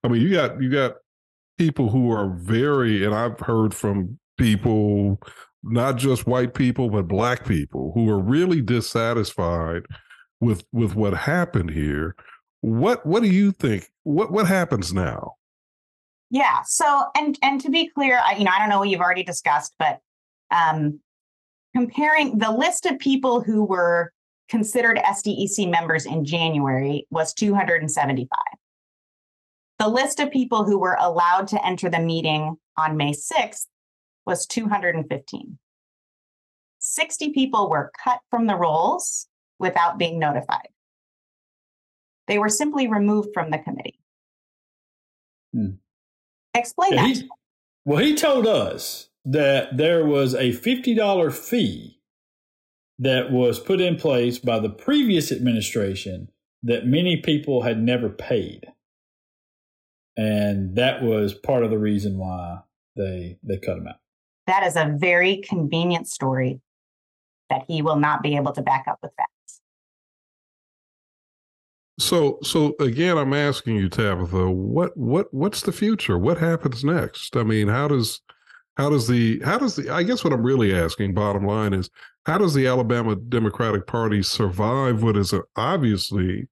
I 0.04 0.08
mean, 0.08 0.22
you 0.22 0.32
got 0.32 0.62
you 0.62 0.70
got 0.70 0.96
people 1.58 1.90
who 1.90 2.12
are 2.12 2.30
very 2.36 3.04
and 3.06 3.14
I've 3.14 3.40
heard 3.40 3.74
from 3.74 4.18
people 4.38 5.20
not 5.64 5.98
just 5.98 6.26
white 6.28 6.54
people 6.54 6.90
but 6.90 7.08
black 7.08 7.46
people 7.46 7.92
who 7.94 8.10
are 8.10 8.20
really 8.20 8.62
dissatisfied 8.62 9.84
with 10.40 10.64
with 10.72 10.96
what 10.96 11.14
happened 11.14 11.72
here. 11.72 12.16
What 12.62 13.06
what 13.06 13.22
do 13.24 13.30
you 13.30 13.52
think? 13.52 13.90
What 14.04 14.32
what 14.32 14.48
happens 14.48 14.94
now? 14.94 15.34
Yeah. 16.30 16.62
So, 16.66 17.06
and 17.16 17.38
and 17.42 17.62
to 17.62 17.70
be 17.70 17.88
clear, 17.90 18.20
I, 18.24 18.36
you 18.36 18.44
know, 18.44 18.52
I 18.54 18.60
don't 18.60 18.70
know 18.70 18.80
what 18.80 18.90
you've 18.90 19.02
already 19.02 19.24
discussed, 19.24 19.74
but 19.80 20.00
um, 20.52 21.00
comparing 21.76 22.38
the 22.38 22.52
list 22.52 22.86
of 22.86 23.00
people 23.00 23.42
who 23.42 23.64
were 23.64 24.12
considered 24.50 24.98
SDEC 24.98 25.70
members 25.70 26.06
in 26.06 26.26
January 26.26 27.06
was 27.10 27.34
275. 27.34 28.28
The 29.80 29.88
list 29.88 30.20
of 30.20 30.32
people 30.32 30.64
who 30.64 30.80
were 30.80 30.98
allowed 31.00 31.48
to 31.50 31.66
enter 31.66 31.90
the 31.90 32.00
meeting 32.00 32.56
on 32.78 32.98
May 32.98 33.12
6th 33.12 33.68
was 34.26 34.46
215. 34.48 35.58
60 36.80 37.30
people 37.32 37.70
were 37.70 37.92
cut 38.04 38.20
from 38.30 38.48
the 38.48 38.56
rolls 38.56 39.28
without 39.60 39.98
being 39.98 40.20
notified. 40.20 40.70
They 42.28 42.40
were 42.40 42.50
simply 42.50 42.88
removed 42.88 43.30
from 43.34 43.52
the 43.52 43.58
committee. 43.58 44.00
Hmm. 45.54 45.76
Explain 46.58 46.94
Yeah, 46.94 47.08
that. 47.08 47.16
he- 47.16 47.30
well, 47.86 48.00
he 48.00 48.16
told 48.16 48.48
us 48.48 49.10
that 49.26 49.78
there 49.78 50.06
was 50.06 50.34
a 50.34 50.52
$50 50.52 51.32
fee 51.32 52.00
that 53.00 53.32
was 53.32 53.60
put 53.60 53.80
in 53.80 53.96
place 53.96 54.40
by 54.40 54.60
the 54.60 54.70
previous 54.70 55.32
administration 55.32 56.30
that 56.64 56.86
many 56.88 57.18
people 57.18 57.62
had 57.62 57.82
never 57.82 58.10
paid. 58.10 58.66
And 60.18 60.76
that 60.76 61.04
was 61.04 61.34
part 61.34 61.64
of 61.64 61.70
the 61.70 61.78
reason 61.78 62.18
why 62.18 62.62
they 62.96 63.38
they 63.44 63.58
cut 63.58 63.78
him 63.78 63.88
out. 63.88 64.00
That 64.48 64.64
is 64.66 64.76
a 64.76 64.96
very 64.98 65.38
convenient 65.38 66.08
story 66.08 66.62
that 67.50 67.66
he 67.68 67.82
will 67.82 67.98
not 68.00 68.24
be 68.24 68.36
able 68.36 68.52
to 68.54 68.62
back 68.62 68.86
up 68.88 68.98
with 69.04 69.12
facts. 69.16 69.27
So, 72.00 72.38
so 72.44 72.76
again, 72.80 73.18
I'm 73.18 73.34
asking 73.34 73.76
you, 73.76 73.90
Tabitha, 73.90 74.52
what, 74.52 74.96
what, 74.96 75.34
what's 75.34 75.62
the 75.62 75.72
future? 75.72 76.18
What 76.20 76.38
happens 76.38 76.84
next? 76.84 77.36
I 77.36 77.44
mean, 77.44 77.68
how 77.68 77.88
does, 77.88 78.22
how 78.76 78.92
does 78.92 79.08
the, 79.08 79.42
how 79.44 79.58
does 79.58 79.76
the, 79.76 79.90
I 79.92 80.04
guess 80.04 80.24
what 80.24 80.32
I'm 80.32 80.44
really 80.44 80.76
asking, 80.76 81.16
bottom 81.16 81.46
line 81.46 81.74
is, 81.74 81.90
how 82.28 82.38
does 82.38 82.54
the 82.54 82.68
Alabama 82.68 83.16
Democratic 83.16 83.88
Party 83.88 84.22
survive 84.22 85.02
what 85.02 85.18
is 85.18 85.34
obviously 85.56 86.48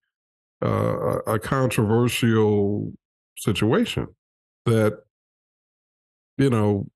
uh, 0.64 1.20
a 1.28 1.38
controversial 1.38 2.92
situation 3.38 4.08
that, 4.66 4.98
you 6.40 6.50
know, 6.50 6.88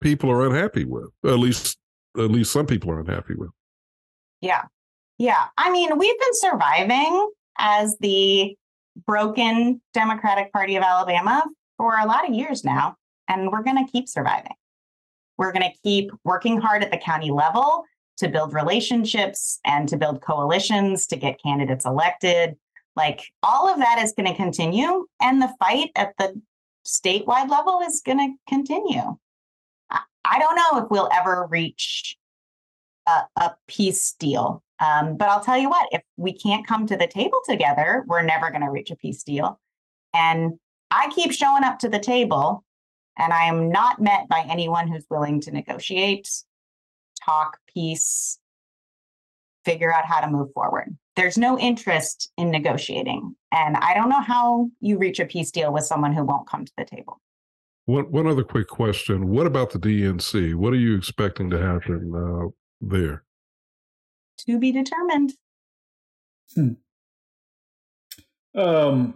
people 0.00 0.30
are 0.30 0.46
unhappy 0.46 0.84
with, 0.84 1.08
at 1.24 1.38
least, 1.40 1.78
at 2.16 2.30
least 2.30 2.52
some 2.52 2.66
people 2.66 2.90
are 2.92 3.00
unhappy 3.00 3.34
with. 3.34 3.50
Yeah. 4.40 4.62
Yeah. 5.18 5.46
I 5.58 5.72
mean, 5.72 5.98
we've 5.98 6.20
been 6.20 6.34
surviving 6.34 7.30
as 7.58 7.96
the 8.00 8.56
broken 9.06 9.80
Democratic 9.94 10.52
Party 10.52 10.76
of 10.76 10.82
Alabama 10.82 11.44
for 11.76 11.98
a 11.98 12.06
lot 12.06 12.28
of 12.28 12.34
years 12.34 12.62
mm-hmm. 12.62 12.76
now, 12.76 12.96
and 13.28 13.50
we're 13.50 13.62
going 13.62 13.84
to 13.84 13.90
keep 13.90 14.08
surviving. 14.08 14.54
We're 15.38 15.52
going 15.52 15.70
to 15.70 15.78
keep 15.82 16.10
working 16.24 16.60
hard 16.60 16.82
at 16.82 16.90
the 16.90 16.96
county 16.96 17.30
level 17.30 17.84
to 18.18 18.28
build 18.28 18.54
relationships 18.54 19.58
and 19.64 19.88
to 19.88 19.96
build 19.96 20.22
coalitions 20.22 21.06
to 21.08 21.16
get 21.16 21.42
candidates 21.42 21.84
elected. 21.84 22.56
Like 22.94 23.20
all 23.42 23.68
of 23.68 23.78
that 23.78 23.98
is 24.02 24.14
going 24.16 24.28
to 24.28 24.34
continue, 24.34 25.06
and 25.20 25.42
the 25.42 25.54
fight 25.58 25.90
at 25.96 26.14
the 26.18 26.40
statewide 26.86 27.50
level 27.50 27.80
is 27.86 28.00
going 28.04 28.18
to 28.18 28.34
continue. 28.48 29.16
I 29.90 30.38
don't 30.38 30.56
know 30.56 30.82
if 30.82 30.90
we'll 30.90 31.10
ever 31.12 31.46
reach 31.50 32.16
a, 33.06 33.22
a 33.36 33.56
peace 33.68 34.12
deal 34.18 34.62
um, 34.78 35.16
but 35.16 35.28
I'll 35.28 35.42
tell 35.42 35.56
you 35.56 35.68
what, 35.68 35.88
if 35.92 36.02
we 36.16 36.32
can't 36.32 36.66
come 36.66 36.86
to 36.86 36.96
the 36.96 37.06
table 37.06 37.40
together, 37.48 38.04
we're 38.06 38.22
never 38.22 38.50
going 38.50 38.62
to 38.62 38.70
reach 38.70 38.90
a 38.90 38.96
peace 38.96 39.22
deal. 39.22 39.58
And 40.12 40.58
I 40.90 41.10
keep 41.14 41.32
showing 41.32 41.64
up 41.64 41.78
to 41.80 41.88
the 41.88 41.98
table, 41.98 42.64
and 43.18 43.32
I 43.32 43.44
am 43.44 43.70
not 43.70 44.00
met 44.00 44.28
by 44.28 44.44
anyone 44.48 44.88
who's 44.88 45.06
willing 45.10 45.40
to 45.42 45.50
negotiate, 45.50 46.28
talk 47.24 47.58
peace, 47.72 48.38
figure 49.64 49.92
out 49.92 50.04
how 50.04 50.20
to 50.20 50.30
move 50.30 50.52
forward. 50.52 50.96
There's 51.16 51.38
no 51.38 51.58
interest 51.58 52.30
in 52.36 52.50
negotiating. 52.50 53.34
And 53.52 53.76
I 53.78 53.94
don't 53.94 54.10
know 54.10 54.20
how 54.20 54.68
you 54.80 54.98
reach 54.98 55.18
a 55.18 55.24
peace 55.24 55.50
deal 55.50 55.72
with 55.72 55.84
someone 55.84 56.12
who 56.12 56.24
won't 56.24 56.48
come 56.48 56.66
to 56.66 56.72
the 56.76 56.84
table. 56.84 57.20
One, 57.86 58.04
one 58.10 58.26
other 58.26 58.44
quick 58.44 58.68
question. 58.68 59.28
What 59.28 59.46
about 59.46 59.70
the 59.70 59.78
DNC? 59.78 60.54
What 60.54 60.74
are 60.74 60.78
you 60.78 60.94
expecting 60.96 61.48
to 61.50 61.58
happen 61.58 62.12
uh, 62.14 62.48
there? 62.80 63.24
to 64.38 64.58
be 64.58 64.72
determined. 64.72 65.34
Hmm. 66.54 66.72
Um, 68.54 69.14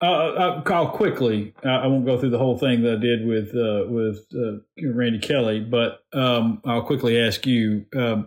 uh, 0.00 0.62
Kyle, 0.62 0.88
quickly, 0.88 1.54
uh, 1.64 1.68
I 1.68 1.86
won't 1.86 2.04
go 2.04 2.18
through 2.18 2.30
the 2.30 2.38
whole 2.38 2.58
thing 2.58 2.82
that 2.82 2.94
I 2.94 2.96
did 2.96 3.26
with 3.26 3.54
uh, 3.54 3.84
with 3.88 4.26
uh, 4.34 4.58
Randy 4.84 5.20
Kelley, 5.20 5.60
but 5.60 6.04
um, 6.12 6.60
I'll 6.64 6.82
quickly 6.82 7.20
ask 7.20 7.46
you. 7.46 7.86
Um, 7.94 8.26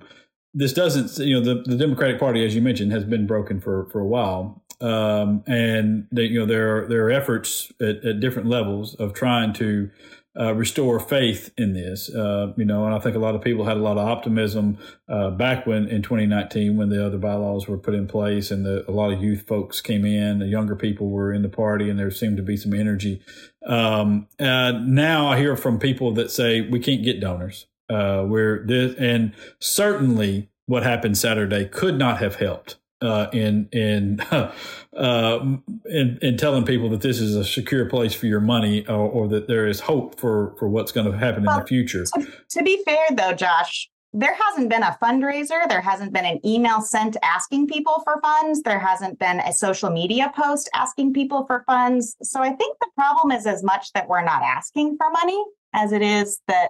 this 0.58 0.72
doesn't, 0.72 1.18
you 1.18 1.38
know, 1.38 1.44
the, 1.44 1.70
the 1.70 1.76
Democratic 1.76 2.18
Party, 2.18 2.46
as 2.46 2.56
you 2.56 2.62
mentioned, 2.62 2.94
has 2.94 3.04
been 3.04 3.28
broken 3.28 3.60
for 3.60 3.88
for 3.88 4.00
a 4.00 4.06
while, 4.06 4.64
um, 4.80 5.44
and 5.48 6.08
they, 6.14 6.24
you 6.24 6.40
know 6.40 6.46
there 6.46 6.78
are 6.78 6.88
there 6.88 7.06
are 7.08 7.12
efforts 7.12 7.74
at, 7.82 8.06
at 8.06 8.22
different 8.22 8.48
levels 8.48 8.96
of 8.96 9.14
trying 9.14 9.52
to 9.54 9.92
uh, 10.40 10.54
restore 10.54 11.00
faith 11.00 11.52
in 11.58 11.74
this. 11.74 12.14
Uh, 12.14 12.54
you 12.58 12.66
know, 12.66 12.86
and 12.86 12.94
I 12.94 13.00
think 13.00 13.16
a 13.16 13.20
lot 13.20 13.36
of 13.36 13.42
people 13.42 13.66
had 13.66 13.78
a 13.78 13.82
lot 13.82 13.98
of 13.98 14.08
optimism 14.08 14.78
uh, 15.08 15.32
back 15.32 15.66
when 15.66 15.88
in 15.88 16.02
2019 16.02 16.78
when 16.78 16.90
the 16.90 17.06
other 17.06 17.18
bylaws 17.18 17.68
were 17.68 17.78
put 17.78 17.94
in 17.94 18.08
place 18.08 18.52
and 18.52 18.66
the, 18.66 18.90
a 18.90 18.92
lot 18.92 19.12
of 19.12 19.22
youth 19.22 19.48
folks 19.48 19.82
came 19.82 20.06
in, 20.06 20.40
the 20.40 20.48
younger 20.48 20.76
people 20.76 21.10
were 21.10 21.34
in 21.34 21.42
the 21.42 21.50
party, 21.50 21.90
and 21.90 21.98
there 21.98 22.12
seemed 22.12 22.38
to 22.38 22.44
be 22.44 22.58
some 22.58 22.74
energy. 22.74 23.22
Um, 23.66 24.28
now 24.40 25.28
I 25.28 25.38
hear 25.38 25.56
from 25.56 25.80
people 25.80 26.14
that 26.14 26.32
say 26.32 26.62
we 26.62 26.80
can't 26.80 27.04
get 27.04 27.20
donors. 27.20 27.68
Uh, 27.88 28.24
where 28.24 28.66
this 28.66 28.96
and 28.98 29.32
certainly 29.60 30.50
what 30.66 30.82
happened 30.82 31.16
Saturday 31.16 31.66
could 31.66 32.00
not 32.00 32.18
have 32.18 32.38
helped 32.38 32.78
uh, 33.02 33.28
in 33.34 33.68
in, 33.72 34.20
uh, 34.32 35.58
in 35.86 36.20
in 36.22 36.38
telling 36.38 36.66
people 36.66 36.90
that 36.90 37.02
this 37.02 37.20
is 37.20 37.36
a 37.36 37.46
secure 37.46 37.86
place 37.86 38.14
for 38.14 38.26
your 38.26 38.42
money, 38.42 38.88
or, 38.88 39.10
or 39.10 39.28
that 39.28 39.48
there 39.48 39.68
is 39.68 39.82
hope 39.82 40.20
for 40.20 40.56
for 40.58 40.68
what's 40.68 40.92
going 40.92 41.12
to 41.12 41.18
happen 41.18 41.44
well, 41.44 41.58
in 41.58 41.62
the 41.62 41.68
future. 41.68 42.06
To, 42.06 42.28
to 42.50 42.64
be 42.64 42.82
fair, 42.86 43.08
though, 43.12 43.34
Josh, 43.34 43.90
there 44.14 44.36
hasn't 44.48 44.70
been 44.70 44.84
a 44.84 44.98
fundraiser. 45.02 45.68
There 45.68 45.82
hasn't 45.82 46.14
been 46.14 46.26
an 46.26 46.40
email 46.46 46.82
sent 46.82 47.18
asking 47.22 47.68
people 47.68 48.02
for 48.06 48.22
funds. 48.22 48.62
There 48.62 48.80
hasn't 48.80 49.20
been 49.20 49.42
a 49.42 49.52
social 49.52 49.90
media 49.90 50.32
post 50.36 50.70
asking 50.74 51.14
people 51.14 51.46
for 51.46 51.64
funds. 51.68 52.16
So 52.24 52.42
I 52.42 52.52
think 52.54 52.78
the 52.80 52.90
problem 52.96 53.38
is 53.38 53.46
as 53.46 53.62
much 53.62 53.92
that 53.94 54.08
we're 54.08 54.24
not 54.24 54.42
asking 54.42 54.96
for 54.98 55.10
money 55.10 55.44
as 55.74 55.92
it 55.92 56.02
is 56.02 56.40
that 56.48 56.70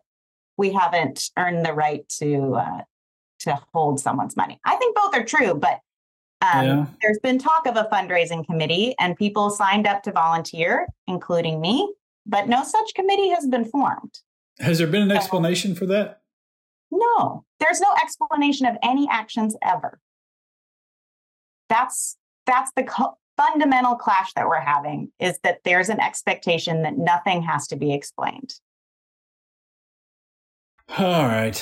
we 0.58 0.72
haven't 0.72 1.30
earned 1.38 1.64
the 1.66 1.74
right 1.74 2.08
to 2.18 2.56
uh, 2.56 2.82
to 3.42 3.60
hold 3.74 4.00
someone's 4.00 4.36
money. 4.36 4.60
I 4.66 4.76
think 4.78 4.96
both 4.96 5.16
are 5.16 5.24
true, 5.24 5.54
but 5.54 5.80
um, 6.42 6.66
yeah. 6.66 6.86
There's 7.02 7.20
been 7.20 7.40
talk 7.40 7.66
of 7.66 7.76
a 7.78 7.88
fundraising 7.92 8.46
committee, 8.46 8.96
and 9.00 9.16
people 9.16 9.50
signed 9.50 9.88
up 9.88 10.04
to 10.04 10.12
volunteer, 10.12 10.88
including 11.08 11.62
me, 11.62 11.94
but 12.26 12.48
no 12.48 12.64
such 12.64 12.94
committee 12.94 13.30
has 13.30 13.48
been 13.48 13.66
formed. 13.66 14.20
Has 14.60 14.78
there 14.78 14.88
been 14.88 15.04
an 15.04 15.12
explanation 15.12 15.76
for 15.76 15.86
that? 15.88 16.22
No, 16.92 17.46
there's 17.60 17.82
no 17.82 17.94
explanation 18.02 18.66
of 18.68 18.76
any 18.84 19.08
actions 19.10 19.56
ever. 19.64 20.00
That's 21.70 22.18
that's 22.46 22.72
the 22.76 22.84
co- 22.84 23.18
fundamental 23.38 23.96
clash 23.96 24.34
that 24.34 24.48
we're 24.48 24.60
having 24.60 25.12
is 25.20 25.40
that 25.44 25.60
there's 25.66 25.90
an 25.90 26.00
expectation 26.00 26.84
that 26.84 26.98
nothing 26.98 27.42
has 27.42 27.68
to 27.68 27.76
be 27.76 27.94
explained. 27.94 28.54
All 30.98 31.26
right. 31.26 31.62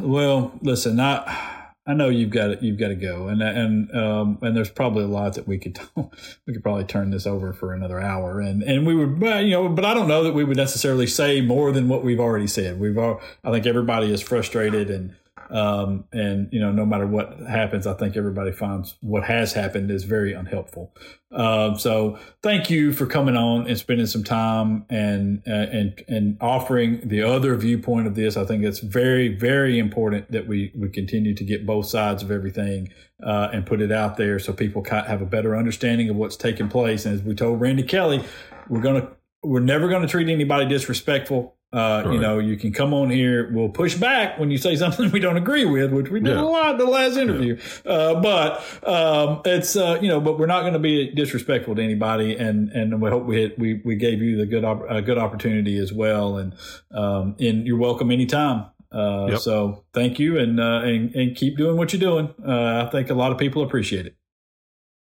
Well, 0.00 0.52
listen, 0.62 0.98
I 0.98 1.51
I 1.84 1.94
know 1.94 2.08
you've 2.08 2.30
got 2.30 2.46
to, 2.46 2.58
you've 2.64 2.78
got 2.78 2.88
to 2.88 2.94
go, 2.94 3.26
and 3.26 3.42
and 3.42 3.96
um, 3.96 4.38
and 4.40 4.56
there's 4.56 4.70
probably 4.70 5.02
a 5.02 5.08
lot 5.08 5.34
that 5.34 5.48
we 5.48 5.58
could 5.58 5.80
we 5.96 6.52
could 6.52 6.62
probably 6.62 6.84
turn 6.84 7.10
this 7.10 7.26
over 7.26 7.52
for 7.52 7.74
another 7.74 8.00
hour, 8.00 8.40
and 8.40 8.62
and 8.62 8.86
we 8.86 8.94
would, 8.94 9.20
you 9.44 9.50
know, 9.50 9.68
but 9.68 9.84
I 9.84 9.92
don't 9.92 10.06
know 10.06 10.22
that 10.22 10.32
we 10.32 10.44
would 10.44 10.56
necessarily 10.56 11.08
say 11.08 11.40
more 11.40 11.72
than 11.72 11.88
what 11.88 12.04
we've 12.04 12.20
already 12.20 12.46
said. 12.46 12.78
We've 12.78 12.96
all, 12.96 13.20
I 13.42 13.50
think 13.50 13.66
everybody 13.66 14.12
is 14.12 14.22
frustrated 14.22 14.90
and 14.90 15.16
um, 15.52 16.04
and 16.12 16.48
you 16.50 16.58
know, 16.58 16.72
no 16.72 16.86
matter 16.86 17.06
what 17.06 17.38
happens, 17.40 17.86
I 17.86 17.92
think 17.92 18.16
everybody 18.16 18.52
finds 18.52 18.96
what 19.02 19.24
has 19.24 19.52
happened 19.52 19.90
is 19.90 20.04
very 20.04 20.32
unhelpful. 20.32 20.94
Um, 21.30 21.78
so 21.78 22.18
thank 22.42 22.70
you 22.70 22.92
for 22.92 23.04
coming 23.04 23.36
on 23.36 23.66
and 23.66 23.78
spending 23.78 24.06
some 24.06 24.24
time 24.24 24.86
and 24.88 25.42
uh, 25.46 25.50
and 25.50 26.02
and 26.08 26.38
offering 26.40 27.06
the 27.06 27.22
other 27.22 27.54
viewpoint 27.56 28.06
of 28.06 28.14
this. 28.14 28.38
I 28.38 28.46
think 28.46 28.64
it's 28.64 28.78
very 28.78 29.28
very 29.28 29.78
important 29.78 30.32
that 30.32 30.48
we 30.48 30.72
we 30.74 30.88
continue 30.88 31.34
to 31.34 31.44
get 31.44 31.66
both 31.66 31.84
sides 31.84 32.22
of 32.22 32.30
everything 32.30 32.88
uh, 33.22 33.50
and 33.52 33.66
put 33.66 33.82
it 33.82 33.92
out 33.92 34.16
there 34.16 34.38
so 34.38 34.54
people 34.54 34.82
have 34.84 35.20
a 35.20 35.26
better 35.26 35.54
understanding 35.54 36.08
of 36.08 36.16
what's 36.16 36.36
taking 36.36 36.68
place. 36.68 37.04
And 37.04 37.14
as 37.14 37.22
we 37.22 37.34
told 37.34 37.60
Randy 37.60 37.82
Kelley, 37.82 38.24
we're 38.70 38.80
gonna 38.80 39.08
we're 39.42 39.60
never 39.60 39.88
going 39.88 40.02
to 40.02 40.08
treat 40.08 40.30
anybody 40.30 40.66
disrespectful. 40.66 41.56
Uh, 41.72 42.02
right. 42.04 42.14
You 42.14 42.20
know, 42.20 42.38
you 42.38 42.56
can 42.58 42.70
come 42.70 42.92
on 42.92 43.08
here. 43.08 43.50
We'll 43.50 43.70
push 43.70 43.94
back 43.94 44.38
when 44.38 44.50
you 44.50 44.58
say 44.58 44.76
something 44.82 45.10
we 45.10 45.20
don't 45.20 45.38
agree 45.38 45.64
with, 45.64 45.92
which 45.92 46.10
we 46.10 46.20
did 46.20 46.34
yeah. 46.34 46.42
a 46.42 46.44
lot 46.44 46.72
in 46.72 46.78
the 46.78 46.84
last 46.84 47.16
interview. 47.16 47.58
Yeah. 47.84 47.92
Uh, 47.92 48.20
but 48.20 48.86
um, 48.86 49.40
it's 49.44 49.74
uh, 49.74 49.98
you 50.02 50.08
know, 50.08 50.20
but 50.20 50.38
we're 50.38 50.46
not 50.46 50.60
going 50.62 50.74
to 50.74 50.78
be 50.78 51.10
disrespectful 51.10 51.74
to 51.74 51.82
anybody, 51.82 52.36
and 52.36 52.70
and 52.70 53.00
we 53.00 53.08
hope 53.08 53.24
we 53.24 53.54
we 53.56 53.80
we 53.84 53.96
gave 53.96 54.20
you 54.20 54.36
the 54.36 54.46
good 54.46 54.64
op- 54.64 54.86
good 55.04 55.18
opportunity 55.18 55.78
as 55.78 55.92
well, 55.92 56.36
and 56.36 56.54
um, 56.90 57.36
and 57.40 57.66
you're 57.66 57.78
welcome 57.78 58.10
anytime. 58.10 58.66
Uh, 58.92 59.28
yep. 59.30 59.38
So 59.38 59.84
thank 59.94 60.18
you, 60.18 60.38
and 60.38 60.60
uh, 60.60 60.82
and 60.84 61.14
and 61.14 61.34
keep 61.34 61.56
doing 61.56 61.78
what 61.78 61.92
you're 61.92 62.00
doing. 62.00 62.34
Uh, 62.46 62.84
I 62.86 62.90
think 62.90 63.08
a 63.08 63.14
lot 63.14 63.32
of 63.32 63.38
people 63.38 63.62
appreciate 63.62 64.06
it. 64.06 64.16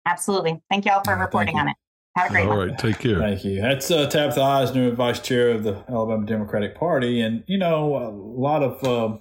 Absolutely. 0.08 0.62
Thank 0.70 0.86
you 0.86 0.92
all 0.92 1.04
for 1.04 1.16
reporting 1.16 1.60
on 1.60 1.70
it. 1.70 1.76
Have 2.16 2.28
a 2.28 2.34
great 2.34 2.44
All 2.44 2.58
one. 2.58 2.70
right, 2.70 2.78
take 2.78 3.00
care. 3.00 3.20
Thank 3.20 3.44
you. 3.44 3.62
That's 3.62 3.92
uh, 3.92 4.10
Tabitha 4.10 4.40
Isner, 4.40 4.94
Vice 4.94 5.20
Chair 5.20 5.50
of 5.50 5.64
the 5.64 5.84
Alabama 5.90 6.26
Democratic 6.26 6.76
Party, 6.76 7.20
and 7.20 7.44
you 7.46 7.58
know 7.58 7.98
a 7.98 8.08
lot 8.10 8.64
of 8.64 8.84
uh, 8.86 9.18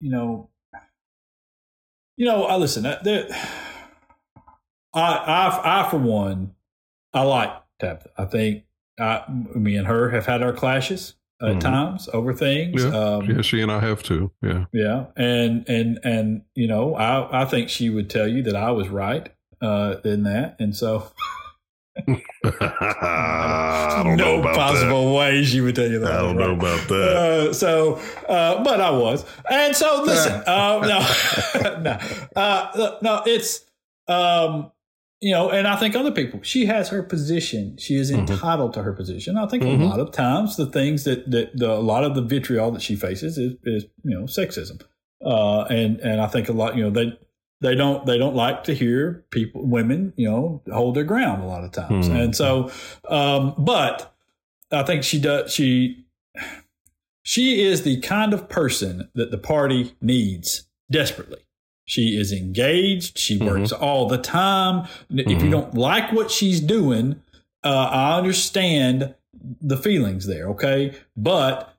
you 0.00 0.10
know, 0.10 0.48
you 2.16 2.24
know. 2.24 2.44
I 2.44 2.56
listen. 2.56 2.84
There, 2.84 3.26
I, 4.94 5.02
I, 5.02 5.82
I 5.82 5.90
for 5.90 5.98
one, 5.98 6.54
I 7.12 7.22
like 7.22 7.50
Tabitha. 7.80 8.10
I 8.16 8.24
think 8.24 8.64
I, 8.98 9.24
me 9.54 9.76
and 9.76 9.86
her 9.86 10.08
have 10.08 10.24
had 10.24 10.42
our 10.42 10.54
clashes 10.54 11.16
at 11.42 11.48
mm-hmm. 11.48 11.58
times 11.58 12.08
over 12.14 12.32
things. 12.32 12.82
Yeah. 12.82 12.96
Um, 12.96 13.24
yeah, 13.26 13.42
she 13.42 13.60
and 13.60 13.70
I 13.70 13.80
have 13.80 14.02
too. 14.02 14.30
Yeah, 14.40 14.64
yeah, 14.72 15.06
and 15.18 15.68
and 15.68 15.98
and 16.02 16.42
you 16.54 16.66
know, 16.66 16.94
I 16.94 17.42
I 17.42 17.44
think 17.44 17.68
she 17.68 17.90
would 17.90 18.08
tell 18.08 18.26
you 18.26 18.42
that 18.44 18.56
I 18.56 18.70
was 18.70 18.88
right 18.88 19.28
uh, 19.60 19.96
in 20.02 20.22
that, 20.22 20.56
and 20.58 20.74
so. 20.74 21.12
I 22.44 24.02
don't 24.04 24.16
no 24.16 24.36
know 24.36 24.40
about 24.40 24.54
possible 24.56 25.10
that. 25.12 25.18
way 25.18 25.44
she 25.44 25.60
would 25.60 25.74
tell 25.76 25.88
you 25.88 25.98
that. 26.00 26.12
I 26.12 26.16
don't 26.22 26.36
know 26.36 26.52
about 26.54 26.88
that. 26.88 27.16
Uh, 27.16 27.52
so, 27.52 27.94
uh, 28.28 28.62
but 28.64 28.80
I 28.80 28.90
was, 28.90 29.24
and 29.50 29.74
so 29.74 30.02
listen. 30.04 30.32
uh, 30.46 30.80
no, 30.82 31.80
no, 31.80 31.98
uh, 32.36 32.98
no. 33.02 33.22
It's 33.26 33.64
um, 34.08 34.70
you 35.20 35.32
know, 35.32 35.50
and 35.50 35.66
I 35.66 35.76
think 35.76 35.94
other 35.96 36.10
people. 36.10 36.40
She 36.42 36.66
has 36.66 36.88
her 36.90 37.02
position. 37.02 37.76
She 37.78 37.94
is 37.96 38.10
Mhm. 38.12 38.28
entitled 38.28 38.74
to 38.74 38.82
her 38.82 38.92
position. 38.92 39.36
I 39.38 39.46
think 39.46 39.62
Mhm. 39.62 39.82
a 39.82 39.84
lot 39.86 40.00
of 40.00 40.10
times 40.12 40.56
the 40.56 40.66
things 40.66 41.04
that 41.04 41.30
that 41.30 41.56
the, 41.56 41.70
a 41.72 41.80
lot 41.80 42.04
of 42.04 42.14
the 42.14 42.22
vitriol 42.22 42.70
that 42.72 42.82
she 42.82 42.96
faces 42.96 43.38
is, 43.38 43.54
is 43.64 43.84
you 44.04 44.18
know 44.18 44.24
sexism, 44.26 44.82
uh, 45.24 45.62
and 45.70 46.00
and 46.00 46.20
I 46.20 46.26
think 46.26 46.48
a 46.48 46.52
lot 46.52 46.76
you 46.76 46.82
know 46.84 46.90
they 46.90 47.12
they 47.64 47.74
don't 47.74 48.04
they 48.06 48.18
don't 48.18 48.36
like 48.36 48.62
to 48.64 48.74
hear 48.74 49.24
people 49.30 49.64
women 49.66 50.12
you 50.16 50.28
know 50.30 50.60
hold 50.70 50.94
their 50.94 51.04
ground 51.04 51.42
a 51.42 51.46
lot 51.46 51.64
of 51.64 51.72
times, 51.72 52.08
Mhm. 52.08 52.20
and 52.24 52.36
so 52.36 52.70
um, 53.08 53.54
but 53.58 54.14
I 54.70 54.82
think 54.82 55.02
she 55.02 55.18
does 55.18 55.52
she 55.52 56.04
she 57.22 57.62
is 57.62 57.82
the 57.82 58.00
kind 58.00 58.34
of 58.34 58.48
person 58.48 59.08
that 59.14 59.30
the 59.30 59.38
party 59.38 59.94
needs 60.00 60.66
desperately. 60.90 61.40
She 61.86 62.16
is 62.18 62.32
engaged. 62.32 63.18
She 63.18 63.38
Mhm. 63.38 63.46
works 63.46 63.72
all 63.72 64.06
the 64.08 64.18
time. 64.18 64.86
If 65.10 65.42
you 65.42 65.48
Mhm. 65.48 65.50
don't 65.50 65.74
like 65.74 66.12
what 66.12 66.30
she's 66.30 66.60
doing, 66.60 67.16
uh, 67.62 67.88
I 67.90 68.18
understand 68.18 69.14
the 69.60 69.76
feelings 69.76 70.26
there. 70.26 70.48
Okay, 70.50 70.92
but 71.16 71.73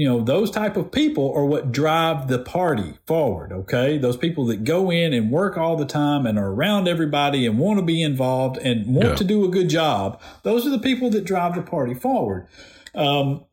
you 0.00 0.08
know 0.08 0.22
those 0.22 0.50
type 0.50 0.78
of 0.78 0.90
people 0.90 1.30
are 1.36 1.44
what 1.44 1.72
drive 1.72 2.26
the 2.28 2.38
party 2.38 2.94
forward. 3.06 3.52
Okay, 3.52 3.98
those 3.98 4.16
people 4.16 4.46
that 4.46 4.64
go 4.64 4.90
in 4.90 5.12
and 5.12 5.30
work 5.30 5.58
all 5.58 5.76
the 5.76 5.84
time 5.84 6.24
and 6.24 6.38
are 6.38 6.48
around 6.48 6.88
everybody 6.88 7.44
and 7.44 7.58
want 7.58 7.78
to 7.80 7.84
be 7.84 8.00
involved 8.02 8.56
and 8.56 8.94
want 8.94 9.08
Yeah. 9.10 9.14
to 9.16 9.24
do 9.24 9.44
a 9.44 9.48
good 9.48 9.68
job. 9.68 10.18
Those 10.42 10.66
are 10.66 10.70
the 10.70 10.78
people 10.78 11.10
that 11.10 11.24
drive 11.26 11.54
the 11.54 11.60
party 11.60 11.92
forward. 11.92 12.46
Um, 12.94 13.44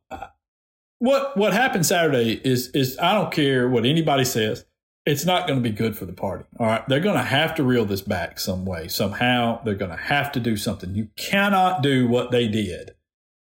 what 1.00 1.36
what 1.36 1.52
happened 1.52 1.86
Saturday 1.86 2.40
is 2.46 2.70
is 2.70 2.98
I 2.98 3.14
don't 3.14 3.30
care 3.34 3.68
what 3.68 3.86
anybody 3.86 4.24
says. 4.24 4.64
It's 5.06 5.26
not 5.26 5.48
going 5.48 5.62
to 5.62 5.70
be 5.70 5.76
good 5.76 5.98
for 5.98 6.06
the 6.06 6.14
party. 6.14 6.46
All 6.62 6.68
right, 6.68 6.88
they're 6.88 7.02
going 7.02 7.18
to 7.18 7.24
have 7.24 7.56
to 7.56 7.64
reel 7.64 7.84
this 7.84 8.02
back 8.02 8.40
some 8.40 8.64
way, 8.66 8.88
somehow. 8.88 9.62
They're 9.66 9.76
going 9.76 9.92
to 9.92 9.98
have 9.98 10.32
to 10.32 10.40
do 10.40 10.56
something. 10.56 10.96
You 10.96 11.10
cannot 11.18 11.84
do 11.84 12.08
what 12.08 12.32
they 12.32 12.48
did 12.48 12.92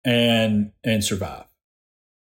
and 0.02 0.72
and 0.82 1.04
survive. 1.04 1.44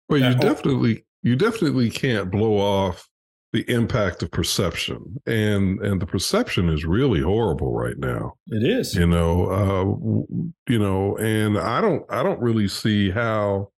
Well, 0.08 0.20
you 0.20 0.34
definitely 0.36 1.04
you 1.22 1.36
definitely 1.36 1.90
can't 1.90 2.30
blow 2.30 2.58
off 2.58 3.08
the 3.52 3.68
impact 3.70 4.22
of 4.22 4.30
perception, 4.30 5.16
and 5.26 5.80
and 5.80 6.00
the 6.00 6.06
perception 6.06 6.68
is 6.68 6.84
really 6.84 7.20
horrible 7.20 7.72
right 7.72 7.98
now. 7.98 8.34
It 8.48 8.62
is. 8.62 8.94
You 8.94 9.06
know, 9.06 9.46
uh, 9.50 10.70
you 10.70 10.78
know, 10.78 11.16
and 11.18 11.58
I 11.58 11.80
don't 11.80 12.04
I 12.10 12.22
don't 12.22 12.40
really 12.40 12.68
see 12.68 13.10
how 13.10 13.70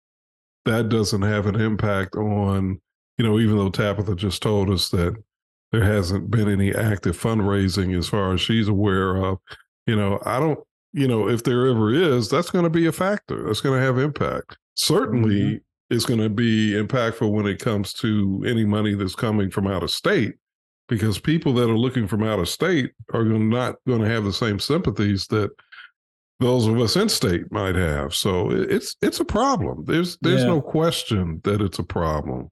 that 0.65 0.89
doesn't 0.89 1.21
have 1.21 1.45
an 1.45 1.59
impact 1.59 2.15
on 2.15 2.81
you 3.17 3.25
know 3.25 3.39
even 3.39 3.57
though 3.57 3.69
Tabitha 3.69 4.15
just 4.15 4.41
told 4.41 4.69
us 4.69 4.89
that 4.89 5.15
there 5.71 5.83
hasn't 5.83 6.31
been 6.31 6.49
any 6.49 6.73
active 6.73 7.17
fundraising 7.19 7.97
as 7.97 8.07
far 8.07 8.33
as 8.33 8.41
she's 8.41 8.67
aware 8.67 9.17
of. 9.17 9.39
You 9.85 9.95
know, 9.95 10.19
I 10.25 10.39
don't. 10.39 10.59
You 10.93 11.07
know, 11.07 11.29
if 11.29 11.43
there 11.43 11.67
ever 11.67 11.93
is, 11.93 12.29
that's 12.29 12.49
going 12.49 12.63
to 12.63 12.69
be 12.69 12.87
a 12.87 12.91
factor. 12.91 13.45
That's 13.45 13.61
going 13.61 13.79
to 13.79 13.85
have 13.85 13.97
impact. 13.97 14.57
Certainly, 14.73 15.61
It's 15.89 16.05
going 16.05 16.19
to 16.19 16.29
be 16.29 16.73
impactful 16.73 17.31
when 17.31 17.47
it 17.47 17.59
comes 17.59 17.93
to 17.93 18.43
any 18.45 18.65
money 18.65 18.93
that's 18.93 19.15
coming 19.15 19.49
from 19.49 19.67
out 19.67 19.83
of 19.83 19.91
state, 19.91 20.35
because 20.89 21.17
people 21.19 21.53
that 21.53 21.69
are 21.69 21.77
looking 21.77 22.07
from 22.07 22.23
out 22.23 22.39
of 22.39 22.49
state 22.49 22.91
are 23.13 23.23
not 23.23 23.75
going 23.87 24.01
to 24.01 24.09
have 24.09 24.23
the 24.25 24.33
same 24.33 24.59
sympathies 24.59 25.27
that 25.27 25.49
those 26.39 26.67
of 26.67 26.79
us 26.79 26.95
in 26.95 27.09
state 27.09 27.51
might 27.51 27.75
have. 27.75 28.13
So 28.13 28.51
it's 28.51 28.95
it's 29.01 29.19
a 29.19 29.25
problem. 29.25 29.85
There's 29.85 30.17
there's 30.21 30.41
Yeah. 30.41 30.47
no 30.49 30.61
question 30.61 31.41
that 31.45 31.61
it's 31.61 31.79
a 31.79 31.83
problem. 31.83 32.49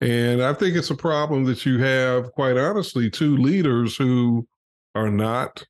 And 0.00 0.42
I 0.42 0.52
think 0.52 0.76
it's 0.76 0.90
a 0.90 0.96
problem 0.96 1.44
that 1.44 1.64
you 1.64 1.78
have, 1.78 2.32
quite 2.32 2.56
honestly, 2.58 3.08
two 3.08 3.36
leaders 3.36 3.96
who 3.96 4.46
are 4.96 5.10
not 5.10 5.64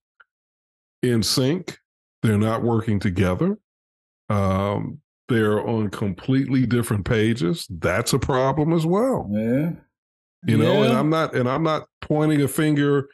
in 1.03 1.23
sync. 1.23 1.79
They're 2.23 2.39
not 2.39 2.63
working 2.63 2.99
together. 2.99 3.59
Um, 4.31 5.01
they're 5.33 5.67
on 5.67 5.91
completely 5.91 6.67
different 6.67 7.05
pages. 7.05 7.67
That's 7.71 8.13
a 8.13 8.19
problem 8.19 8.73
as 8.73 8.87
well. 8.87 9.29
Yeah. 9.31 9.73
You 10.45 10.59
know, 10.59 10.83
and 10.83 10.93
I'm 10.93 11.09
not 11.09 11.35
and 11.35 11.49
I'm 11.49 11.63
not 11.63 11.87
pointing 12.01 12.43
a 12.43 12.49
finger 12.49 13.09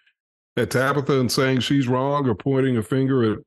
at 0.56 0.70
Tabitha 0.70 1.20
and 1.20 1.30
saying 1.30 1.60
she's 1.60 1.86
wrong 1.86 2.26
or 2.26 2.34
pointing 2.34 2.76
a 2.76 2.82
finger 2.82 3.32
at 3.32 3.38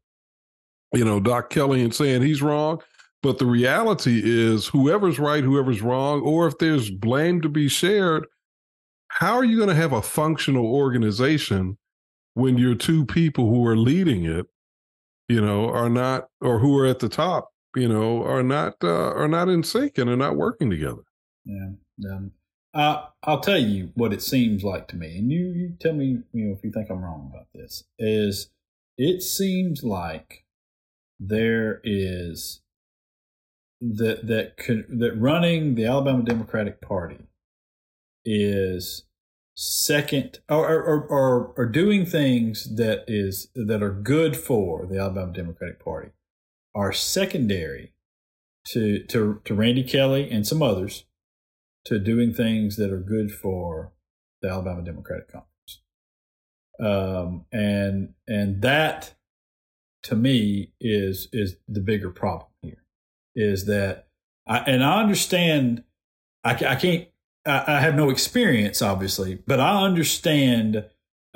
you 0.94 1.04
know 1.04 1.20
Doc 1.20 1.50
Kelley 1.50 1.84
and 1.84 1.94
saying 1.94 2.22
he's 2.22 2.42
wrong. 2.42 2.82
But 3.24 3.38
the 3.38 3.46
reality 3.46 4.22
is 4.24 4.68
whoever's 4.68 5.20
right, 5.20 5.44
whoever's 5.44 5.82
wrong, 5.82 6.22
or 6.22 6.48
if 6.48 6.58
there's 6.58 6.90
blame 6.90 7.42
to 7.42 7.50
be 7.50 7.68
shared, 7.68 8.26
how 9.10 9.36
are 9.36 9.44
you 9.44 9.58
going 9.58 9.70
to 9.70 9.76
have 9.76 9.94
a 9.94 10.02
functional 10.02 10.66
organization 10.66 11.78
when 12.34 12.58
your 12.58 12.76
two 12.76 13.06
people 13.06 13.50
who 13.50 13.66
are 13.68 13.78
leading 13.78 14.26
it, 14.26 14.48
you 15.28 15.42
know, 15.42 15.70
are 15.70 15.90
not 15.90 16.28
or 16.40 16.60
who 16.60 16.78
are 16.80 16.88
at 16.88 17.00
the 17.00 17.10
top, 17.10 17.50
you 17.76 17.88
know, 17.88 18.24
are 18.24 18.44
not 18.44 18.76
uh, 18.84 19.12
are 19.14 19.28
not 19.28 19.50
in 19.50 19.64
sync 19.64 19.98
and 19.98 20.10
are 20.10 20.18
not 20.18 20.36
working 20.36 20.70
together? 20.70 21.04
Yeah. 21.46 21.72
Um, 22.12 22.32
I, 22.74 23.08
I'll 23.24 23.42
tell 23.42 23.58
you 23.58 23.92
what 23.96 24.14
it 24.14 24.22
seems 24.22 24.64
like 24.64 24.88
to 24.90 24.96
me, 24.96 25.18
and 25.18 25.32
you, 25.32 25.48
you 25.48 25.74
tell 25.80 25.94
me, 25.94 26.20
you 26.32 26.46
know, 26.46 26.54
if 26.54 26.64
you 26.64 26.72
think 26.72 26.90
I'm 26.90 27.04
wrong 27.04 27.30
about 27.32 27.48
this. 27.54 27.84
Is 28.00 28.50
it 28.98 29.22
seems 29.22 29.84
like 29.84 30.46
there 31.20 31.82
is 31.84 32.62
that 33.82 34.28
that 34.28 34.58
could, 34.58 34.86
that 35.00 35.18
running 35.18 35.76
the 35.76 35.86
Alabama 35.86 36.24
Democratic 36.24 36.82
Party 36.82 37.28
is 38.24 39.06
second 39.56 40.40
or 40.48 40.66
or, 40.66 41.02
or 41.04 41.54
or 41.58 41.66
doing 41.66 42.06
things 42.06 42.76
that 42.76 43.04
is 43.08 43.50
that 43.54 43.84
are 43.84 43.92
good 43.92 44.38
for 44.38 44.86
the 44.86 44.98
Alabama 44.98 45.34
Democratic 45.34 45.84
Party 45.84 46.10
are 46.74 46.94
secondary 46.94 47.94
to 48.68 49.04
to 49.06 49.42
to 49.46 49.54
Randy 49.54 49.84
Kelley 49.84 50.30
and 50.30 50.46
some 50.46 50.62
others 50.62 51.06
to 51.86 52.00
doing 52.00 52.34
things 52.34 52.76
that 52.78 52.92
are 52.92 53.00
good 53.00 53.32
for 53.32 53.94
the 54.42 54.50
Alabama 54.50 54.82
Democratic 54.84 55.32
Conference. 55.32 55.82
Um, 56.80 57.46
and 57.52 58.14
and 58.28 58.62
that 58.62 59.14
to 60.04 60.16
me 60.16 60.74
is 60.80 61.28
is 61.32 61.58
the 61.68 61.82
bigger 61.82 62.10
problem 62.10 62.50
here 62.62 62.84
is 63.36 63.66
that 63.66 64.08
I 64.48 64.60
and 64.60 64.84
I 64.84 65.02
understand 65.02 65.84
I, 66.44 66.52
I 66.54 66.76
can't 66.76 67.08
I, 67.46 67.76
I 67.76 67.80
have 67.82 67.96
no 67.96 68.10
experience 68.10 68.82
obviously 68.82 69.36
but 69.46 69.60
I 69.60 69.84
understand 69.84 70.86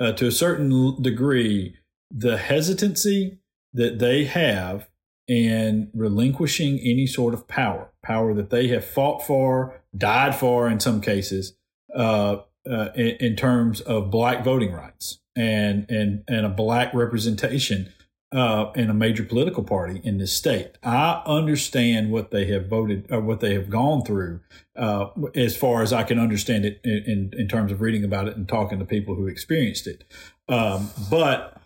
uh, 0.00 0.12
to 0.12 0.26
a 0.26 0.32
certain 0.32 1.00
degree 1.00 1.76
the 2.10 2.36
hesitancy 2.38 3.38
that 3.72 3.98
they 3.98 4.24
have 4.24 4.88
in 5.28 5.90
relinquishing 5.94 6.78
any 6.80 7.06
sort 7.06 7.34
of 7.34 7.48
power 7.48 7.90
power 8.02 8.32
that 8.32 8.50
they 8.50 8.68
have 8.68 8.84
fought 8.84 9.22
for 9.26 9.80
died 9.96 10.34
for 10.34 10.68
in 10.68 10.78
some 10.78 11.00
cases 11.00 11.56
uh, 11.94 12.36
uh, 12.70 12.88
in, 12.94 13.16
in 13.20 13.36
terms 13.36 13.80
of 13.80 14.10
black 14.10 14.44
voting 14.44 14.72
rights 14.72 15.18
and 15.34 15.90
and 15.90 16.22
and 16.28 16.46
a 16.46 16.48
black 16.48 16.92
representation 16.94 17.92
uh, 18.32 18.72
in 18.74 18.90
a 18.90 18.94
major 18.94 19.22
political 19.22 19.62
party 19.62 20.00
in 20.02 20.18
this 20.18 20.32
state. 20.32 20.72
I 20.82 21.22
understand 21.26 22.10
what 22.10 22.30
they 22.30 22.46
have 22.46 22.68
voted 22.68 23.06
or 23.10 23.20
what 23.20 23.40
they 23.40 23.54
have 23.54 23.70
gone 23.70 24.02
through, 24.04 24.40
uh, 24.76 25.08
as 25.34 25.56
far 25.56 25.82
as 25.82 25.92
I 25.92 26.02
can 26.02 26.18
understand 26.18 26.64
it 26.64 26.80
in, 26.82 27.04
in, 27.06 27.40
in 27.40 27.48
terms 27.48 27.70
of 27.70 27.80
reading 27.80 28.04
about 28.04 28.28
it 28.28 28.36
and 28.36 28.48
talking 28.48 28.78
to 28.78 28.84
people 28.84 29.14
who 29.14 29.26
experienced 29.26 29.86
it. 29.86 30.04
Um, 30.48 30.90
but 31.08 31.60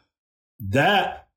that 0.61 1.29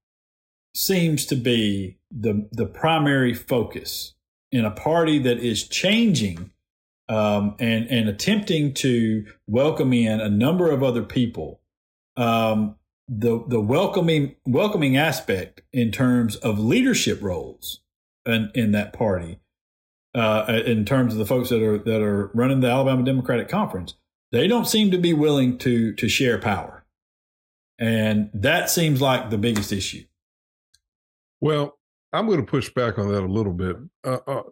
seems 0.76 1.26
to 1.28 1.36
be 1.36 1.98
the 2.18 2.48
the 2.52 2.65
primary 2.65 3.34
focus 3.34 4.14
in 4.52 4.65
a 4.65 4.72
party 4.72 5.19
that 5.19 5.40
is 5.40 5.68
changing 5.68 6.52
um, 7.10 7.56
and 7.60 7.88
and 7.90 8.07
attempting 8.07 8.73
to 8.76 9.26
welcome 9.48 9.94
in 9.94 10.22
a 10.22 10.30
number 10.30 10.69
of 10.72 10.84
other 10.84 11.03
people. 11.03 11.60
Um, 12.15 12.76
the 13.07 13.44
the 13.48 13.60
welcoming 13.60 14.35
welcoming 14.45 14.95
aspect 14.95 15.61
in 15.73 15.91
terms 15.91 16.35
of 16.38 16.60
leadership 16.60 17.22
roles 17.22 17.81
in, 18.26 18.52
in 18.56 18.72
that 18.72 18.94
party, 18.94 19.40
uh, 20.15 20.61
in 20.65 20.85
terms 20.85 21.14
of 21.14 21.19
the 21.19 21.26
folks 21.26 21.49
that 21.49 21.61
are 21.61 21.80
that 21.80 22.02
are 22.02 22.31
running 22.34 22.61
the 22.61 22.69
Alabama 22.69 23.03
Democratic 23.03 23.49
Conference, 23.49 23.95
they 24.31 24.48
don't 24.48 24.68
seem 24.68 24.91
to 24.91 24.98
be 24.98 25.14
willing 25.14 25.57
to 25.60 25.94
to 25.95 26.07
share 26.07 26.38
power, 26.38 26.85
and 27.77 28.30
that 28.34 28.69
seems 28.69 29.02
like 29.02 29.30
the 29.30 29.38
biggest 29.38 29.73
issue. 29.73 30.06
Well, 31.41 31.77
I'm 32.14 32.27
going 32.27 32.40
to 32.40 32.45
push 32.45 32.69
back 32.73 32.99
on 32.99 33.11
that 33.11 33.23
a 33.23 33.26
little 33.26 33.53
bit, 33.53 33.76
uh, 34.03 34.19
uh, 34.27 34.44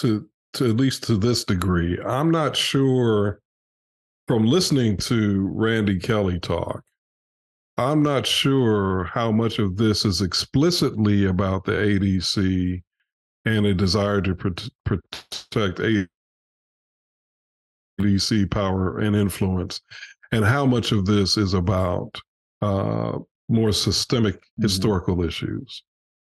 to 0.00 0.26
to 0.54 0.70
at 0.70 0.76
least 0.76 1.04
to 1.04 1.16
this 1.16 1.44
degree. 1.44 1.98
I'm 2.04 2.30
not 2.30 2.56
sure 2.56 3.40
from 4.28 4.46
listening 4.46 4.96
to 4.98 5.48
Randy 5.52 5.98
Kelley 5.98 6.40
talk. 6.40 6.82
I'm 7.78 8.02
not 8.02 8.26
sure 8.26 9.04
how 9.04 9.32
much 9.32 9.58
of 9.58 9.76
this 9.76 10.04
is 10.04 10.20
explicitly 10.20 11.24
about 11.24 11.64
the 11.64 11.72
ADC 11.72 12.82
and 13.44 13.66
a 13.66 13.74
desire 13.74 14.20
to 14.20 14.34
protect 14.34 15.80
ADC 18.00 18.50
power 18.50 18.98
and 18.98 19.16
influence, 19.16 19.80
and 20.32 20.44
how 20.44 20.66
much 20.66 20.92
of 20.92 21.06
this 21.06 21.36
is 21.36 21.54
about 21.54 22.14
uh, 22.60 23.18
more 23.48 23.72
systemic 23.72 24.36
mm-hmm. 24.36 24.62
historical 24.62 25.24
issues. 25.24 25.82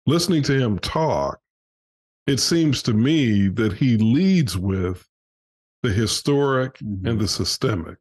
Listening 0.05 0.43
to 0.43 0.59
him 0.59 0.79
talk, 0.79 1.39
it 2.27 2.39
seems 2.39 2.81
to 2.83 2.93
me 2.93 3.47
that 3.49 3.73
he 3.73 3.97
leads 3.97 4.57
with 4.57 5.07
the 5.83 5.91
historic 5.91 6.75
mm-hmm. 6.75 7.07
and 7.07 7.19
the 7.19 7.27
systemic. 7.27 7.97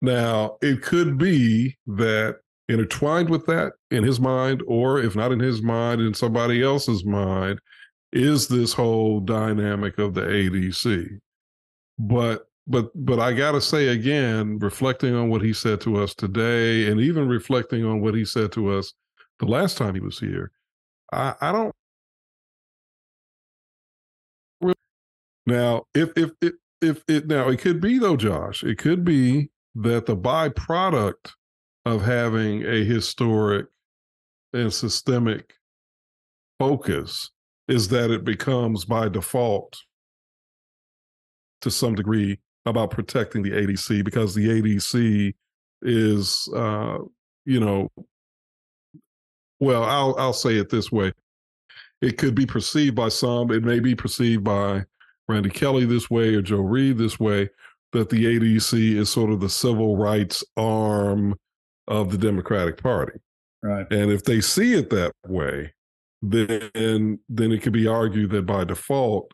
Now, 0.00 0.58
it 0.62 0.82
could 0.82 1.18
be 1.18 1.76
that 1.86 2.36
intertwined 2.68 3.30
with 3.30 3.46
that 3.46 3.72
in 3.90 4.04
his 4.04 4.20
mind, 4.20 4.62
or 4.66 5.00
if 5.00 5.16
not 5.16 5.32
in 5.32 5.40
his 5.40 5.62
mind, 5.62 6.00
in 6.00 6.14
somebody 6.14 6.62
else's 6.62 7.04
mind, 7.04 7.60
is 8.12 8.48
this 8.48 8.72
whole 8.72 9.20
dynamic 9.20 9.98
of 9.98 10.14
the 10.14 10.22
ADC. 10.22 11.18
But 11.98 12.46
but 12.66 12.90
but 12.94 13.18
I 13.18 13.32
gotta 13.32 13.60
say 13.60 13.88
again, 13.88 14.58
reflecting 14.58 15.14
on 15.14 15.30
what 15.30 15.42
he 15.42 15.52
said 15.52 15.80
to 15.82 15.96
us 15.96 16.14
today, 16.14 16.86
and 16.86 17.00
even 17.00 17.26
reflecting 17.26 17.84
on 17.84 18.00
what 18.00 18.14
he 18.14 18.24
said 18.24 18.52
to 18.52 18.70
us 18.70 18.92
the 19.38 19.46
last 19.46 19.76
time 19.76 19.94
he 19.94 20.00
was 20.00 20.18
here, 20.18 20.50
I, 21.12 21.34
I 21.40 21.52
don't 21.52 21.74
now 25.46 25.84
if 25.94 26.10
if 26.16 26.30
if 26.40 26.54
if 26.80 27.02
it 27.08 27.26
now 27.26 27.48
it 27.48 27.60
could 27.60 27.80
be 27.80 27.98
though, 27.98 28.16
Josh, 28.16 28.62
it 28.62 28.78
could 28.78 29.04
be 29.04 29.50
that 29.74 30.06
the 30.06 30.16
byproduct 30.16 31.32
of 31.84 32.02
having 32.02 32.64
a 32.64 32.84
historic 32.84 33.66
and 34.52 34.72
systemic 34.72 35.54
focus 36.58 37.30
is 37.68 37.88
that 37.88 38.10
it 38.10 38.24
becomes 38.24 38.84
by 38.84 39.08
default 39.08 39.78
to 41.60 41.70
some 41.70 41.94
degree 41.94 42.38
about 42.66 42.90
protecting 42.90 43.42
the 43.42 43.50
ADC 43.50 44.04
because 44.04 44.34
the 44.34 44.48
ADC 44.48 45.34
is, 45.82 46.48
uh, 46.54 46.98
you 47.44 47.60
know, 47.60 47.88
well, 49.60 49.84
I'll 49.84 50.14
I'll 50.18 50.32
say 50.32 50.56
it 50.56 50.70
this 50.70 50.92
way: 50.92 51.12
it 52.00 52.18
could 52.18 52.34
be 52.34 52.46
perceived 52.46 52.94
by 52.94 53.08
some, 53.08 53.50
it 53.50 53.64
may 53.64 53.80
be 53.80 53.94
perceived 53.94 54.44
by 54.44 54.84
Randy 55.28 55.50
Kelley 55.50 55.84
this 55.84 56.08
way 56.08 56.34
or 56.34 56.42
Joe 56.42 56.58
Reed 56.58 56.98
this 56.98 57.18
way, 57.18 57.50
that 57.92 58.10
the 58.10 58.24
ADC 58.24 58.96
is 58.96 59.10
sort 59.10 59.30
of 59.30 59.40
the 59.40 59.48
civil 59.48 59.96
rights 59.96 60.44
arm 60.56 61.34
of 61.86 62.10
the 62.10 62.18
Democratic 62.18 62.82
Party. 62.82 63.18
Right. 63.62 63.86
And 63.90 64.10
if 64.10 64.24
they 64.24 64.40
see 64.40 64.74
it 64.74 64.90
that 64.90 65.12
way, 65.26 65.72
then 66.22 67.18
then 67.28 67.52
it 67.52 67.62
could 67.62 67.72
be 67.72 67.86
argued 67.86 68.30
that 68.30 68.46
by 68.46 68.64
default, 68.64 69.32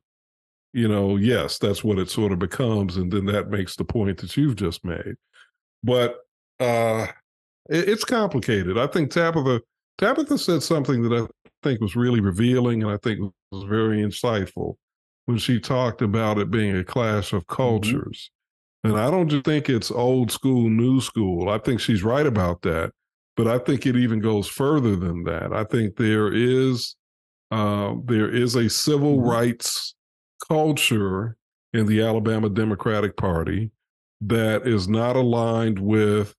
you 0.72 0.88
know, 0.88 1.16
yes, 1.16 1.58
that's 1.58 1.84
what 1.84 1.98
it 1.98 2.10
sort 2.10 2.32
of 2.32 2.38
becomes, 2.38 2.96
and 2.96 3.12
then 3.12 3.26
that 3.26 3.50
makes 3.50 3.76
the 3.76 3.84
point 3.84 4.18
that 4.18 4.36
you've 4.36 4.56
just 4.56 4.84
made. 4.84 5.16
But 5.82 6.16
uh 6.60 7.08
it, 7.68 7.88
it's 7.88 8.04
complicated. 8.04 8.78
I 8.78 8.86
think 8.86 9.10
Tabitha 9.10 9.60
Tabitha 9.98 10.38
said 10.38 10.62
something 10.62 11.02
that 11.02 11.12
I 11.12 11.48
think 11.62 11.80
was 11.80 11.96
really 11.96 12.20
revealing 12.20 12.82
and 12.82 12.90
I 12.90 12.96
think 12.98 13.20
was 13.50 13.64
very 13.64 13.98
insightful 13.98 14.76
when 15.26 15.38
she 15.38 15.60
talked 15.60 16.02
about 16.02 16.38
it 16.38 16.50
being 16.50 16.76
a 16.76 16.84
clash 16.84 17.32
of 17.32 17.46
mm-hmm. 17.46 17.54
cultures. 17.54 18.30
And 18.82 18.98
I 18.98 19.10
don't 19.10 19.28
just 19.28 19.46
think 19.46 19.70
it's 19.70 19.90
old 19.90 20.30
school, 20.30 20.68
new 20.68 21.00
school. 21.00 21.48
I 21.48 21.58
think 21.58 21.80
she's 21.80 22.02
right 22.02 22.26
about 22.26 22.62
that. 22.62 22.92
But 23.36 23.48
I 23.48 23.58
think 23.58 23.86
it 23.86 23.96
even 23.96 24.20
goes 24.20 24.46
further 24.46 24.94
than 24.94 25.24
that. 25.24 25.52
I 25.52 25.64
think 25.64 25.96
there 25.96 26.32
is 26.32 26.94
uh, 27.50 27.94
there 28.04 28.28
is 28.28 28.54
a 28.54 28.68
civil 28.68 29.16
mm-hmm. 29.16 29.28
rights 29.28 29.94
culture 30.48 31.36
in 31.72 31.86
the 31.86 32.02
Alabama 32.02 32.48
Democratic 32.48 33.16
Party 33.16 33.70
that 34.20 34.66
is 34.66 34.88
not 34.88 35.16
aligned 35.16 35.78
with 35.78 36.34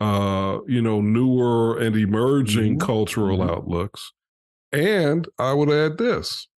uh, 0.00 0.58
you 0.66 0.80
know 0.80 1.00
newer 1.00 1.78
and 1.78 1.96
emerging 1.96 2.78
mm-hmm. 2.78 2.86
cultural 2.86 3.38
mm-hmm. 3.38 3.50
outlooks. 3.50 4.12
And 4.72 5.28
I 5.38 5.52
would 5.52 5.70
add 5.70 5.98
this, 5.98 6.48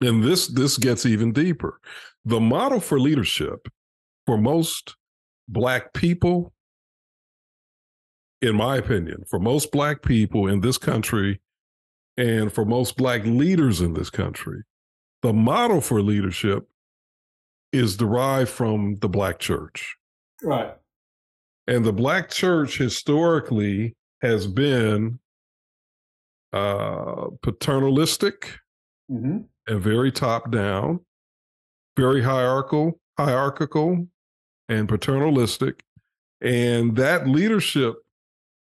and 0.00 0.22
this 0.22 0.48
this 0.48 0.78
gets 0.78 1.04
even 1.04 1.32
deeper. 1.32 1.80
The 2.24 2.40
model 2.40 2.80
for 2.80 2.98
leadership 2.98 3.68
for 4.26 4.38
most 4.38 4.96
black 5.48 5.92
people, 5.92 6.52
in 8.40 8.56
my 8.56 8.76
opinion, 8.76 9.24
for 9.28 9.38
most 9.38 9.72
black 9.72 10.02
people 10.02 10.46
in 10.46 10.60
this 10.60 10.78
country 10.78 11.40
and 12.16 12.52
for 12.52 12.64
most 12.64 12.96
black 12.96 13.24
leaders 13.24 13.80
in 13.80 13.94
this 13.94 14.10
country, 14.10 14.62
the 15.22 15.32
model 15.32 15.80
for 15.80 16.00
leadership 16.00 16.68
is 17.72 17.96
derived 17.96 18.50
from 18.50 18.98
the 19.00 19.08
black 19.08 19.38
church. 19.38 19.96
Right. 20.42 20.74
And 21.66 21.84
the 21.84 21.92
black 21.92 22.30
church 22.30 22.78
historically 22.78 23.96
has 24.22 24.46
been 24.46 25.18
uh, 26.52 27.28
paternalistic 27.42 28.58
mm-hmm. 29.10 29.38
and 29.66 29.82
very 29.82 30.12
top 30.12 30.50
down, 30.50 31.00
very 31.96 32.22
hierarchical, 32.22 33.00
hierarchical, 33.18 34.06
and 34.68 34.88
paternalistic. 34.88 35.82
And 36.40 36.96
that 36.96 37.26
leadership 37.26 37.96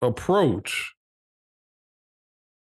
approach 0.02 0.94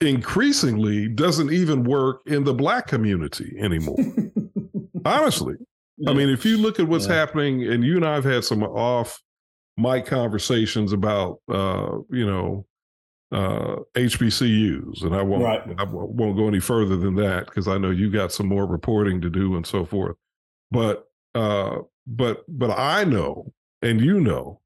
increasingly 0.00 1.08
doesn't 1.08 1.52
even 1.52 1.84
work 1.84 2.20
in 2.26 2.44
the 2.44 2.54
black 2.54 2.86
community 2.86 3.56
anymore. 3.58 3.98
Honestly. 5.04 5.54
Yeah. 5.96 6.10
I 6.10 6.14
mean, 6.14 6.28
if 6.28 6.44
you 6.44 6.58
look 6.58 6.78
at 6.78 6.86
what's 6.86 7.08
yeah. 7.08 7.14
happening, 7.14 7.64
and 7.64 7.82
you 7.82 7.96
and 7.96 8.06
I 8.06 8.14
have 8.14 8.24
had 8.24 8.44
some 8.44 8.62
off 8.62 9.20
mic 9.78 10.06
conversations 10.06 10.92
about, 10.92 11.40
uh, 11.48 11.98
you 12.10 12.26
know, 12.26 12.66
uh, 13.30 13.76
HBCUs, 13.94 15.02
and 15.02 15.14
I 15.14 15.22
won't, 15.22 15.42
right. 15.42 15.62
I 15.78 15.84
won't 15.84 16.36
go 16.36 16.48
any 16.48 16.60
further 16.60 16.96
than 16.96 17.14
that 17.16 17.46
because 17.46 17.68
I 17.68 17.78
know 17.78 17.90
you 17.90 18.10
got 18.10 18.32
some 18.32 18.48
more 18.48 18.66
reporting 18.66 19.20
to 19.20 19.30
do 19.30 19.54
and 19.56 19.66
so 19.66 19.84
forth. 19.84 20.16
But 20.70 21.04
uh, 21.34 21.80
but 22.06 22.44
but 22.48 22.70
I 22.70 23.04
know, 23.04 23.52
and 23.82 24.00
you 24.00 24.20
know, 24.20 24.60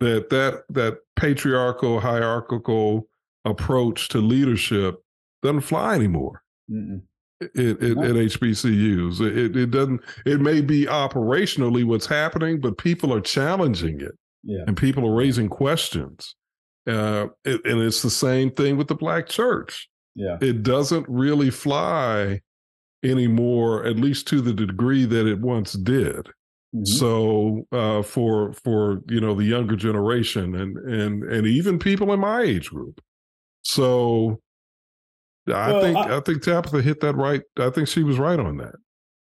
that 0.00 0.28
that 0.30 0.64
that 0.70 0.98
patriarchal, 1.16 2.00
hierarchical 2.00 3.08
approach 3.44 4.08
to 4.10 4.18
leadership 4.18 5.02
doesn't 5.42 5.62
fly 5.62 5.94
anymore. 5.94 6.42
Mm-mm. 6.70 7.02
It, 7.40 7.82
it, 7.82 7.98
at 7.98 8.14
HBCUs, 8.14 9.20
it, 9.20 9.56
it 9.56 9.70
doesn't. 9.70 10.00
It 10.24 10.40
may 10.40 10.60
be 10.60 10.86
operationally 10.86 11.84
what's 11.84 12.06
happening, 12.06 12.60
but 12.60 12.78
people 12.78 13.12
are 13.12 13.20
challenging 13.20 14.00
it, 14.00 14.16
yeah. 14.44 14.64
and 14.66 14.76
people 14.76 15.06
are 15.06 15.14
raising 15.14 15.48
questions. 15.48 16.34
Uh, 16.86 17.28
it, 17.44 17.64
and 17.64 17.80
it's 17.80 18.02
the 18.02 18.10
same 18.10 18.50
thing 18.50 18.76
with 18.76 18.88
the 18.88 18.94
black 18.94 19.26
church. 19.28 19.88
Yeah, 20.14 20.36
it 20.40 20.62
doesn't 20.62 21.06
really 21.08 21.50
fly 21.50 22.40
anymore, 23.02 23.84
at 23.84 23.96
least 23.96 24.28
to 24.28 24.40
the 24.40 24.52
degree 24.52 25.04
that 25.04 25.26
it 25.26 25.40
once 25.40 25.72
did. 25.72 26.28
Mm-hmm. 26.74 26.84
So 26.84 27.66
uh, 27.72 28.02
for 28.02 28.52
for 28.52 29.00
you 29.08 29.20
know 29.20 29.34
the 29.34 29.44
younger 29.44 29.76
generation 29.76 30.54
and 30.54 30.76
and 30.76 31.24
and 31.24 31.46
even 31.46 31.78
people 31.78 32.12
in 32.12 32.20
my 32.20 32.42
age 32.42 32.70
group. 32.70 33.00
So 33.62 34.40
I 35.48 35.72
well, 35.72 35.80
think 35.82 35.96
I, 35.96 36.16
I, 36.16 36.20
think 36.20 36.42
Tabitha 36.42 36.82
hit 36.82 37.00
that 37.00 37.16
right. 37.16 37.42
I 37.58 37.70
think 37.70 37.88
she 37.88 38.02
was 38.02 38.18
right 38.18 38.40
on 38.40 38.56
that. 38.58 38.74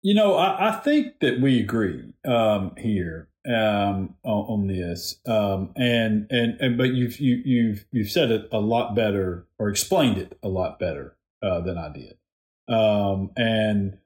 You 0.01 0.13
know, 0.13 0.35
I, 0.35 0.69
I 0.69 0.71
think 0.79 1.19
that 1.21 1.41
we 1.41 1.59
agree 1.59 2.11
um, 2.25 2.73
here 2.77 3.29
um, 3.47 4.15
on, 4.23 4.67
this, 4.67 5.17
um, 5.25 5.71
and 5.75 6.27
and 6.29 6.59
and 6.59 6.77
but 6.77 6.93
you've 6.93 7.19
you, 7.19 7.41
you've 7.45 7.85
you've 7.91 8.11
said 8.11 8.31
it 8.31 8.47
a 8.51 8.59
lot 8.59 8.95
better 8.95 9.45
or 9.57 9.69
explained 9.69 10.17
it 10.17 10.37
a 10.43 10.49
lot 10.49 10.79
better 10.79 11.15
uh, 11.41 11.61
than 11.61 11.77
I 11.77 11.89
did, 11.89 12.17
um, 12.67 13.31
and 13.37 13.97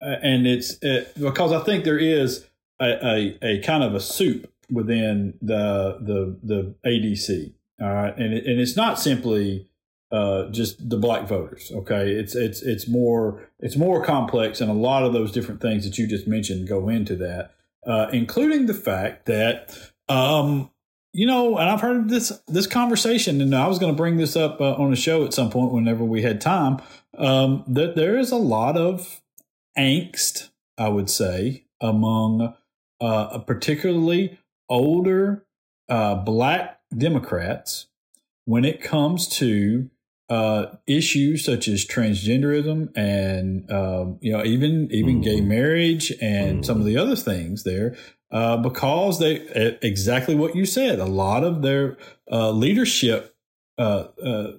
and 0.00 0.46
it's 0.46 0.78
it, 0.82 1.12
because 1.18 1.52
I 1.52 1.60
think 1.60 1.84
there 1.84 1.98
is 1.98 2.46
a, 2.80 3.06
a, 3.06 3.38
a 3.42 3.58
kind 3.62 3.82
of 3.82 3.94
a 3.94 4.00
soup 4.00 4.52
within 4.70 5.38
the 5.42 5.98
the 6.00 6.38
the 6.42 6.74
ADC. 6.86 7.52
All 7.80 7.92
right, 7.92 8.16
and 8.16 8.32
it, 8.32 8.46
and 8.46 8.60
it's 8.60 8.76
not 8.76 8.98
simply 8.98 9.68
uh, 10.12 10.48
just 10.50 10.88
the 10.88 10.96
black 10.96 11.26
voters. 11.28 11.72
Okay, 11.74 12.12
it's 12.12 12.34
it's 12.34 12.62
it's 12.62 12.86
more 12.86 13.48
it's 13.58 13.76
more 13.76 14.04
complex, 14.04 14.60
and 14.60 14.70
a 14.70 14.74
lot 14.74 15.02
of 15.02 15.12
those 15.12 15.32
different 15.32 15.60
things 15.60 15.84
that 15.84 15.98
you 15.98 16.06
just 16.06 16.26
mentioned 16.26 16.68
go 16.68 16.88
into 16.88 17.16
that, 17.16 17.55
uh, 17.86 18.08
including 18.12 18.66
the 18.66 18.74
fact 18.74 19.26
that 19.26 19.74
um, 20.08 20.70
you 21.12 21.26
know, 21.26 21.56
and 21.56 21.70
I've 21.70 21.80
heard 21.80 22.10
this 22.10 22.30
this 22.46 22.66
conversation, 22.66 23.40
and 23.40 23.54
I 23.54 23.66
was 23.66 23.78
going 23.78 23.92
to 23.92 23.96
bring 23.96 24.18
this 24.18 24.36
up 24.36 24.60
uh, 24.60 24.74
on 24.74 24.92
a 24.92 24.96
show 24.96 25.24
at 25.24 25.32
some 25.32 25.48
point 25.48 25.72
whenever 25.72 26.04
we 26.04 26.22
had 26.22 26.40
time. 26.40 26.80
Um, 27.16 27.64
that 27.66 27.96
there 27.96 28.18
is 28.18 28.30
a 28.30 28.36
lot 28.36 28.76
of 28.76 29.22
angst, 29.78 30.50
I 30.76 30.88
would 30.88 31.08
say, 31.08 31.64
among 31.80 32.54
uh, 33.00 33.38
particularly 33.38 34.38
older 34.68 35.46
uh, 35.88 36.16
black 36.16 36.80
Democrats 36.94 37.86
when 38.44 38.66
it 38.66 38.82
comes 38.82 39.26
to 39.26 39.90
uh, 40.28 40.66
issues 40.86 41.44
such 41.44 41.68
as 41.68 41.84
transgenderism 41.84 42.90
and 42.96 43.70
um, 43.70 44.18
you 44.20 44.32
know 44.32 44.44
even 44.44 44.88
even 44.90 45.20
mm. 45.20 45.24
gay 45.24 45.40
marriage 45.40 46.12
and 46.20 46.60
mm. 46.60 46.64
some 46.64 46.80
of 46.80 46.84
the 46.84 46.96
other 46.96 47.14
things 47.14 47.62
there 47.62 47.96
uh, 48.32 48.56
because 48.56 49.20
they 49.20 49.36
exactly 49.82 50.34
what 50.34 50.56
you 50.56 50.66
said 50.66 50.98
a 50.98 51.04
lot 51.04 51.44
of 51.44 51.62
their 51.62 51.96
uh, 52.30 52.50
leadership 52.50 53.36
uh, 53.78 54.06
uh, 54.22 54.52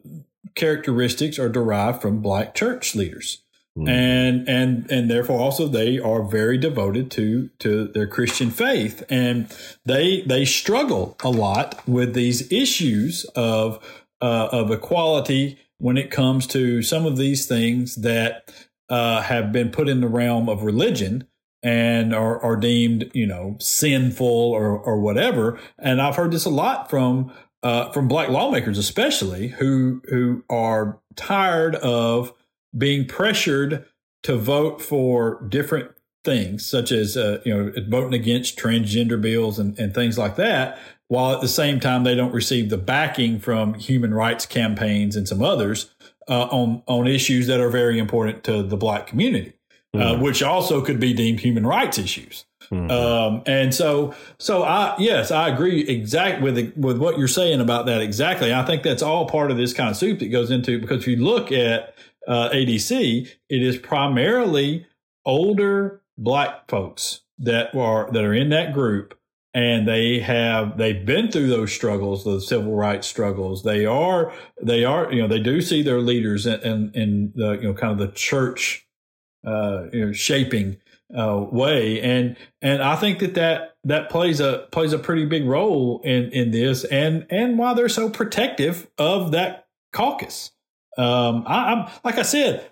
characteristics 0.56 1.38
are 1.38 1.50
derived 1.50 2.02
from 2.02 2.22
black 2.22 2.56
church 2.56 2.96
leaders 2.96 3.44
mm. 3.78 3.90
and 3.90 4.48
and 4.48 4.90
and 4.90 5.12
therefore 5.12 5.42
also 5.42 5.68
they 5.68 6.00
are 6.00 6.24
very 6.24 6.58
devoted 6.58 7.12
to 7.12 7.50
to 7.60 7.90
their 7.90 8.08
Christian 8.08 8.52
faith 8.52 9.04
and 9.10 9.54
they 9.86 10.22
they 10.22 10.46
struggle 10.46 11.18
a 11.26 11.30
lot 11.30 11.86
with 11.86 12.14
these 12.14 12.50
issues 12.50 13.26
of 13.36 13.84
uh, 14.22 14.50
of 14.52 14.72
equality 14.72 15.60
when 15.80 15.98
it 15.98 16.12
comes 16.12 16.48
to 16.48 16.82
some 16.82 17.06
of 17.06 17.18
these 17.18 17.46
things 17.46 17.96
that 17.96 18.52
uh, 18.90 19.22
have 19.22 19.52
been 19.52 19.70
put 19.70 19.88
in 19.88 20.02
the 20.02 20.08
realm 20.08 20.50
of 20.50 20.64
religion 20.64 21.28
and 21.64 22.14
are, 22.14 22.42
are 22.42 22.56
deemed, 22.56 23.12
you 23.14 23.26
know, 23.26 23.58
sinful 23.60 24.28
or, 24.28 24.78
or 24.78 25.00
whatever. 25.00 25.60
And 25.78 26.02
I've 26.02 26.16
heard 26.16 26.32
this 26.32 26.46
a 26.46 26.50
lot 26.50 26.90
from 26.90 27.32
uh, 27.64 27.92
from 27.92 28.08
black 28.08 28.30
lawmakers, 28.30 28.78
especially 28.78 29.50
who 29.50 30.02
who 30.10 30.44
are 30.50 31.00
tired 31.16 31.76
of 31.76 32.34
being 32.78 33.06
pressured 33.06 33.86
to 34.24 34.38
vote 34.38 34.82
for 34.82 35.44
different 35.50 35.92
things, 36.24 36.66
such 36.66 36.92
as 36.92 37.18
uh, 37.18 37.42
you 37.44 37.54
know 37.56 37.72
voting 37.90 38.14
against 38.14 38.58
transgender 38.58 39.20
bills 39.20 39.58
and, 39.58 39.78
and 39.80 39.94
things 39.94 40.18
like 40.18 40.36
that, 40.36 40.80
while 41.08 41.34
at 41.34 41.42
the 41.42 41.48
same 41.48 41.80
time 41.80 42.04
they 42.04 42.16
don't 42.16 42.34
receive 42.34 42.70
the 42.70 42.78
backing 42.78 43.40
from 43.40 43.74
human 43.76 44.14
rights 44.14 44.46
campaigns 44.46 45.16
and 45.16 45.28
some 45.28 45.42
others 45.42 45.94
uh, 46.28 46.44
on 46.46 46.84
on 46.88 47.08
issues 47.08 47.48
that 47.48 47.60
are 47.60 47.70
very 47.70 48.00
important 48.00 48.44
to 48.44 48.64
the 48.64 48.78
black 48.78 49.08
community, 49.08 49.54
mm. 49.96 50.02
uh, 50.02 50.16
hmm. 50.16 50.22
which 50.22 50.44
also 50.44 50.82
could 50.82 51.00
be 51.00 51.14
deemed 51.14 51.40
human 51.40 51.66
rights 51.66 51.98
issues. 51.98 52.46
Mm-hmm. 52.72 52.92
Um, 52.92 53.44
and 53.46 53.74
so, 53.74 54.14
so 54.40 54.64
I 54.64 54.96
yes, 55.00 55.32
I 55.32 55.48
agree 55.48 55.82
exact 55.88 56.42
with 56.42 56.56
the, 56.56 56.74
with 56.76 56.98
what 56.98 57.18
you're 57.18 57.28
saying 57.28 57.62
about 57.62 57.86
that 57.86 58.02
exactly. 58.02 58.54
I 58.54 58.66
think 58.66 58.84
that's 58.84 59.02
all 59.02 59.26
part 59.26 59.52
of 59.52 59.58
this 59.58 59.74
kind 59.74 59.90
of 59.90 59.96
soup 59.96 60.20
that 60.20 60.28
goes 60.28 60.52
into 60.52 60.80
because 60.80 61.02
if 61.02 61.08
you 61.08 61.18
look 61.18 61.52
at 61.52 61.96
uh, 62.28 62.50
ADC, 62.50 63.30
it 63.50 63.64
is 63.64 63.78
primarily 63.78 64.86
older 65.26 66.02
black 66.18 66.70
folks 66.70 67.22
that 67.40 67.74
are 67.74 68.12
that 68.12 68.24
are 68.24 68.34
in 68.34 68.50
that 68.50 68.74
group 68.74 69.18
and 69.58 69.88
they 69.88 70.20
have 70.20 70.78
they've 70.78 71.04
been 71.04 71.32
through 71.32 71.48
those 71.48 71.74
struggles 71.74 72.24
the 72.24 72.40
civil 72.40 72.76
rights 72.76 73.08
struggles. 73.08 73.64
They 73.64 73.88
are 73.88 74.32
they 74.62 74.86
are 74.86 75.12
you 75.12 75.24
know 75.24 75.28
they 75.28 75.40
do 75.40 75.62
see 75.62 75.82
their 75.82 76.00
leaders 76.00 76.46
in 76.46 76.60
in, 76.62 76.92
in 76.94 77.34
the 77.34 77.54
you 77.54 77.64
know 77.64 77.74
kind 77.74 77.92
of 77.92 77.98
the 77.98 78.14
church 78.14 78.88
uh, 79.44 79.86
you 79.92 80.06
know, 80.06 80.14
shaping 80.14 80.78
uh, 81.18 81.44
way. 81.52 82.00
And 82.02 82.38
and 82.62 82.84
I 82.84 82.96
think 82.98 83.18
that 83.20 83.34
that 83.34 83.78
that 83.84 84.12
plays 84.12 84.40
a 84.40 84.68
plays 84.72 84.94
a 84.94 85.00
pretty 85.00 85.26
big 85.26 85.46
role 85.46 86.02
in 86.04 86.30
in 86.32 86.52
this 86.52 86.84
and 86.84 87.26
and 87.32 87.58
why 87.58 87.74
they're 87.74 87.90
so 87.90 88.12
protective 88.12 88.88
of 89.00 89.32
that 89.32 89.68
caucus. 89.92 90.52
Um 91.00 91.46
I, 91.48 91.72
I'm 91.72 91.92
like 92.04 92.20
I 92.20 92.24
said 92.24 92.70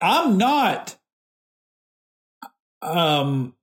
I'm 0.00 0.36
not 0.36 0.96
um 2.82 3.54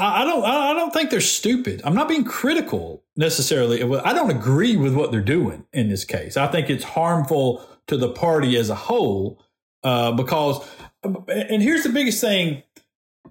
I 0.00 0.24
don't. 0.24 0.44
I 0.44 0.74
don't 0.74 0.92
think 0.92 1.10
they're 1.10 1.20
stupid. 1.20 1.82
I'm 1.84 1.94
not 1.94 2.08
being 2.08 2.24
critical 2.24 3.04
necessarily. 3.16 3.82
I 3.82 4.12
don't 4.12 4.30
agree 4.30 4.76
with 4.76 4.94
what 4.94 5.12
they're 5.12 5.20
doing 5.20 5.66
in 5.72 5.88
this 5.88 6.04
case. 6.04 6.36
I 6.36 6.46
think 6.46 6.70
it's 6.70 6.84
harmful 6.84 7.66
to 7.86 7.96
the 7.96 8.08
party 8.08 8.56
as 8.56 8.70
a 8.70 8.74
whole 8.74 9.42
uh, 9.82 10.12
because. 10.12 10.66
And 11.02 11.62
here's 11.62 11.82
the 11.82 11.88
biggest 11.88 12.20
thing 12.20 12.62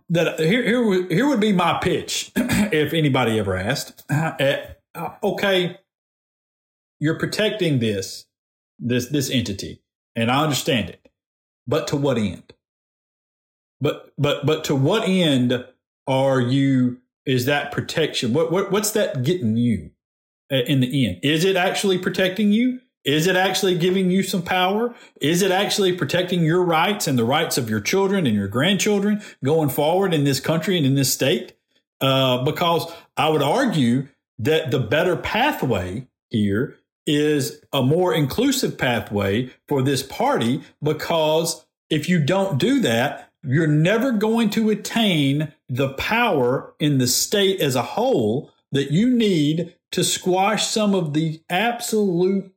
that 0.10 0.40
here 0.40 0.64
here 0.64 1.08
here 1.08 1.28
would 1.28 1.40
be 1.40 1.54
my 1.54 1.80
pitch 1.82 2.32
if 2.36 2.94
anybody 2.94 3.38
ever 3.40 3.56
asked. 3.56 4.10
Uh, 4.10 4.58
okay, 5.24 5.78
you're 7.00 7.20
protecting 7.20 7.80
this 7.80 8.26
this 8.80 9.08
this 9.08 9.30
entity, 9.30 9.82
and 10.16 10.32
I 10.32 10.44
understand 10.44 10.90
it, 10.90 11.10
but 11.68 11.88
to 11.90 11.96
what 11.96 12.18
end? 12.18 12.54
But 13.82 14.14
but 14.18 14.46
but 14.46 14.64
to 14.66 14.76
what 14.76 15.08
end? 15.08 15.66
Are 16.10 16.42
you 16.42 16.98
is 17.26 17.46
that 17.46 17.72
protection 17.72 18.34
what, 18.34 18.52
what 18.52 18.72
what's 18.72 18.92
that 18.92 19.24
getting 19.24 19.56
you 19.56 19.92
in 20.50 20.80
the 20.80 21.08
end? 21.08 21.20
Is 21.24 21.46
it 21.46 21.56
actually 21.56 21.98
protecting 21.98 22.52
you? 22.52 22.82
Is 23.06 23.28
it 23.28 23.36
actually 23.36 23.78
giving 23.78 24.12
you 24.12 24.24
some 24.24 24.42
power? 24.42 24.94
Is 25.22 25.42
it 25.42 25.52
actually 25.52 25.94
protecting 25.94 26.44
your 26.44 26.64
rights 26.64 27.08
and 27.08 27.18
the 27.18 27.24
rights 27.24 27.58
of 27.58 27.70
your 27.70 27.80
children 27.80 28.28
and 28.28 28.36
your 28.36 28.48
grandchildren 28.48 29.22
going 29.44 29.70
forward 29.70 30.14
in 30.14 30.26
this 30.26 30.40
country 30.40 30.76
and 30.78 30.86
in 30.86 30.96
this 30.96 31.14
state? 31.14 31.54
Uh, 32.02 32.44
because 32.46 32.90
i 33.18 33.28
would 33.28 33.42
argue 33.42 34.08
that 34.38 34.72
the 34.72 34.80
better 34.80 35.18
pathway 35.18 36.08
here 36.30 36.78
is 37.06 37.62
a 37.74 37.82
more 37.82 38.14
inclusive 38.14 38.78
pathway 38.78 39.50
for 39.68 39.82
this 39.82 40.02
party 40.02 40.64
because 40.82 41.66
if 41.90 42.08
you 42.08 42.24
don't 42.24 42.58
do 42.58 42.80
that 42.80 43.34
you're 43.44 43.68
never 43.68 44.14
going 44.14 44.50
to 44.50 44.70
attain 44.70 45.52
the 45.70 45.90
power 45.94 46.74
in 46.80 46.98
the 46.98 47.08
state 47.08 47.62
as 47.62 47.76
a 47.76 47.84
whole 47.84 48.52
that 48.72 48.92
you 48.92 49.10
need 49.10 49.76
to 49.92 50.04
squash 50.04 50.68
some 50.68 50.94
of 50.94 51.14
the 51.14 51.42
absolute 51.50 52.52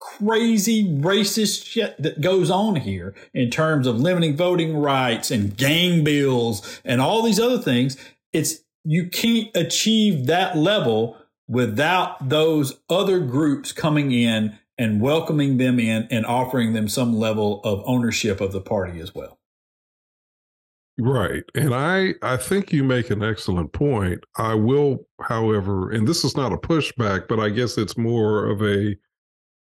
crazy 0.00 0.88
racist 0.88 1.66
shit 1.66 2.00
that 2.02 2.20
goes 2.20 2.50
on 2.50 2.76
here 2.76 3.14
in 3.34 3.50
terms 3.50 3.86
of 3.86 4.00
limiting 4.00 4.36
voting 4.36 4.76
rights 4.76 5.30
and 5.30 5.56
gang 5.56 6.02
bills 6.02 6.80
and 6.84 7.00
all 7.00 7.22
these 7.22 7.40
other 7.40 7.58
things. 7.58 7.96
It's 8.32 8.62
you 8.84 9.08
can't 9.08 9.54
achieve 9.54 10.26
that 10.26 10.56
level 10.56 11.16
without 11.48 12.28
those 12.28 12.80
other 12.88 13.20
groups 13.20 13.72
coming 13.72 14.12
in 14.12 14.58
and 14.78 15.02
welcoming 15.02 15.58
them 15.58 15.78
in 15.78 16.08
and 16.10 16.24
offering 16.24 16.72
them 16.72 16.88
some 16.88 17.18
level 17.18 17.60
of 17.64 17.82
ownership 17.84 18.40
of 18.40 18.52
the 18.52 18.60
party 18.60 19.00
as 19.00 19.14
well. 19.14 19.39
Right. 21.00 21.44
And 21.54 21.74
I 21.74 22.14
I 22.22 22.36
think 22.36 22.72
you 22.72 22.84
make 22.84 23.10
an 23.10 23.22
excellent 23.22 23.72
point. 23.72 24.22
I 24.36 24.54
will, 24.54 25.06
however, 25.22 25.90
and 25.90 26.06
this 26.06 26.24
is 26.24 26.36
not 26.36 26.52
a 26.52 26.58
pushback, 26.58 27.26
but 27.26 27.40
I 27.40 27.48
guess 27.48 27.78
it's 27.78 27.96
more 27.96 28.46
of 28.46 28.62
a 28.62 28.94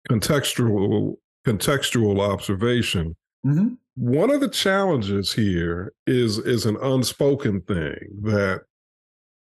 contextual 0.08 1.16
contextual 1.46 2.20
observation. 2.20 3.14
Mm-hmm. 3.46 3.74
One 3.96 4.30
of 4.30 4.40
the 4.40 4.48
challenges 4.48 5.32
here 5.32 5.92
is 6.06 6.38
is 6.38 6.64
an 6.64 6.78
unspoken 6.80 7.60
thing 7.62 8.08
that 8.22 8.62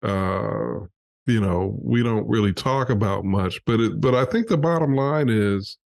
uh 0.03 0.85
you 1.25 1.39
know 1.41 1.77
we 1.81 2.01
don't 2.01 2.27
really 2.27 2.53
talk 2.53 2.89
about 2.89 3.23
much 3.23 3.63
but 3.65 3.79
it 3.79 4.01
but 4.01 4.13
i 4.13 4.25
think 4.25 4.47
the 4.47 4.57
bottom 4.57 4.93
line 4.95 5.29
is 5.29 5.77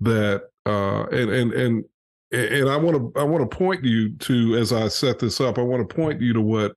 that 0.00 0.42
uh 0.66 1.06
and 1.06 1.30
and 1.30 1.52
and 1.54 1.84
and 2.32 2.68
I 2.68 2.76
want 2.76 2.96
to 2.96 3.20
I 3.20 3.24
want 3.24 3.48
to 3.48 3.56
point 3.56 3.84
you 3.84 4.16
to 4.16 4.56
as 4.56 4.72
I 4.72 4.88
set 4.88 5.18
this 5.18 5.40
up. 5.40 5.58
I 5.58 5.62
want 5.62 5.88
to 5.88 5.94
point 5.94 6.20
you 6.20 6.32
to 6.32 6.40
what 6.40 6.72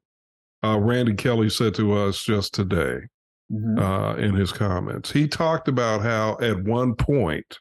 uh, 0.64 0.80
Randy 0.80 1.14
Kelley 1.14 1.50
said 1.50 1.76
to 1.76 1.94
us 1.94 2.24
just 2.24 2.54
today 2.54 3.00
mm-hmm. 3.52 3.80
uh, 3.80 4.16
in 4.16 4.34
his 4.34 4.52
comments. 4.52 5.12
He 5.12 5.28
talked 5.28 5.68
about 5.68 6.02
how 6.02 6.38
at 6.42 6.64
one 6.64 6.96
point 6.96 7.60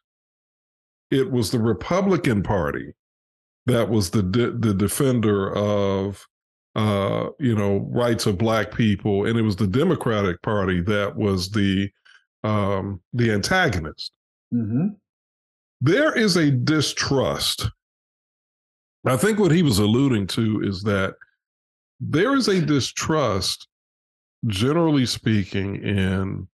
it 1.11 1.31
was 1.31 1.51
the 1.51 1.59
Republican 1.59 2.43
Party 2.43 2.95
that 3.67 3.89
was 3.89 4.11
the 4.11 4.23
de- 4.23 4.53
the 4.53 4.75
defender 4.75 5.55
of 5.55 6.27
uh, 6.75 7.29
you 7.39 7.55
know 7.55 7.89
rights 7.93 8.27
of 8.27 8.39
Black 8.39 8.75
people, 8.75 9.27
and 9.27 9.39
it 9.39 9.43
was 9.43 9.57
the 9.57 9.67
Democratic 9.67 10.41
Party 10.43 10.81
that 10.83 11.15
was 11.15 11.51
the 11.51 11.91
um, 12.43 13.01
the 13.13 13.31
antagonist. 13.31 14.13
Mm-hmm. 14.53 14.89
There 15.83 16.17
is 16.17 16.37
a 16.37 16.51
distrust 16.51 17.69
I 19.05 19.17
think 19.17 19.39
what 19.39 19.51
he 19.51 19.63
was 19.63 19.79
alluding 19.79 20.29
to 20.29 20.63
is 20.63 20.83
that 20.83 21.15
there 22.01 22.35
is 22.35 22.49
a 22.49 22.61
distrust, 22.61 23.69
generally 24.47 25.07
speaking, 25.07 25.77
in 25.77 26.49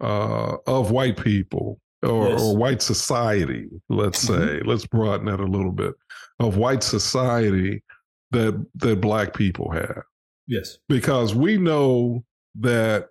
uh, 0.00 0.56
of 0.66 0.90
white 0.90 1.16
people 1.16 1.80
or, 2.02 2.28
yes. 2.28 2.42
or 2.42 2.56
white 2.56 2.82
society. 2.82 3.68
Let's 3.88 4.24
mm-hmm. 4.24 4.58
say, 4.58 4.60
let's 4.64 4.86
broaden 4.86 5.26
that 5.26 5.40
a 5.40 5.44
little 5.44 5.72
bit 5.72 5.94
of 6.40 6.56
white 6.56 6.82
society 6.82 7.82
that 8.30 8.64
that 8.76 9.00
black 9.00 9.34
people 9.34 9.70
have. 9.72 10.02
Yes, 10.46 10.78
because 10.88 11.34
we 11.34 11.58
know 11.58 12.24
that 12.60 13.08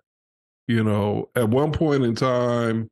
you 0.66 0.82
know 0.84 1.30
at 1.36 1.48
one 1.48 1.72
point 1.72 2.04
in 2.04 2.14
time 2.14 2.90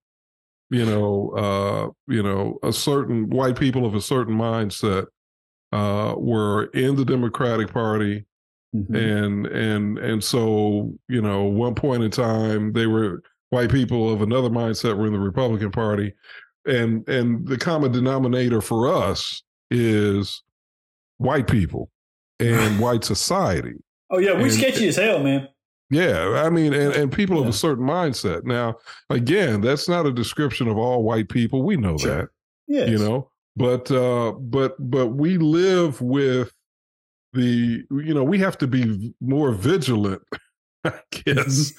you 0.70 0.84
know, 0.84 1.30
uh, 1.36 2.12
you 2.12 2.22
know, 2.22 2.58
a 2.62 2.72
certain 2.72 3.30
white 3.30 3.58
people 3.58 3.86
of 3.86 3.94
a 3.94 4.00
certain 4.00 4.36
mindset 4.36 5.06
uh, 5.72 6.14
were 6.16 6.64
in 6.74 6.96
the 6.96 7.04
Democratic 7.04 7.72
Party. 7.72 8.24
Mm-hmm. 8.74 8.94
And 8.94 9.46
and 9.46 9.98
and 9.98 10.22
so 10.24 10.92
you 11.08 11.22
know, 11.22 11.44
one 11.44 11.74
point 11.74 12.02
in 12.02 12.10
time 12.10 12.72
they 12.72 12.86
were 12.86 13.22
white 13.50 13.70
people 13.70 14.12
of 14.12 14.22
another 14.22 14.50
mindset 14.50 14.96
were 14.98 15.06
in 15.06 15.12
the 15.12 15.18
Republican 15.18 15.70
Party, 15.70 16.12
and 16.66 17.08
and 17.08 17.46
the 17.46 17.56
common 17.56 17.92
denominator 17.92 18.60
for 18.60 18.92
us 18.92 19.42
is 19.70 20.42
white 21.18 21.46
people 21.46 21.90
and 22.40 22.78
white 22.80 23.04
society. 23.04 23.74
Oh 24.10 24.18
yeah, 24.18 24.34
we 24.34 24.44
And- 24.44 24.52
sketchy 24.52 24.88
as 24.88 24.96
hell, 24.96 25.20
man. 25.22 25.48
Yeah, 25.88 26.42
I 26.44 26.50
mean, 26.50 26.74
and, 26.74 26.92
and 26.94 27.12
people 27.12 27.40
of 27.40 27.46
a 27.46 27.52
certain 27.52 27.86
mindset. 27.86 28.42
Now, 28.42 28.74
again, 29.08 29.60
that's 29.60 29.88
not 29.88 30.04
a 30.04 30.12
description 30.12 30.66
of 30.66 30.76
all 30.76 31.04
white 31.04 31.28
people. 31.28 31.62
We 31.62 31.76
know 31.76 31.96
Sure. 31.96 32.16
that, 32.16 32.28
Yeah, 32.66 32.86
you 32.86 32.98
know. 32.98 33.30
But 33.56 33.90
uh, 33.90 34.32
but 34.32 34.76
but 34.78 35.08
we 35.08 35.38
live 35.38 36.00
with 36.00 36.52
the 37.32 37.82
you 37.90 38.14
know 38.14 38.24
we 38.24 38.38
have 38.38 38.58
to 38.58 38.66
be 38.66 39.14
more 39.20 39.52
vigilant, 39.52 40.22
I 40.84 40.92
guess. 41.10 41.72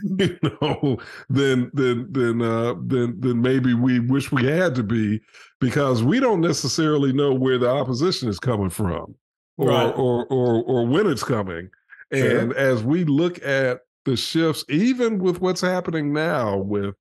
you 0.18 0.38
know, 0.42 0.96
than 1.28 1.70
than 1.74 2.12
than 2.12 2.40
uh, 2.40 2.74
than 2.86 3.20
than 3.20 3.42
maybe 3.42 3.74
we 3.74 3.98
wish 3.98 4.30
we 4.30 4.44
had 4.44 4.74
to 4.76 4.82
be, 4.84 5.20
because 5.60 6.02
we 6.04 6.20
don't 6.20 6.40
necessarily 6.40 7.12
know 7.12 7.34
where 7.34 7.58
the 7.58 7.68
opposition 7.68 8.28
is 8.28 8.38
coming 8.38 8.70
from, 8.70 9.14
or 9.56 9.68
Right. 9.68 9.92
or, 9.96 10.24
or 10.26 10.62
or 10.62 10.86
when 10.86 11.08
it's 11.08 11.24
coming. 11.24 11.68
And 12.10 12.52
as 12.54 12.82
we 12.84 13.04
look 13.04 13.44
at 13.44 13.80
the 14.04 14.16
shifts, 14.16 14.64
even 14.68 15.18
with 15.18 15.40
what's 15.40 15.60
happening 15.60 16.12
now 16.12 16.56
with 16.56 16.94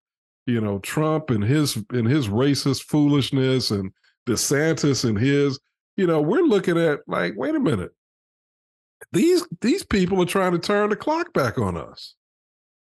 you 0.48 0.60
know 0.60 0.80
Trump 0.80 1.30
and 1.30 1.44
his 1.44 1.78
and 1.92 2.08
his 2.08 2.28
racist 2.28 2.84
foolishness 2.84 3.70
and 3.72 3.92
DeSantis 4.28 5.08
and 5.08 5.18
his, 5.18 5.60
you 5.96 6.06
know, 6.06 6.22
we're 6.22 6.42
looking 6.42 6.78
at 6.78 7.00
like, 7.08 7.34
wait 7.36 7.56
a 7.56 7.60
minute, 7.60 7.92
these 9.12 9.48
these 9.62 9.84
people 9.84 10.22
are 10.22 10.28
trying 10.28 10.52
to 10.52 10.60
turn 10.60 10.90
the 10.90 10.96
clock 10.96 11.34
back 11.34 11.58
on 11.58 11.78
us. 11.78 12.16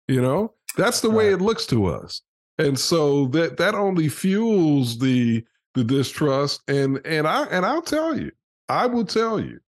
You 0.06 0.23
know, 0.23 0.55
that's 0.77 1.01
the 1.01 1.10
way 1.10 1.32
it 1.32 1.40
looks 1.40 1.66
to 1.66 1.86
us, 1.86 2.23
and 2.59 2.78
so 2.78 3.27
that 3.28 3.56
that 3.59 3.74
only 3.74 4.09
fuels 4.09 4.98
the 4.98 5.44
the 5.74 5.85
distrust. 5.85 6.62
And 6.69 7.01
and 7.05 7.27
I 7.27 7.44
and 7.47 7.65
I'll 7.65 7.82
tell 7.82 8.19
you, 8.19 8.32
I 8.69 8.86
will 8.86 9.05
tell 9.05 9.39
you, 9.39 9.60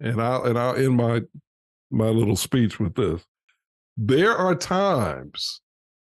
and 0.00 0.20
I'll 0.20 0.44
and 0.44 0.58
I'll 0.58 0.76
end 0.76 0.96
my 0.96 1.22
my 1.90 2.08
little 2.08 2.36
speech 2.36 2.80
with 2.80 2.94
this. 2.94 3.24
There 3.96 4.34
are 4.34 4.54
times 4.54 5.60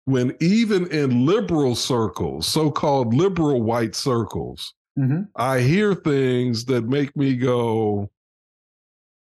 when 0.06 0.36
even 0.40 0.88
in 0.88 1.26
liberal 1.26 1.76
circles, 1.76 2.48
so-called 2.48 3.14
liberal 3.14 3.62
white 3.62 3.96
circles, 3.96 4.74
Mhm. 5.00 5.30
I 5.36 5.62
hear 5.62 5.96
things 5.96 6.66
that 6.66 6.84
make 6.88 7.16
me 7.16 7.36
go, 7.36 8.10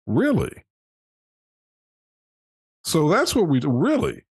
really? 0.06 0.64
So 2.84 3.08
that's 3.08 3.34
what 3.34 3.46
we 3.48 3.60
do. 3.60 3.70
Really? 3.70 4.24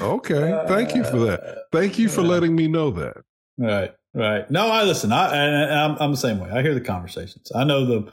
Okay. 0.00 0.64
Thank 0.68 0.94
you 0.94 1.04
for 1.04 1.18
that. 1.20 1.40
Uh, 1.42 1.54
Thank 1.72 1.98
you 1.98 2.08
for 2.08 2.22
letting 2.22 2.54
me 2.54 2.68
know 2.68 2.90
that. 2.92 3.16
Right, 3.58 3.94
right. 4.14 4.50
No, 4.50 4.68
I 4.68 4.84
listen. 4.84 5.12
I 5.12 5.34
and 5.34 5.72
I'm, 5.72 5.96
I'm 6.00 6.10
the 6.12 6.16
same 6.16 6.38
way. 6.38 6.50
I 6.50 6.62
hear 6.62 6.74
the 6.74 6.80
conversations. 6.80 7.50
I 7.54 7.64
know 7.64 7.84
the, 7.84 8.12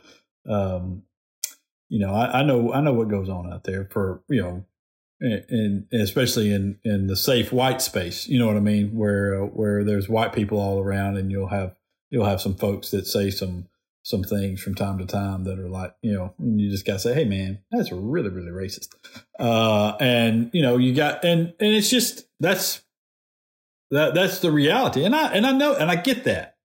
um, 0.52 1.04
you 1.90 2.00
know, 2.00 2.14
I, 2.14 2.40
I 2.40 2.44
know 2.44 2.74
I 2.74 2.82
know 2.82 2.94
what 2.94 3.08
goes 3.08 3.30
on 3.30 3.52
out 3.52 3.64
there 3.64 3.86
for 3.92 4.22
you 4.30 4.42
know, 4.42 4.66
and 5.20 5.86
especially 5.92 6.54
in 6.54 6.80
in 6.84 7.08
the 7.08 7.16
safe 7.16 7.52
white 7.52 7.82
space. 7.82 8.28
You 8.28 8.40
know 8.40 8.48
what 8.48 8.58
I 8.58 8.62
mean? 8.62 8.96
Where 8.96 9.44
uh, 9.44 9.48
where 9.48 9.84
there's 9.84 10.10
white 10.10 10.34
people 10.34 10.60
all 10.60 10.80
around, 10.80 11.18
and 11.18 11.32
you'll 11.32 11.50
have 11.50 11.76
you'll 12.10 12.26
have 12.26 12.42
some 12.42 12.56
folks 12.56 12.92
that 12.92 13.08
say 13.08 13.30
some 13.30 13.68
some 14.04 14.24
things 14.24 14.62
from 14.62 14.74
time 14.74 14.98
to 14.98 15.06
time 15.06 15.44
that 15.44 15.60
are 15.60 15.68
like 15.68 15.94
you 16.02 16.14
know, 16.14 16.34
you 16.40 16.70
just 16.70 16.86
gotta 16.86 17.00
say, 17.00 17.14
hey 17.14 17.26
man, 17.26 17.60
that's 17.72 17.92
really 17.92 18.30
really 18.30 18.52
racist. 18.52 18.90
Uh, 19.40 19.98
and 20.00 20.50
you 20.54 20.62
know, 20.62 20.78
you 20.78 20.94
got 20.94 21.24
and 21.26 21.54
and 21.60 21.74
it's 21.74 21.90
just 21.90 22.28
that's 22.40 22.84
that 23.92 24.14
that's 24.14 24.40
the 24.40 24.52
reality, 24.52 25.04
and 25.04 25.16
I 25.16 25.34
and 25.34 25.46
I 25.46 25.52
know 25.52 25.74
and 25.76 25.90
I 25.90 25.96
get 25.96 26.26
that. 26.26 26.58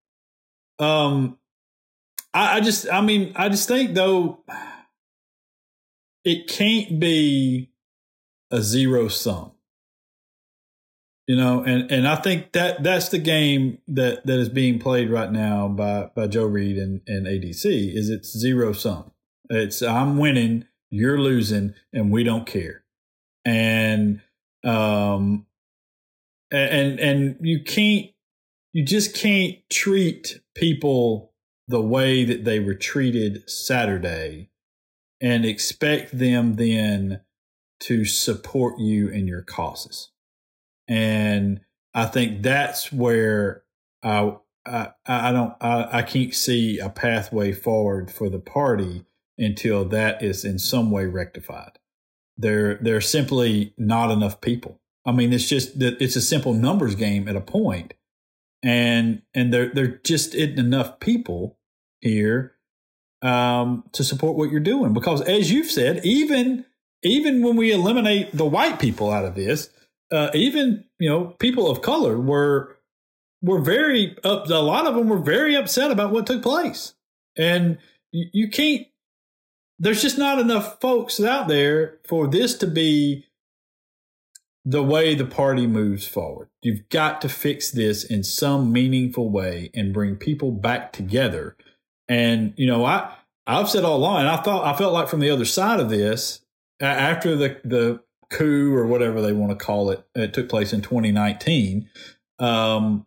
Um, 0.79 1.39
I, 2.35 2.57
I 2.57 2.61
just 2.61 2.89
I 2.91 3.01
mean 3.01 3.33
I 3.35 3.49
just 3.49 3.67
think 3.67 3.95
though 3.95 4.45
it 6.25 6.49
can't 6.49 7.01
be 7.01 7.72
a 8.53 8.63
zero 8.63 9.09
sum. 9.09 9.53
You 11.27 11.37
know, 11.37 11.63
and 11.63 11.91
and 11.91 12.07
I 12.07 12.17
think 12.17 12.53
that 12.53 12.83
that's 12.83 13.09
the 13.09 13.19
game 13.19 13.79
that 13.89 14.27
that 14.27 14.39
is 14.39 14.49
being 14.49 14.79
played 14.79 15.09
right 15.09 15.31
now 15.31 15.69
by 15.69 16.11
by 16.15 16.27
Joe 16.27 16.47
Reed 16.47 16.77
and 16.77 17.01
and 17.07 17.27
ADC 17.27 17.65
is 17.65 18.11
it's 18.11 18.37
zero 18.37 18.73
sum. 18.73 19.13
It's 19.49 19.83
I'm 19.83 20.19
winning, 20.19 20.67
you're 20.91 21.19
losing, 21.19 21.75
and 21.93 22.11
we 22.11 22.25
don't 22.25 22.47
care. 22.47 22.83
And 23.45 24.21
um 24.65 25.47
and 26.51 27.01
and 27.01 27.37
you 27.41 27.63
can't 27.63 28.11
you 28.73 28.85
just 28.85 29.15
can't 29.15 29.59
treat 29.71 30.41
people 30.55 31.33
the 31.69 31.81
way 31.81 32.25
that 32.25 32.45
they 32.45 32.59
were 32.59 32.75
treated 32.75 33.49
Saturday 33.49 34.51
and 35.21 35.45
expect 35.45 36.19
them 36.19 36.55
then 36.55 37.21
to 37.83 38.05
support 38.05 38.79
you 38.79 39.09
in 39.09 39.27
your 39.27 39.43
causes. 39.43 40.11
And 40.89 41.61
I 41.95 42.07
think 42.07 42.43
that's 42.43 42.93
where 42.93 43.63
I 44.03 44.37
I, 44.65 44.91
I 45.07 45.33
don't 45.33 45.55
I, 45.61 45.99
I 45.99 46.03
can't 46.03 46.35
see 46.35 46.79
a 46.79 46.89
pathway 46.89 47.53
forward 47.53 48.11
for 48.11 48.29
the 48.29 48.39
party 48.39 49.05
until 49.39 49.85
that 49.87 50.23
is 50.23 50.45
in 50.45 50.59
some 50.59 50.91
way 50.91 51.07
rectified. 51.07 51.79
There 52.37 52.77
there 52.77 52.97
are 52.97 53.01
simply 53.01 53.75
not 53.77 54.11
enough 54.11 54.41
people. 54.41 54.81
I 55.05 55.13
mean, 55.13 55.33
it's 55.33 55.49
just 55.49 55.79
that 55.81 56.01
it's 56.01 56.17
a 56.17 56.21
simple 56.21 56.55
numbers 56.55 56.95
game 56.95 57.29
at 57.29 57.37
a 57.37 57.41
point, 57.41 57.95
and 58.63 59.23
and 59.35 59.53
there 59.53 59.69
there 59.75 59.99
just 60.05 60.35
isn't 60.35 60.59
enough 60.59 61.01
people 61.01 61.59
here 62.01 62.55
um, 63.23 63.85
to 63.93 64.05
support 64.05 64.37
what 64.37 64.51
you're 64.51 64.61
doing. 64.61 64.93
Because 64.93 65.21
as 65.23 65.51
you've 65.51 65.71
said, 65.71 66.05
even 66.05 66.65
even 67.03 67.43
when 67.43 67.57
we 67.57 67.73
eliminate 67.73 68.33
the 68.33 68.45
white 68.45 68.79
people 68.79 69.11
out 69.11 69.25
of 69.25 69.35
this, 69.35 69.71
uh, 70.11 70.31
even 70.35 70.85
you 70.99 71.09
know 71.09 71.27
people 71.39 71.71
of 71.71 71.83
color 71.83 72.19
were 72.19 72.77
were 73.41 73.61
very. 73.61 74.17
A 74.25 74.31
lot 74.63 74.87
of 74.87 74.95
them 74.95 75.09
were 75.09 75.19
very 75.19 75.57
upset 75.57 75.91
about 75.91 76.13
what 76.13 76.27
took 76.27 76.43
place, 76.43 76.95
and 77.37 77.79
you, 78.13 78.27
you 78.33 78.49
can't. 78.49 78.87
There's 79.79 80.03
just 80.03 80.19
not 80.19 80.39
enough 80.39 80.81
folks 80.81 81.21
out 81.21 81.49
there 81.49 81.99
for 82.07 82.29
this 82.29 82.57
to 82.59 82.67
be 82.69 83.27
the 84.65 84.83
way 84.83 85.15
the 85.15 85.25
party 85.25 85.67
moves 85.67 86.07
forward. 86.07 86.49
You've 86.63 86.89
got 86.89 87.21
to 87.23 87.29
fix 87.29 87.71
this 87.71 88.05
in 88.05 88.23
some 88.23 88.73
meaningful 88.73 89.29
way 89.29 89.71
and 89.75 89.93
bring 89.93 90.17
people 90.17 90.53
back 90.53 90.93
together. 90.93 91.57
And 92.09 92.55
you 92.57 92.67
know, 92.67 92.85
I 92.85 93.13
I've 93.47 93.69
said 93.69 93.85
all 93.85 93.97
along, 93.97 94.27
I 94.27 94.37
thought 94.37 94.65
I 94.65 94.77
felt 94.77 94.93
like 94.93 95.09
from 95.09 95.21
the 95.21 95.31
other 95.31 95.45
side 95.45 95.81
of 95.81 95.89
this, 95.91 96.42
after 96.83 97.37
the 97.37 97.61
the 97.65 98.01
coup 98.31 98.75
or 98.75 98.87
whatever 98.87 99.21
they 99.21 99.33
want 99.33 99.57
to 99.57 99.65
call 99.65 99.91
it, 99.91 100.05
it 100.15 100.35
took 100.35 100.49
place 100.49 100.73
in 100.73 100.83
2019. 100.83 101.89
Um, 102.39 103.07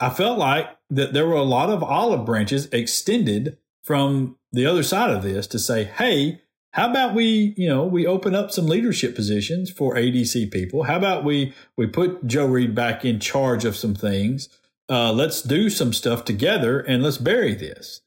I 0.00 0.10
felt 0.10 0.38
like 0.38 0.68
that 0.88 1.12
there 1.12 1.26
were 1.26 1.34
a 1.34 1.42
lot 1.42 1.70
of 1.70 1.82
olive 1.82 2.24
branches 2.24 2.66
extended 2.72 3.58
from 3.82 4.36
the 4.52 4.66
other 4.66 4.82
side 4.82 5.10
of 5.10 5.22
this 5.22 5.46
to 5.48 5.58
say, 5.58 5.84
hey, 5.84 6.40
how 6.72 6.88
about 6.88 7.14
we, 7.14 7.54
you 7.56 7.68
know, 7.68 7.84
we 7.84 8.06
open 8.06 8.34
up 8.34 8.50
some 8.50 8.66
leadership 8.66 9.14
positions 9.14 9.70
for 9.70 9.96
ADC 9.96 10.52
people? 10.52 10.84
How 10.84 10.96
about 10.96 11.24
we 11.24 11.52
we 11.76 11.86
put 11.86 12.26
Joe 12.26 12.46
Reed 12.46 12.74
back 12.74 13.04
in 13.04 13.20
charge 13.20 13.64
of 13.64 13.76
some 13.76 13.94
things? 13.94 14.48
Uh, 14.88 15.12
let's 15.12 15.42
do 15.42 15.68
some 15.68 15.92
stuff 15.92 16.24
together 16.24 16.80
and 16.80 17.02
let's 17.02 17.18
bury 17.18 17.54
this. 17.54 18.00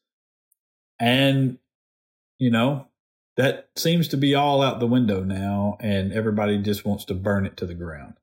And 0.99 1.57
you 2.39 2.49
know, 2.49 2.87
that 3.37 3.69
seems 3.75 4.07
to 4.09 4.17
be 4.17 4.35
all 4.35 4.61
out 4.61 4.79
the 4.79 4.87
window 4.87 5.23
now, 5.23 5.77
and 5.79 6.11
everybody 6.13 6.57
just 6.59 6.85
wants 6.85 7.05
to 7.05 7.13
burn 7.13 7.45
it 7.45 7.57
to 7.57 7.65
the 7.65 7.73
ground. 7.73 8.13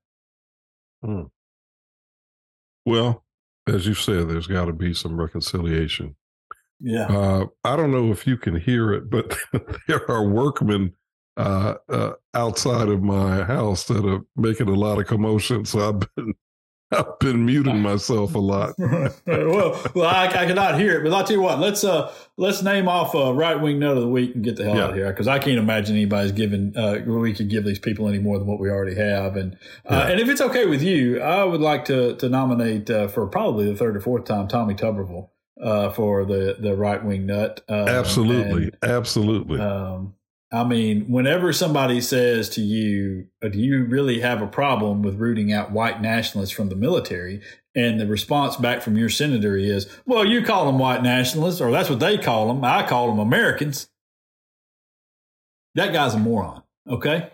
Well, 2.87 3.25
as 3.67 3.87
you 3.87 3.95
said, 3.95 4.29
there's 4.29 4.47
got 4.47 4.67
to 4.67 4.73
be 4.73 4.95
some 4.95 5.21
reconciliation. 5.21 6.17
Yeah. 6.81 7.07
Uh, 7.07 7.47
I 7.65 7.77
don't 7.77 7.93
know 7.93 8.11
if 8.11 8.27
you 8.27 8.37
can 8.37 8.57
hear 8.57 8.93
it, 8.93 9.11
but 9.11 9.37
there 9.89 10.11
are 10.11 10.27
workmen 10.27 10.95
uh, 11.37 11.75
uh, 11.89 12.13
outside 12.35 12.89
of 12.89 13.03
my 13.03 13.45
house 13.45 13.85
that 13.85 14.05
are 14.05 14.21
making 14.37 14.69
a 14.69 14.75
lot 14.75 14.99
of 14.99 15.07
commotion. 15.07 15.65
So 15.65 15.89
I've 15.89 16.01
been 16.17 16.35
I've 16.93 17.19
been 17.21 17.47
muting 17.47 17.81
myself 17.81 18.35
a 18.35 18.39
lot. 18.39 18.75
well, 18.79 19.81
well, 19.95 20.07
I, 20.07 20.27
I 20.27 20.47
cannot 20.47 20.79
hear 20.79 20.99
it, 20.99 21.05
but 21.05 21.13
I'll 21.13 21.25
tell 21.25 21.37
you 21.37 21.43
what. 21.43 21.61
Let's 21.61 21.85
uh, 21.85 22.13
let's 22.37 22.63
name 22.63 22.89
off 22.89 23.15
a 23.15 23.33
right 23.33 23.61
wing 23.61 23.79
note 23.79 23.97
of 23.97 24.03
the 24.03 24.09
week 24.09 24.35
and 24.35 24.43
get 24.43 24.57
the 24.57 24.65
hell 24.65 24.75
Yeah. 24.77 24.85
out 24.85 24.91
of 24.91 24.97
here 24.97 25.09
because 25.09 25.29
I 25.29 25.39
can't 25.39 25.59
imagine 25.59 25.95
anybody's 25.95 26.33
giving. 26.33 26.77
Uh, 26.77 27.01
we 27.07 27.33
could 27.33 27.49
give 27.49 27.65
these 27.65 27.79
people 27.79 28.09
any 28.09 28.19
more 28.19 28.39
than 28.39 28.47
what 28.49 28.59
we 28.59 28.69
already 28.71 28.97
have, 28.97 29.37
and 29.37 29.55
uh, 29.89 29.95
Yeah. 29.95 30.09
and 30.09 30.21
if 30.21 30.29
it's 30.29 30.41
okay 30.41 30.67
with 30.67 30.83
you, 30.83 31.21
I 31.21 31.45
would 31.45 31.61
like 31.61 31.85
to 31.87 32.17
to 32.17 32.29
nominate 32.29 32.91
uh, 32.91 33.07
for 33.09 33.27
probably 33.27 33.67
the 33.71 33.77
third 33.77 33.97
or 33.97 34.01
fourth 34.01 34.25
time 34.25 34.49
Tommy 34.49 34.75
Tuberville 34.75 35.29
uh, 35.63 35.91
for 35.91 36.25
the 36.25 36.57
the 36.59 36.75
right 36.75 37.05
wing 37.05 37.27
nut. 37.27 37.63
Uh, 37.69 37.85
absolutely, 37.89 38.73
and, 38.83 38.91
absolutely. 38.91 39.61
um, 39.61 40.15
I 40.53 40.65
mean, 40.65 41.07
whenever 41.07 41.53
somebody 41.53 42.01
says 42.01 42.49
to 42.51 42.61
you, 42.61 43.29
uh, 43.43 43.49
Do 43.49 43.59
you 43.59 43.85
really 43.85 44.21
have 44.21 44.43
a 44.43 44.47
problem 44.47 45.03
with 45.03 45.17
rooting 45.17 45.53
out 45.53 45.71
white 45.71 46.03
nationalists 46.03 46.51
from 46.51 46.69
the 46.69 46.77
military? 46.77 47.41
And 47.75 48.01
the 48.01 48.07
response 48.07 48.57
back 48.57 48.83
from 48.83 48.97
your 48.97 49.09
senator 49.09 49.57
is, 49.57 49.89
Well, 50.07 50.25
you 50.25 50.43
call 50.43 50.67
them 50.67 50.79
white 50.79 51.03
nationalists, 51.03 51.61
or 51.61 51.71
that's 51.71 51.89
what 51.89 52.01
they 52.01 52.19
call 52.19 52.49
them. 52.49 52.65
I 52.65 52.87
call 52.87 53.09
them 53.09 53.21
Americans. 53.21 53.89
That 55.77 55.93
guy's 55.93 56.15
a 56.15 56.19
moron. 56.19 56.63
Okay. 56.89 57.31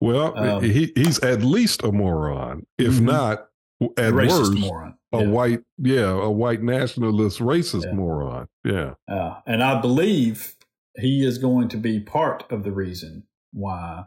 Well, 0.00 0.38
um, 0.38 0.62
he, 0.62 0.92
he's 0.94 1.18
at 1.20 1.42
least 1.42 1.82
a 1.82 1.90
moron, 1.90 2.66
if 2.78 2.94
mm-hmm. 2.94 3.06
not 3.06 3.48
at 3.96 4.14
worst, 4.14 4.52
moron. 4.52 4.94
a 5.12 5.22
yeah. 5.22 5.26
white, 5.26 5.60
yeah, 5.78 6.10
a 6.10 6.30
white 6.30 6.62
nationalist, 6.62 7.40
racist 7.40 7.84
yeah. 7.84 7.92
moron. 7.92 8.48
Yeah. 8.64 8.94
Uh, 9.08 9.40
and 9.46 9.62
I 9.62 9.80
believe 9.80 10.54
he 10.98 11.24
is 11.24 11.38
going 11.38 11.68
to 11.68 11.76
be 11.76 12.00
part 12.00 12.44
of 12.50 12.64
the 12.64 12.72
reason 12.72 13.24
why 13.52 14.04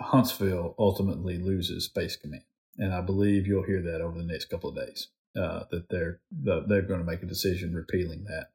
Huntsville 0.00 0.74
ultimately 0.78 1.38
loses 1.38 1.84
Space 1.84 2.16
Command. 2.16 2.44
And 2.76 2.94
I 2.94 3.00
believe 3.00 3.46
you'll 3.46 3.64
hear 3.64 3.82
that 3.82 4.00
over 4.00 4.16
the 4.16 4.24
next 4.24 4.46
couple 4.46 4.70
of 4.70 4.76
days. 4.76 5.08
Uh, 5.38 5.64
that 5.70 5.88
they're 5.90 6.20
they're 6.32 6.82
going 6.82 6.98
to 6.98 7.04
make 7.04 7.22
a 7.22 7.26
decision 7.26 7.74
repealing 7.74 8.24
that 8.24 8.50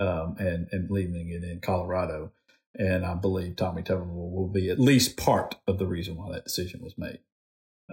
um, 0.00 0.36
and 0.38 0.68
and 0.72 0.90
leaving 0.90 1.28
it 1.28 1.42
in 1.42 1.60
Colorado. 1.60 2.32
And 2.78 3.04
I 3.04 3.14
believe 3.14 3.56
Tommy 3.56 3.82
Tuberville 3.82 4.30
will 4.30 4.48
be 4.48 4.70
at 4.70 4.78
least 4.78 5.18
part 5.18 5.56
of 5.66 5.78
the 5.78 5.86
reason 5.86 6.16
why 6.16 6.32
that 6.32 6.44
decision 6.44 6.80
was 6.82 6.96
made, 6.96 7.18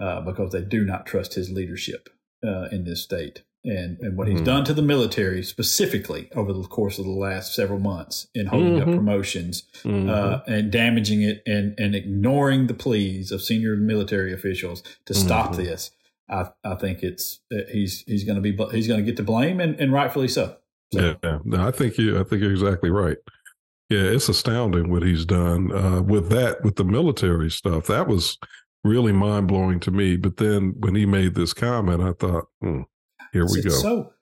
uh, 0.00 0.22
because 0.22 0.52
they 0.52 0.62
do 0.62 0.84
not 0.84 1.04
trust 1.04 1.34
his 1.34 1.50
leadership 1.50 2.08
uh, 2.42 2.68
in 2.70 2.84
this 2.84 3.02
state 3.02 3.42
and, 3.64 3.98
and 4.00 4.16
what 4.16 4.26
he's 4.26 4.36
mm-hmm. 4.36 4.44
done 4.44 4.64
to 4.64 4.74
the 4.74 4.82
military 4.82 5.42
specifically 5.42 6.30
over 6.34 6.52
the 6.52 6.62
course 6.62 6.98
of 6.98 7.04
the 7.04 7.10
last 7.10 7.54
several 7.54 7.78
months 7.78 8.28
in 8.34 8.46
holding 8.46 8.78
mm-hmm. 8.78 8.90
up 8.90 8.96
promotions 8.96 9.64
mm-hmm. 9.82 10.08
uh, 10.08 10.40
and 10.46 10.72
damaging 10.72 11.22
it 11.22 11.42
and, 11.46 11.78
and 11.78 11.94
ignoring 11.94 12.66
the 12.66 12.74
pleas 12.74 13.30
of 13.30 13.42
senior 13.42 13.76
military 13.76 14.32
officials 14.32 14.82
to 15.04 15.14
stop 15.14 15.52
mm-hmm. 15.52 15.64
this. 15.64 15.90
I, 16.28 16.50
I 16.64 16.76
think 16.76 17.02
it's 17.02 17.40
uh, 17.52 17.66
he's 17.70 18.04
he's 18.06 18.24
going 18.24 18.40
to 18.40 18.42
be 18.42 18.56
he's 18.72 18.86
going 18.86 19.00
to 19.00 19.06
get 19.06 19.16
the 19.16 19.22
blame 19.22 19.60
and, 19.60 19.78
and 19.80 19.92
rightfully 19.92 20.28
so. 20.28 20.56
so. 20.92 21.16
Yeah, 21.22 21.38
no, 21.44 21.66
I 21.66 21.72
think 21.72 21.98
you 21.98 22.20
I 22.20 22.22
think 22.22 22.40
you're 22.40 22.52
exactly 22.52 22.90
right. 22.90 23.18
Yeah, 23.88 24.02
it's 24.02 24.28
astounding 24.28 24.90
what 24.90 25.02
he's 25.02 25.24
done 25.24 25.72
uh, 25.72 26.00
with 26.00 26.30
that 26.30 26.62
with 26.62 26.76
the 26.76 26.84
military 26.84 27.50
stuff. 27.50 27.88
That 27.88 28.06
was 28.06 28.38
really 28.84 29.12
mind 29.12 29.48
blowing 29.48 29.80
to 29.80 29.90
me. 29.90 30.16
But 30.16 30.36
then 30.36 30.74
when 30.78 30.94
he 30.94 31.06
made 31.06 31.34
this 31.34 31.52
comment, 31.52 32.00
I 32.00 32.12
thought, 32.12 32.46
hmm, 32.60 32.82
here 33.32 33.46
we 33.46 33.58
it's 33.58 33.64
go. 33.64 33.70
So 33.70 34.12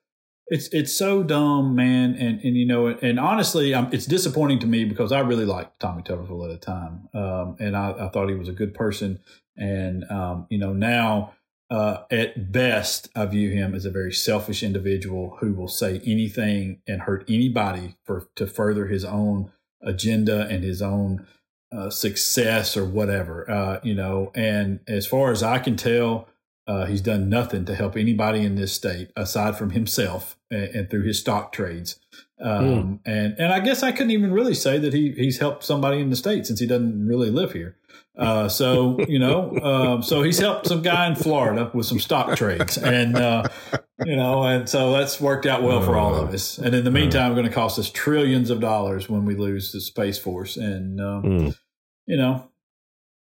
it's 0.47 0.67
it's 0.69 0.93
so 0.93 1.23
dumb, 1.23 1.75
man, 1.75 2.15
and 2.15 2.41
and 2.41 2.57
you 2.57 2.65
know, 2.65 2.87
and 2.87 3.19
honestly, 3.19 3.75
I'm, 3.75 3.91
it's 3.93 4.05
disappointing 4.05 4.59
to 4.59 4.67
me 4.67 4.85
because 4.85 5.11
I 5.11 5.19
really 5.19 5.45
liked 5.45 5.79
Tommy 5.79 6.01
Tuberville 6.01 6.51
at 6.51 6.59
the 6.59 6.65
time, 6.65 7.09
um, 7.13 7.55
and 7.59 7.77
I, 7.77 7.91
I, 7.91 8.09
thought 8.09 8.29
he 8.29 8.35
was 8.35 8.47
a 8.47 8.53
good 8.53 8.73
person, 8.73 9.19
and 9.55 10.03
um, 10.09 10.47
you 10.49 10.57
know, 10.57 10.73
now 10.73 11.33
uh, 11.69 12.03
at 12.09 12.51
best, 12.51 13.09
I 13.15 13.27
view 13.27 13.51
him 13.51 13.75
as 13.75 13.85
a 13.85 13.91
very 13.91 14.11
selfish 14.11 14.63
individual 14.63 15.37
who 15.39 15.53
will 15.53 15.67
say 15.67 16.01
anything 16.05 16.81
and 16.87 17.01
hurt 17.01 17.25
anybody 17.29 17.95
for 18.03 18.27
to 18.35 18.47
further 18.47 18.87
his 18.87 19.05
own 19.05 19.51
agenda 19.83 20.47
and 20.47 20.63
his 20.63 20.81
own 20.81 21.27
uh, 21.71 21.91
success 21.91 22.75
or 22.75 22.85
whatever, 22.85 23.49
uh, 23.49 23.79
you 23.83 23.93
know. 23.93 24.31
And 24.33 24.79
as 24.87 25.05
far 25.05 25.31
as 25.31 25.43
I 25.43 25.59
can 25.59 25.75
tell, 25.75 26.27
uh, 26.69 26.85
he's 26.85 27.01
done 27.01 27.29
nothing 27.29 27.65
to 27.65 27.73
help 27.73 27.97
anybody 27.97 28.45
in 28.45 28.53
this 28.53 28.71
state 28.71 29.09
aside 29.15 29.57
from 29.57 29.71
himself 29.71 30.37
and, 30.51 30.65
and 30.75 30.89
through 30.89 31.01
his 31.01 31.19
stock 31.19 31.51
trades. 31.51 31.99
Um, 32.39 32.63
mm. 32.63 32.99
And 33.05 33.35
and 33.39 33.51
I 33.51 33.59
guess 33.59 33.81
I 33.81 33.91
couldn't 33.91 34.11
even 34.11 34.31
really 34.31 34.53
say 34.53 34.77
that 34.77 34.93
he 34.93 35.11
he's 35.13 35.39
helped 35.39 35.63
somebody 35.63 35.99
in 35.99 36.11
the 36.11 36.15
state 36.15 36.45
since 36.45 36.59
he 36.59 36.67
doesn't 36.67 37.07
really 37.07 37.31
live 37.31 37.53
here. 37.53 37.75
Uh, 38.15 38.47
so 38.47 38.99
you 39.07 39.17
know, 39.17 39.57
um, 39.63 40.03
so 40.03 40.21
he's 40.21 40.37
helped 40.37 40.67
some 40.67 40.83
guy 40.83 41.07
in 41.07 41.15
Florida 41.15 41.71
with 41.73 41.87
some 41.87 41.99
stock 41.99 42.35
trades, 42.35 42.77
and 42.77 43.15
uh, 43.15 43.43
you 44.05 44.15
know, 44.15 44.43
and 44.43 44.69
so 44.69 44.91
that's 44.91 45.19
worked 45.19 45.47
out 45.47 45.63
well 45.63 45.81
for 45.81 45.97
all 45.97 46.15
of 46.15 46.31
us. 46.31 46.59
And 46.59 46.75
in 46.75 46.83
the 46.83 46.91
meantime, 46.91 47.33
going 47.33 47.45
to 47.45 47.51
cost 47.51 47.79
us 47.79 47.89
trillions 47.89 48.51
of 48.51 48.59
dollars 48.59 49.09
when 49.09 49.25
we 49.25 49.33
lose 49.33 49.71
the 49.71 49.81
space 49.81 50.19
force. 50.19 50.55
And 50.55 51.01
um, 51.01 51.23
mm. 51.23 51.57
you 52.05 52.17
know, 52.17 52.51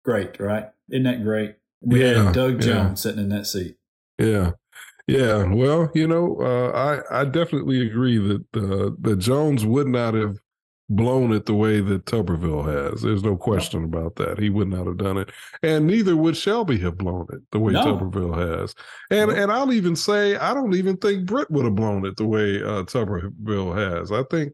great, 0.04 0.40
right? 0.40 0.70
Isn't 0.90 1.04
that 1.04 1.24
great? 1.24 1.56
We 1.82 2.04
yeah, 2.04 2.26
had 2.26 2.34
Doug 2.34 2.62
Jones 2.62 2.66
yeah. 2.66 2.94
sitting 2.96 3.20
in 3.20 3.30
that 3.30 3.48
seat. 3.48 3.76
Yeah. 4.18 4.52
Yeah, 5.08 5.46
well, 5.46 5.90
you 5.96 6.06
know, 6.06 6.36
uh, 6.42 7.02
I 7.10 7.22
I 7.22 7.24
definitely 7.24 7.88
agree 7.88 8.18
that 8.18 8.44
uh, 8.54 8.92
that 9.00 9.20
Jones 9.20 9.66
would 9.66 9.88
not 9.88 10.14
have 10.16 10.38
blown 10.90 11.32
it 11.34 11.46
the 11.46 11.54
way 11.54 11.82
that 11.82 12.06
Tuberville 12.06 12.66
has. 12.66 13.02
There's 13.02 13.24
no 13.24 13.36
question 13.36 13.84
about 13.84 14.16
that. 14.16 14.40
He 14.40 14.50
would 14.50 14.68
not 14.68 14.86
have 14.86 14.98
done 14.98 15.18
it, 15.18 15.32
and 15.64 15.88
neither 15.88 16.18
would 16.18 16.36
Shelby 16.36 16.78
have 16.80 16.98
blown 16.98 17.28
it 17.32 17.40
the 17.52 17.60
way 17.60 17.74
no. 17.74 17.86
Tuberville 17.86 18.60
has. 18.60 18.76
And 19.10 19.32
no. 19.32 19.38
and 19.38 19.52
I'll 19.52 19.72
even 19.72 19.96
say 19.96 20.36
I 20.36 20.54
don't 20.54 20.76
even 20.76 20.98
think 20.98 21.26
Britt 21.26 21.50
would 21.52 21.66
have 21.66 21.76
blown 21.76 22.06
it 22.06 22.18
the 22.18 22.28
way 22.28 22.62
uh, 22.62 22.84
Tuberville 22.84 23.76
has. 23.78 24.12
I 24.12 24.24
think 24.30 24.52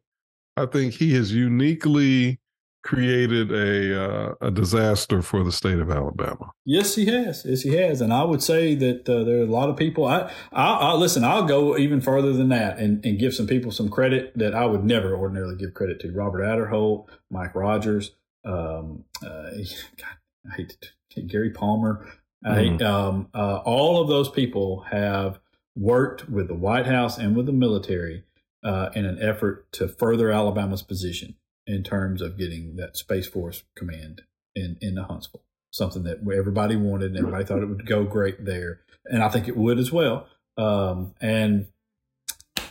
I 0.56 0.68
think 0.68 0.94
he 0.94 1.14
has 1.16 1.34
uniquely 1.34 2.40
created 2.84 3.50
a 3.52 4.04
uh, 4.04 4.36
a 4.42 4.52
disaster 4.52 5.22
for 5.22 5.44
the 5.44 5.52
state 5.52 5.80
of 5.80 5.90
Alabama. 5.90 6.52
Yes, 6.66 6.96
he 6.96 7.06
has. 7.06 7.44
Yes, 7.46 7.62
he 7.62 7.76
has. 7.78 8.02
And 8.02 8.14
I 8.14 8.24
would 8.24 8.44
say 8.44 8.76
that 8.76 9.10
uh, 9.10 9.24
there 9.24 9.38
are 9.38 9.44
a 9.44 9.46
lot 9.46 9.70
of 9.70 9.78
people. 9.78 10.06
I, 10.06 10.32
I, 10.52 10.74
I, 10.74 10.94
listen. 10.94 11.24
I'll 11.24 11.46
go 11.46 11.78
even 11.78 12.02
further 12.02 12.34
than 12.34 12.50
that 12.50 12.78
and, 12.78 13.04
and 13.06 13.18
give 13.18 13.34
some 13.34 13.48
people 13.48 13.72
some 13.72 13.90
credit 13.90 14.38
that 14.38 14.54
I 14.54 14.66
would 14.66 14.84
never 14.84 15.16
ordinarily 15.16 15.56
give 15.56 15.74
credit 15.74 16.00
to. 16.02 16.12
Robert 16.12 16.42
Aderholt, 16.42 17.08
Mike 17.32 17.56
Rogers, 17.56 18.12
um, 18.46 19.06
uh, 19.26 19.50
God, 19.98 20.18
I 20.52 20.56
hate 20.58 20.78
to, 21.12 21.22
Gary 21.22 21.52
Palmer. 21.52 22.06
I 22.46 22.56
hate, 22.56 22.80
mm. 22.80 22.86
um, 22.86 23.30
uh, 23.34 23.58
all 23.64 24.02
of 24.02 24.10
those 24.10 24.30
people 24.30 24.82
have 24.92 25.40
worked 25.76 26.30
with 26.30 26.50
the 26.50 26.56
White 26.56 26.86
House 26.86 27.18
and 27.18 27.36
with 27.36 27.46
the 27.46 27.54
military 27.54 28.24
uh, 28.64 28.90
in 28.94 29.06
an 29.06 29.18
effort 29.22 29.72
to 29.74 29.88
further 29.88 30.30
Alabama's 30.30 30.82
position 30.82 31.36
in 31.66 31.84
terms 31.84 32.22
of 32.22 32.38
getting 32.38 32.76
that 32.76 32.98
Space 32.98 33.28
Force 33.28 33.64
command 33.76 34.24
in, 34.56 34.78
in 34.82 34.96
the 34.96 35.04
Huntsville. 35.04 35.44
Something 35.72 36.04
that 36.04 36.20
everybody 36.36 36.76
wanted 36.76 37.12
and 37.12 37.18
everybody 37.18 37.46
thought 37.46 37.64
it 37.64 37.70
would 37.70 37.86
go 37.86 38.04
great 38.04 38.46
there. 38.46 38.82
And 39.06 39.24
I 39.24 39.30
think 39.30 39.48
it 39.48 39.58
would 39.58 39.80
as 39.80 39.92
well. 39.92 40.28
Um, 40.58 41.16
and, 41.20 41.68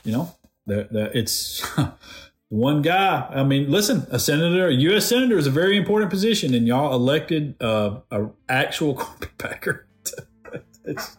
you 0.04 0.12
know, 0.12 0.34
the, 0.66 0.88
the, 0.90 1.18
it's 1.18 1.66
one 2.48 2.82
guy. 2.82 3.26
I 3.30 3.42
mean, 3.42 3.70
listen, 3.70 4.06
a 4.10 4.18
senator, 4.18 4.68
a 4.68 4.72
U.S. 4.72 5.06
senator 5.06 5.36
is 5.36 5.46
a 5.46 5.50
very 5.50 5.76
important 5.76 6.10
position, 6.10 6.54
and 6.54 6.66
y'all 6.66 6.94
elected 6.94 7.60
uh, 7.62 8.00
a 8.10 8.28
actual 8.48 8.94
carpetbagger. 8.94 9.86
it's, 10.84 11.16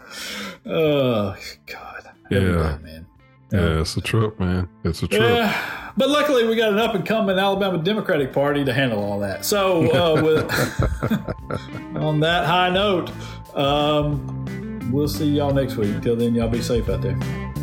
oh, 0.65 1.35
God. 1.65 2.11
Yeah. 2.29 2.77
man. 2.81 3.07
Yeah, 3.53 3.81
it's 3.81 3.95
a 3.95 4.01
trip, 4.01 4.39
man. 4.39 4.67
It's 4.83 5.03
a 5.03 5.07
trip. 5.07 5.21
Yeah. 5.21 5.91
But 5.95 6.09
luckily, 6.09 6.47
we 6.47 6.55
got 6.55 6.73
an 6.73 6.79
up 6.79 6.95
and 6.95 7.05
coming 7.05 7.37
Alabama 7.37 7.77
Democratic 7.77 8.33
Party 8.33 8.65
to 8.65 8.73
handle 8.73 9.03
all 9.03 9.19
that. 9.19 9.45
So, 9.45 9.91
uh, 9.93 10.21
with, 10.23 11.95
on 11.95 12.19
that 12.21 12.45
high 12.47 12.71
note, 12.71 13.11
um, 13.55 14.89
we'll 14.91 15.07
see 15.07 15.25
y'all 15.25 15.53
next 15.53 15.75
week. 15.75 15.93
Until 15.93 16.15
then, 16.15 16.33
y'all 16.33 16.49
be 16.49 16.63
safe 16.63 16.89
out 16.89 17.01
there. 17.01 17.17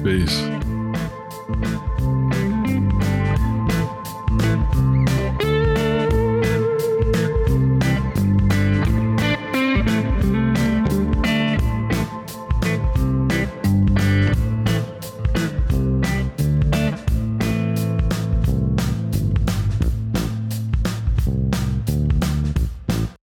Peace. 0.04 0.40